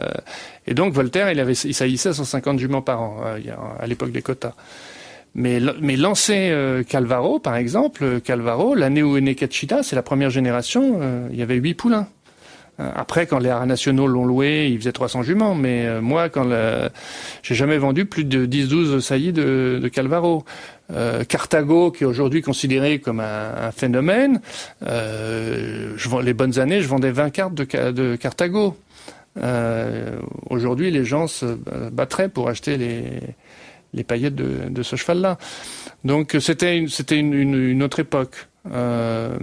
et 0.67 0.73
donc 0.73 0.93
Voltaire, 0.93 1.31
il, 1.31 1.39
avait, 1.39 1.53
il 1.53 1.73
saillissait 1.73 2.09
à 2.09 2.13
150 2.13 2.59
juments 2.59 2.81
par 2.81 3.01
an, 3.01 3.21
euh, 3.25 3.39
à 3.79 3.87
l'époque 3.87 4.11
des 4.11 4.21
quotas. 4.21 4.53
Mais, 5.35 5.59
mais 5.81 5.97
lancer 5.97 6.49
euh, 6.49 6.83
Calvaro, 6.83 7.39
par 7.39 7.55
exemple, 7.55 8.21
Calvaro, 8.21 8.73
l'année 8.73 9.03
où 9.03 9.17
est 9.17 9.21
né 9.21 9.35
Cachita, 9.35 9.83
c'est 9.83 9.95
la 9.95 10.03
première 10.03 10.29
génération, 10.29 10.99
il 11.31 11.37
y 11.37 11.41
avait 11.41 11.55
huit 11.55 11.73
poulains. 11.73 12.07
Après, 12.77 13.25
quand 13.25 13.39
les 13.39 13.49
haras 13.49 13.65
nationaux 13.65 14.05
l'ont 14.05 14.25
loué, 14.25 14.67
il 14.69 14.77
faisait 14.77 14.91
300 14.91 15.23
juments. 15.23 15.55
Mais 15.55 16.01
moi, 16.01 16.27
quand 16.27 16.45
j'ai 17.41 17.55
jamais 17.55 17.77
vendu 17.77 18.05
plus 18.05 18.25
de 18.25 18.45
10-12 18.45 18.99
saillies 18.99 19.31
de, 19.31 19.79
de 19.81 19.87
Calvaro. 19.87 20.43
Euh, 20.91 21.23
qui 21.23 22.03
est 22.03 22.05
aujourd'hui 22.05 22.43
considéré 22.43 22.99
comme 22.99 23.19
un, 23.19 23.71
phénomène, 23.71 24.39
euh, 24.85 25.93
je, 25.97 26.21
les 26.21 26.33
bonnes 26.35 26.59
années, 26.59 26.81
je 26.81 26.87
vendais 26.87 27.11
20 27.11 27.31
cartes 27.31 27.55
de, 27.55 27.63
de. 27.91 28.17
Euh, 29.37 30.19
aujourd'hui, 30.49 30.91
les 30.91 31.03
gens 31.03 31.25
se 31.27 31.57
battraient 31.91 32.29
pour 32.29 32.49
acheter 32.49 32.77
les, 32.77 33.03
les 33.95 34.03
paillettes 34.03 34.35
de, 34.35 34.69
de 34.69 34.83
ce 34.83 34.95
cheval-là. 34.95 35.37
Donc 36.03 36.37
c'était 36.39 36.85
c'était 36.89 37.17
une, 37.17 37.33
une, 37.33 37.55
une, 37.55 37.81
autre 37.81 37.99
époque. 37.99 38.47
Euh, 38.71 39.37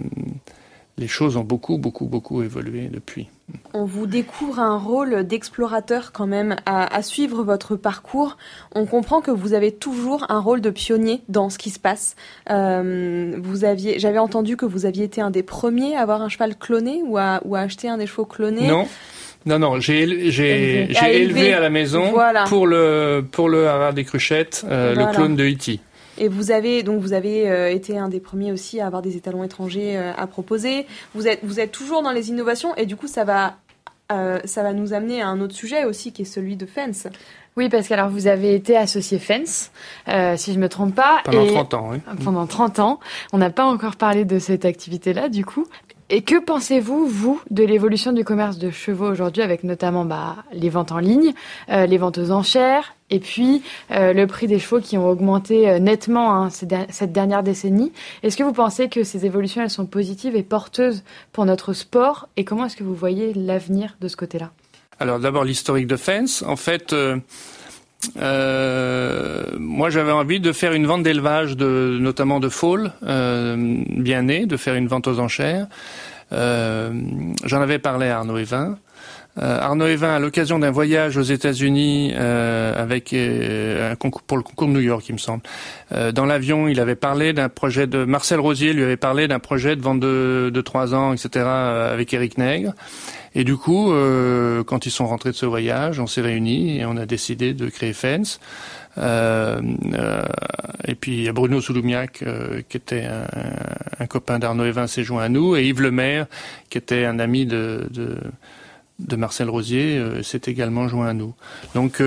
les 0.98 1.08
choses 1.08 1.36
ont 1.36 1.44
beaucoup, 1.44 1.78
beaucoup, 1.78 2.06
beaucoup 2.06 2.42
évolué 2.42 2.88
depuis. 2.88 3.28
On 3.72 3.84
vous 3.84 4.06
découvre 4.06 4.60
un 4.60 4.76
rôle 4.76 5.24
d'explorateur 5.26 6.12
quand 6.12 6.26
même 6.26 6.56
à, 6.66 7.02
suivre 7.02 7.42
votre 7.42 7.76
parcours. 7.76 8.36
On 8.74 8.86
comprend 8.86 9.20
que 9.20 9.30
vous 9.30 9.54
avez 9.54 9.72
toujours 9.72 10.26
un 10.30 10.38
rôle 10.38 10.60
de 10.60 10.70
pionnier 10.70 11.22
dans 11.28 11.50
ce 11.50 11.58
qui 11.58 11.70
se 11.70 11.78
passe. 11.78 12.14
Euh, 12.50 13.36
vous 13.42 13.64
aviez, 13.64 13.98
j'avais 13.98 14.18
entendu 14.18 14.56
que 14.56 14.66
vous 14.66 14.86
aviez 14.86 15.04
été 15.04 15.20
un 15.20 15.30
des 15.30 15.42
premiers 15.42 15.96
à 15.96 16.02
avoir 16.02 16.22
un 16.22 16.28
cheval 16.28 16.56
cloné 16.56 17.02
ou 17.04 17.18
à, 17.18 17.40
ou 17.44 17.56
à 17.56 17.60
acheter 17.60 17.88
un 17.88 17.96
des 17.96 18.06
chevaux 18.06 18.26
clonés. 18.26 18.68
Non. 18.68 18.86
Non, 19.46 19.58
non, 19.58 19.80
j'ai 19.80 20.30
j'ai 20.30 20.88
élevé. 21.22 21.52
à 21.52 21.60
la 21.60 21.70
maison 21.70 22.12
pour 22.46 22.66
le 22.66 23.24
pour 23.30 23.48
le 23.48 23.92
des 23.92 24.04
Cruchettes, 24.04 24.64
euh, 24.68 24.94
le 24.94 25.12
clone 25.12 25.36
de 25.36 25.44
Iti. 25.44 25.80
E 25.84 25.92
et 26.18 26.28
vous 26.28 26.50
avez 26.50 26.82
donc 26.82 27.00
vous 27.00 27.12
avez 27.12 27.50
euh, 27.50 27.70
été 27.70 27.98
un 27.98 28.08
des 28.08 28.20
premiers 28.20 28.52
aussi 28.52 28.80
à 28.80 28.86
avoir 28.86 29.02
des 29.02 29.16
étalons 29.16 29.44
étrangers 29.44 29.96
euh, 29.96 30.12
à 30.16 30.26
proposer. 30.26 30.86
Vous 31.14 31.26
êtes 31.26 31.40
vous 31.42 31.60
êtes 31.60 31.72
toujours 31.72 32.02
dans 32.02 32.12
les 32.12 32.28
innovations 32.28 32.74
et 32.76 32.86
du 32.86 32.96
coup 32.96 33.06
ça 33.06 33.24
va 33.24 33.56
euh, 34.10 34.38
ça 34.44 34.62
va 34.62 34.72
nous 34.72 34.92
amener 34.92 35.22
à 35.22 35.28
un 35.28 35.40
autre 35.40 35.54
sujet 35.54 35.84
aussi 35.84 36.12
qui 36.12 36.22
est 36.22 36.26
celui 36.26 36.56
de 36.56 36.66
Fence. 36.66 37.06
Oui, 37.56 37.68
parce 37.68 37.88
que 37.88 37.94
alors 37.94 38.08
vous 38.08 38.28
avez 38.28 38.54
été 38.54 38.76
associé 38.76 39.18
Fence, 39.18 39.72
si 40.36 40.54
je 40.54 40.58
me 40.58 40.68
trompe 40.68 40.94
pas. 40.94 41.20
Pendant 41.24 41.46
30 41.46 41.74
ans, 41.74 41.88
oui. 41.92 41.98
Pendant 42.24 42.46
30 42.46 42.78
ans. 42.78 43.00
On 43.34 43.38
n'a 43.38 43.50
pas 43.50 43.66
encore 43.66 43.96
parlé 43.96 44.24
de 44.24 44.38
cette 44.38 44.64
activité-là, 44.64 45.28
du 45.28 45.44
coup. 45.44 45.66
Et 46.14 46.20
que 46.20 46.38
pensez-vous, 46.38 47.06
vous, 47.06 47.40
de 47.50 47.64
l'évolution 47.64 48.12
du 48.12 48.22
commerce 48.22 48.58
de 48.58 48.70
chevaux 48.70 49.10
aujourd'hui, 49.10 49.42
avec 49.42 49.64
notamment 49.64 50.04
bah, 50.04 50.44
les 50.52 50.68
ventes 50.68 50.92
en 50.92 50.98
ligne, 50.98 51.32
euh, 51.70 51.86
les 51.86 51.96
ventes 51.96 52.18
aux 52.18 52.32
enchères, 52.32 52.94
et 53.08 53.18
puis 53.18 53.62
euh, 53.90 54.12
le 54.12 54.26
prix 54.26 54.46
des 54.46 54.58
chevaux 54.58 54.80
qui 54.80 54.98
ont 54.98 55.08
augmenté 55.08 55.70
euh, 55.70 55.78
nettement 55.78 56.34
hein, 56.34 56.50
cette 56.50 57.12
dernière 57.12 57.42
décennie? 57.42 57.92
Est-ce 58.22 58.36
que 58.36 58.42
vous 58.42 58.52
pensez 58.52 58.90
que 58.90 59.04
ces 59.04 59.24
évolutions, 59.24 59.62
elles 59.62 59.70
sont 59.70 59.86
positives 59.86 60.36
et 60.36 60.42
porteuses 60.42 61.02
pour 61.32 61.46
notre 61.46 61.72
sport? 61.72 62.28
Et 62.36 62.44
comment 62.44 62.66
est-ce 62.66 62.76
que 62.76 62.84
vous 62.84 62.94
voyez 62.94 63.32
l'avenir 63.32 63.96
de 64.02 64.08
ce 64.08 64.16
côté-là? 64.16 64.50
Alors 65.00 65.18
d'abord 65.18 65.44
l'historique 65.44 65.86
de 65.86 65.96
Fence. 65.96 66.44
En 66.46 66.56
fait... 66.56 66.94
moi, 68.16 69.90
j'avais 69.90 70.12
envie 70.12 70.40
de 70.40 70.52
faire 70.52 70.72
une 70.72 70.86
vente 70.86 71.02
d'élevage, 71.02 71.56
de, 71.56 71.98
notamment 72.00 72.40
de 72.40 72.48
fôles 72.48 72.92
bien 73.02 74.22
nés, 74.22 74.46
de 74.46 74.56
faire 74.56 74.74
une 74.74 74.88
vente 74.88 75.06
aux 75.06 75.18
enchères. 75.18 75.66
Euh, 76.32 76.92
j'en 77.44 77.60
avais 77.60 77.78
parlé 77.78 78.08
à 78.08 78.18
Arnaud 78.18 78.38
Evin. 78.38 78.78
Euh, 79.38 79.58
Arnaud 79.60 79.86
Evin, 79.86 80.14
à 80.14 80.18
l'occasion 80.18 80.58
d'un 80.58 80.70
voyage 80.70 81.16
aux 81.16 81.22
États-Unis 81.22 82.12
euh, 82.14 82.80
avec 82.80 83.14
un 83.14 83.96
pour 84.26 84.36
le 84.36 84.42
concours 84.42 84.68
de 84.68 84.72
New 84.74 84.80
York, 84.80 85.04
il 85.08 85.14
me 85.14 85.18
semble. 85.18 85.42
dans 86.12 86.26
l'avion, 86.26 86.68
il 86.68 86.80
avait 86.80 86.96
parlé 86.96 87.32
d'un 87.32 87.48
projet 87.48 87.86
de 87.86 88.04
Marcel 88.04 88.40
Rosier 88.40 88.72
lui 88.72 88.82
avait 88.82 88.96
parlé 88.96 89.28
d'un 89.28 89.38
projet 89.38 89.76
de 89.76 89.80
vente 89.80 90.00
de 90.00 90.60
trois 90.60 90.94
ans, 90.94 91.12
etc. 91.12 91.46
avec 91.46 92.12
Eric 92.12 92.36
Nègre. 92.38 92.74
Et 93.34 93.44
du 93.44 93.56
coup, 93.56 93.92
quand 94.66 94.84
ils 94.86 94.90
sont 94.90 95.06
rentrés 95.06 95.30
de 95.30 95.36
ce 95.36 95.46
voyage, 95.46 96.00
on 96.00 96.06
s'est 96.06 96.20
réunis 96.20 96.78
et 96.78 96.84
on 96.84 96.96
a 96.96 97.06
décidé 97.06 97.54
de 97.54 97.68
créer 97.68 97.92
Fence. 97.92 98.40
Euh, 98.98 99.60
euh, 99.94 100.24
et 100.86 100.94
puis 100.94 101.12
il 101.12 101.22
y 101.22 101.28
a 101.28 101.32
Bruno 101.32 101.60
Souloumiac, 101.60 102.22
euh, 102.22 102.62
qui 102.68 102.76
était 102.76 103.04
un, 103.04 103.26
un 103.98 104.06
copain 104.06 104.38
d'Arnaud 104.38 104.64
Evin, 104.64 104.86
s'est 104.86 105.04
joint 105.04 105.22
à 105.22 105.28
nous, 105.28 105.56
et 105.56 105.66
Yves 105.66 105.80
Lemaire, 105.80 106.26
qui 106.68 106.78
était 106.78 107.04
un 107.04 107.18
ami 107.18 107.46
de, 107.46 107.88
de 107.90 108.16
de 108.98 109.16
Marcel 109.16 109.48
Rosier 109.48 110.00
s'est 110.22 110.42
également 110.46 110.86
joint 110.86 111.08
à 111.08 111.12
nous. 111.12 111.34
Donc, 111.74 112.00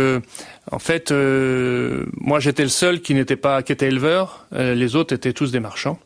en 0.71 0.79
fait, 0.79 1.11
moi 1.11 2.39
j'étais 2.39 2.63
le 2.63 2.69
seul 2.69 3.01
qui 3.01 3.13
n'était 3.15 3.35
pas, 3.35 3.63
qui 3.63 3.73
était 3.73 3.87
éleveur. 3.87 4.47
les 4.53 4.95
autres 4.95 5.13
étaient 5.13 5.33
tous 5.33 5.51
des 5.51 5.59
marchands. 5.59 5.99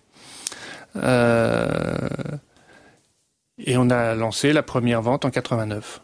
Et 3.66 3.78
on 3.78 3.90
a 3.90 4.16
lancé 4.16 4.54
la 4.54 4.64
première 4.64 5.02
vente 5.02 5.26
en 5.26 5.30
89 5.30 6.02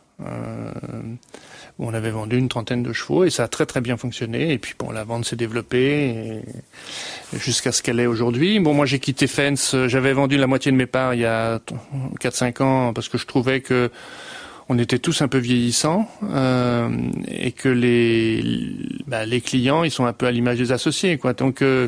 où 1.77 1.85
on 1.85 1.93
avait 1.93 2.11
vendu 2.11 2.37
une 2.37 2.47
trentaine 2.47 2.83
de 2.83 2.93
chevaux 2.93 3.25
et 3.25 3.29
ça 3.29 3.43
a 3.43 3.47
très 3.49 3.65
très 3.65 3.81
bien 3.81 3.97
fonctionné. 3.97 4.53
Et 4.53 4.57
puis 4.57 4.75
bon, 4.79 4.91
la 4.91 5.03
vente 5.03 5.25
s'est 5.25 5.35
développée 5.35 6.41
jusqu'à 7.33 7.71
ce 7.71 7.83
qu'elle 7.83 7.99
est 7.99 8.05
aujourd'hui. 8.05 8.59
Bon, 8.59 8.73
moi 8.73 8.85
j'ai 8.85 8.99
quitté 8.99 9.27
Fence, 9.27 9.75
j'avais 9.87 10.13
vendu 10.13 10.37
la 10.37 10.47
moitié 10.47 10.71
de 10.71 10.77
mes 10.77 10.85
parts 10.85 11.13
il 11.13 11.21
y 11.21 11.25
a 11.25 11.59
4-5 12.21 12.63
ans 12.63 12.93
parce 12.93 13.09
que 13.09 13.17
je 13.17 13.25
trouvais 13.25 13.59
que 13.59 13.91
on 14.69 14.79
était 14.79 14.99
tous 14.99 15.21
un 15.21 15.27
peu 15.27 15.37
vieillissants 15.37 16.09
euh, 16.23 16.89
et 17.27 17.51
que 17.51 17.69
les 17.69 18.43
bah, 19.07 19.25
les 19.25 19.41
clients 19.41 19.83
ils 19.83 19.91
sont 19.91 20.05
un 20.05 20.13
peu 20.13 20.25
à 20.25 20.31
l'image 20.31 20.57
des 20.57 20.71
associés 20.71 21.17
quoi. 21.17 21.33
Donc 21.33 21.61
euh, 21.61 21.87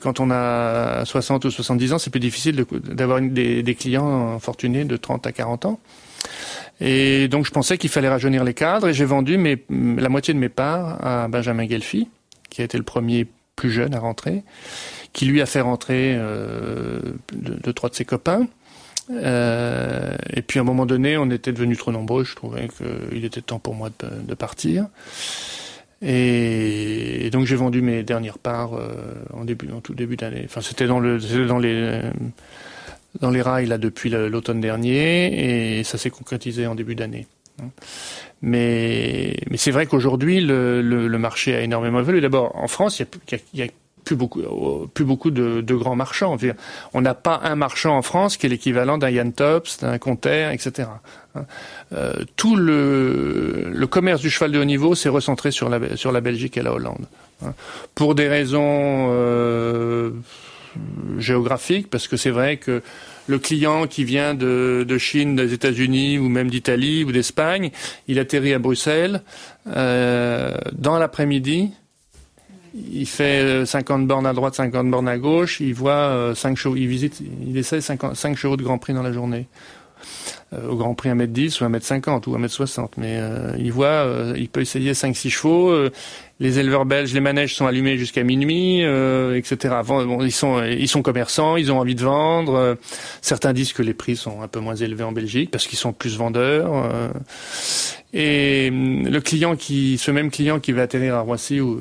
quand 0.00 0.20
on 0.20 0.30
a 0.30 1.04
60 1.04 1.44
ou 1.44 1.50
70 1.50 1.92
ans, 1.92 1.98
c'est 1.98 2.10
plus 2.10 2.20
difficile 2.20 2.64
d'avoir 2.70 3.20
des, 3.20 3.76
clients 3.78 4.38
fortunés 4.40 4.84
de 4.84 4.96
30 4.96 5.26
à 5.26 5.32
40 5.32 5.66
ans. 5.66 5.80
Et 6.80 7.28
donc 7.28 7.46
je 7.46 7.50
pensais 7.52 7.78
qu'il 7.78 7.90
fallait 7.90 8.08
rajeunir 8.08 8.42
les 8.42 8.54
cadres 8.54 8.88
et 8.88 8.94
j'ai 8.94 9.04
vendu 9.04 9.38
la 9.70 10.08
moitié 10.08 10.34
de 10.34 10.38
mes 10.38 10.48
parts 10.48 11.04
à 11.04 11.28
Benjamin 11.28 11.68
Gelfi, 11.68 12.08
qui 12.50 12.62
a 12.62 12.64
été 12.64 12.76
le 12.78 12.84
premier 12.84 13.26
plus 13.54 13.70
jeune 13.70 13.94
à 13.94 14.00
rentrer, 14.00 14.42
qui 15.12 15.26
lui 15.26 15.40
a 15.40 15.46
fait 15.46 15.60
rentrer 15.60 16.14
euh, 16.16 16.98
deux, 17.32 17.72
trois 17.72 17.90
de 17.90 17.94
ses 17.94 18.04
copains. 18.04 18.48
Euh, 19.10 20.16
et 20.32 20.42
puis 20.42 20.58
à 20.58 20.62
un 20.62 20.64
moment 20.64 20.86
donné, 20.86 21.16
on 21.16 21.30
était 21.30 21.52
devenus 21.52 21.78
trop 21.78 21.92
nombreux. 21.92 22.24
Je 22.24 22.34
trouvais 22.34 22.68
qu'il 22.68 23.24
était 23.24 23.42
temps 23.42 23.58
pour 23.58 23.74
moi 23.74 23.90
de, 23.98 24.34
partir. 24.34 24.86
Et, 26.02 27.30
donc 27.32 27.46
j'ai 27.46 27.56
vendu 27.56 27.82
mes 27.82 28.02
dernières 28.02 28.38
parts 28.38 28.74
euh, 28.74 29.14
en 29.32 29.80
tout 29.80 29.94
début 29.94 30.16
d'année. 30.16 30.42
Enfin, 30.44 30.60
c'était 30.60 30.86
dans 30.86 31.00
le, 31.00 31.18
dans 33.20 33.30
les 33.30 33.42
rails 33.42 33.66
là 33.66 33.78
depuis 33.78 34.10
l'automne 34.10 34.60
dernier 34.60 35.78
et 35.78 35.84
ça 35.84 35.98
s'est 35.98 36.10
concrétisé 36.10 36.66
en 36.66 36.74
début 36.74 36.94
d'année. 36.94 37.26
Mais, 38.42 39.36
c'est 39.56 39.70
vrai 39.70 39.86
qu'aujourd'hui 39.86 40.40
le, 40.40 41.18
marché 41.18 41.54
a 41.54 41.60
énormément 41.60 42.00
évolué. 42.00 42.20
D'abord 42.20 42.56
en 42.56 42.68
France, 42.68 43.00
il 43.00 43.06
y 43.54 43.62
a, 43.62 43.66
plus 44.04 44.16
beaucoup, 44.16 44.42
plus 44.92 45.04
beaucoup 45.04 45.30
de, 45.30 45.74
grands 45.74 45.96
marchands. 45.96 46.36
On 46.92 47.00
n'a 47.00 47.14
pas 47.14 47.40
un 47.42 47.56
marchand 47.56 47.96
en 47.96 48.02
France 48.02 48.36
qui 48.36 48.46
est 48.46 48.48
l'équivalent 48.48 48.98
d'un 48.98 49.10
Yann 49.10 49.32
Tops, 49.32 49.80
d'un 49.80 49.98
Conter, 49.98 50.50
etc. 50.52 50.88
Euh, 51.92 52.12
tout 52.36 52.56
le, 52.56 53.86
commerce 53.90 54.20
du 54.20 54.30
cheval 54.30 54.52
de 54.52 54.58
haut 54.58 54.64
niveau 54.64 54.94
s'est 54.94 55.08
recentré 55.08 55.50
sur 55.50 55.68
la, 55.68 55.96
sur 55.96 56.12
la 56.12 56.20
Belgique 56.20 56.56
et 56.56 56.62
la 56.62 56.72
Hollande. 56.72 57.06
Pour 57.94 58.14
des 58.14 58.28
raisons 58.28 59.08
euh, 59.10 60.10
géographique, 61.18 61.90
parce 61.90 62.08
que 62.08 62.16
c'est 62.16 62.30
vrai 62.30 62.56
que 62.56 62.82
le 63.26 63.38
client 63.38 63.86
qui 63.86 64.04
vient 64.04 64.34
de, 64.34 64.84
de 64.86 64.98
Chine, 64.98 65.36
des 65.36 65.52
États-Unis 65.52 66.18
ou 66.18 66.28
même 66.28 66.50
d'Italie 66.50 67.04
ou 67.04 67.12
d'Espagne, 67.12 67.70
il 68.08 68.18
atterrit 68.18 68.54
à 68.54 68.58
Bruxelles 68.58 69.22
euh, 69.66 70.56
dans 70.72 70.98
l'après-midi. 70.98 71.72
Il 72.74 73.06
fait 73.06 73.64
50 73.64 74.06
bornes 74.06 74.26
à 74.26 74.32
droite, 74.32 74.54
50 74.54 74.90
bornes 74.90 75.08
à 75.08 75.18
gauche. 75.18 75.60
Il 75.60 75.74
voit 75.74 76.32
5 76.34 76.52
euh, 76.52 76.54
chevaux. 76.56 76.76
Il 76.76 76.88
visite, 76.88 77.22
il 77.46 77.56
essaie 77.56 77.80
5 77.80 78.36
chevaux 78.36 78.56
de 78.56 78.62
Grand 78.62 78.78
Prix 78.78 78.94
dans 78.94 79.02
la 79.02 79.12
journée. 79.12 79.46
au 80.52 80.76
Grand 80.76 80.94
Prix 80.94 81.10
1m10 81.10 81.62
ou 81.62 81.68
1m50 81.68 82.28
ou 82.28 82.36
1m60. 82.36 82.88
Mais 82.96 83.20
il 83.58 83.72
voit, 83.72 84.06
il 84.36 84.48
peut 84.48 84.60
essayer 84.60 84.92
5-6 84.92 85.30
chevaux 85.30 85.90
les 86.40 86.58
éleveurs 86.58 86.84
belges, 86.84 87.14
les 87.14 87.20
manèges 87.20 87.54
sont 87.54 87.66
allumés 87.66 87.96
jusqu'à 87.96 88.24
minuit, 88.24 88.84
euh, 88.84 89.36
etc. 89.36 89.76
Bon, 89.86 90.22
ils 90.24 90.32
sont 90.32 90.62
ils 90.64 90.88
sont 90.88 91.02
commerçants, 91.02 91.56
ils 91.56 91.70
ont 91.70 91.78
envie 91.78 91.94
de 91.94 92.04
vendre. 92.04 92.54
Euh, 92.54 92.74
certains 93.20 93.52
disent 93.52 93.72
que 93.72 93.82
les 93.82 93.94
prix 93.94 94.16
sont 94.16 94.42
un 94.42 94.48
peu 94.48 94.58
moins 94.58 94.74
élevés 94.74 95.04
en 95.04 95.12
Belgique 95.12 95.50
parce 95.50 95.66
qu'ils 95.66 95.78
sont 95.78 95.92
plus 95.92 96.16
vendeurs. 96.16 97.10
Euh, 98.14 98.18
et 98.24 98.68
hum, 98.70 99.08
le 99.08 99.20
client 99.20 99.56
qui, 99.56 99.98
ce 99.98 100.10
même 100.10 100.30
client 100.30 100.60
qui 100.60 100.72
va 100.72 100.82
atterrir 100.82 101.14
à 101.14 101.20
Roissy, 101.20 101.60
où, 101.60 101.80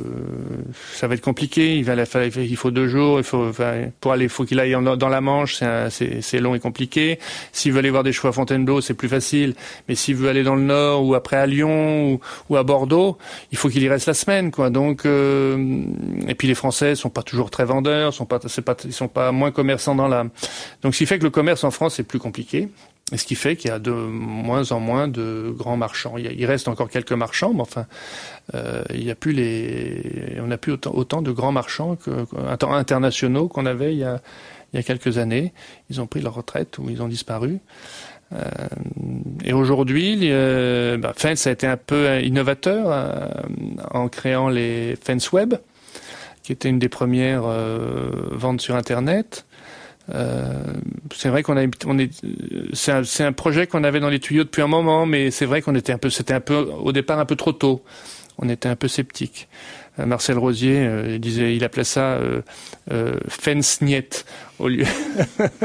ça 0.94 1.08
va 1.08 1.16
être 1.16 1.22
compliqué. 1.22 1.78
Il 1.78 1.86
va, 1.86 1.96
il 1.96 2.58
faut 2.58 2.72
deux 2.72 2.88
jours. 2.88 3.20
Il 3.20 3.24
faut, 3.24 3.52
pour 4.00 4.12
aller, 4.12 4.28
faut 4.28 4.46
qu'il 4.46 4.60
aille 4.60 4.76
dans 4.82 5.10
la 5.10 5.22
Manche. 5.22 5.62
C'est 5.90 6.40
long 6.40 6.56
et 6.56 6.60
compliqué. 6.60 7.20
S'il 7.52 7.72
veut 7.72 7.80
aller 7.80 7.90
voir 7.90 8.04
des 8.04 8.12
chevaux 8.12 8.30
à 8.30 8.34
Fontainebleau, 8.34 8.82
c'est 8.82 8.94
plus 8.94 9.10
facile. 9.10 9.56
Mais 9.88 9.96
s'il 9.96 10.16
veut 10.16 10.30
aller 10.30 10.44
dans 10.44 10.56
le 10.56 10.64
Nord 10.64 11.06
ou 11.06 11.16
après 11.16 11.38
à 11.38 11.46
Lyon 11.46 12.14
ou, 12.14 12.20
ou 12.50 12.58
à 12.58 12.64
Bordeaux, 12.64 13.18
il 13.52 13.58
faut 13.58 13.70
qu'il 13.70 13.84
y 13.84 13.90
reste 13.90 14.08
la 14.08 14.14
semaine. 14.14 14.52
Donc, 14.52 15.06
euh, 15.06 15.84
et 16.28 16.36
puis 16.36 16.48
les 16.48 16.56
Français 16.56 16.96
sont 16.96 17.10
pas 17.10 17.24
toujours 17.24 17.50
très 17.50 17.66
vendeurs, 17.66 18.14
sont 18.14 18.26
pas, 18.26 18.40
pas, 18.40 18.76
ils 18.86 18.94
sont 18.94 19.08
pas 19.08 19.32
moins 19.32 19.52
commerçants 19.52 19.96
dans 19.96 20.08
la. 20.08 20.26
Donc, 20.82 20.94
ce 20.94 21.00
qui 21.00 21.06
fait 21.06 21.20
que 21.20 21.24
le 21.24 21.30
commerce 21.30 21.64
en 21.64 21.72
France 21.72 22.00
est 22.00 22.04
plus 22.04 22.20
compliqué. 22.20 22.70
Et 23.12 23.18
ce 23.18 23.26
qui 23.26 23.36
fait 23.36 23.56
qu'il 23.56 23.70
y 23.70 23.74
a 23.74 23.80
de 23.80 23.92
moins 23.92 24.72
en 24.72 24.80
moins 24.80 25.08
de 25.08 25.54
grands 25.56 25.78
marchands. 25.78 26.18
Il, 26.18 26.46
reste 26.46 26.68
encore 26.68 26.90
quelques 26.90 27.12
marchands, 27.12 27.54
mais 27.54 27.62
enfin, 27.62 27.86
euh, 28.56 28.84
il 28.92 29.04
y 29.04 29.12
a 29.12 29.16
plus 29.16 29.34
les, 29.34 30.38
on 30.40 30.48
n'a 30.48 30.58
plus 30.58 30.72
autant, 30.72 31.22
de 31.22 31.32
grands 31.32 31.52
marchands 31.52 31.96
que, 31.96 32.26
internationaux 32.66 33.50
qu'on 33.50 33.66
avait 33.66 33.94
il 33.94 34.00
y, 34.00 34.04
a, 34.04 34.22
il 34.72 34.78
y 34.78 34.80
a 34.80 34.84
quelques 34.84 35.18
années. 35.18 35.54
Ils 35.90 36.02
ont 36.02 36.08
pris 36.08 36.22
leur 36.22 36.34
retraite 36.34 36.78
ou 36.80 36.90
ils 36.90 37.04
ont 37.04 37.08
disparu. 37.08 37.60
Euh, 38.34 38.40
et 39.44 39.54
aujourd'hui, 39.54 40.18
euh, 40.24 40.98
bah, 40.98 41.14
Fence 41.16 41.48
a 41.48 41.52
été 41.52 41.68
un 41.68 41.78
peu 41.78 42.22
innovateur 42.22 42.86
euh, 42.88 43.28
en 43.92 44.08
créant 44.08 44.50
les 44.50 44.96
Fence 45.02 45.32
Web, 45.32 45.56
qui 46.42 46.52
était 46.52 46.70
une 46.70 46.80
des 46.80 46.90
premières 46.90 47.44
ventes 48.32 48.62
sur 48.62 48.76
Internet. 48.76 49.46
C'est 50.10 51.30
vrai 51.30 51.44
qu'on 51.44 51.58
a, 51.58 51.66
on 51.86 51.98
est, 51.98 52.12
c'est 52.74 52.92
un, 52.92 53.04
un, 53.20 53.32
projet 53.32 53.68
qu'on 53.68 53.84
avait 53.84 54.00
dans 54.00 54.10
les 54.10 54.20
tuyaux 54.20 54.44
depuis 54.44 54.62
un 54.62 54.68
moment, 54.68 55.06
mais 55.06 55.32
c'est 55.32 55.46
vrai 55.46 55.62
qu'on 55.62 55.76
était 55.76 55.94
un 55.94 55.98
peu, 55.98 56.10
c'était 56.10 56.34
un 56.34 56.42
peu 56.42 56.56
au 56.56 56.92
départ 56.92 57.20
un 57.20 57.26
peu 57.26 57.36
trop 57.36 57.54
tôt. 57.54 57.84
On 58.38 58.50
était 58.50 58.68
un 58.68 58.76
peu 58.76 58.88
sceptique. 58.88 59.48
Marcel 59.98 60.38
Rosier 60.38 60.90
il 61.08 61.20
disait, 61.20 61.56
il 61.56 61.64
appelait 61.64 61.84
ça 61.84 62.14
euh, 62.14 62.42
euh, 62.92 63.20
au 64.60 64.68
lieu 64.68 64.86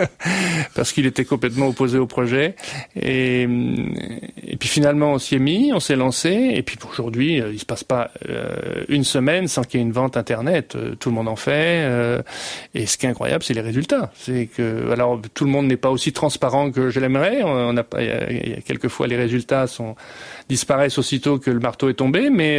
parce 0.74 0.92
qu'il 0.92 1.06
était 1.06 1.24
complètement 1.24 1.68
opposé 1.68 1.98
au 1.98 2.06
projet. 2.06 2.54
Et, 3.00 3.42
et 3.42 4.56
puis 4.56 4.68
finalement, 4.68 5.12
on 5.12 5.18
s'y 5.18 5.36
est 5.36 5.40
mis, 5.40 5.72
on 5.72 5.80
s'est 5.80 5.96
lancé. 5.96 6.52
Et 6.54 6.62
puis 6.62 6.76
aujourd'hui, 6.90 7.40
euh, 7.40 7.52
il 7.52 7.58
se 7.58 7.64
passe 7.64 7.84
pas 7.84 8.10
euh, 8.28 8.84
une 8.88 9.04
semaine 9.04 9.46
sans 9.46 9.62
qu'il 9.62 9.80
y 9.80 9.82
ait 9.82 9.86
une 9.86 9.92
vente 9.92 10.16
internet. 10.16 10.74
Euh, 10.74 10.94
tout 10.94 11.10
le 11.10 11.14
monde 11.14 11.28
en 11.28 11.36
fait. 11.36 11.86
et 12.74 12.86
ce 12.86 12.96
qui 12.96 13.06
est 13.06 13.08
incroyable, 13.08 13.44
c'est 13.44 13.54
les 13.54 13.60
résultats. 13.60 14.10
C'est 14.16 14.46
que 14.46 14.90
alors 14.90 15.20
tout 15.34 15.44
le 15.44 15.50
monde 15.50 15.66
n'est 15.66 15.76
pas 15.76 15.90
aussi 15.90 16.12
transparent 16.12 16.70
que 16.70 16.90
je 16.90 17.00
l'aimerais. 17.00 17.42
On 17.44 17.76
a 17.76 17.84
il 17.98 18.50
y 18.50 18.54
a, 18.54 18.60
quelquefois 18.60 19.06
les 19.06 19.16
résultats 19.16 19.66
sont 19.66 19.94
disparaissent 20.48 20.98
aussitôt 20.98 21.38
que 21.38 21.50
le 21.50 21.60
marteau 21.60 21.88
est 21.88 21.94
tombé, 21.94 22.30
mais 22.30 22.58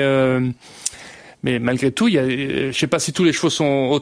mais 1.44 1.60
malgré 1.60 1.92
tout, 1.92 2.08
il 2.08 2.16
y 2.16 2.18
a, 2.18 2.24
euh, 2.24 2.72
je 2.72 2.78
sais 2.78 2.88
pas 2.88 3.00
si 3.00 3.14
tous 3.14 3.24
les 3.24 3.34
chevaux 3.34 3.50
sont 3.50 4.02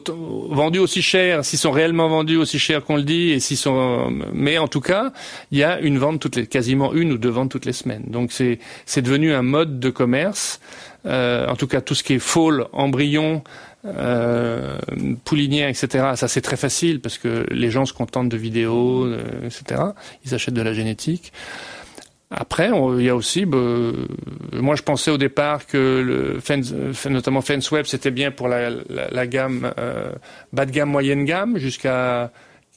vendus 0.50 0.80
aussi 0.80 1.02
cher, 1.02 1.46
s'ils 1.46 1.60
sont 1.60 1.72
réellement 1.72 2.10
vendus 2.10 2.38
aussi 2.38 2.60
cher 2.60 2.84
qu'on 2.84 2.96
le 2.96 3.04
dit, 3.04 3.32
et 3.32 3.40
s'ils 3.40 3.58
sont, 3.58 4.12
mais 4.34 4.58
en 4.58 4.68
tout 4.68 4.82
cas, 4.82 5.12
il 5.52 5.58
y 5.60 5.64
a 5.64 5.80
une 5.80 5.98
vente 5.98 6.20
toutes 6.20 6.36
les, 6.36 6.48
quasiment 6.48 6.94
une 6.94 7.12
ou 7.12 7.18
deux 7.18 7.30
ventes 7.30 7.52
toutes 7.52 7.66
les 7.66 7.74
semaines. 7.74 8.04
Donc 8.08 8.32
c'est, 8.32 8.60
c'est 8.86 9.02
devenu 9.02 9.34
un 9.34 9.44
mode 9.44 9.80
de 9.80 9.90
commerce. 9.90 10.60
Euh, 11.06 11.48
en 11.48 11.56
tout 11.56 11.68
cas, 11.68 11.82
tout 11.82 11.96
ce 11.96 12.04
qui 12.04 12.14
est 12.14 12.20
foal, 12.20 12.66
embryon, 12.74 13.44
euh, 13.86 14.78
poulinière, 15.24 15.70
etc. 15.70 16.12
Ça 16.16 16.28
c'est 16.28 16.42
très 16.42 16.58
facile 16.58 17.00
parce 17.00 17.18
que 17.18 17.46
les 17.52 17.72
gens 17.72 17.86
se 17.86 17.94
contentent 17.94 18.30
de 18.30 18.38
vidéos, 18.38 19.06
euh, 19.06 19.22
etc. 19.46 19.82
Ils 20.26 20.34
achètent 20.34 20.54
de 20.54 20.62
la 20.62 20.74
génétique. 20.74 21.32
Après, 22.30 22.70
il 22.98 23.04
y 23.04 23.10
a 23.10 23.16
aussi, 23.16 23.46
bah, 23.46 23.58
moi 24.54 24.76
je 24.76 24.84
pensais 24.84 25.12
au 25.12 25.18
départ 25.18 25.66
que 25.66 26.02
le 26.06 26.40
fence, 26.42 26.74
notamment 27.06 27.42
FenceWeb, 27.42 27.86
c'était 27.86 28.12
bien 28.12 28.32
pour 28.32 28.50
la, 28.50 28.70
la, 28.90 29.28
gamme 29.28 29.72
euh, 29.78 30.12
bas 30.52 30.66
de 30.66 30.72
gamme, 30.72 30.90
moyenne 30.90 31.24
gamme, 31.24 31.58
jusqu'à 31.58 32.32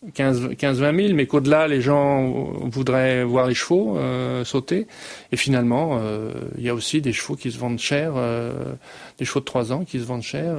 15-20 0.09 1.07
000, 1.07 1.15
mais 1.15 1.27
qu'au-delà, 1.27 1.69
les 1.69 1.83
gens 1.83 2.23
voudraient 2.65 3.23
voir 3.23 3.47
les 3.47 3.55
chevaux 3.55 3.99
euh, 3.99 4.45
sauter. 4.45 4.87
Et 5.31 5.37
finalement, 5.37 5.99
euh, 6.01 6.33
il 6.57 6.65
y 6.65 6.71
a 6.71 6.75
aussi 6.75 7.03
des 7.03 7.13
chevaux 7.13 7.37
qui 7.37 7.53
se 7.53 7.59
vendent 7.59 7.79
cher, 7.79 8.13
euh, 8.17 8.75
des 9.19 9.25
chevaux 9.25 9.41
de 9.41 9.45
3 9.45 9.73
ans 9.73 9.85
qui 9.85 9.99
se 10.01 10.05
vendent 10.05 10.23
cher 10.23 10.57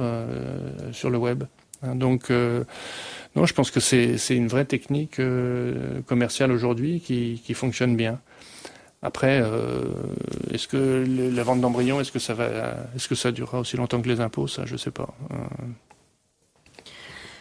sur 0.92 1.10
le 1.10 1.18
web. 1.18 1.44
Hein, 1.82 1.96
donc, 1.96 2.30
non, 2.30 3.46
je 3.46 3.54
pense 3.54 3.70
que 3.70 3.80
c'est 3.80 4.36
une 4.36 4.48
vraie 4.48 4.64
technique 4.64 5.20
commerciale 6.06 6.52
aujourd'hui 6.52 7.00
qui, 7.00 7.42
qui 7.44 7.54
fonctionne 7.54 7.96
bien. 7.96 8.20
Après, 9.02 9.40
euh, 9.42 9.82
est-ce 10.52 10.68
que 10.68 11.04
la 11.34 11.42
vente 11.42 11.60
d'embryons, 11.60 12.00
est-ce 12.00 12.12
que 12.12 12.20
ça 12.20 12.34
va, 12.34 12.46
est-ce 12.94 13.08
que 13.08 13.16
ça 13.16 13.32
durera 13.32 13.58
aussi 13.58 13.76
longtemps 13.76 14.00
que 14.00 14.08
les 14.08 14.20
impôts? 14.20 14.46
Ça, 14.46 14.62
je 14.64 14.76
sais 14.76 14.92
pas. 14.92 15.08
Euh. 15.32 15.36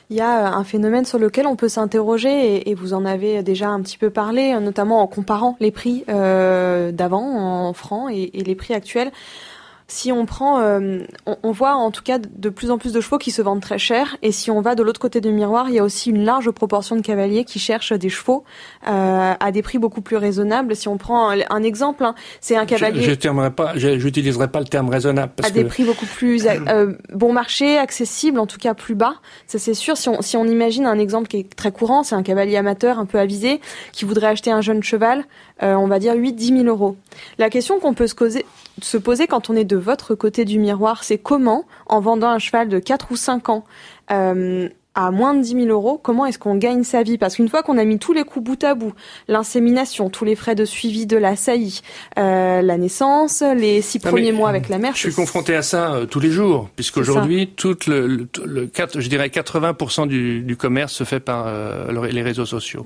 Il 0.09 0.17
y 0.17 0.21
a 0.21 0.53
un 0.53 0.63
phénomène 0.65 1.05
sur 1.05 1.19
lequel 1.19 1.47
on 1.47 1.55
peut 1.55 1.69
s'interroger, 1.69 2.69
et, 2.69 2.73
vous 2.73 2.93
en 2.93 3.05
avez 3.05 3.43
déjà 3.43 3.69
un 3.69 3.79
petit 3.81 3.97
peu 3.97 4.09
parlé, 4.09 4.59
notamment 4.59 5.01
en 5.01 5.07
comparant 5.07 5.55
les 5.61 5.71
prix 5.71 6.03
euh, 6.09 6.91
d'avant 6.91 7.67
en 7.67 7.73
francs 7.73 8.11
et, 8.11 8.37
et, 8.37 8.43
les 8.43 8.55
prix 8.55 8.73
actuels 8.73 9.11
si 9.91 10.09
on 10.13 10.25
prend, 10.25 10.61
euh, 10.61 10.99
on, 11.43 11.51
voit 11.51 11.73
en 11.73 11.91
tout 11.91 12.01
cas 12.01 12.17
de 12.17 12.49
plus 12.49 12.71
en 12.71 12.77
plus 12.77 12.93
de 12.93 13.01
chevaux 13.01 13.17
qui 13.17 13.29
se 13.29 13.41
vendent 13.41 13.59
très 13.59 13.77
cher. 13.77 14.15
Et 14.21 14.31
si 14.31 14.49
on 14.49 14.61
va 14.61 14.73
de 14.73 14.83
l'autre 14.83 15.01
côté 15.01 15.19
du 15.19 15.33
miroir, 15.33 15.67
il 15.67 15.75
y 15.75 15.79
a 15.79 15.83
aussi 15.83 16.11
une 16.11 16.23
large 16.23 16.49
proportion 16.51 16.95
de 16.95 17.01
cavaliers 17.01 17.43
qui 17.43 17.59
cherchent 17.59 17.91
des 17.91 18.07
chevaux 18.07 18.45
euh, 18.87 19.33
à 19.37 19.51
des 19.51 19.61
prix 19.61 19.79
beaucoup 19.79 19.99
plus 19.99 20.15
raisonnables. 20.15 20.77
Si 20.77 20.87
on 20.87 20.95
prend 20.97 21.29
un, 21.29 21.63
exemple, 21.63 22.05
hein, 22.05 22.15
c'est 22.39 22.55
un 22.55 22.65
cavalier. 22.65 23.01
Je 23.01 23.11
n'utiliserai 23.11 23.51
pas, 23.51 23.73
j'utiliserai 23.75 24.47
pas 24.47 24.59
le 24.59 24.65
terme 24.65 24.87
raisonnable. 24.87 25.33
à 25.43 25.49
des 25.49 25.65
prix 25.65 25.83
beaucoup 25.83 26.05
plus 26.05 26.47
euh, 26.47 26.93
bon 27.13 27.33
marché, 27.33 27.77
accessible, 27.77 28.39
en 28.39 28.47
tout 28.47 28.59
cas 28.59 28.73
plus 28.73 28.95
bas. 28.95 29.15
Ça 29.45 29.59
c'est 29.59 29.73
sûr. 29.73 29.97
Si 29.97 30.07
on, 30.07 30.21
si 30.21 30.37
on 30.37 30.45
imagine 30.45 30.85
un 30.85 30.99
exemple 30.99 31.27
qui 31.27 31.37
est 31.39 31.53
très 31.53 31.73
courant, 31.73 32.03
c'est 32.03 32.15
un 32.15 32.23
cavalier 32.23 32.55
amateur 32.55 32.97
un 32.97 33.05
peu 33.05 33.19
avisé 33.19 33.59
qui 33.91 34.05
voudrait 34.05 34.27
acheter 34.27 34.51
un 34.51 34.61
jeune 34.61 34.83
cheval, 34.83 35.25
on 35.59 35.87
va 35.87 35.99
dire 35.99 36.15
8-10 36.15 36.63
000 36.63 36.63
euros. 36.63 36.95
La 37.37 37.49
question 37.49 37.79
qu'on 37.81 37.93
peut 37.93 38.07
se 38.07 38.15
poser, 38.15 38.45
se 38.81 38.97
poser 38.97 39.27
quand 39.27 39.49
on 39.49 39.55
est 39.55 39.65
de 39.65 39.77
votre 39.77 40.15
côté 40.15 40.45
du 40.45 40.59
miroir, 40.59 41.03
c'est 41.03 41.17
comment, 41.17 41.65
en 41.87 41.99
vendant 41.99 42.29
un 42.29 42.39
cheval 42.39 42.69
de 42.69 42.79
4 42.79 43.11
ou 43.11 43.15
5 43.15 43.49
ans, 43.49 43.63
euh, 44.11 44.69
à 44.93 45.09
moins 45.09 45.33
de 45.33 45.41
10 45.41 45.53
000 45.53 45.65
euros, 45.67 45.99
comment 46.01 46.25
est-ce 46.25 46.37
qu'on 46.37 46.55
gagne 46.55 46.83
sa 46.83 47.01
vie? 47.01 47.17
Parce 47.17 47.37
qu'une 47.37 47.47
fois 47.47 47.63
qu'on 47.63 47.77
a 47.77 47.85
mis 47.85 47.97
tous 47.97 48.11
les 48.11 48.23
coups 48.23 48.43
bout 48.43 48.63
à 48.63 48.75
bout, 48.75 48.93
l'insémination, 49.29 50.09
tous 50.09 50.25
les 50.25 50.35
frais 50.35 50.53
de 50.53 50.65
suivi 50.65 51.05
de 51.05 51.15
la 51.15 51.37
saillie, 51.37 51.81
euh, 52.17 52.61
la 52.61 52.77
naissance, 52.77 53.41
les 53.41 53.81
six 53.81 53.99
premiers 53.99 54.33
mois 54.33 54.49
avec 54.49 54.67
la 54.67 54.79
mère. 54.79 54.93
Je 54.95 54.99
suis 54.99 55.13
confronté 55.13 55.55
à 55.55 55.61
ça 55.61 55.93
euh, 55.93 56.05
tous 56.05 56.19
les 56.19 56.31
jours, 56.31 56.69
puisqu'aujourd'hui, 56.75 57.47
tout 57.55 57.77
le, 57.87 58.05
le, 58.05 58.27
le, 58.45 58.69
je 58.75 59.07
dirais 59.07 59.27
80% 59.27 60.07
du, 60.07 60.41
du, 60.41 60.57
commerce 60.57 60.93
se 60.93 61.05
fait 61.05 61.21
par 61.21 61.49
les 61.89 62.21
réseaux 62.21 62.45
sociaux. 62.45 62.85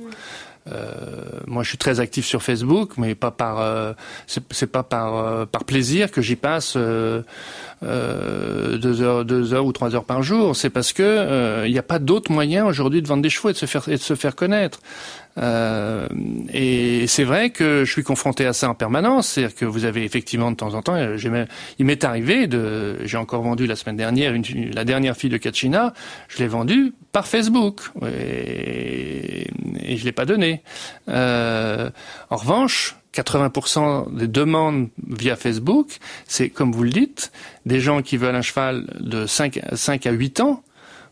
Moi, 1.48 1.64
je 1.64 1.70
suis 1.70 1.78
très 1.78 2.00
actif 2.00 2.26
sur 2.26 2.42
Facebook, 2.42 2.94
mais 2.98 3.14
pas 3.16 3.32
par, 3.32 3.60
euh, 3.60 3.94
c'est 4.28 4.72
pas 4.72 4.84
par 4.84 5.16
euh, 5.16 5.46
par 5.46 5.64
plaisir 5.64 6.12
que 6.12 6.22
j'y 6.22 6.36
passe 6.36 6.78
deux 7.86 9.02
heures, 9.02 9.26
deux 9.26 9.54
heures 9.54 9.66
ou 9.66 9.72
trois 9.72 9.96
heures 9.96 10.06
par 10.06 10.24
jour. 10.24 10.56
C'est 10.56 10.70
parce 10.70 10.94
que 10.94 11.66
il 11.66 11.72
n'y 11.72 11.80
a 11.80 11.84
pas 11.84 12.00
d'autre 12.00 12.32
moyen 12.32 12.66
aujourd'hui 12.66 13.02
de 13.02 13.08
vendre 13.08 13.24
des 13.24 13.30
chevaux 13.30 13.50
et 13.50 13.54
de 13.54 13.58
se 13.58 13.66
faire 13.66 13.88
et 13.88 13.98
de 13.98 13.98
se 13.98 14.16
faire 14.16 14.36
connaître. 14.36 14.80
Euh, 15.38 16.08
et 16.54 17.08
c'est 17.08 17.24
vrai 17.24 17.50
que 17.50 17.84
je 17.84 17.92
suis 17.92 18.04
confronté 18.04 18.46
à 18.46 18.54
ça 18.54 18.70
en 18.70 18.76
permanence, 18.76 19.28
c'est-à-dire 19.28 19.56
que 19.56 19.66
vous 19.66 19.84
avez 19.86 20.04
effectivement 20.04 20.52
de 20.52 20.56
temps 20.56 20.74
en 20.74 20.82
temps, 20.82 20.96
il 20.98 21.86
m'est 21.86 22.04
arrivé 22.04 22.48
de, 22.48 22.98
j'ai 23.04 23.18
encore 23.18 23.42
vendu 23.42 23.68
la 23.68 23.76
semaine 23.76 23.98
dernière 23.98 24.34
une, 24.34 24.44
la 24.74 24.86
dernière 24.86 25.18
fille 25.18 25.30
de 25.30 25.38
Kachina, 25.38 25.94
je 26.30 26.38
l'ai 26.40 26.48
vendue 26.48 26.94
par 27.12 27.28
Facebook 27.28 27.82
et, 28.08 29.48
et 29.84 29.98
je 29.98 30.06
l'ai 30.06 30.14
pas 30.14 30.26
donnée. 30.26 30.62
Euh, 31.10 31.90
en 32.30 32.36
revanche, 32.38 32.96
80% 33.16 34.16
des 34.16 34.28
demandes 34.28 34.90
via 35.08 35.36
Facebook, 35.36 35.98
c'est 36.28 36.50
comme 36.50 36.72
vous 36.72 36.84
le 36.84 36.90
dites, 36.90 37.32
des 37.66 37.80
gens 37.80 38.02
qui 38.02 38.18
veulent 38.18 38.36
un 38.36 38.42
cheval 38.42 38.86
de 39.00 39.26
5, 39.26 39.60
5 39.74 40.06
à 40.06 40.12
8 40.12 40.40
ans 40.42 40.64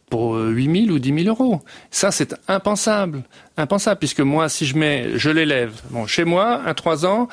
pour 0.10 0.36
8 0.36 0.86
000 0.86 0.96
ou 0.96 1.00
10 1.00 1.24
000 1.24 1.28
euros. 1.28 1.62
Ça, 1.90 2.12
c'est 2.12 2.36
impensable. 2.48 3.24
Impensable, 3.58 3.98
puisque 3.98 4.20
moi, 4.20 4.48
si 4.48 4.66
je 4.66 4.78
mets, 4.78 5.18
je 5.18 5.32
l'élève. 5.32 5.82
Bon, 5.90 6.06
chez 6.06 6.24
moi, 6.24 6.62
un 6.66 6.74
3 6.76 7.06
ans, 7.06 7.28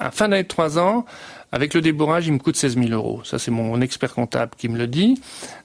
à 0.00 0.10
fin 0.10 0.28
d'année 0.28 0.42
de 0.42 0.48
3 0.48 0.78
ans, 0.78 1.04
avec 1.52 1.74
le 1.74 1.80
débourrage, 1.80 2.26
il 2.26 2.32
me 2.32 2.38
coûte 2.38 2.56
16 2.56 2.76
000 2.76 2.88
euros. 2.90 3.20
Ça, 3.24 3.38
c'est 3.38 3.50
mon 3.50 3.80
expert 3.80 4.12
comptable 4.14 4.52
qui 4.56 4.68
me 4.68 4.76
le 4.76 4.86
dit. 4.86 5.20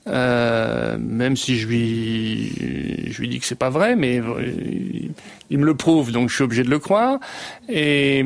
Euh, 0.07 0.97
même 0.99 1.35
si 1.35 1.57
je 1.57 1.67
lui, 1.67 3.11
je 3.11 3.19
lui 3.19 3.27
dis 3.27 3.39
que 3.39 3.45
c'est 3.45 3.55
pas 3.55 3.69
vrai, 3.69 3.95
mais 3.95 4.21
il 5.49 5.57
me 5.57 5.65
le 5.65 5.75
prouve, 5.75 6.11
donc 6.11 6.29
je 6.29 6.35
suis 6.35 6.43
obligé 6.43 6.63
de 6.63 6.69
le 6.69 6.79
croire. 6.79 7.19
Et, 7.67 8.19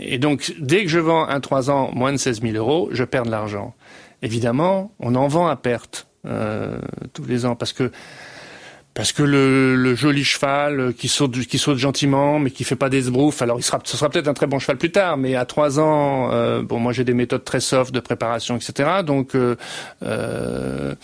et 0.00 0.18
donc, 0.18 0.54
dès 0.58 0.84
que 0.84 0.88
je 0.88 0.98
vends 0.98 1.28
un 1.28 1.40
3 1.40 1.70
ans 1.70 1.90
moins 1.94 2.12
de 2.12 2.16
16 2.16 2.40
000 2.42 2.56
euros, 2.56 2.88
je 2.92 3.04
perds 3.04 3.24
de 3.24 3.30
l'argent. 3.30 3.74
Évidemment, 4.22 4.92
on 4.98 5.14
en 5.14 5.28
vend 5.28 5.46
à 5.46 5.56
perte 5.56 6.06
euh, 6.26 6.78
tous 7.12 7.24
les 7.24 7.46
ans 7.46 7.54
parce 7.54 7.72
que 7.72 7.92
parce 8.96 9.12
que 9.12 9.22
le, 9.22 9.94
joli 9.94 10.24
cheval 10.24 10.94
qui 10.94 11.08
saute, 11.08 11.38
qui 11.46 11.58
saute 11.58 11.76
gentiment, 11.76 12.38
mais 12.38 12.50
qui 12.50 12.64
fait 12.64 12.76
pas 12.76 12.88
des 12.88 13.02
sbroufs, 13.02 13.42
alors 13.42 13.58
ce 13.62 13.96
sera 13.96 14.08
peut-être 14.08 14.26
un 14.26 14.32
très 14.32 14.46
bon 14.46 14.58
cheval 14.58 14.78
plus 14.78 14.90
tard, 14.90 15.18
mais 15.18 15.36
à 15.36 15.44
trois 15.44 15.78
ans, 15.78 16.30
euh, 16.32 16.62
bon, 16.62 16.80
moi 16.80 16.94
j'ai 16.94 17.04
des 17.04 17.12
méthodes 17.12 17.44
très 17.44 17.60
soft 17.60 17.92
de 17.94 18.00
préparation, 18.00 18.56
etc. 18.56 19.02
Donc 19.04 19.34
euh, 19.34 19.56
euh 20.02 20.94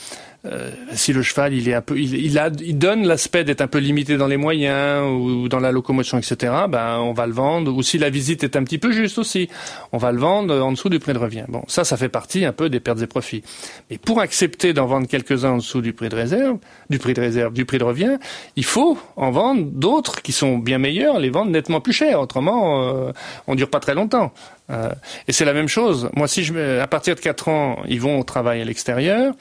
euh, 0.45 0.71
si 0.93 1.13
le 1.13 1.23
cheval 1.23 1.55
il 1.55 1.69
est 1.69 1.75
un 1.75 1.83
peu, 1.83 1.97
il, 1.99 2.15
il, 2.15 2.37
a, 2.37 2.51
il 2.61 2.77
donne 2.77 3.07
l'aspect 3.07 3.45
d'être 3.45 3.61
un 3.61 3.69
peu 3.69 3.79
limité 3.79 4.17
dans 4.17 4.27
les 4.27 4.37
moyens 4.37 5.07
ou 5.09 5.49
dans 5.49 5.61
la 5.61 5.71
locomotion, 5.71 6.19
etc. 6.19 6.53
Ben 6.69 6.99
on 6.99 7.13
va 7.13 7.27
le 7.27 7.33
vendre. 7.33 7.73
Ou 7.73 7.83
si 7.83 7.97
la 7.97 8.11
visite 8.11 8.43
est 8.43 8.57
un 8.57 8.65
petit 8.65 8.79
peu 8.79 8.91
juste 8.91 9.19
aussi, 9.19 9.49
on 9.93 9.99
va 9.99 10.11
le 10.11 10.19
vendre 10.19 10.61
en 10.61 10.73
dessous 10.73 10.89
du 10.89 10.99
prix 10.99 11.13
de 11.13 11.19
revient. 11.19 11.45
Bon, 11.49 11.63
ça, 11.69 11.85
ça 11.85 11.97
fait 11.97 12.09
partie 12.09 12.45
un 12.45 12.53
peu 12.53 12.69
des 12.69 12.81
pertes 12.81 13.01
et 13.03 13.07
profits. 13.07 13.45
Mais 13.89 13.99
pour 13.99 14.21
accepter 14.21 14.73
d'en 14.73 14.87
vendre 14.87 15.07
quelques-uns 15.07 15.51
en 15.51 15.57
dessous 15.59 15.81
du 15.81 15.93
prix 15.93 16.09
de 16.09 16.17
réserve, 16.17 16.59
du 16.91 16.99
prix 16.99 17.15
de 17.15 17.21
réserve, 17.21 17.53
du 17.53 17.65
prix 17.65 17.79
de 17.79 17.85
revient, 17.85 18.19
il 18.57 18.65
faut 18.65 18.99
en 19.15 19.31
vendre 19.31 19.65
d'autres 19.65 20.23
qui 20.23 20.33
sont 20.33 20.59
bien 20.59 20.79
meilleurs, 20.79 21.21
les 21.21 21.31
vendre 21.31 21.53
nettement 21.53 21.81
plus 21.81 21.93
cher. 21.93 22.21
Autrement, 22.21 22.83
euh, 22.83 23.13
on 23.47 23.55
dure 23.55 23.71
pas 23.71 23.81
très 23.81 23.95
longtemps. 23.95 24.33
Euh, 24.71 24.91
et 25.29 25.33
c'est 25.33 25.45
la 25.45 25.53
même 25.53 25.69
chose. 25.69 26.11
Moi, 26.15 26.29
si 26.29 26.45
je, 26.45 26.81
à 26.81 26.87
partir 26.87 27.15
de 27.15 27.21
4 27.21 27.49
ans, 27.49 27.77
ils 27.89 28.01
vont 28.01 28.19
au 28.19 28.25
travail 28.25 28.61
à 28.61 28.65
l'extérieur. 28.65 29.35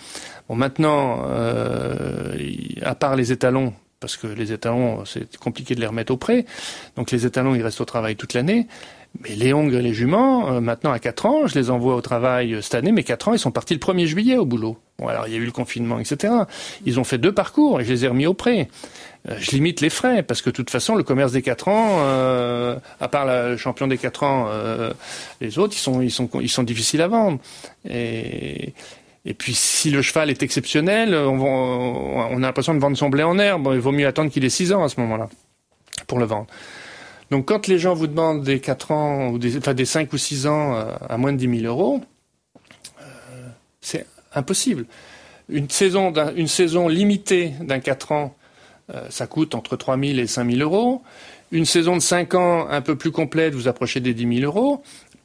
Bon, 0.51 0.57
maintenant, 0.57 1.21
euh, 1.29 2.35
à 2.81 2.93
part 2.93 3.15
les 3.15 3.31
étalons, 3.31 3.73
parce 4.01 4.17
que 4.17 4.27
les 4.27 4.51
étalons, 4.51 5.05
c'est 5.05 5.37
compliqué 5.37 5.75
de 5.75 5.79
les 5.79 5.87
remettre 5.87 6.11
au 6.11 6.17
prêt, 6.17 6.45
donc 6.97 7.09
les 7.11 7.25
étalons, 7.25 7.55
ils 7.55 7.61
restent 7.61 7.79
au 7.79 7.85
travail 7.85 8.17
toute 8.17 8.33
l'année. 8.33 8.67
Mais 9.21 9.35
les 9.35 9.53
hongres 9.53 9.77
et 9.77 9.81
les 9.81 9.93
juments, 9.93 10.51
euh, 10.51 10.59
maintenant 10.59 10.91
à 10.91 10.99
4 10.99 11.25
ans, 11.25 11.47
je 11.47 11.57
les 11.57 11.69
envoie 11.69 11.95
au 11.95 12.01
travail 12.01 12.53
euh, 12.53 12.61
cette 12.61 12.75
année, 12.75 12.91
mais 12.91 13.03
4 13.03 13.29
ans, 13.29 13.33
ils 13.33 13.39
sont 13.39 13.51
partis 13.51 13.73
le 13.73 13.79
1er 13.79 14.05
juillet 14.07 14.37
au 14.37 14.45
boulot. 14.45 14.77
Bon, 14.99 15.07
alors 15.07 15.25
il 15.25 15.33
y 15.33 15.37
a 15.37 15.39
eu 15.39 15.45
le 15.45 15.53
confinement, 15.53 15.99
etc. 15.99 16.33
Ils 16.85 16.99
ont 16.99 17.05
fait 17.05 17.17
deux 17.17 17.33
parcours 17.33 17.79
et 17.79 17.85
je 17.85 17.93
les 17.93 18.03
ai 18.03 18.09
remis 18.09 18.25
au 18.25 18.33
prêt. 18.33 18.67
je 19.25 19.51
limite 19.51 19.79
les 19.79 19.89
frais, 19.89 20.21
parce 20.21 20.41
que 20.41 20.49
de 20.49 20.55
toute 20.55 20.69
façon, 20.69 20.95
le 20.95 21.03
commerce 21.03 21.31
des 21.31 21.41
4 21.41 21.67
ans, 21.69 21.99
à 22.99 23.07
part 23.07 23.25
le 23.25 23.55
champion 23.55 23.87
des 23.87 23.97
4 23.97 24.23
ans, 24.23 24.49
les 25.39 25.59
autres, 25.59 25.75
ils 25.75 25.79
sont, 25.79 26.01
ils, 26.01 26.11
sont, 26.11 26.29
ils 26.41 26.49
sont 26.49 26.63
difficiles 26.63 27.01
à 27.01 27.07
vendre. 27.07 27.39
Et, 27.89 28.73
et 29.25 29.33
puis, 29.33 29.53
si 29.53 29.91
le 29.91 30.01
cheval 30.01 30.29
est 30.29 30.41
exceptionnel, 30.41 31.13
on, 31.13 32.37
a 32.37 32.39
l'impression 32.39 32.73
de 32.73 32.79
vendre 32.79 32.97
son 32.97 33.09
blé 33.09 33.23
en 33.23 33.37
herbe. 33.37 33.69
il 33.73 33.79
vaut 33.79 33.91
mieux 33.91 34.07
attendre 34.07 34.31
qu'il 34.31 34.43
ait 34.45 34.49
6 34.49 34.73
ans 34.73 34.83
à 34.83 34.89
ce 34.89 34.99
moment-là 34.99 35.29
pour 36.07 36.17
le 36.17 36.25
vendre. 36.25 36.47
Donc, 37.29 37.45
quand 37.45 37.67
les 37.67 37.77
gens 37.77 37.93
vous 37.93 38.07
demandent 38.07 38.43
des 38.43 38.59
4 38.59 38.91
ans, 38.91 39.29
ou 39.29 39.37
des, 39.37 39.57
enfin 39.57 39.75
des 39.75 39.85
5 39.85 40.11
ou 40.11 40.17
6 40.17 40.47
ans 40.47 40.75
euh, 40.75 40.91
à 41.07 41.17
moins 41.17 41.33
de 41.33 41.37
10 41.37 41.61
000 41.61 41.71
euros, 41.71 42.01
euh, 42.99 43.03
c'est 43.79 44.07
impossible. 44.33 44.85
Une 45.49 45.69
saison, 45.69 46.11
une 46.35 46.47
saison 46.47 46.87
limitée 46.87 47.53
d'un 47.61 47.79
4 47.79 48.11
ans, 48.11 48.35
euh, 48.93 49.05
ça 49.09 49.27
coûte 49.27 49.53
entre 49.53 49.75
3 49.75 49.99
000 49.99 50.17
et 50.17 50.27
5 50.27 50.49
000 50.49 50.61
euros. 50.61 51.03
Une 51.51 51.65
saison 51.65 51.95
de 51.95 52.01
5 52.01 52.33
ans 52.33 52.67
un 52.69 52.81
peu 52.81 52.95
plus 52.95 53.11
complète, 53.11 53.53
vous 53.53 53.67
approchez 53.67 53.99
des 53.99 54.15
10 54.15 54.39
000 54.39 54.45
euros. 54.45 54.83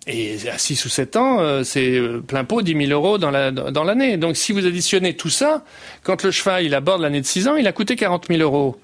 Et 0.08 0.36
à 0.48 0.56
6 0.56 0.84
ou 0.84 0.88
7 0.88 1.16
ans, 1.16 1.40
euh, 1.40 1.64
c'est 1.64 1.90
euh, 1.90 2.20
plein 2.20 2.44
pot 2.44 2.62
10 2.62 2.86
000 2.86 2.92
euros 2.92 3.18
dans 3.18 3.30
l'année. 3.32 3.56
La, 3.56 3.70
dans 3.72 4.18
Donc 4.18 4.36
si 4.36 4.52
vous 4.52 4.64
additionnez 4.64 5.16
tout 5.16 5.30
ça, 5.30 5.64
quand 6.04 6.22
le 6.22 6.30
cheval 6.30 6.64
il 6.64 6.74
aborde 6.74 7.02
l'année 7.02 7.20
de 7.20 7.26
6 7.26 7.48
ans, 7.48 7.56
il 7.56 7.66
a 7.66 7.72
coûté 7.72 7.96
40 7.96 8.26
000 8.28 8.40
euros. 8.40 8.78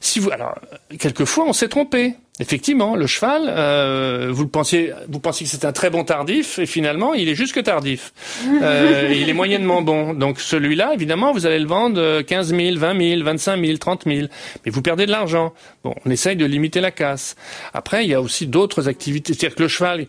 Si 0.00 0.18
vous, 0.18 0.30
alors, 0.30 0.58
quelquefois 0.98 1.44
on 1.46 1.52
s'est 1.52 1.68
trompé. 1.68 2.16
Effectivement, 2.38 2.96
le 2.96 3.06
cheval, 3.06 3.44
euh, 3.48 4.28
vous 4.30 4.42
le 4.42 4.48
pensiez, 4.48 4.92
vous 5.08 5.20
pensiez 5.20 5.46
que 5.46 5.50
c'était 5.50 5.66
un 5.66 5.72
très 5.72 5.88
bon 5.88 6.04
tardif, 6.04 6.58
et 6.58 6.66
finalement, 6.66 7.14
il 7.14 7.30
est 7.30 7.34
juste 7.34 7.54
que 7.54 7.60
tardif. 7.60 8.12
Euh, 8.62 9.12
il 9.14 9.28
est 9.28 9.34
moyennement 9.34 9.82
bon. 9.82 10.14
Donc 10.14 10.40
celui-là, 10.40 10.92
évidemment, 10.94 11.32
vous 11.32 11.46
allez 11.46 11.58
le 11.58 11.66
vendre 11.66 12.22
15 12.22 12.54
000, 12.54 12.78
20 12.78 12.98
000, 13.16 13.22
25 13.22 13.64
000, 13.64 13.76
30 13.76 14.04
000, 14.06 14.26
mais 14.64 14.72
vous 14.72 14.82
perdez 14.82 15.04
de 15.06 15.10
l'argent. 15.10 15.52
Bon, 15.84 15.94
on 16.04 16.10
essaye 16.10 16.36
de 16.36 16.44
limiter 16.44 16.80
la 16.80 16.90
casse. 16.90 17.36
Après, 17.74 18.04
il 18.04 18.10
y 18.10 18.14
a 18.14 18.20
aussi 18.20 18.46
d'autres 18.46 18.88
activités. 18.88 19.34
C'est-à-dire 19.34 19.56
que 19.56 19.62
le 19.62 19.68
cheval, 19.68 20.06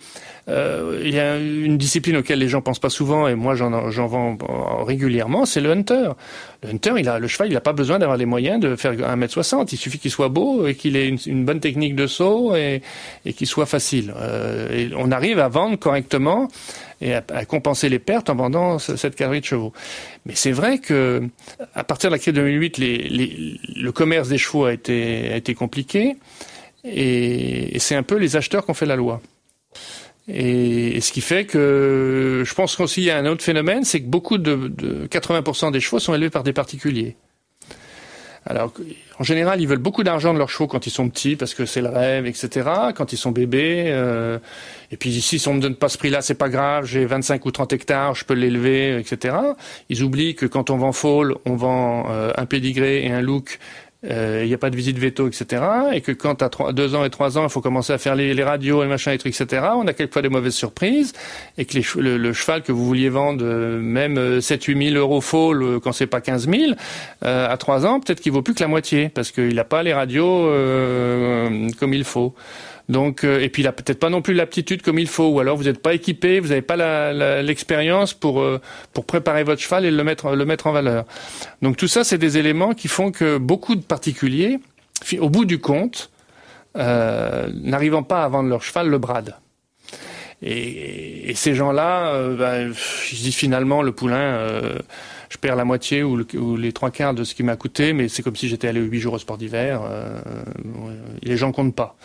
euh, 0.49 1.01
il 1.03 1.13
y 1.13 1.19
a 1.19 1.37
une 1.37 1.77
discipline 1.77 2.17
auquel 2.17 2.39
les 2.39 2.47
gens 2.47 2.61
pensent 2.61 2.79
pas 2.79 2.89
souvent, 2.89 3.27
et 3.27 3.35
moi 3.35 3.55
j'en 3.55 4.07
vends 4.07 4.37
régulièrement, 4.85 5.45
c'est 5.45 5.59
le 5.59 5.71
hunter. 5.71 6.11
Le 6.63 6.69
hunter, 6.69 6.93
il 6.97 7.09
a, 7.09 7.19
le 7.19 7.27
cheval, 7.27 7.49
il 7.49 7.53
n'a 7.53 7.61
pas 7.61 7.73
besoin 7.73 7.99
d'avoir 7.99 8.17
les 8.17 8.25
moyens 8.25 8.59
de 8.59 8.75
faire 8.75 8.93
1m60. 8.93 9.69
Il 9.71 9.77
suffit 9.77 9.99
qu'il 9.99 10.11
soit 10.11 10.29
beau 10.29 10.65
et 10.65 10.75
qu'il 10.75 10.95
ait 10.95 11.07
une, 11.07 11.19
une, 11.25 11.45
bonne 11.45 11.59
technique 11.59 11.95
de 11.95 12.07
et, 12.55 12.81
et 13.25 13.33
qu'il 13.33 13.47
soit 13.47 13.65
facile. 13.65 14.13
Euh, 14.15 14.89
on 14.95 15.11
arrive 15.11 15.39
à 15.39 15.47
vendre 15.47 15.77
correctement 15.77 16.47
et 17.01 17.13
à, 17.13 17.21
compenser 17.45 17.89
les 17.89 17.99
pertes 17.99 18.29
en 18.29 18.35
vendant 18.35 18.79
cette 18.79 19.15
catégorie 19.15 19.41
de 19.41 19.45
chevaux. 19.45 19.73
Mais 20.25 20.33
c'est 20.35 20.51
vrai 20.51 20.79
que 20.79 21.23
à 21.75 21.83
partir 21.83 22.09
de 22.09 22.15
la 22.15 22.19
crise 22.19 22.33
de 22.33 22.41
2008, 22.41 22.77
les, 22.77 22.97
les, 22.97 23.59
le 23.75 23.91
commerce 23.91 24.29
des 24.29 24.37
chevaux 24.37 24.65
a 24.65 24.73
été, 24.73 25.55
compliqué 25.55 26.15
et, 26.83 27.75
et 27.75 27.79
c'est 27.79 27.95
un 27.95 28.03
peu 28.03 28.15
les 28.15 28.35
acheteurs 28.35 28.65
qui 28.65 28.71
ont 28.71 28.75
fait 28.75 28.85
la 28.85 28.95
loi. 28.95 29.21
Et, 30.27 30.99
ce 30.99 31.11
qui 31.11 31.21
fait 31.21 31.45
que 31.45 32.43
je 32.45 32.53
pense 32.53 32.75
qu'aussi 32.75 33.01
il 33.01 33.05
y 33.05 33.11
a 33.11 33.17
un 33.17 33.25
autre 33.25 33.43
phénomène, 33.43 33.83
c'est 33.83 34.01
que 34.01 34.07
beaucoup 34.07 34.37
de, 34.37 34.67
de 34.67 35.07
80% 35.07 35.71
des 35.71 35.79
chevaux 35.79 35.99
sont 35.99 36.13
élevés 36.13 36.29
par 36.29 36.43
des 36.43 36.53
particuliers. 36.53 37.15
Alors, 38.49 38.71
en 39.19 39.23
général, 39.23 39.61
ils 39.61 39.67
veulent 39.67 39.77
beaucoup 39.77 40.03
d'argent 40.03 40.33
de 40.33 40.39
leurs 40.39 40.49
chevaux 40.49 40.67
quand 40.67 40.87
ils 40.87 40.91
sont 40.91 41.09
petits, 41.09 41.35
parce 41.35 41.53
que 41.53 41.65
c'est 41.65 41.81
le 41.81 41.89
rêve, 41.89 42.25
etc. 42.25 42.69
Quand 42.95 43.11
ils 43.11 43.17
sont 43.17 43.31
bébés, 43.31 43.85
euh, 43.87 44.39
et 44.91 44.97
puis 44.97 45.09
ici, 45.09 45.37
si 45.37 45.47
on 45.47 45.53
me 45.53 45.59
donne 45.59 45.75
pas 45.75 45.89
ce 45.89 45.97
prix-là, 45.97 46.21
c'est 46.21 46.35
pas 46.35 46.49
grave. 46.49 46.85
J'ai 46.85 47.05
25 47.05 47.45
ou 47.45 47.51
30 47.51 47.73
hectares, 47.73 48.15
je 48.15 48.23
peux 48.23 48.35
l'élever, 48.35 48.97
etc. 48.97 49.35
Ils 49.89 50.03
oublient 50.03 50.35
que 50.35 50.45
quand 50.45 50.69
on 50.69 50.77
vend 50.77 50.93
foal, 50.93 51.35
on 51.45 51.55
vend 51.55 52.05
euh, 52.09 52.31
un 52.37 52.45
pédigré 52.45 53.05
et 53.05 53.11
un 53.11 53.21
look 53.21 53.59
euh, 54.05 54.41
il 54.43 54.47
n'y 54.47 54.53
a 54.53 54.57
pas 54.57 54.69
de 54.69 54.75
visite 54.75 54.99
veto, 54.99 55.27
etc. 55.27 55.63
Et 55.93 56.01
que 56.01 56.11
quand 56.11 56.43
à 56.43 56.71
deux 56.71 56.93
ans 56.95 57.03
et 57.03 57.09
trois 57.09 57.37
ans, 57.37 57.43
il 57.43 57.49
faut 57.49 57.61
commencer 57.61 57.93
à 57.93 57.97
faire 57.97 58.15
les, 58.15 58.33
les 58.33 58.43
radios 58.43 58.83
et 58.83 58.87
machin 58.87 59.11
et 59.11 59.17
trucs, 59.17 59.39
etc. 59.39 59.63
On 59.75 59.87
a 59.87 59.93
quelquefois 59.93 60.21
des 60.21 60.29
mauvaises 60.29 60.53
surprises 60.53 61.13
et 61.57 61.65
que 61.65 61.73
les, 61.73 62.17
le, 62.17 62.33
cheval 62.33 62.61
que 62.61 62.71
vous 62.71 62.85
vouliez 62.85 63.09
vendre 63.09 63.43
euh, 63.43 63.79
même 63.79 64.39
7 64.39 64.63
8 64.63 64.91
000 64.91 64.99
euros 64.99 65.21
faux 65.21 65.53
quand 65.81 65.91
c'est 65.91 66.07
pas 66.07 66.21
15 66.21 66.47
000 66.49 66.73
euh, 67.23 67.49
à 67.49 67.57
trois 67.57 67.85
ans, 67.85 67.99
peut-être 67.99 68.21
qu'il 68.21 68.31
vaut 68.31 68.41
plus 68.43 68.53
que 68.53 68.61
la 68.61 68.67
moitié 68.67 69.09
parce 69.09 69.31
qu'il 69.31 69.55
n'a 69.55 69.63
pas 69.63 69.81
les 69.81 69.93
radios 69.93 70.47
euh, 70.47 71.69
comme 71.79 71.93
il 71.93 72.03
faut. 72.03 72.35
Donc, 72.89 73.23
euh, 73.23 73.41
et 73.41 73.49
puis 73.49 73.63
il 73.63 73.67
a 73.67 73.73
peut-être 73.73 73.99
pas 73.99 74.09
non 74.09 74.21
plus 74.21 74.33
l'aptitude 74.33 74.81
comme 74.81 74.97
il 74.97 75.07
faut, 75.07 75.27
ou 75.27 75.39
alors 75.39 75.57
vous 75.57 75.65
n'êtes 75.65 75.81
pas 75.81 75.93
équipé, 75.93 76.39
vous 76.39 76.49
n'avez 76.49 76.61
pas 76.61 77.11
l'expérience 77.41 78.13
pour 78.13 78.41
euh, 78.41 78.61
pour 78.93 79.05
préparer 79.05 79.43
votre 79.43 79.61
cheval 79.61 79.85
et 79.85 79.91
le 79.91 80.03
mettre 80.03 80.35
le 80.35 80.45
mettre 80.45 80.67
en 80.67 80.71
valeur. 80.71 81.05
Donc 81.61 81.75
tout 81.75 81.87
ça, 81.87 82.03
c'est 82.03 82.17
des 82.17 82.37
éléments 82.37 82.73
qui 82.73 82.87
font 82.87 83.11
que 83.11 83.37
beaucoup 83.37 83.75
de 83.75 83.83
particuliers, 83.83 84.59
au 85.19 85.29
bout 85.29 85.45
du 85.45 85.59
compte, 85.59 86.11
euh, 86.77 87.49
n'arrivant 87.53 88.03
pas 88.03 88.23
à 88.23 88.29
vendre 88.29 88.49
leur 88.49 88.63
cheval, 88.63 88.87
le 88.87 88.97
bradent. 88.97 89.35
Et, 90.43 91.31
et, 91.31 91.35
ces 91.35 91.55
gens-là, 91.55 92.13
euh, 92.13 92.37
ben, 92.37 92.71
je 92.71 93.15
dis 93.15 93.31
finalement 93.31 93.81
le 93.81 93.91
poulain 93.91 94.77
je 95.29 95.37
perds 95.37 95.55
la 95.55 95.65
moitié 95.65 96.03
ou, 96.03 96.17
les 96.55 96.71
trois 96.71 96.91
quarts 96.91 97.13
de 97.13 97.23
ce 97.23 97.35
qui 97.35 97.43
m'a 97.43 97.55
coûté, 97.55 97.93
mais 97.93 98.07
c'est 98.07 98.23
comme 98.23 98.35
si 98.35 98.47
j'étais 98.47 98.67
allé 98.67 98.79
huit 98.79 98.99
jours 98.99 99.13
au 99.13 99.19
sport 99.19 99.37
d'hiver. 99.37 99.81
Euh, 99.83 100.19
les 101.21 101.37
gens 101.37 101.51
comptent 101.51 101.75
pas. 101.75 101.95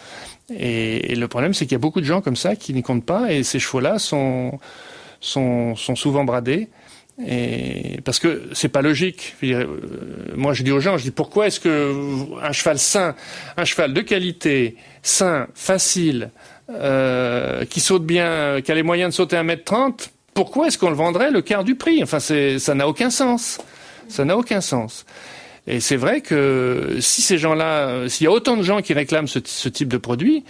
Et, 0.58 1.14
le 1.14 1.28
problème, 1.28 1.54
c'est 1.54 1.66
qu'il 1.66 1.72
y 1.72 1.76
a 1.76 1.78
beaucoup 1.78 2.00
de 2.00 2.06
gens 2.06 2.20
comme 2.20 2.36
ça 2.36 2.56
qui 2.56 2.74
n'y 2.74 2.82
comptent 2.82 3.06
pas, 3.06 3.32
et 3.32 3.42
ces 3.42 3.58
chevaux-là 3.58 3.98
sont, 3.98 4.58
sont, 5.20 5.74
souvent 5.76 6.24
bradés. 6.24 6.68
Parce 8.04 8.18
que 8.18 8.48
c'est 8.52 8.68
pas 8.68 8.82
logique. 8.82 9.34
Euh, 9.44 9.66
moi, 10.34 10.54
je 10.54 10.62
dis 10.62 10.72
aux 10.72 10.80
gens, 10.80 10.96
je 10.96 11.04
dis 11.04 11.10
pourquoi 11.10 11.46
est-ce 11.46 11.60
que 11.60 11.94
un 12.42 12.52
cheval 12.52 12.78
sain, 12.78 13.14
un 13.56 13.64
cheval 13.64 13.92
de 13.92 14.00
qualité, 14.00 14.76
sain, 15.02 15.46
facile, 15.54 16.30
euh, 16.70 17.64
qui 17.66 17.80
saute 17.80 18.04
bien, 18.04 18.60
qui 18.62 18.72
a 18.72 18.74
les 18.74 18.82
moyens 18.82 19.10
de 19.10 19.14
sauter 19.14 19.36
un 19.36 19.42
mètre 19.42 19.64
trente, 19.64 20.10
pourquoi 20.34 20.68
est-ce 20.68 20.78
qu'on 20.78 20.90
le 20.90 20.96
vendrait 20.96 21.30
le 21.30 21.42
quart 21.42 21.64
du 21.64 21.74
prix? 21.74 22.02
Enfin, 22.02 22.18
ça 22.20 22.74
n'a 22.74 22.88
aucun 22.88 23.10
sens. 23.10 23.58
Ça 24.08 24.24
n'a 24.24 24.36
aucun 24.36 24.60
sens. 24.60 25.04
Et 25.66 25.80
c'est 25.80 25.96
vrai 25.96 26.20
que 26.20 26.96
si 27.00 27.22
ces 27.22 27.38
gens-là, 27.38 28.08
s'il 28.08 28.24
y 28.24 28.28
a 28.28 28.32
autant 28.32 28.56
de 28.56 28.62
gens 28.62 28.82
qui 28.82 28.94
réclament 28.94 29.28
ce, 29.28 29.68
type 29.68 29.88
de 29.88 29.96
produit, 29.96 30.44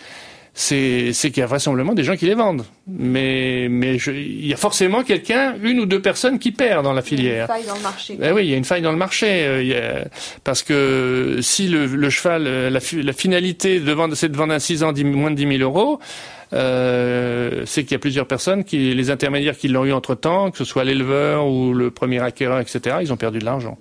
c'est 0.55 1.12
qu'il 1.14 1.39
y 1.39 1.43
a 1.43 1.47
vraisemblablement 1.47 1.94
des 1.94 2.05
gens 2.05 2.16
qui 2.16 2.26
les 2.26 2.34
vendent. 2.34 2.64
Mais, 2.86 3.68
mais 3.70 3.97
il 3.97 4.47
y 4.47 4.52
a 4.52 4.56
forcément 4.56 5.02
quelqu'un, 5.02 5.55
une 5.62 5.80
ou 5.80 5.86
deux 5.86 6.01
personnes 6.01 6.39
qui 6.39 6.52
perdent 6.52 6.84
dans 6.84 6.93
la 6.93 7.02
filière. 7.02 7.48
Il 7.51 7.51
y 7.51 7.52
a 7.52 7.59
une 7.59 7.62
faille 7.62 7.66
dans 7.66 7.76
le 7.76 7.82
marché. 7.82 8.16
Ben 8.18 8.32
oui, 8.34 8.44
il 8.44 8.51
y 8.51 8.55
a 8.55 8.56
une 8.56 8.64
faille 8.64 8.82
dans 8.82 8.93
le 8.93 8.98
marché. 8.98 9.26
Euh, 9.30 10.05
parce 10.44 10.62
que 10.62 11.39
si 11.40 11.68
le, 11.68 11.86
le 11.86 12.10
cheval, 12.10 12.47
euh, 12.47 12.70
la, 12.70 12.80
la, 13.02 13.12
finalité 13.12 13.80
de 13.80 13.93
vendre, 13.93 14.14
c'est 14.14 14.30
de 14.30 14.36
vendre 14.36 14.52
un 14.52 14.59
6 14.59 14.82
ans 14.82 14.93
moins 15.05 15.30
de 15.30 15.36
10 15.36 15.59
000 15.59 15.62
euros, 15.62 16.01
euh, 16.52 17.62
c'est 17.64 17.82
qu'il 17.82 17.93
y 17.93 17.94
a 17.94 17.98
plusieurs 17.98 18.26
personnes, 18.26 18.64
qui, 18.64 18.94
les 18.94 19.10
intermédiaires 19.10 19.56
qui 19.56 19.68
l'ont 19.68 19.84
eu 19.84 19.93
entre 19.93 20.14
temps, 20.14 20.51
que 20.51 20.59
ce 20.59 20.64
soit 20.64 20.84
l'éleveur 20.84 21.47
ou 21.47 21.72
le 21.72 21.90
premier 21.90 22.20
acquéreur, 22.20 22.60
etc., 22.60 22.97
ils 23.01 23.12
ont 23.12 23.16
perdu 23.16 23.39
de 23.39 23.44
l'argent. 23.44 23.78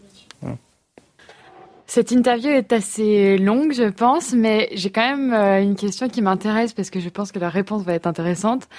Cette 1.93 2.11
interview 2.11 2.51
est 2.51 2.71
assez 2.71 3.37
longue, 3.37 3.73
je 3.73 3.89
pense, 3.89 4.31
mais 4.31 4.69
j'ai 4.71 4.91
quand 4.91 5.01
même 5.01 5.33
euh, 5.33 5.61
une 5.61 5.75
question 5.75 6.07
qui 6.07 6.21
m'intéresse 6.21 6.71
parce 6.71 6.89
que 6.89 7.01
je 7.01 7.09
pense 7.09 7.33
que 7.33 7.39
la 7.39 7.49
réponse 7.49 7.83
va 7.83 7.93
être 7.93 8.07
intéressante. 8.07 8.69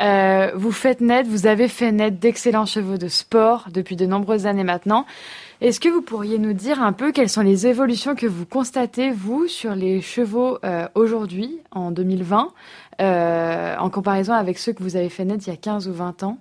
Euh, 0.00 0.52
vous 0.54 0.72
faites 0.72 1.02
naître, 1.02 1.28
vous 1.28 1.46
avez 1.46 1.68
fait 1.68 1.92
naître 1.92 2.16
d'excellents 2.16 2.64
chevaux 2.64 2.96
de 2.96 3.08
sport 3.08 3.66
depuis 3.70 3.94
de 3.94 4.06
nombreuses 4.06 4.46
années 4.46 4.64
maintenant. 4.64 5.04
Est-ce 5.60 5.80
que 5.80 5.90
vous 5.90 6.00
pourriez 6.00 6.38
nous 6.38 6.54
dire 6.54 6.82
un 6.82 6.94
peu 6.94 7.12
quelles 7.12 7.28
sont 7.28 7.42
les 7.42 7.66
évolutions 7.66 8.14
que 8.14 8.26
vous 8.26 8.46
constatez, 8.46 9.10
vous, 9.10 9.48
sur 9.48 9.74
les 9.74 10.00
chevaux 10.00 10.56
euh, 10.64 10.88
aujourd'hui, 10.94 11.58
en 11.72 11.90
2020, 11.90 12.54
euh, 13.02 13.76
en 13.76 13.90
comparaison 13.90 14.32
avec 14.32 14.56
ceux 14.56 14.72
que 14.72 14.82
vous 14.82 14.96
avez 14.96 15.10
fait 15.10 15.26
naître 15.26 15.44
il 15.46 15.50
y 15.50 15.52
a 15.52 15.58
15 15.58 15.88
ou 15.88 15.92
20 15.92 16.22
ans? 16.22 16.38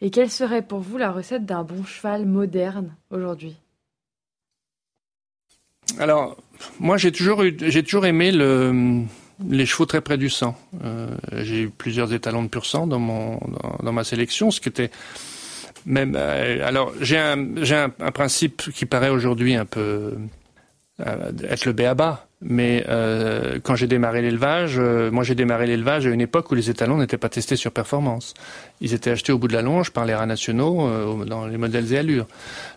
Et 0.00 0.10
quelle 0.10 0.30
serait 0.30 0.62
pour 0.62 0.78
vous 0.78 0.96
la 0.96 1.10
recette 1.10 1.44
d'un 1.44 1.64
bon 1.64 1.82
cheval 1.82 2.24
moderne 2.24 2.94
aujourd'hui? 3.10 3.61
Alors, 5.98 6.36
moi, 6.80 6.96
j'ai 6.96 7.12
toujours 7.12 7.42
eu, 7.42 7.56
j'ai 7.60 7.82
toujours 7.82 8.06
aimé 8.06 8.32
le, 8.32 9.02
les 9.48 9.66
chevaux 9.66 9.86
très 9.86 10.00
près 10.00 10.18
du 10.18 10.30
sang. 10.30 10.56
Euh, 10.84 11.08
j'ai 11.38 11.62
eu 11.62 11.70
plusieurs 11.70 12.12
étalons 12.12 12.42
de 12.42 12.48
pur 12.48 12.66
sang 12.66 12.86
dans 12.86 12.98
mon, 12.98 13.40
dans, 13.82 13.92
ma 13.92 14.04
sélection, 14.04 14.50
ce 14.50 14.60
qui 14.60 14.68
était 14.68 14.90
même. 15.86 16.14
Euh, 16.16 16.66
alors, 16.66 16.92
j'ai 17.00 17.18
un, 17.18 17.46
j'ai 17.62 17.76
un, 17.76 17.88
principe 17.88 18.70
qui 18.72 18.86
paraît 18.86 19.10
aujourd'hui 19.10 19.54
un 19.54 19.64
peu 19.64 20.14
euh, 21.00 21.32
être 21.48 21.64
le 21.64 21.72
béaba. 21.72 22.26
Mais 22.44 22.84
euh, 22.88 23.58
quand 23.62 23.76
j'ai 23.76 23.86
démarré 23.86 24.22
l'élevage, 24.22 24.78
moi 24.78 25.24
j'ai 25.24 25.34
démarré 25.34 25.66
l'élevage 25.66 26.06
à 26.06 26.10
une 26.10 26.20
époque 26.20 26.50
où 26.50 26.54
les 26.54 26.70
étalons 26.70 26.98
n'étaient 26.98 27.18
pas 27.18 27.28
testés 27.28 27.56
sur 27.56 27.72
performance. 27.72 28.34
Ils 28.80 28.94
étaient 28.94 29.10
achetés 29.10 29.32
au 29.32 29.38
bout 29.38 29.48
de 29.48 29.52
la 29.52 29.62
longe 29.62 29.90
par 29.90 30.04
les 30.04 30.14
rats 30.14 30.26
nationaux 30.26 31.24
dans 31.24 31.46
les 31.46 31.56
modèles 31.56 31.92
et 31.92 31.98
allures. 31.98 32.26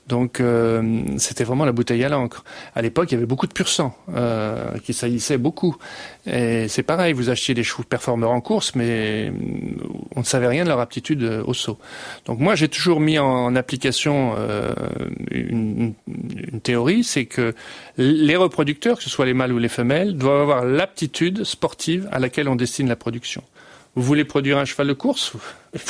Donc 0.08 0.40
euh, 0.40 1.02
c'était 1.18 1.44
vraiment 1.44 1.66
la 1.66 1.72
bouteille 1.72 2.04
à 2.04 2.10
l'encre. 2.10 2.44
À 2.76 2.82
l'époque, 2.82 3.12
il 3.12 3.16
y 3.16 3.18
avait 3.18 3.26
beaucoup 3.26 3.48
de 3.48 3.54
pur 3.54 3.68
sang 3.68 3.98
euh, 4.14 4.78
qui 4.84 4.94
saillissait 4.94 5.38
beaucoup. 5.38 5.76
Et 6.28 6.68
c'est 6.68 6.84
pareil, 6.84 7.14
vous 7.14 7.30
achetiez 7.30 7.56
des 7.56 7.64
chevaux 7.64 7.84
performeurs 7.84 8.32
en 8.32 8.42
course, 8.42 8.76
mais 8.76 9.32
on 10.16 10.20
ne 10.20 10.26
savait 10.26 10.48
rien 10.48 10.64
de 10.64 10.70
leur 10.70 10.80
aptitude 10.80 11.24
au 11.46 11.54
saut. 11.54 11.80
Donc 12.26 12.40
moi, 12.40 12.56
j'ai 12.56 12.68
toujours 12.68 13.00
mis 13.00 13.18
en, 13.18 13.56
application 13.56 14.36
euh, 14.38 14.74
une, 15.32 15.94
une, 16.08 16.62
théorie, 16.62 17.04
c'est 17.04 17.26
que 17.26 17.54
les 17.98 18.36
reproducteurs, 18.36 18.98
que 18.98 19.04
ce 19.04 19.10
soit 19.10 19.26
les 19.26 19.34
mâles 19.34 19.54
ou 19.56 19.60
les 19.60 19.69
femelles, 19.69 20.18
doivent 20.18 20.41
avoir 20.41 20.65
l'aptitude 20.65 21.44
sportive 21.44 22.07
à 22.11 22.19
laquelle 22.19 22.48
on 22.48 22.56
destine 22.56 22.88
la 22.88 22.95
production. 22.95 23.44
Vous 23.95 24.03
voulez 24.03 24.26
produire 24.26 24.57
un 24.57 24.65
cheval 24.65 24.88
de 24.88 24.94
course 24.94 25.34
il 25.73 25.82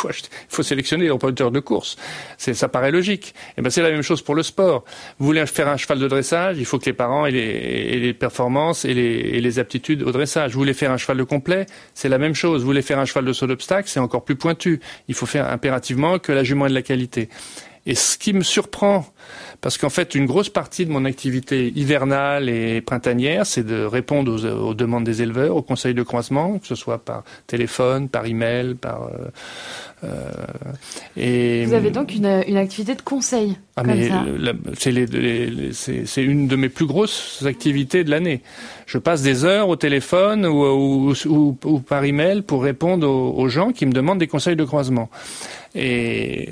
faut, 0.48 0.64
sélectionner 0.64 1.06
les 1.06 1.12
reproducteurs 1.12 1.52
de 1.52 1.60
course. 1.60 1.96
Ça 2.38 2.68
paraît 2.68 2.92
logique. 2.92 3.36
Et 3.50 3.54
eh 3.58 3.62
ben 3.62 3.70
c'est 3.70 3.84
la 3.84 3.92
même 3.92 4.02
chose 4.02 4.24
pour 4.24 4.34
le 4.34 4.42
sport. 4.42 4.84
Vous 5.20 5.28
voulez 5.28 5.46
faire 5.46 5.68
un 5.68 5.78
cheval 5.78 6.00
de 6.00 6.08
dressage, 6.08 6.58
il 6.58 6.66
faut 6.66 6.80
que 6.80 6.86
les 6.86 6.94
parents 6.94 7.28
aient 7.28 7.32
les, 7.32 8.14
performances 8.14 8.84
et 8.84 8.96
les, 8.96 9.04
et 9.04 9.42
les, 9.42 9.60
aptitudes 9.60 10.02
au 10.02 10.12
dressage. 10.12 10.54
Vous 10.54 10.60
voulez 10.60 10.74
faire 10.74 10.92
un 10.92 10.98
cheval 10.98 11.18
de 11.18 11.24
complet, 11.24 11.68
c'est 11.94 12.10
la 12.10 12.18
même 12.18 12.34
chose. 12.34 12.62
Vous 12.62 12.68
voulez 12.68 12.82
faire 12.82 12.98
un 12.98 13.06
cheval 13.06 13.26
de 13.26 13.34
saut 13.34 13.46
d'obstacle, 13.46 13.88
c'est 13.88 14.00
encore 14.00 14.26
plus 14.26 14.36
pointu. 14.36 14.80
Il 15.08 15.14
faut 15.14 15.28
faire 15.28 15.52
impérativement 15.52 16.18
que 16.18 16.32
la 16.32 16.44
jument 16.44 16.66
ait 16.66 16.70
de 16.70 16.74
la 16.74 16.82
qualité. 16.82 17.30
Et 17.88 17.94
ce 17.94 18.18
qui 18.18 18.34
me 18.34 18.42
surprend, 18.42 19.06
parce 19.62 19.78
qu'en 19.78 19.92
fait, 19.92 20.16
une 20.16 20.26
grosse 20.26 20.50
partie 20.50 20.88
de 20.88 20.92
mon 20.92 21.06
activité 21.06 21.72
hivernale 21.76 22.50
et 22.50 22.82
printanière, 22.82 23.46
c'est 23.46 23.64
de 23.64 23.84
répondre 23.84 24.34
aux, 24.34 24.74
demandes 24.74 25.04
des 25.04 25.22
éleveurs, 25.22 25.56
aux 25.56 25.62
conseils 25.62 25.94
de 25.94 26.02
croisement, 26.02 26.58
que 26.58 26.66
ce 26.66 26.74
soit 26.74 26.98
par 26.98 27.24
téléphone, 27.46 28.10
par 28.10 28.26
email, 28.26 28.74
par. 28.74 29.04
Euh, 29.04 29.30
euh 30.04 30.32
et, 31.16 31.66
Vous 31.66 31.74
avez 31.74 31.92
donc 31.92 32.16
une, 32.16 32.44
une 32.48 32.58
activité 32.58 32.96
de 32.96 33.04
conseil. 33.04 33.56
Ah 33.76 33.84
mais 33.84 34.10
c'est 34.74 36.24
une 36.24 36.48
de 36.48 36.56
mes 36.56 36.70
plus 36.70 36.88
grosses 36.88 37.44
activités 37.46 38.04
de 38.04 38.10
l'année. 38.10 38.42
Je 38.88 38.98
passe 38.98 39.22
des 39.22 39.46
heures 39.46 39.70
au 39.70 39.76
téléphone 39.76 40.48
ou, 40.48 40.66
ou, 40.66 41.14
ou, 41.28 41.58
ou 41.64 41.80
par 41.80 42.04
email 42.04 42.42
pour 42.42 42.64
répondre 42.64 43.08
aux, 43.08 43.38
aux 43.38 43.48
gens 43.48 43.72
qui 43.72 43.86
me 43.86 43.92
demandent 43.92 44.20
des 44.20 44.28
conseils 44.28 44.56
de 44.56 44.64
croisement. 44.64 45.12
Et, 45.76 46.50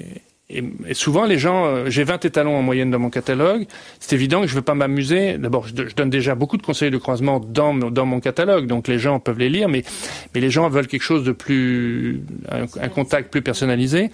et, 0.54 0.94
souvent, 0.94 1.26
les 1.26 1.38
gens, 1.38 1.66
euh, 1.66 1.90
j'ai 1.90 2.04
20 2.04 2.26
étalons 2.26 2.56
en 2.56 2.62
moyenne 2.62 2.92
dans 2.92 3.00
mon 3.00 3.10
catalogue. 3.10 3.66
C'est 4.00 4.16
évident 4.16 4.42
que 4.42 4.48
je 4.48 4.54
ne 4.54 4.58
veux 4.58 4.64
pas 4.64 4.76
m'amuser. 4.76 5.38
D'abord, 5.38 5.68
je, 5.68 5.74
donne 5.96 6.10
déjà 6.10 6.36
beaucoup 6.36 6.58
de 6.58 6.62
conseils 6.62 6.92
de 6.92 6.98
croisement 6.98 7.40
dans, 7.40 7.74
mon 7.74 8.20
catalogue, 8.20 8.68
donc 8.68 8.88
les 8.88 9.00
gens 9.00 9.20
peuvent 9.20 9.40
les 9.40 9.50
lire, 9.50 9.70
mais 9.70 9.84
les 10.36 10.50
gens 10.50 10.70
veulent 10.70 10.88
quelque 10.88 11.04
chose 11.04 11.24
de 11.24 11.32
plus, 11.32 12.22
un 12.50 12.90
contact 12.90 13.32
plus 13.32 13.42
personnalisé. 13.42 14.12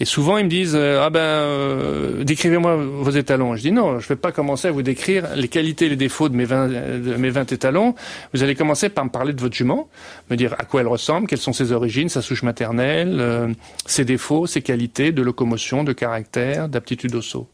Et 0.00 0.04
souvent, 0.04 0.38
ils 0.38 0.44
me 0.44 0.50
disent 0.50 0.76
euh, 0.76 1.02
ah 1.02 1.10
ben 1.10 1.18
euh, 1.20 2.22
décrivez-moi 2.22 2.76
vos 2.76 3.10
étalons. 3.10 3.56
Je 3.56 3.62
dis 3.62 3.72
non, 3.72 3.98
je 3.98 4.04
ne 4.04 4.08
vais 4.08 4.16
pas 4.16 4.30
commencer 4.30 4.68
à 4.68 4.70
vous 4.70 4.82
décrire 4.82 5.34
les 5.34 5.48
qualités 5.48 5.86
et 5.86 5.88
les 5.88 5.96
défauts 5.96 6.28
de 6.28 6.36
mes 6.36 6.44
20 6.44 6.68
de 6.68 7.16
mes 7.16 7.30
20 7.30 7.50
étalons. 7.50 7.94
Vous 8.32 8.44
allez 8.44 8.54
commencer 8.54 8.90
par 8.90 9.04
me 9.04 9.10
parler 9.10 9.32
de 9.32 9.40
votre 9.40 9.56
jument, 9.56 9.88
me 10.30 10.36
dire 10.36 10.54
à 10.58 10.64
quoi 10.64 10.82
elle 10.82 10.86
ressemble, 10.86 11.26
quelles 11.26 11.40
sont 11.40 11.52
ses 11.52 11.72
origines, 11.72 12.08
sa 12.08 12.22
souche 12.22 12.44
maternelle, 12.44 13.18
euh, 13.20 13.48
ses 13.86 14.04
défauts, 14.04 14.46
ses 14.46 14.62
qualités 14.62 15.10
de 15.10 15.22
locomotion, 15.22 15.82
de 15.82 15.92
caractère, 15.92 16.68
d'aptitude 16.68 17.14
au 17.16 17.22
saut. 17.22 17.48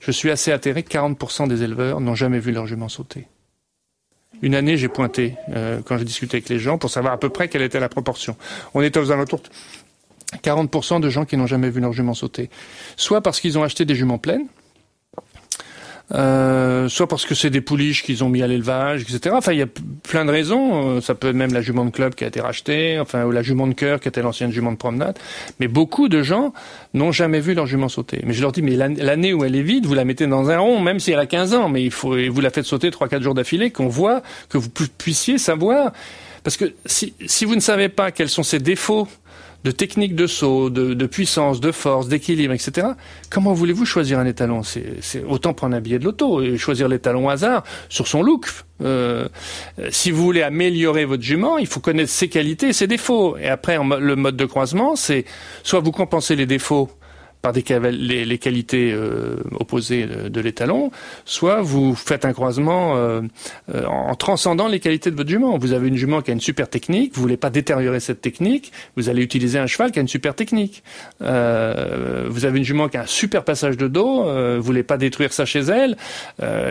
Je 0.00 0.10
suis 0.10 0.30
assez 0.30 0.50
atterré 0.50 0.82
que 0.82 0.90
40% 0.90 1.46
des 1.46 1.62
éleveurs 1.62 2.00
n'ont 2.00 2.14
jamais 2.16 2.40
vu 2.40 2.50
leur 2.50 2.66
jument 2.66 2.88
sauter. 2.88 3.26
Une 4.42 4.54
année, 4.54 4.76
j'ai 4.76 4.86
pointé 4.86 5.34
quand 5.84 5.98
j'ai 5.98 6.04
discuté 6.04 6.36
avec 6.36 6.48
les 6.48 6.60
gens 6.60 6.78
pour 6.78 6.90
savoir 6.90 7.12
à 7.12 7.18
peu 7.18 7.28
près 7.28 7.48
quelle 7.48 7.62
était 7.62 7.80
la 7.80 7.88
proportion. 7.88 8.36
On 8.74 8.82
était 8.82 9.00
aux 9.00 9.10
alentours 9.10 9.42
40% 10.42 11.00
de 11.00 11.08
gens 11.08 11.24
qui 11.24 11.36
n'ont 11.36 11.46
jamais 11.46 11.70
vu 11.70 11.80
leur 11.80 11.92
jument 11.92 12.14
sauter. 12.14 12.50
Soit 12.96 13.22
parce 13.22 13.40
qu'ils 13.40 13.58
ont 13.58 13.62
acheté 13.62 13.84
des 13.84 13.94
juments 13.94 14.18
pleines, 14.18 14.46
euh, 16.14 16.88
soit 16.88 17.06
parce 17.06 17.26
que 17.26 17.34
c'est 17.34 17.50
des 17.50 17.60
pouliches 17.60 18.02
qu'ils 18.02 18.24
ont 18.24 18.30
mis 18.30 18.42
à 18.42 18.46
l'élevage, 18.46 19.02
etc. 19.02 19.34
Enfin, 19.36 19.52
il 19.52 19.58
y 19.58 19.62
a 19.62 19.68
plein 20.04 20.24
de 20.24 20.30
raisons. 20.30 20.96
Euh, 20.96 21.00
ça 21.02 21.14
peut 21.14 21.28
être 21.28 21.36
même 21.36 21.52
la 21.52 21.60
jument 21.60 21.84
de 21.84 21.90
club 21.90 22.14
qui 22.14 22.24
a 22.24 22.28
été 22.28 22.40
rachetée, 22.40 22.98
enfin, 22.98 23.24
ou 23.24 23.30
la 23.30 23.42
jument 23.42 23.66
de 23.66 23.74
cœur 23.74 24.00
qui 24.00 24.08
était 24.08 24.22
l'ancienne 24.22 24.50
jument 24.50 24.72
de 24.72 24.78
promenade. 24.78 25.18
Mais 25.60 25.68
beaucoup 25.68 26.08
de 26.08 26.22
gens 26.22 26.54
n'ont 26.94 27.12
jamais 27.12 27.40
vu 27.40 27.52
leur 27.52 27.66
jument 27.66 27.90
sauter. 27.90 28.20
Mais 28.24 28.32
je 28.32 28.40
leur 28.40 28.52
dis, 28.52 28.62
mais 28.62 28.74
l'année 28.74 29.34
où 29.34 29.44
elle 29.44 29.54
est 29.54 29.62
vide, 29.62 29.84
vous 29.84 29.94
la 29.94 30.06
mettez 30.06 30.26
dans 30.26 30.48
un 30.48 30.58
rond, 30.58 30.80
même 30.80 30.98
si 30.98 31.12
elle 31.12 31.18
a 31.18 31.26
15 31.26 31.54
ans, 31.54 31.68
mais 31.68 31.82
il 31.82 31.90
faut, 31.90 32.16
vous 32.16 32.40
la 32.40 32.50
faites 32.50 32.64
sauter 32.64 32.88
3-4 32.88 33.20
jours 33.20 33.34
d'affilée, 33.34 33.70
qu'on 33.70 33.88
voit, 33.88 34.22
que 34.48 34.56
vous 34.56 34.70
puissiez 34.70 35.36
savoir. 35.36 35.92
Parce 36.42 36.56
que 36.56 36.72
si, 36.86 37.12
si 37.26 37.44
vous 37.44 37.54
ne 37.54 37.60
savez 37.60 37.90
pas 37.90 38.12
quels 38.12 38.30
sont 38.30 38.42
ses 38.42 38.60
défauts, 38.60 39.08
de 39.64 39.70
technique 39.70 40.14
de 40.14 40.26
saut, 40.26 40.70
de, 40.70 41.06
puissance, 41.06 41.60
de 41.60 41.72
force, 41.72 42.08
d'équilibre, 42.08 42.54
etc. 42.54 42.88
Comment 43.30 43.52
voulez-vous 43.52 43.84
choisir 43.84 44.18
un 44.18 44.26
étalon? 44.26 44.62
C'est 44.62 45.24
autant 45.28 45.52
prendre 45.52 45.74
un 45.74 45.80
billet 45.80 45.98
de 45.98 46.04
loto 46.04 46.42
et 46.42 46.56
choisir 46.56 46.88
l'étalon 46.88 47.26
au 47.26 47.30
hasard 47.30 47.64
sur 47.88 48.06
son 48.06 48.22
look. 48.22 48.46
Euh, 48.80 49.28
si 49.90 50.12
vous 50.12 50.22
voulez 50.22 50.42
améliorer 50.42 51.04
votre 51.04 51.22
jument, 51.22 51.58
il 51.58 51.66
faut 51.66 51.80
connaître 51.80 52.10
ses 52.10 52.28
qualités 52.28 52.68
et 52.68 52.72
ses 52.72 52.86
défauts. 52.86 53.36
Et 53.36 53.48
après, 53.48 53.78
le 53.78 54.16
mode 54.16 54.36
de 54.36 54.44
croisement, 54.44 54.94
c'est 54.94 55.24
soit 55.64 55.80
vous 55.80 55.92
compensez 55.92 56.36
les 56.36 56.46
défauts 56.46 56.88
par 57.42 57.52
des 57.52 57.64
les, 57.92 58.24
les 58.24 58.38
qualités 58.38 58.92
euh, 58.92 59.36
opposées 59.58 60.06
de, 60.06 60.40
l'étalon, 60.40 60.90
soit 61.24 61.60
vous 61.60 61.94
faites 61.94 62.24
un 62.24 62.32
croisement 62.32 62.96
euh, 62.96 63.20
euh, 63.74 63.84
en 63.86 64.14
transcendant 64.14 64.68
les 64.68 64.80
qualités 64.80 65.10
de 65.10 65.16
votre 65.16 65.28
jument. 65.28 65.56
Vous 65.58 65.72
avez 65.72 65.88
une 65.88 65.96
jument 65.96 66.20
qui 66.20 66.30
a 66.30 66.34
une 66.34 66.40
super 66.40 66.68
technique, 66.68 67.14
vous 67.14 67.20
voulez 67.20 67.36
pas 67.36 67.50
détériorer 67.50 68.00
cette 68.00 68.20
technique, 68.20 68.72
vous 68.96 69.08
allez 69.08 69.22
utiliser 69.22 69.58
un 69.58 69.66
cheval 69.66 69.92
qui 69.92 69.98
a 69.98 70.02
une 70.02 70.08
super 70.08 70.34
technique. 70.34 70.82
vous 71.20 71.24
avez 72.44 72.58
une 72.58 72.64
jument 72.64 72.88
qui 72.88 72.96
a 72.96 73.02
un 73.02 73.06
super 73.06 73.44
passage 73.44 73.76
de 73.76 73.88
dos, 73.88 74.24
vous 74.56 74.62
voulez 74.62 74.82
pas 74.82 74.96
détruire 74.96 75.32
ça 75.32 75.44
chez 75.44 75.60
elle, 75.60 75.96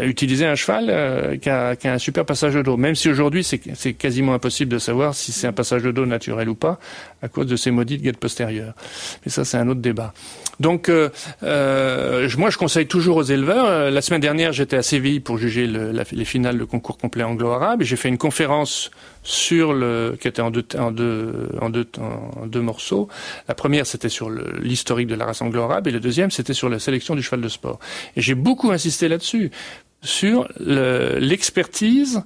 utilisez 0.04 0.46
un 0.46 0.56
cheval 0.56 1.40
qui 1.40 1.50
a, 1.50 1.76
qui, 1.76 1.88
a, 1.88 1.94
un 1.94 1.98
super 1.98 2.26
passage 2.26 2.54
de 2.54 2.62
dos. 2.62 2.78
Même 2.78 2.96
si 2.96 3.10
aujourd'hui 3.10 3.44
c'est 3.44 3.94
quasiment 3.94 4.34
impossible 4.34 4.72
de 4.72 4.80
savoir 4.80 5.16
si 5.16 5.32
c'est 5.32 5.48
un 5.48 5.54
passage 5.54 5.84
de 5.84 5.92
dos 5.92 6.06
naturel 6.06 6.50
ou 6.50 6.56
pas 6.56 6.80
à 7.22 7.28
cause 7.28 7.48
de 7.48 7.56
ces 7.56 7.72
maudites 7.72 8.02
guettes 8.02 8.18
postérieures. 8.18 8.74
Mais 9.26 9.32
ça 9.32 9.46
c'est 9.46 9.58
un 9.58 9.68
autre 9.68 9.82
débat. 9.82 10.14
Donc, 10.60 10.90
euh, 10.90 11.10
euh, 11.44 12.28
moi, 12.38 12.50
je 12.50 12.58
conseille 12.58 12.88
toujours 12.88 13.18
aux 13.18 13.24
éleveurs. 13.24 13.66
Euh, 13.66 13.90
la 13.92 14.02
semaine 14.02 14.22
dernière, 14.22 14.54
j'étais 14.54 14.78
à 14.78 14.82
Séville 14.82 15.20
pour 15.20 15.38
juger 15.38 15.68
le, 15.68 15.92
les 15.92 16.26
finales 16.26 16.58
de 16.58 16.64
concours 16.64 16.98
complet 16.98 17.24
anglo-arabe, 17.24 17.82
et 17.82 17.86
j'ai 17.86 17.96
fait 17.96 18.10
une 18.10 18.18
conférence 18.18 18.92
sur 19.24 19.74
le 19.74 20.18
qui 20.20 20.28
était 20.28 20.42
en 20.42 20.52
deux 20.52 20.66
en 20.80 20.92
deux 20.92 21.88
deux, 22.46 22.62
morceaux. 22.62 23.08
La 23.48 23.56
première, 23.56 23.86
c'était 23.86 24.10
sur 24.10 24.30
l'historique 24.30 25.08
de 25.08 25.16
la 25.16 25.26
race 25.26 25.42
anglo-arabe, 25.42 25.88
et 25.88 25.92
la 25.92 26.00
deuxième, 26.00 26.32
c'était 26.32 26.54
sur 26.54 26.70
la 26.70 26.80
sélection 26.80 27.16
du 27.16 27.22
cheval 27.22 27.42
de 27.42 27.50
sport. 27.50 27.80
Et 28.16 28.22
j'ai 28.22 28.36
beaucoup 28.36 28.72
insisté 28.72 29.08
là-dessus, 29.08 29.52
sur 30.02 30.48
l'expertise 30.60 32.24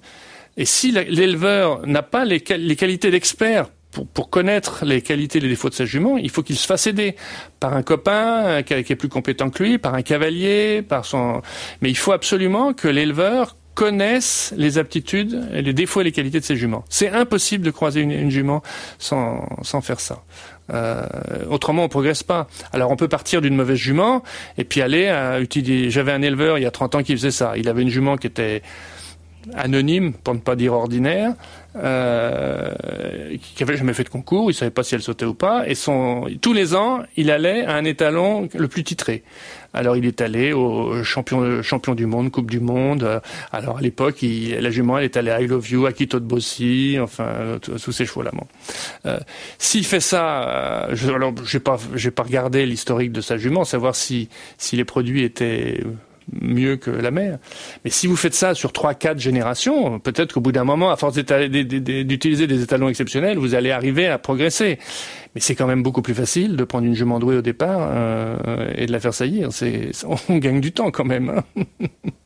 Et 0.58 0.66
si 0.66 0.91
l'éleveur 0.91 1.88
n'a 1.88 2.03
pas 2.03 2.26
les, 2.26 2.44
les 2.58 2.76
qualités 2.76 3.10
d'expert 3.12 3.70
pour, 3.92 4.08
pour, 4.08 4.30
connaître 4.30 4.86
les 4.86 5.02
qualités 5.02 5.40
et 5.40 5.42
les 5.42 5.50
défauts 5.50 5.70
de 5.70 5.74
sa 5.74 5.86
jument, 5.86 6.18
il 6.18 6.30
faut 6.30 6.44
qu'il 6.44 6.56
se 6.56 6.66
fasse 6.66 6.88
aider 6.88 7.16
par 7.60 7.74
un 7.74 7.84
copain 7.84 8.64
qui, 8.64 8.74
est 8.74 8.96
plus 8.96 9.10
compétent 9.10 9.50
que 9.50 9.64
lui, 9.64 9.78
par 9.78 9.94
un 9.94 10.02
cavalier, 10.02 10.82
par 10.82 11.06
son. 11.06 11.42
Mais 11.82 11.90
il 11.90 11.98
faut 11.98 12.14
absolument 12.14 12.74
que 12.74 12.88
l'éleveur 12.88 13.58
connaisse 13.74 14.54
les 14.58 14.78
aptitudes, 14.78 15.48
les 15.52 15.74
défauts 15.74 16.02
et 16.02 16.04
les 16.04 16.12
qualités 16.12 16.40
de 16.40 16.46
ses 16.46 16.56
juments. 16.56 16.84
C'est 16.90 17.10
impossible 17.10 17.66
de 17.66 17.72
croiser 17.72 18.02
une, 18.02 18.12
une 18.12 18.30
jument 18.30 18.62
sans, 19.00 19.48
sans 19.62 19.82
faire 19.82 20.00
ça. 20.00 20.24
Euh, 20.74 21.06
autrement, 21.50 21.86
on 21.86 21.90
progresse 21.90 22.24
pas. 22.24 22.48
Alors, 22.74 22.92
on 22.92 22.96
peut 22.96 23.08
partir 23.08 23.42
d'une 23.42 23.56
mauvaise 23.56 23.78
jument 23.78 24.24
et 24.58 24.64
puis 24.64 24.82
aller 24.82 25.08
à 25.08 25.40
utiliser. 25.40 25.90
J'avais 25.90 26.12
un 26.12 26.22
éleveur 26.22 26.58
il 26.58 26.62
y 26.62 26.66
a 26.66 26.72
30 26.72 26.96
ans 26.96 27.04
qui 27.04 27.14
faisait 27.14 27.32
ça. 27.32 27.54
Il 27.58 27.68
avait 27.68 27.82
une 27.82 27.90
jument 27.90 28.18
qui 28.18 28.28
était 28.28 28.62
anonyme, 29.56 30.14
pour 30.14 30.34
ne 30.34 30.40
pas 30.40 30.56
dire 30.56 30.74
ordinaire, 30.74 31.34
euh, 31.76 32.73
qui 33.56 33.64
avait 33.64 33.77
jamais 33.77 33.93
fait 33.93 34.03
de 34.03 34.10
concours, 34.10 34.52
il 34.52 34.53
savait 34.53 34.72
pas 34.72 34.84
si 34.84 34.95
elle 34.95 35.02
sautait 35.02 35.26
ou 35.26 35.34
pas, 35.34 35.68
et 35.68 35.76
son, 35.76 36.27
tous 36.41 36.53
les 36.53 36.76
ans, 36.76 37.03
il 37.15 37.31
allait 37.31 37.64
à 37.64 37.76
un 37.76 37.85
étalon 37.85 38.49
le 38.53 38.68
plus 38.68 38.84
titré. 38.84 39.23
Alors 39.73 39.95
il 39.95 40.06
est 40.06 40.19
allé 40.19 40.52
au 40.52 41.02
champion, 41.03 41.61
champion 41.61 41.95
du 41.95 42.06
monde, 42.06 42.30
Coupe 42.30 42.52
du 42.52 42.60
Monde. 42.60 43.22
Alors 43.53 43.77
à 43.77 43.81
l'époque, 43.81 44.18
la 44.22 44.69
jument, 44.69 44.98
elle 44.98 45.06
est 45.06 45.15
allée 45.15 45.31
à 45.31 45.41
I 45.41 45.48
Love 45.48 45.69
You, 45.69 45.85
à 45.85 45.91
de 45.91 46.19
Bossy, 46.19 46.98
enfin 47.02 47.57
tous 47.61 47.91
ces 47.91 48.06
chevaux-là. 48.06 48.31
Euh, 49.06 49.18
S'il 49.57 49.85
fait 49.85 50.02
ça, 50.02 50.49
euh, 50.49 50.88
je, 50.91 51.10
alors 51.10 51.34
j'ai 51.45 51.61
pas, 51.61 51.77
pas 52.15 52.23
regardé 52.23 52.65
l'historique 52.65 53.14
de 53.14 53.22
sa 53.22 53.38
jument, 53.38 53.64
savoir 53.64 53.95
si 53.95 54.27
si 54.57 54.76
les 54.76 54.84
produits 54.84 55.23
étaient 55.23 55.81
mieux 56.31 56.77
que 56.77 56.91
la 56.91 57.11
mère. 57.11 57.39
Mais 57.84 57.89
si 57.89 58.07
vous 58.07 58.15
faites 58.15 58.34
ça 58.34 58.53
sur 58.53 58.73
trois, 58.73 58.93
quatre 58.93 59.19
générations, 59.19 59.99
peut-être 59.99 60.34
qu'au 60.34 60.41
bout 60.41 60.52
d'un 60.52 60.64
moment, 60.64 60.91
à 60.91 60.95
force 60.95 61.15
d'utiliser 61.15 62.48
des 62.48 62.61
étalons 62.64 62.89
exceptionnels, 62.89 63.38
vous 63.38 63.56
allez 63.56 63.72
arriver 63.72 64.07
à 64.07 64.18
progresser. 64.18 64.80
Mais 65.35 65.41
c'est 65.41 65.56
quand 65.56 65.68
même 65.68 65.84
beaucoup 65.84 66.02
plus 66.02 66.14
facile 66.14 66.56
de 66.56 66.64
prendre 66.64 66.85
une 66.85 66.95
jument 66.95 67.19
douée 67.19 67.38
au 67.38 67.41
départ 67.41 67.89
euh, 67.91 68.72
et 68.76 68.85
de 68.85 68.91
la 68.91 68.99
faire 68.99 69.14
saillir. 69.14 69.49
On 70.30 70.38
gagne 70.38 70.61
du 70.61 70.72
temps 70.72 70.91
quand 70.91 71.06
même. 71.06 71.30
Hein. 71.30 71.64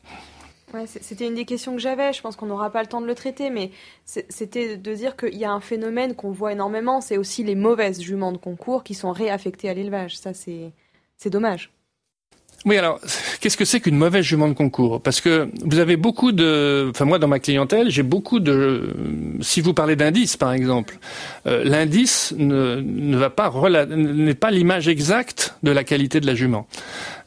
C'était 0.84 1.26
une 1.26 1.34
des 1.34 1.46
questions 1.46 1.72
que 1.74 1.80
j'avais. 1.80 2.12
Je 2.12 2.20
pense 2.20 2.36
qu'on 2.36 2.46
n'aura 2.46 2.70
pas 2.70 2.82
le 2.82 2.88
temps 2.88 3.00
de 3.00 3.06
le 3.06 3.14
traiter, 3.14 3.48
mais 3.48 3.70
c'était 4.04 4.76
de 4.76 4.94
dire 4.94 5.16
qu'il 5.16 5.36
y 5.36 5.44
a 5.44 5.50
un 5.50 5.60
phénomène 5.60 6.14
qu'on 6.14 6.32
voit 6.32 6.52
énormément. 6.52 7.00
C'est 7.00 7.16
aussi 7.16 7.44
les 7.44 7.54
mauvaises 7.54 8.02
juments 8.02 8.32
de 8.32 8.36
concours 8.36 8.84
qui 8.84 8.92
sont 8.92 9.12
réaffectées 9.12 9.70
à 9.70 9.74
l'élevage. 9.74 10.18
Ça, 10.18 10.32
c'est 10.34 11.30
dommage. 11.30 11.70
Oui, 12.64 12.76
alors, 12.76 12.98
qu'est-ce 13.40 13.56
que 13.56 13.64
c'est 13.64 13.80
qu'une 13.80 13.96
mauvaise 13.96 14.24
jument 14.24 14.48
de 14.48 14.54
concours? 14.54 15.00
Parce 15.00 15.20
que 15.20 15.48
vous 15.64 15.78
avez 15.78 15.96
beaucoup 15.96 16.32
de... 16.32 16.88
Enfin, 16.90 17.04
moi, 17.04 17.18
dans 17.18 17.28
ma 17.28 17.38
clientèle, 17.38 17.90
j'ai 17.90 18.02
beaucoup 18.02 18.40
de... 18.40 18.92
Si 19.40 19.60
vous 19.60 19.72
parlez 19.72 19.94
d'indice, 19.94 20.36
par 20.36 20.52
exemple, 20.52 20.98
euh, 21.46 21.62
l'indice 21.64 22.34
ne, 22.36 23.16
va 23.16 23.30
pas... 23.30 23.52
n'est 23.88 24.34
pas 24.34 24.50
l'image 24.50 24.88
exacte 24.88 25.54
de 25.62 25.70
la 25.70 25.84
qualité 25.84 26.18
de 26.18 26.26
la 26.26 26.34
jument. 26.34 26.66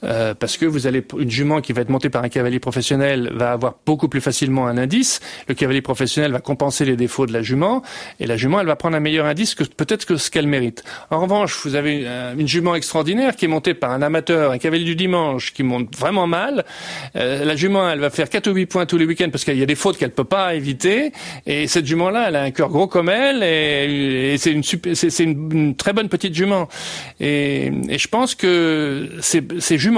Euh, 0.03 0.34
parce 0.34 0.57
que 0.57 0.65
vous 0.65 0.88
allez 0.88 1.06
une 1.18 1.30
jument 1.30 1.60
qui 1.60 1.73
va 1.73 1.81
être 1.81 1.89
montée 1.89 2.10
par 2.10 2.23
un 2.23 2.30
cavalier 2.30 2.60
professionnel 2.60 3.31
va 3.34 3.51
avoir 3.51 3.76
beaucoup 3.85 4.07
plus 4.07 4.22
facilement 4.22 4.68
un 4.68 4.77
indice. 4.77 5.19
Le 5.47 5.56
cavalier 5.56 5.81
professionnel 5.81 6.31
va 6.31 6.39
compenser 6.39 6.85
les 6.85 6.95
défauts 6.95 7.26
de 7.26 7.34
la 7.34 7.41
jument 7.41 7.84
et 8.19 8.26
la 8.26 8.38
jument 8.38 8.61
elle 8.61 8.68
va 8.68 8.77
prendre 8.77 8.95
un 8.95 9.01
meilleur 9.01 9.26
indice 9.26 9.56
que 9.56 9.64
peut-être 9.65 10.06
que 10.06 10.15
ce 10.15 10.31
qu'elle 10.31 10.47
mérite. 10.47 10.84
En 11.11 11.19
revanche, 11.19 11.60
vous 11.65 11.76
avez 11.76 12.07
une, 12.38 12.47
jument 12.47 12.76
extraordinaire 12.76 13.35
qui 13.35 13.45
est 13.45 13.49
montée 13.49 13.73
par 13.73 13.91
un 13.91 14.01
amateur, 14.01 14.51
un 14.51 14.57
cavalier 14.57 14.85
du 14.85 14.95
dimanche 14.95 15.18
qui 15.53 15.63
monte 15.63 15.95
vraiment 15.97 16.27
mal. 16.27 16.65
Euh, 17.15 17.45
la 17.45 17.55
jument 17.55 17.89
elle 17.89 17.99
va 17.99 18.09
faire 18.09 18.29
4 18.29 18.47
ou 18.47 18.53
8 18.53 18.65
points 18.65 18.85
tous 18.85 18.97
les 18.97 19.05
week-ends 19.05 19.29
parce 19.31 19.43
qu'il 19.43 19.57
y 19.57 19.63
a 19.63 19.65
des 19.65 19.75
fautes 19.75 19.97
qu'elle 19.97 20.11
peut 20.11 20.23
pas 20.23 20.55
éviter 20.55 21.11
et 21.45 21.67
cette 21.67 21.85
jument 21.85 22.09
là 22.09 22.25
elle 22.27 22.35
a 22.35 22.43
un 22.43 22.51
cœur 22.51 22.69
gros 22.69 22.87
comme 22.87 23.09
elle 23.09 23.43
et, 23.43 24.37
c'est 24.37 24.51
une, 24.51 24.63
une, 24.63 25.51
une, 25.51 25.75
très 25.75 25.93
bonne 25.93 26.09
petite 26.09 26.33
jument 26.33 26.67
et, 27.19 27.71
et 27.89 27.97
je 27.97 28.07
pense 28.07 28.35
que 28.35 29.09
c'est 29.21 29.43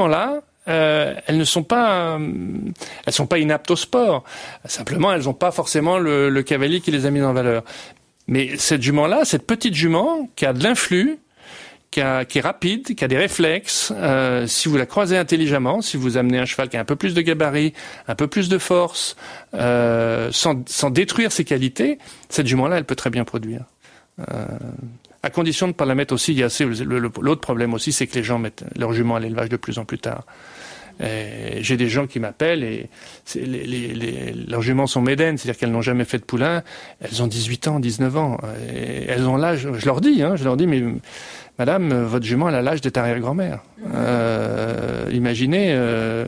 là 0.10 0.41
euh, 0.68 1.15
elles 1.26 1.38
ne 1.38 1.43
sont 1.43 1.64
pas, 1.64 2.18
euh, 2.18 2.34
elles 3.06 3.14
sont 3.14 3.27
pas 3.27 3.39
inaptes 3.39 3.72
au 3.72 3.76
sport. 3.76 4.23
Simplement, 4.65 5.11
elles 5.11 5.23
n'ont 5.23 5.34
pas 5.34 5.52
forcément 5.52 5.98
le, 5.98 6.41
cavalier 6.43 6.81
qui 6.81 6.91
les 6.91 7.06
a 7.06 7.11
mis 7.11 7.22
en 7.22 7.34
valeur. 7.34 7.64
Mais 8.27 8.57
cette 8.57 8.81
jument-là, 8.81 9.26
cette 9.26 9.48
petite 9.48 9.73
jument 9.73 10.30
qui 10.35 10.45
a 10.45 10.53
de 10.53 10.64
l'influx, 10.64 11.18
qui, 11.92 12.00
est 12.00 12.42
rapide, 12.42 12.96
qui 12.96 13.04
a 13.04 13.08
des 13.08 13.18
réflexes, 13.18 13.92
euh, 13.96 14.48
si 14.48 14.70
vous 14.70 14.78
la 14.78 14.86
croisez 14.86 15.18
intelligemment, 15.18 15.82
si 15.82 15.98
vous 15.98 16.18
amenez 16.18 16.40
un 16.40 16.46
cheval 16.46 16.70
qui 16.70 16.78
a 16.78 16.80
un 16.80 16.86
peu 16.86 16.96
plus 16.96 17.14
de 17.14 17.22
gabarit, 17.22 17.74
un 18.08 18.16
peu 18.16 18.28
plus 18.28 18.48
de 18.50 18.58
force, 18.58 19.16
sans, 19.54 20.68
sans, 20.68 20.90
détruire 20.90 21.32
ses 21.32 21.44
qualités, 21.44 22.00
cette 22.30 22.48
jument-là, 22.48 22.78
elle 22.78 22.86
peut 22.86 22.96
très 22.96 23.10
bien 23.10 23.26
produire 23.26 23.66
à 25.24 25.30
condition 25.30 25.68
de 25.68 25.72
ne 25.72 25.76
pas 25.76 25.86
la 25.86 25.96
mettre 25.96 26.14
aussi. 26.14 26.34
Il 26.34 26.40
y 26.40 26.44
a 26.44 26.50
l'autre 26.86 27.42
problème 27.42 27.74
aussi, 27.74 27.92
c'est 27.92 28.08
que 28.08 28.16
les 28.16 28.24
gens 28.24 28.40
mettent 28.40 28.64
leurs 28.76 28.94
juments 28.94 29.16
à 29.16 29.20
l'élevage 29.20 29.50
de 29.50 29.58
plus 29.58 29.78
en 29.78 29.86
plus 29.86 30.00
tard. 30.00 30.26
J'ai 31.00 31.78
des 31.78 31.90
gens 31.90 32.06
qui 32.06 32.20
m'appellent 32.20 32.64
et 32.64 32.90
leurs 34.48 34.62
juments 34.62 34.88
sont 34.88 35.02
médènes, 35.02 35.38
c'est-à-dire 35.38 35.60
qu'elles 35.60 35.72
n'ont 35.72 35.82
jamais 35.82 36.06
fait 36.06 36.20
de 36.20 36.24
poulain. 36.24 36.64
Elles 37.00 37.24
ont 37.24 37.28
18 37.28 37.68
ans, 37.68 37.80
19 37.80 38.18
ans. 38.18 38.38
Elles 39.08 39.28
ont 39.28 39.38
l'âge, 39.38 39.68
je 39.74 39.86
leur 39.86 40.02
dis, 40.02 40.22
hein, 40.22 40.36
je 40.36 40.44
leur 40.44 40.58
dis, 40.58 40.68
mais 40.68 40.84
madame, 41.62 42.06
votre 42.06 42.26
jument, 42.26 42.50
elle 42.50 42.56
a 42.56 42.64
l'âge 42.64 42.82
de 42.82 42.92
arrière-grand-mère. 42.98 43.60
Euh, 43.94 45.06
imaginez, 45.12 45.68
euh, 45.74 46.26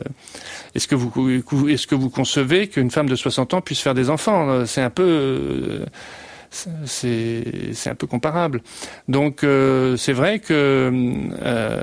est-ce 0.76 0.86
que 0.86 0.94
vous, 0.94 2.08
concevez 2.08 2.68
qu'une 2.68 2.92
femme 2.92 3.08
de 3.08 3.16
60 3.16 3.54
ans 3.54 3.60
puisse 3.60 3.80
faire 3.80 3.94
des 3.94 4.10
enfants? 4.10 4.64
C'est 4.64 4.80
un 4.80 4.90
peu... 4.90 5.02
Euh, 5.02 5.86
c'est 6.86 7.90
un 7.90 7.96
peu 7.96 8.06
comparable. 8.06 8.62
Donc 9.08 9.42
euh, 9.42 9.96
c'est 9.96 10.12
vrai 10.12 10.38
que 10.38 10.88
euh, 11.42 11.82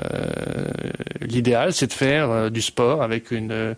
l'idéal 1.20 1.74
c'est 1.74 1.88
de 1.88 1.92
faire 1.92 2.30
euh, 2.30 2.48
du 2.48 2.62
sport 2.62 3.02
avec 3.02 3.32
une 3.32 3.74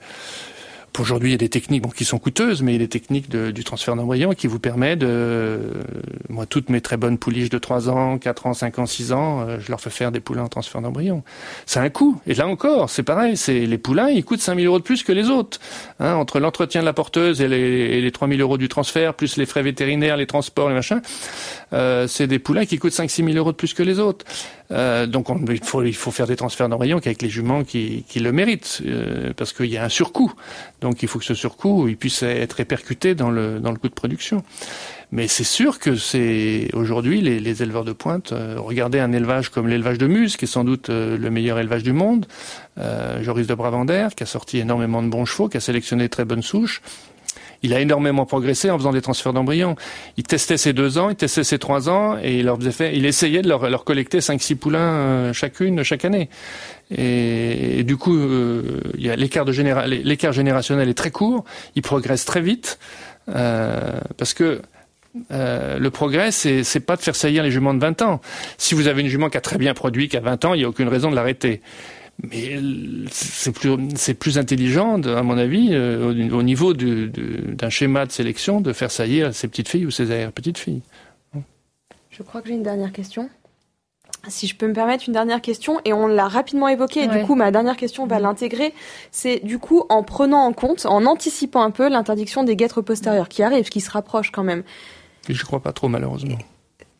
Aujourd'hui, 0.98 1.30
il 1.30 1.32
y 1.32 1.34
a 1.34 1.38
des 1.38 1.48
techniques 1.48 1.82
qui 1.94 2.04
sont 2.04 2.18
coûteuses, 2.18 2.62
mais 2.62 2.72
il 2.72 2.74
y 2.74 2.76
a 2.76 2.86
des 2.86 2.88
techniques 2.88 3.28
du 3.28 3.64
transfert 3.64 3.96
d'embryon 3.96 4.32
qui 4.32 4.46
vous 4.46 4.60
permettent 4.60 5.00
de... 5.00 5.58
Moi, 6.28 6.46
toutes 6.46 6.70
mes 6.70 6.80
très 6.80 6.96
bonnes 6.96 7.18
pouliches 7.18 7.50
de 7.50 7.58
3 7.58 7.88
ans, 7.88 8.16
4 8.18 8.46
ans, 8.46 8.54
5 8.54 8.78
ans, 8.78 8.86
6 8.86 9.12
ans, 9.12 9.40
euh, 9.40 9.58
je 9.58 9.70
leur 9.70 9.80
fais 9.80 9.90
faire 9.90 10.12
des 10.12 10.20
poulains 10.20 10.44
en 10.44 10.48
transfert 10.48 10.80
d'embryon. 10.80 11.24
C'est 11.66 11.80
un 11.80 11.90
coût. 11.90 12.20
Et 12.28 12.34
là 12.34 12.46
encore, 12.46 12.90
c'est 12.90 13.02
pareil. 13.02 13.36
C'est 13.36 13.66
Les 13.66 13.78
poulains, 13.78 14.08
ils 14.08 14.24
coûtent 14.24 14.40
5 14.40 14.54
000 14.56 14.66
euros 14.66 14.78
de 14.78 14.84
plus 14.84 15.02
que 15.02 15.10
les 15.10 15.30
autres. 15.30 15.58
Hein, 15.98 16.14
entre 16.14 16.38
l'entretien 16.38 16.80
de 16.80 16.86
la 16.86 16.92
porteuse 16.92 17.40
et 17.40 17.48
les, 17.48 17.58
et 17.58 18.00
les 18.00 18.12
3 18.12 18.28
000 18.28 18.40
euros 18.40 18.58
du 18.58 18.68
transfert, 18.68 19.14
plus 19.14 19.36
les 19.36 19.46
frais 19.46 19.62
vétérinaires, 19.62 20.16
les 20.16 20.26
transports, 20.26 20.68
les 20.68 20.74
machins, 20.74 21.02
euh, 21.72 22.06
c'est 22.06 22.28
des 22.28 22.38
poulains 22.38 22.66
qui 22.66 22.78
coûtent 22.78 22.92
5-6 22.92 23.24
000 23.24 23.36
euros 23.36 23.50
de 23.50 23.56
plus 23.56 23.74
que 23.74 23.82
les 23.82 23.98
autres. 23.98 24.24
Euh, 24.70 25.06
donc 25.06 25.30
on, 25.30 25.44
il, 25.46 25.62
faut, 25.62 25.82
il 25.82 25.94
faut 25.94 26.10
faire 26.10 26.26
des 26.26 26.36
transferts 26.36 26.68
d'embryon 26.68 26.98
avec 26.98 27.20
les 27.20 27.28
juments 27.28 27.64
qui, 27.64 28.04
qui 28.08 28.20
le 28.20 28.32
méritent, 28.32 28.82
euh, 28.86 29.32
parce 29.36 29.52
qu'il 29.52 29.66
y 29.66 29.76
a 29.76 29.84
un 29.84 29.88
surcoût. 29.88 30.32
Donc 30.80 31.02
il 31.02 31.08
faut 31.08 31.18
que 31.18 31.24
ce 31.24 31.34
surcoût 31.34 31.86
il 31.88 31.96
puisse 31.96 32.22
être 32.22 32.54
répercuté 32.54 33.14
dans 33.14 33.30
le, 33.30 33.60
dans 33.60 33.70
le 33.70 33.78
coût 33.78 33.88
de 33.88 33.94
production. 33.94 34.42
Mais 35.12 35.28
c'est 35.28 35.44
sûr 35.44 35.78
que 35.78 35.94
c'est 35.94 36.70
aujourd'hui 36.72 37.20
les, 37.20 37.38
les, 37.38 37.62
éleveurs 37.62 37.84
de 37.84 37.92
pointe. 37.92 38.32
Euh, 38.32 38.56
regardez 38.58 38.98
un 38.98 39.12
élevage 39.12 39.48
comme 39.48 39.68
l'élevage 39.68 39.98
de 39.98 40.06
Muse, 40.06 40.36
qui 40.36 40.46
est 40.46 40.48
sans 40.48 40.64
doute 40.64 40.88
euh, 40.88 41.16
le 41.16 41.30
meilleur 41.30 41.58
élevage 41.58 41.82
du 41.82 41.92
monde. 41.92 42.26
Joris 43.20 43.46
de 43.46 43.54
Bravander, 43.54 44.08
qui 44.16 44.24
a 44.24 44.26
sorti 44.26 44.58
énormément 44.58 45.00
de 45.00 45.06
bons 45.06 45.24
chevaux, 45.24 45.48
qui 45.48 45.56
a 45.56 45.60
sélectionné 45.60 46.08
très 46.08 46.24
bonnes 46.24 46.42
souches 46.42 46.82
il 47.64 47.72
a 47.72 47.80
énormément 47.80 48.26
progressé 48.26 48.70
en 48.70 48.78
faisant 48.78 48.92
des 48.92 49.00
transferts 49.00 49.32
d'embryons. 49.32 49.74
Il 50.16 50.24
testait 50.24 50.58
ses 50.58 50.72
deux 50.72 50.98
ans, 50.98 51.08
il 51.08 51.16
testait 51.16 51.44
ses 51.44 51.58
trois 51.58 51.88
ans, 51.88 52.18
et 52.22 52.38
il 52.38 52.44
leur 52.44 52.58
faisait 52.58 52.94
il 52.94 53.06
essayait 53.06 53.42
de 53.42 53.48
leur, 53.48 53.84
collecter 53.84 54.20
cinq, 54.20 54.42
six 54.42 54.54
poulains 54.54 54.92
euh, 54.92 55.32
chacune 55.32 55.82
chaque 55.82 56.04
année. 56.04 56.28
Et, 56.94 57.82
du 57.82 57.96
coup, 57.96 58.16
euh, 58.16 58.80
il 58.96 59.06
y 59.06 59.10
a 59.10 59.16
l'écart 59.16 59.50
généra 59.50 59.86
générationnel 60.32 60.88
est 60.88 60.94
très 60.94 61.10
court. 61.10 61.44
Il 61.74 61.82
progresse 61.82 62.26
très 62.26 62.42
vite 62.42 62.78
euh, 63.34 63.98
parce 64.18 64.34
que 64.34 64.60
euh, 65.30 65.78
le 65.78 65.90
progrès, 65.90 66.32
c'est, 66.32 66.64
c'est 66.64 66.80
pas 66.80 66.96
de 66.96 67.00
faire 67.00 67.16
saillir 67.16 67.42
les 67.42 67.50
juments 67.50 67.74
de 67.74 67.80
20 67.80 68.02
ans. 68.02 68.20
Si 68.58 68.74
vous 68.74 68.88
avez 68.88 69.00
une 69.00 69.08
jument 69.08 69.30
qui 69.30 69.38
a 69.38 69.40
très 69.40 69.58
bien 69.58 69.72
produit, 69.72 70.08
qui 70.08 70.16
a 70.16 70.20
20 70.20 70.44
ans, 70.44 70.54
il 70.54 70.58
n'y 70.58 70.64
a 70.64 70.68
aucune 70.68 70.88
raison 70.88 71.10
de 71.10 71.16
l'arrêter. 71.16 71.62
Mais 72.22 72.58
c'est 73.10 73.52
plus, 73.52 73.76
c'est 73.96 74.14
plus 74.14 74.38
intelligent, 74.38 75.00
à 75.02 75.22
mon 75.22 75.36
avis, 75.36 75.70
euh, 75.72 76.30
au, 76.30 76.42
niveau 76.42 76.72
d'un 76.72 77.70
schéma 77.70 78.06
de 78.06 78.12
sélection, 78.12 78.60
de 78.60 78.72
faire 78.72 78.90
saillir 78.90 79.34
ces 79.34 79.48
petites 79.48 79.68
filles 79.68 79.86
ou 79.86 79.90
ces 79.90 80.10
arrière-petites 80.10 80.58
filles. 80.58 80.82
Je 82.10 82.22
crois 82.22 82.40
que 82.40 82.48
j'ai 82.48 82.54
une 82.54 82.62
dernière 82.62 82.92
question. 82.92 83.28
Si 84.28 84.46
je 84.46 84.56
peux 84.56 84.68
me 84.68 84.72
permettre 84.72 85.04
une 85.06 85.12
dernière 85.12 85.42
question, 85.42 85.80
et 85.84 85.92
on 85.92 86.06
l'a 86.06 86.28
rapidement 86.28 86.68
évoqué, 86.68 87.02
et 87.02 87.08
du 87.08 87.22
coup 87.24 87.34
ma 87.34 87.50
dernière 87.50 87.76
question 87.76 88.06
va 88.06 88.18
mm. 88.18 88.22
l'intégrer, 88.22 88.74
c'est 89.10 89.44
du 89.44 89.58
coup 89.58 89.84
en 89.88 90.02
prenant 90.02 90.46
en 90.46 90.52
compte, 90.52 90.86
en 90.86 91.04
anticipant 91.04 91.62
un 91.62 91.70
peu 91.70 91.88
l'interdiction 91.88 92.44
des 92.44 92.56
guêtres 92.56 92.80
postérieures 92.80 93.28
qui 93.28 93.42
arrive, 93.42 93.68
qui 93.68 93.80
se 93.80 93.90
rapproche 93.90 94.30
quand 94.30 94.44
même. 94.44 94.62
Et 95.28 95.34
je 95.34 95.44
crois 95.44 95.60
pas 95.60 95.72
trop 95.72 95.88
malheureusement. 95.88 96.38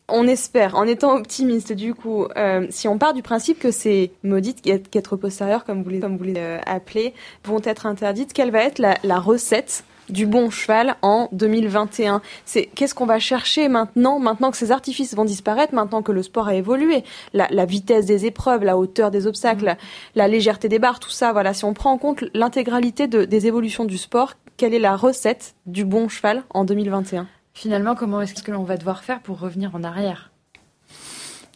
On 0.07 0.27
espère, 0.27 0.75
en 0.75 0.83
étant 0.83 1.15
optimiste 1.15 1.73
du 1.73 1.95
coup, 1.95 2.27
euh, 2.37 2.67
si 2.69 2.87
on 2.87 2.99
part 2.99 3.15
du 3.15 3.23
principe 3.23 3.57
que 3.57 3.71
ces 3.71 4.11
maudites 4.21 4.63
guêtres 4.63 5.15
postérieures, 5.15 5.65
comme 5.65 5.81
vous 5.81 5.89
les, 5.89 5.99
comme 5.99 6.15
vous 6.17 6.23
les 6.23 6.35
euh, 6.37 6.59
appelez, 6.67 7.15
vont 7.43 7.59
être 7.63 7.87
interdites, 7.87 8.31
quelle 8.31 8.51
va 8.51 8.63
être 8.63 8.77
la, 8.77 9.19
recette 9.19 9.83
du 10.09 10.27
bon 10.27 10.51
cheval 10.51 10.95
en 11.01 11.27
2021 11.31 12.21
C'est 12.45 12.67
qu'est-ce 12.67 12.93
qu'on 12.93 13.07
va 13.07 13.17
chercher 13.17 13.67
maintenant, 13.67 14.19
maintenant 14.19 14.51
que 14.51 14.57
ces 14.57 14.71
artifices 14.71 15.15
vont 15.15 15.25
disparaître, 15.25 15.73
maintenant 15.73 16.03
que 16.03 16.11
le 16.11 16.21
sport 16.21 16.49
a 16.49 16.53
évolué, 16.53 17.03
la, 17.33 17.65
vitesse 17.65 18.05
des 18.05 18.27
épreuves, 18.27 18.63
la 18.63 18.77
hauteur 18.77 19.09
des 19.09 19.25
obstacles, 19.25 19.71
mm. 19.71 19.77
la, 20.13 20.27
légèreté 20.27 20.69
des 20.69 20.77
barres, 20.77 20.99
tout 20.99 21.09
ça. 21.09 21.33
Voilà, 21.33 21.55
si 21.55 21.65
on 21.65 21.73
prend 21.73 21.91
en 21.91 21.97
compte 21.97 22.23
l'intégralité 22.35 23.07
des 23.07 23.47
évolutions 23.47 23.85
du 23.85 23.97
sport, 23.97 24.33
quelle 24.57 24.75
est 24.75 24.79
la 24.79 24.95
recette 24.95 25.55
du 25.65 25.83
bon 25.83 26.09
cheval 26.09 26.43
en 26.51 26.63
2021 26.63 27.27
Finalement, 27.55 27.95
comment 27.95 28.19
est-ce 28.19 28.43
que 28.43 28.51
l'on 28.51 28.63
va 28.63 28.75
devoir 28.75 29.03
faire 29.05 29.21
pour 29.21 29.39
revenir 29.39 29.73
en 29.73 29.83
arrière? 29.85 30.29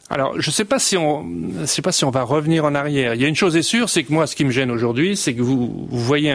Alors, 0.09 0.41
je 0.41 0.49
ne 0.49 0.53
sais 0.53 0.63
pas 0.63 0.79
si 0.79 0.95
on, 0.95 1.25
sais 1.65 1.81
pas 1.81 1.91
si 1.91 2.05
on 2.05 2.09
va 2.09 2.23
revenir 2.23 2.63
en 2.63 2.73
arrière. 2.73 3.13
Il 3.15 3.21
y 3.21 3.25
a 3.25 3.27
une 3.27 3.35
chose 3.35 3.57
est 3.57 3.61
sûre, 3.61 3.89
c'est 3.89 4.03
que 4.03 4.13
moi, 4.13 4.25
ce 4.25 4.35
qui 4.35 4.45
me 4.45 4.49
gêne 4.49 4.71
aujourd'hui, 4.71 5.17
c'est 5.17 5.35
que 5.35 5.41
vous, 5.41 5.87
voyez 5.91 6.31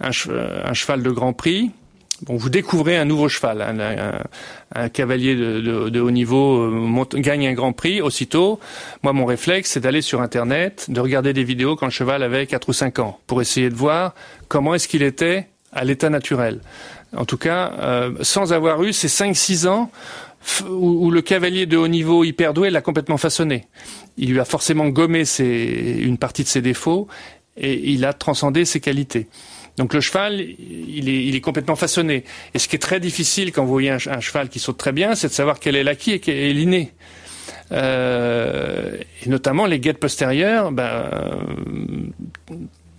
un, 0.00 0.12
cheval 0.12 1.02
de 1.02 1.10
Grand 1.10 1.34
Prix. 1.34 1.70
Bon, 2.22 2.36
vous 2.36 2.48
découvrez 2.48 2.96
un 2.96 3.04
nouveau 3.04 3.28
cheval, 3.28 3.60
un, 4.74 4.88
cavalier 4.88 5.36
de, 5.36 5.60
de, 5.90 6.00
haut 6.00 6.10
niveau 6.10 6.62
euh, 6.62 7.04
gagne 7.16 7.46
un 7.46 7.52
Grand 7.52 7.74
Prix. 7.74 8.00
Aussitôt, 8.00 8.58
moi, 9.02 9.12
mon 9.12 9.26
réflexe, 9.26 9.72
c'est 9.72 9.80
d'aller 9.80 10.00
sur 10.00 10.22
Internet, 10.22 10.86
de 10.88 11.00
regarder 11.00 11.34
des 11.34 11.44
vidéos 11.44 11.76
quand 11.76 11.86
le 11.86 11.92
cheval 11.92 12.22
avait 12.22 12.46
4 12.46 12.70
ou 12.70 12.72
5 12.72 12.98
ans, 13.00 13.20
pour 13.26 13.42
essayer 13.42 13.68
de 13.68 13.74
voir 13.74 14.14
comment 14.48 14.74
est-ce 14.74 14.88
qu'il 14.88 15.02
était 15.02 15.48
à 15.76 15.84
l'état 15.84 16.08
naturel. 16.08 16.60
En 17.14 17.24
tout 17.24 17.36
cas, 17.36 17.72
euh, 17.78 18.12
sans 18.22 18.52
avoir 18.52 18.82
eu 18.82 18.92
ces 18.92 19.08
5-6 19.08 19.66
ans 19.68 19.90
où, 20.68 21.10
le 21.10 21.22
cavalier 21.22 21.66
de 21.66 21.76
haut 21.76 21.88
niveau 21.88 22.24
hyper 22.24 22.54
doué 22.54 22.70
l'a 22.70 22.80
complètement 22.80 23.16
façonné. 23.16 23.66
Il 24.16 24.30
lui 24.30 24.40
a 24.40 24.44
forcément 24.44 24.88
gommé 24.88 25.24
une 25.38 26.18
partie 26.18 26.44
de 26.44 26.48
ses 26.48 26.62
défauts 26.62 27.08
et 27.56 27.74
il 27.90 28.04
a 28.04 28.12
transcendé 28.12 28.64
ses 28.64 28.80
qualités. 28.80 29.28
Donc 29.76 29.92
le 29.92 30.00
cheval, 30.00 30.40
il 30.40 31.34
est, 31.34 31.40
complètement 31.40 31.76
façonné. 31.76 32.24
Et 32.54 32.58
ce 32.58 32.68
qui 32.68 32.76
est 32.76 32.80
très 32.80 33.00
difficile 33.00 33.52
quand 33.52 33.64
vous 33.64 33.72
voyez 33.72 33.90
un, 33.90 33.98
cheval 33.98 34.48
qui 34.48 34.58
saute 34.58 34.78
très 34.78 34.92
bien, 34.92 35.14
c'est 35.14 35.28
de 35.28 35.32
savoir 35.32 35.58
quel 35.60 35.76
est 35.76 35.84
l'acquis 35.84 36.12
et 36.12 36.20
quel 36.20 36.36
est 36.36 36.52
l'inné. 36.52 36.92
Euh, 37.72 38.96
et 39.24 39.28
notamment 39.28 39.66
les 39.66 39.80
guettes 39.80 39.98
postérieures, 39.98 40.72
ben, 40.72 41.10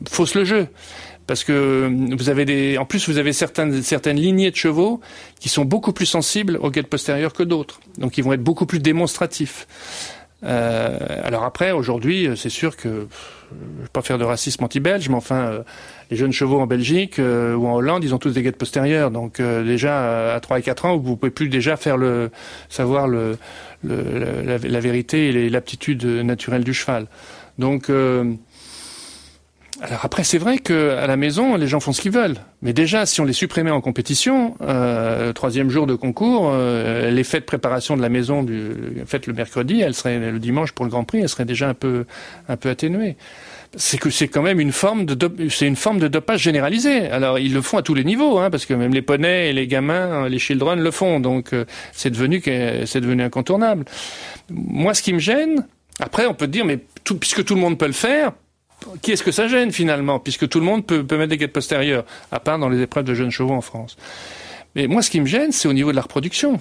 faussent 0.08 0.36
le 0.36 0.46
jeu 0.46 0.68
parce 1.28 1.44
que 1.44 1.92
vous 2.18 2.30
avez 2.30 2.46
des, 2.46 2.78
en 2.78 2.86
plus 2.86 3.08
vous 3.08 3.18
avez 3.18 3.34
certaines 3.34 3.82
certaines 3.84 4.18
lignées 4.18 4.50
de 4.50 4.56
chevaux 4.56 5.02
qui 5.40 5.50
sont 5.50 5.66
beaucoup 5.66 5.94
plus 5.94 6.06
sensibles 6.06 6.58
aux 6.62 6.72
guettes 6.72 6.88
postérieures 6.88 7.34
que 7.34 7.44
d'autres, 7.44 7.80
donc 7.98 8.18
ils 8.18 8.24
vont 8.24 8.34
être 8.34 8.44
beaucoup 8.44 8.66
plus 8.66 8.80
démonstratifs. 8.80 9.68
Euh, 10.44 10.98
alors 11.24 11.44
après, 11.44 11.72
aujourd'hui, 11.72 12.30
c'est 12.36 12.50
sûr 12.50 12.78
que 12.78 13.08
je 13.52 13.82
vais 13.84 13.90
pas 13.92 14.02
faire 14.02 14.18
de 14.18 14.24
racisme 14.24 14.64
anti-belge, 14.64 15.10
mais 15.10 15.16
enfin, 15.16 15.48
euh, 15.48 15.64
les 16.12 16.18
jeunes 16.18 16.32
chevaux 16.32 16.60
en 16.60 16.68
Belgique 16.68 17.18
euh, 17.18 17.56
ou 17.56 17.68
en 17.68 17.76
Hollande, 17.76 18.04
ils 18.04 18.14
ont 18.14 18.20
tous 18.20 18.32
des 18.32 18.44
guettes 18.44 18.58
postérieures. 18.58 19.10
Donc 19.10 19.42
déjà 19.42 20.36
à 20.36 20.40
3 20.40 20.60
et 20.60 20.62
4 20.62 20.86
ans, 20.86 20.98
vous 20.98 21.16
pouvez 21.16 21.32
plus 21.32 21.50
déjà 21.50 21.76
faire 21.76 21.98
le 21.98 22.30
savoir 22.70 23.08
le, 23.08 23.38
la, 23.84 24.58
la, 24.58 24.80
vérité 24.80 25.30
et 25.30 25.50
l'aptitude 25.50 26.06
naturelle 26.06 26.64
du 26.64 26.74
cheval. 26.74 27.08
Donc 27.58 27.90
alors 29.82 30.00
après, 30.04 30.24
c'est 30.24 30.40
vrai 30.40 30.58
que 30.58 30.98
à 30.98 31.06
la 31.06 31.18
maison, 31.18 31.56
les 31.56 31.68
gens 31.68 31.80
font 31.80 31.94
ce 31.94 32.02
qu'ils 32.02 32.12
veulent. 32.12 32.38
Mais 32.64 32.74
déjà, 32.74 33.06
si 33.06 33.22
on 33.22 33.26
les 33.26 33.34
supprimait 33.34 33.70
en 33.70 33.80
compétition, 33.80 34.56
euh, 34.62 35.34
troisième 35.34 35.70
jour 35.70 35.86
de 35.86 35.94
concours, 35.94 36.50
euh, 36.52 37.12
les 37.12 37.24
fêtes 37.24 37.42
de 37.42 37.46
préparation 37.46 37.96
de 37.96 38.02
la 38.02 38.10
maison, 38.10 38.42
du, 38.42 38.72
faites 39.06 39.28
le 39.28 39.34
mercredi, 39.34 39.82
elle 39.82 39.94
serait 39.94 40.18
le 40.18 40.40
dimanche 40.40 40.72
pour 40.72 40.84
le 40.84 40.90
Grand 40.90 41.04
Prix, 41.04 41.20
elle 41.20 41.30
serait 41.30 41.46
déjà 41.46 41.70
un 41.70 41.76
peu 41.76 42.06
un 42.50 42.58
peu 42.58 42.70
atténuée. 42.70 43.18
C'est 43.76 44.00
que 44.00 44.10
c'est 44.10 44.28
quand 44.28 44.42
même 44.42 44.60
une 44.60 44.72
forme 44.72 45.06
de 45.06 45.50
c'est 45.50 45.68
une 45.68 45.76
forme 45.76 46.00
de 46.00 46.08
dopage 46.08 46.42
généralisé. 46.42 47.10
Alors 47.10 47.38
ils 47.38 47.54
le 47.54 47.62
font 47.62 47.78
à 47.78 47.84
tous 47.84 47.94
les 47.94 48.04
niveaux, 48.04 48.40
hein, 48.40 48.50
parce 48.50 48.66
que 48.66 48.74
même 48.74 48.94
les 48.94 49.04
poneys 49.04 49.50
et 49.50 49.54
les 49.54 49.68
gamins, 49.68 50.28
les 50.28 50.40
children 50.40 50.80
le 50.80 50.92
font. 50.92 51.20
Donc 51.20 51.54
euh, 51.54 51.66
c'est 51.92 52.10
devenu 52.10 52.42
c'est 52.44 53.02
devenu 53.02 53.22
incontournable. 53.22 53.86
Moi, 54.50 54.96
ce 54.96 55.04
qui 55.04 55.14
me 55.14 55.20
gêne, 55.20 55.68
après, 56.00 56.26
on 56.26 56.34
peut 56.34 56.48
dire, 56.48 56.66
mais 56.66 56.80
tout, 57.04 57.18
puisque 57.18 57.44
tout 57.44 57.56
le 57.56 57.62
monde 57.62 57.78
peut 57.78 57.88
le 57.88 57.94
faire, 57.94 58.32
qui 59.02 59.12
est-ce 59.12 59.24
que 59.24 59.32
ça 59.32 59.48
gêne 59.48 59.72
finalement, 59.72 60.20
puisque 60.20 60.48
tout 60.48 60.60
le 60.60 60.66
monde 60.66 60.86
peut, 60.86 61.04
mettre 61.18 61.28
des 61.28 61.38
guettes 61.38 61.54
postérieures, 61.54 62.06
à 62.32 62.40
part 62.40 62.60
dans 62.60 62.70
les 62.70 62.82
épreuves 62.82 63.06
de 63.06 63.14
jeunes 63.14 63.32
chevaux 63.32 63.54
en 63.54 63.62
France. 63.62 63.98
Mais 64.76 64.88
moi, 64.88 65.02
ce 65.02 65.10
qui 65.10 65.20
me 65.20 65.26
gêne, 65.26 65.52
c'est 65.52 65.68
au 65.68 65.74
niveau 65.74 65.92
de 65.92 65.96
la 65.96 66.04
reproduction. 66.04 66.60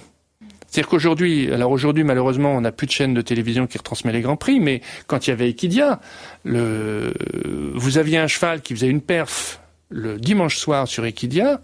C'est-à-dire 0.67 0.89
qu'aujourd'hui, 0.89 1.51
alors 1.51 1.71
aujourd'hui, 1.71 2.03
malheureusement, 2.03 2.51
on 2.51 2.61
n'a 2.61 2.71
plus 2.71 2.87
de 2.87 2.91
chaîne 2.91 3.13
de 3.13 3.21
télévision 3.21 3.67
qui 3.67 3.77
retransmet 3.77 4.11
les 4.11 4.21
grands 4.21 4.35
prix, 4.35 4.59
mais 4.59 4.81
quand 5.05 5.27
il 5.27 5.29
y 5.29 5.33
avait 5.33 5.49
Equidia, 5.49 6.01
le, 6.43 7.13
vous 7.73 7.97
aviez 7.97 8.17
un 8.17 8.27
cheval 8.27 8.61
qui 8.61 8.73
faisait 8.73 8.89
une 8.89 9.01
perf 9.01 9.61
le 9.89 10.17
dimanche 10.17 10.57
soir 10.57 10.87
sur 10.87 11.05
Equidia, 11.05 11.61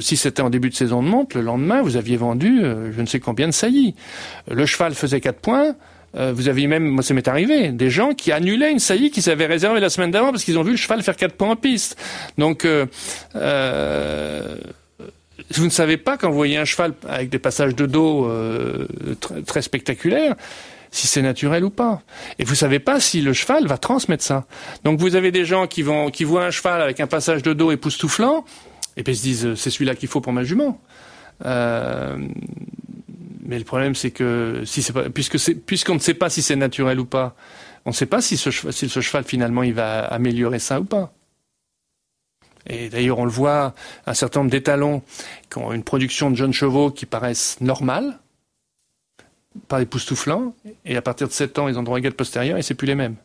si 0.00 0.16
c'était 0.16 0.42
en 0.42 0.50
début 0.50 0.70
de 0.70 0.74
saison 0.74 1.02
de 1.02 1.08
monte, 1.08 1.34
le 1.34 1.40
lendemain, 1.40 1.82
vous 1.82 1.96
aviez 1.96 2.16
vendu 2.16 2.62
euh, 2.62 2.92
je 2.92 3.00
ne 3.00 3.06
sais 3.06 3.18
combien 3.18 3.46
de 3.46 3.52
saillies. 3.52 3.94
Le 4.50 4.66
cheval 4.66 4.94
faisait 4.94 5.20
4 5.20 5.40
points, 5.40 5.74
euh, 6.16 6.32
vous 6.34 6.48
aviez 6.48 6.66
même, 6.66 6.84
moi 6.84 7.02
ça 7.02 7.14
m'est 7.14 7.28
arrivé, 7.28 7.68
des 7.68 7.90
gens 7.90 8.14
qui 8.14 8.32
annulaient 8.32 8.72
une 8.72 8.78
saillie 8.78 9.10
qu'ils 9.10 9.30
avaient 9.30 9.46
réservée 9.46 9.80
la 9.80 9.90
semaine 9.90 10.10
d'avant 10.10 10.30
parce 10.30 10.44
qu'ils 10.44 10.58
ont 10.58 10.62
vu 10.62 10.72
le 10.72 10.76
cheval 10.76 11.02
faire 11.02 11.16
quatre 11.16 11.34
points 11.34 11.50
en 11.50 11.56
piste. 11.56 11.96
Donc, 12.38 12.64
euh, 12.64 12.86
euh, 13.36 14.56
vous 15.52 15.64
ne 15.64 15.70
savez 15.70 15.96
pas 15.96 16.16
quand 16.16 16.28
vous 16.28 16.36
voyez 16.36 16.58
un 16.58 16.64
cheval 16.64 16.94
avec 17.08 17.30
des 17.30 17.38
passages 17.38 17.74
de 17.74 17.86
dos 17.86 18.26
euh, 18.26 18.86
très, 19.20 19.42
très, 19.42 19.62
spectaculaires 19.62 20.36
si 20.92 21.06
c'est 21.06 21.22
naturel 21.22 21.64
ou 21.64 21.70
pas. 21.70 22.02
Et 22.40 22.44
vous 22.44 22.56
savez 22.56 22.80
pas 22.80 22.98
si 22.98 23.20
le 23.20 23.32
cheval 23.32 23.66
va 23.68 23.78
transmettre 23.78 24.24
ça. 24.24 24.46
Donc 24.82 24.98
vous 24.98 25.14
avez 25.14 25.30
des 25.30 25.44
gens 25.44 25.68
qui 25.68 25.82
vont 25.82 26.10
qui 26.10 26.24
voient 26.24 26.44
un 26.44 26.50
cheval 26.50 26.82
avec 26.82 26.98
un 26.98 27.06
passage 27.06 27.42
de 27.42 27.52
dos 27.52 27.70
époustouflant 27.70 28.44
et 28.96 29.04
puis 29.04 29.12
ils 29.12 29.16
se 29.16 29.22
disent 29.22 29.54
c'est 29.54 29.70
celui-là 29.70 29.94
qu'il 29.94 30.08
faut 30.08 30.20
pour 30.20 30.32
ma 30.32 30.42
jument. 30.42 30.80
Euh, 31.44 32.16
mais 33.50 33.58
le 33.58 33.64
problème, 33.64 33.96
c'est 33.96 34.12
que 34.12 34.62
si 34.64 34.80
puisque 35.12 35.40
c'est, 35.40 35.56
puisqu'on 35.56 35.94
ne 35.94 35.98
sait 35.98 36.14
pas 36.14 36.30
si 36.30 36.40
c'est 36.40 36.54
naturel 36.54 37.00
ou 37.00 37.04
pas, 37.04 37.34
on 37.84 37.90
ne 37.90 37.94
sait 37.94 38.06
pas 38.06 38.20
si 38.20 38.36
ce, 38.36 38.48
cheval 38.50 39.24
finalement 39.24 39.64
il 39.64 39.74
va 39.74 40.04
améliorer 40.04 40.60
ça 40.60 40.80
ou 40.80 40.84
pas. 40.84 41.12
Et 42.68 42.90
d'ailleurs, 42.90 43.18
on 43.18 43.24
le 43.24 43.30
voit, 43.30 43.74
un 44.06 44.14
certain 44.14 44.40
nombre 44.40 44.52
d'étalons 44.52 45.02
qui 45.50 45.58
ont 45.58 45.72
une 45.72 45.82
production 45.82 46.30
de 46.30 46.36
jeunes 46.36 46.52
chevaux 46.52 46.92
qui 46.92 47.06
paraissent 47.06 47.60
normales, 47.60 48.20
pas 49.66 49.82
époustouflants, 49.82 50.54
et 50.84 50.96
à 50.96 51.02
partir 51.02 51.26
de 51.26 51.32
7 51.32 51.58
ans, 51.58 51.66
ils 51.66 51.76
ont 51.76 51.82
droit 51.82 51.98
à 51.98 52.10
postérieure 52.12 52.56
et 52.56 52.62
c'est 52.62 52.74
plus 52.74 52.86
les 52.86 52.94
mêmes. 52.94 53.16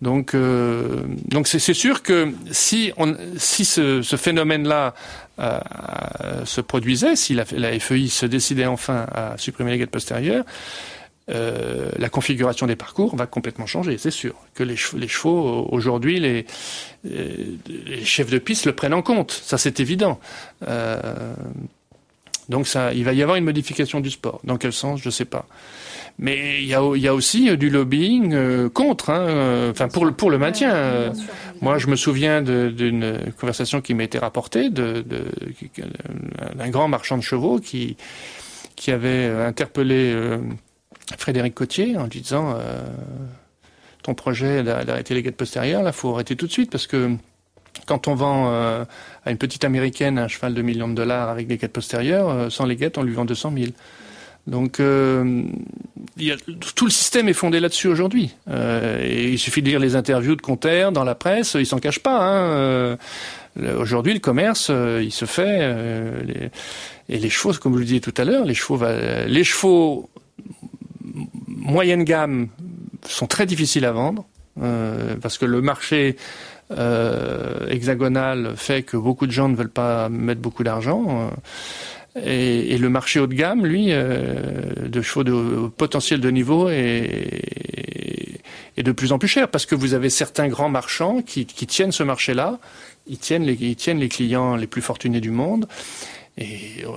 Donc, 0.00 0.34
euh, 0.34 1.02
donc 1.28 1.48
c'est, 1.48 1.58
sûr 1.58 2.02
que 2.02 2.32
si, 2.50 2.92
si 3.36 3.64
ce, 3.64 4.02
ce 4.02 4.16
phénomène-là 4.16 4.94
euh, 5.38 6.44
se 6.44 6.60
produisait, 6.60 7.16
si 7.16 7.34
la, 7.34 7.44
la, 7.52 7.78
FEI 7.78 8.08
se 8.08 8.26
décidait 8.26 8.66
enfin 8.66 9.06
à 9.12 9.36
supprimer 9.36 9.72
les 9.72 9.78
guettes 9.78 9.90
postérieures, 9.90 10.44
euh, 11.30 11.90
la 11.98 12.10
configuration 12.10 12.66
des 12.66 12.76
parcours 12.76 13.16
va 13.16 13.26
complètement 13.26 13.66
changer, 13.66 13.96
c'est 13.98 14.10
sûr. 14.10 14.34
Que 14.54 14.62
les, 14.62 14.76
chevaux, 14.76 14.98
les 14.98 15.08
chevaux 15.08 15.68
aujourd'hui, 15.70 16.20
les, 16.20 16.46
les, 17.04 18.04
chefs 18.04 18.30
de 18.30 18.38
piste 18.38 18.66
le 18.66 18.74
prennent 18.74 18.94
en 18.94 19.02
compte, 19.02 19.32
ça 19.32 19.58
c'est 19.58 19.80
évident. 19.80 20.20
Donc 22.48 22.66
ça, 22.66 22.92
il 22.92 23.04
va 23.04 23.14
y 23.14 23.22
avoir 23.22 23.36
une 23.36 23.44
modification 23.44 24.00
du 24.00 24.10
sport. 24.10 24.40
Dans 24.44 24.58
quel 24.58 24.72
sens, 24.72 25.00
je 25.00 25.08
ne 25.08 25.10
sais 25.10 25.24
pas. 25.24 25.46
Mais 26.18 26.62
il 26.62 26.66
y 26.66 26.74
a, 26.74 26.96
y 26.96 27.08
a 27.08 27.14
aussi 27.14 27.50
euh, 27.50 27.56
du 27.56 27.70
lobbying 27.70 28.32
euh, 28.34 28.68
contre, 28.68 29.10
hein, 29.10 29.26
euh, 29.28 29.70
enfin 29.72 29.88
pour 29.88 30.06
le 30.06 30.12
pour 30.12 30.30
le 30.30 30.38
maintien. 30.38 31.12
Moi, 31.60 31.78
je 31.78 31.86
me 31.88 31.96
souviens 31.96 32.42
d'une 32.42 33.18
conversation 33.40 33.80
qui 33.80 33.94
m'a 33.94 34.04
été 34.04 34.18
rapportée 34.18 34.70
de, 34.70 35.04
d'un 36.54 36.68
grand 36.68 36.88
marchand 36.88 37.16
de 37.16 37.22
chevaux 37.22 37.58
qui 37.58 37.96
qui 38.76 38.90
avait 38.90 39.26
interpellé 39.28 40.14
Frédéric 41.16 41.54
Cotier 41.54 41.96
en 41.96 42.04
lui 42.04 42.20
disant 42.20 42.58
ton 44.02 44.14
projet 44.14 44.62
d'arrêter 44.62 45.14
les 45.14 45.22
guettes 45.22 45.36
postérieures, 45.36 45.82
là, 45.82 45.92
faut 45.92 46.12
arrêter 46.12 46.36
tout 46.36 46.46
de 46.46 46.52
suite 46.52 46.70
parce 46.70 46.86
que 46.86 47.12
quand 47.86 48.08
on 48.08 48.14
vend 48.14 48.52
à 48.52 49.30
une 49.30 49.38
petite 49.38 49.64
américaine 49.64 50.18
un 50.18 50.28
cheval 50.28 50.52
de 50.52 50.60
millions 50.60 50.88
de 50.88 50.94
dollars 50.94 51.30
avec 51.30 51.46
des 51.46 51.56
guettes 51.56 51.72
postérieures, 51.72 52.52
sans 52.52 52.66
les 52.66 52.76
guettes, 52.76 52.98
on 52.98 53.02
lui 53.02 53.14
vend 53.14 53.24
200 53.24 53.52
000. 53.56 53.70
Donc 54.46 54.78
euh, 54.78 55.42
tout 56.74 56.84
le 56.84 56.90
système 56.90 57.28
est 57.28 57.34
fondé 57.34 57.60
là-dessus 57.60 57.88
aujourd'hui. 57.88 58.34
Euh, 58.50 59.30
il 59.30 59.38
suffit 59.38 59.62
de 59.62 59.68
lire 59.68 59.80
les 59.80 59.96
interviews 59.96 60.36
de 60.36 60.42
Conter 60.42 60.90
dans 60.92 61.04
la 61.04 61.14
presse, 61.14 61.54
ils 61.54 61.66
s'en 61.66 61.78
cachent 61.78 62.02
pas. 62.02 62.18
Hein. 62.18 62.50
Euh, 62.50 62.96
aujourd'hui, 63.78 64.12
le 64.12 64.20
commerce, 64.20 64.70
il 64.70 65.12
se 65.12 65.24
fait. 65.24 66.50
et 67.08 67.18
les 67.18 67.30
chevaux, 67.30 67.54
comme 67.54 67.74
je 67.74 67.78
le 67.78 67.84
disais 67.84 68.00
tout 68.00 68.14
à 68.16 68.24
l'heure, 68.24 68.44
les 68.44 68.54
chevaux, 68.54 68.84
les 69.26 69.44
chevaux 69.44 70.10
moyenne 71.46 72.04
gamme 72.04 72.48
sont 73.08 73.26
très 73.26 73.46
difficiles 73.46 73.84
à 73.84 73.92
vendre 73.92 74.26
parce 75.22 75.38
que 75.38 75.46
le 75.46 75.62
marché 75.62 76.16
hexagonal 77.70 78.54
fait 78.56 78.82
que 78.82 78.96
beaucoup 78.96 79.26
de 79.26 79.32
gens 79.32 79.48
ne 79.48 79.56
veulent 79.56 79.68
pas 79.70 80.08
mettre 80.08 80.40
beaucoup 80.40 80.64
d'argent. 80.64 81.30
Et, 82.16 82.74
et, 82.74 82.78
le 82.78 82.88
marché 82.88 83.18
haut 83.18 83.26
de 83.26 83.34
gamme, 83.34 83.66
lui, 83.66 83.88
euh, 83.90 84.86
de 84.86 85.02
chevaux 85.02 85.24
de 85.24 85.68
potentiel 85.68 86.20
de 86.20 86.30
niveau 86.30 86.68
est, 86.68 88.40
est 88.76 88.82
de 88.82 88.92
plus 88.92 89.12
en 89.12 89.18
plus 89.18 89.28
cher 89.28 89.48
parce 89.48 89.66
que 89.66 89.74
vous 89.74 89.94
avez 89.94 90.10
certains 90.10 90.46
grands 90.46 90.68
marchands 90.68 91.22
qui, 91.22 91.44
qui 91.44 91.66
tiennent 91.66 91.92
ce 91.92 92.04
marché-là, 92.04 92.60
ils 93.08 93.18
tiennent 93.18 93.44
les, 93.44 93.54
ils 93.54 93.76
tiennent 93.76 93.98
les 93.98 94.08
clients 94.08 94.54
les 94.54 94.68
plus 94.68 94.82
fortunés 94.82 95.20
du 95.20 95.30
monde. 95.30 95.66
Et 96.36 96.84
euh, 96.84 96.88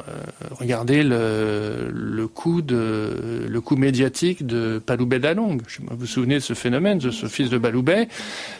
regardez 0.49 1.03
le, 1.03 1.91
le 1.93 2.27
coût 2.27 2.63
de 2.63 3.45
le 3.47 3.61
coût 3.61 3.75
médiatique 3.75 4.47
de 4.47 4.81
Paloubet 4.83 5.19
d'Along. 5.19 5.61
Vous 5.79 5.97
vous 5.97 6.05
souvenez 6.07 6.35
de 6.35 6.39
ce 6.39 6.55
phénomène, 6.55 6.97
de 6.97 7.11
ce 7.11 7.27
fils 7.27 7.51
de 7.51 7.59
Baloubet 7.59 8.07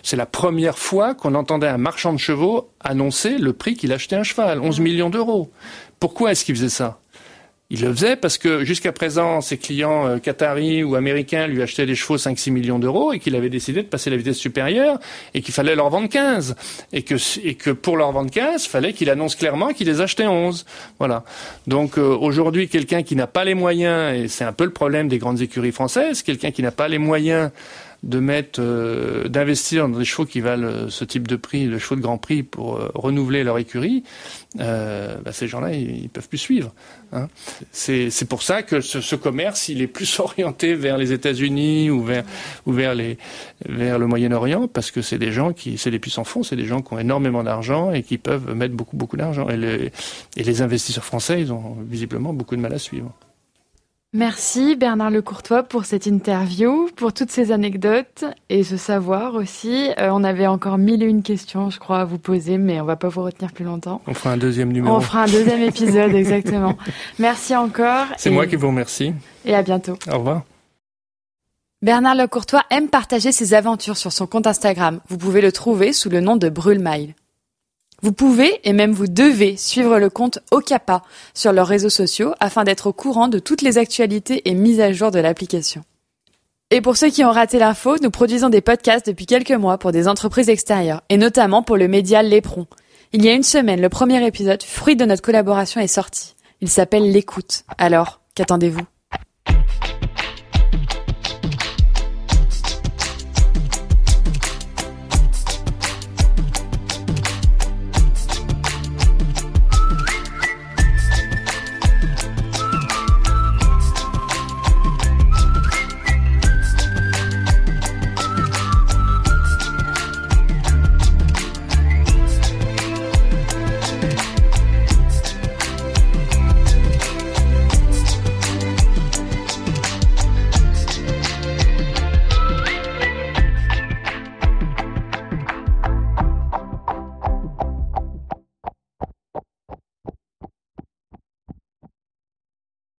C'est 0.04 0.18
la 0.18 0.28
première 0.28 0.78
fois 0.78 1.16
qu'on 1.16 1.34
entendait 1.34 1.68
un 1.68 1.80
marchand 1.80 2.14
de 2.14 2.20
chevaux 2.20 2.70
annoncer 2.80 3.40
le 3.40 3.54
prix 3.54 3.76
qu'il 3.76 3.92
achetait 3.92 4.18
un 4.18 4.24
cheval, 4.24 4.60
11 4.60 4.80
millions 4.80 5.10
d'euros. 5.10 5.50
Pourquoi 6.00 6.32
est-ce 6.32 6.46
qu'il 6.46 6.56
faisait 6.56 6.70
ça? 6.70 7.00
Il 7.70 7.82
le 7.82 7.94
faisait 7.94 8.16
parce 8.16 8.38
que 8.38 8.64
jusqu'à 8.64 8.94
présent, 8.94 9.42
ses 9.42 9.58
clients 9.58 10.08
euh, 10.08 10.20
qataris 10.20 10.86
ou 10.86 10.96
américains 10.96 11.48
lui 11.48 11.62
achetaient 11.62 11.86
des 11.86 11.96
chevaux 11.96 12.16
5-6 12.16 12.52
millions 12.52 12.80
d'euros 12.80 13.12
et 13.12 13.20
qu'il 13.20 13.36
avait 13.36 13.50
décidé 13.50 13.84
de 13.84 13.88
passer 13.88 14.10
la 14.10 14.16
vitesse 14.16 14.38
supérieure 14.38 15.00
et 15.34 15.42
qu'il 15.42 15.54
fallait 15.54 15.76
leur 15.76 15.90
vendre 15.90 16.08
15. 16.08 16.56
Et 16.94 17.02
que, 17.02 17.16
et 17.44 17.56
que 17.56 17.72
pour 17.72 17.98
leur 17.98 18.14
vendre 18.14 18.32
15, 18.32 18.68
fallait 18.68 18.94
qu'il 18.94 19.10
annonce 19.10 19.36
clairement 19.36 19.74
qu'il 19.74 19.88
les 19.88 20.00
achetait 20.00 20.28
11. 20.28 20.66
Voilà. 20.98 21.26
Donc 21.66 21.98
euh, 21.98 22.16
aujourd'hui, 22.16 22.70
quelqu'un 22.70 23.04
qui 23.04 23.18
n'a 23.18 23.28
pas 23.28 23.44
les 23.44 23.54
moyens, 23.54 24.18
et 24.18 24.30
c'est 24.30 24.46
un 24.46 24.54
peu 24.54 24.64
le 24.64 24.72
problème 24.72 25.10
des 25.10 25.18
grandes 25.18 25.42
écuries 25.42 25.74
françaises, 25.74 26.22
quelqu'un 26.22 26.52
qui 26.52 26.62
n'a 26.62 26.72
pas 26.72 26.88
les 26.88 27.00
moyens 27.00 27.52
de 28.04 28.20
mettre, 28.20 28.60
euh, 28.62 29.28
d'investir 29.28 29.88
dans 29.88 29.98
des 29.98 30.06
chevaux 30.06 30.26
qui 30.26 30.40
valent 30.40 30.68
euh, 30.68 30.90
ce 30.90 31.04
type 31.04 31.28
de 31.28 31.36
prix, 31.36 31.66
le 31.66 31.80
chevaux 31.80 31.96
de 31.96 32.02
grand 32.02 32.18
prix, 32.18 32.44
pour 32.44 32.76
euh, 32.76 32.92
renouveler 32.94 33.44
leur 33.44 33.58
écurie, 33.58 34.04
bah, 34.56 35.32
ces 35.32 35.48
gens-là, 35.48 35.74
ils, 35.74 36.04
ils, 36.04 36.10
peuvent 36.10 36.28
plus 36.28 36.38
suivre. 36.38 36.74
Hein. 37.12 37.28
C'est 37.72 38.28
pour 38.28 38.42
ça 38.44 38.64
que 38.64 38.82
ce, 38.82 39.02
ce, 39.02 39.16
commerce, 39.16 39.70
il 39.70 39.82
est 39.82 39.88
plus 39.88 40.20
orienté 40.20 40.74
vers 40.74 40.98
les 40.98 41.12
États-Unis 41.12 41.90
ou 41.90 42.04
vers 42.04 42.24
ou 42.66 42.72
vers 42.72 42.96
les 42.96 43.18
vers 43.68 44.00
le 44.00 44.08
Moyen-Orient, 44.08 44.68
parce 44.68 44.92
que 44.92 45.02
c'est 45.02 45.20
des 45.20 45.32
gens 45.32 45.54
qui, 45.54 45.78
c'est 45.78 45.92
des 45.92 46.00
puissants 46.00 46.24
fonds, 46.24 46.44
c'est 46.44 46.56
des 46.56 46.66
gens 46.66 46.82
qui 46.82 46.94
ont 46.94 47.00
énormément 47.00 47.44
d'argent 47.44 47.92
et 47.92 48.04
qui 48.04 48.18
peuvent 48.18 48.54
mettre 48.56 48.74
beaucoup 48.74 48.98
beaucoup 48.98 49.18
d'argent. 49.18 49.48
Et, 49.50 49.92
et 50.38 50.44
les 50.44 50.62
investisseurs 50.62 51.06
français, 51.06 51.42
ils 51.42 51.52
ont 51.52 51.78
visiblement 51.88 52.34
beaucoup 52.34 52.56
de 52.56 52.62
mal 52.62 52.74
à 52.74 52.80
suivre. 52.80 53.14
Merci 54.18 54.76
Bernard 54.76 55.12
Lecourtois 55.12 55.62
pour 55.62 55.86
cette 55.86 56.08
interview, 56.08 56.90
pour 56.96 57.14
toutes 57.14 57.30
ces 57.30 57.52
anecdotes 57.52 58.26
et 58.50 58.64
ce 58.64 58.76
savoir 58.76 59.36
aussi. 59.36 59.92
Euh, 60.00 60.10
on 60.12 60.24
avait 60.24 60.48
encore 60.48 60.80
mille 60.80 61.04
et 61.04 61.06
une 61.06 61.22
questions, 61.22 61.70
je 61.70 61.78
crois, 61.78 62.00
à 62.00 62.04
vous 62.04 62.18
poser, 62.18 62.58
mais 62.58 62.82
on 62.82 62.84
va 62.84 62.96
pas 62.96 63.10
vous 63.10 63.22
retenir 63.22 63.52
plus 63.52 63.64
longtemps. 63.64 64.02
On 64.08 64.16
fera 64.16 64.32
un 64.32 64.38
deuxième 64.38 64.74
numéro. 64.74 64.96
On 64.96 65.02
fera 65.02 65.22
un 65.22 65.28
deuxième 65.28 65.62
épisode, 65.62 66.16
exactement. 66.16 66.76
Merci 67.20 67.56
encore. 67.56 68.08
C'est 68.18 68.32
moi 68.32 68.48
qui 68.48 68.56
vous 68.56 68.70
remercie. 68.70 69.14
Et 69.46 69.54
à 69.54 69.62
bientôt. 69.62 70.00
Au 70.12 70.18
revoir. 70.18 70.42
Bernard 71.84 72.16
Lecourtois 72.16 72.64
aime 72.72 72.90
partager 72.90 73.32
ses 73.32 73.54
aventures 73.54 73.98
sur 73.98 74.12
son 74.12 74.26
compte 74.26 74.48
Instagram. 74.48 75.00
Vous 75.10 75.20
pouvez 75.20 75.42
le 75.42 75.52
trouver 75.52 75.94
sous 75.94 76.10
le 76.10 76.22
nom 76.22 76.38
de 76.38 76.50
Brûlemail. 76.50 77.14
Vous 78.04 78.12
pouvez 78.12 78.60
et 78.64 78.74
même 78.74 78.92
vous 78.92 79.08
devez 79.08 79.58
suivre 79.58 79.98
le 79.98 80.10
compte 80.10 80.40
Okapa 80.52 81.02
sur 81.34 81.52
leurs 81.52 81.68
réseaux 81.68 81.90
sociaux 81.90 82.34
afin 82.40 82.64
d'être 82.64 82.88
au 82.88 82.94
courant 82.94 83.28
de 83.28 83.40
toutes 83.40 83.64
les 83.64 83.80
actualités 83.80 84.48
et 84.48 84.54
mises 84.54 84.80
à 84.80 84.94
jour 84.94 85.10
de 85.10 85.20
l'application. 85.20 85.84
Et 86.70 86.82
pour 86.82 86.98
ceux 86.98 87.10
qui 87.10 87.24
ont 87.24 87.32
raté 87.32 87.60
l'info, 87.60 87.96
nous 88.02 88.12
produisons 88.12 88.50
des 88.50 88.62
podcasts 88.62 89.08
depuis 89.08 89.26
quelques 89.26 89.52
mois 89.52 89.78
pour 89.78 89.92
des 89.92 90.08
entreprises 90.08 90.50
extérieures, 90.50 91.02
et 91.10 91.18
notamment 91.18 91.64
pour 91.64 91.78
le 91.78 91.88
média 91.88 92.22
Lépron. 92.22 92.68
Il 93.14 93.24
y 93.24 93.30
a 93.30 93.34
une 93.34 93.44
semaine, 93.44 93.82
le 93.82 93.90
premier 93.90 94.26
épisode, 94.28 94.62
fruit 94.62 94.98
de 94.98 95.06
notre 95.06 95.22
collaboration, 95.22 95.80
est 95.80 95.88
sorti. 95.88 96.36
Il 96.60 96.70
s'appelle 96.70 97.10
L'écoute. 97.10 97.64
Alors, 97.78 98.20
qu'attendez-vous? 98.36 98.86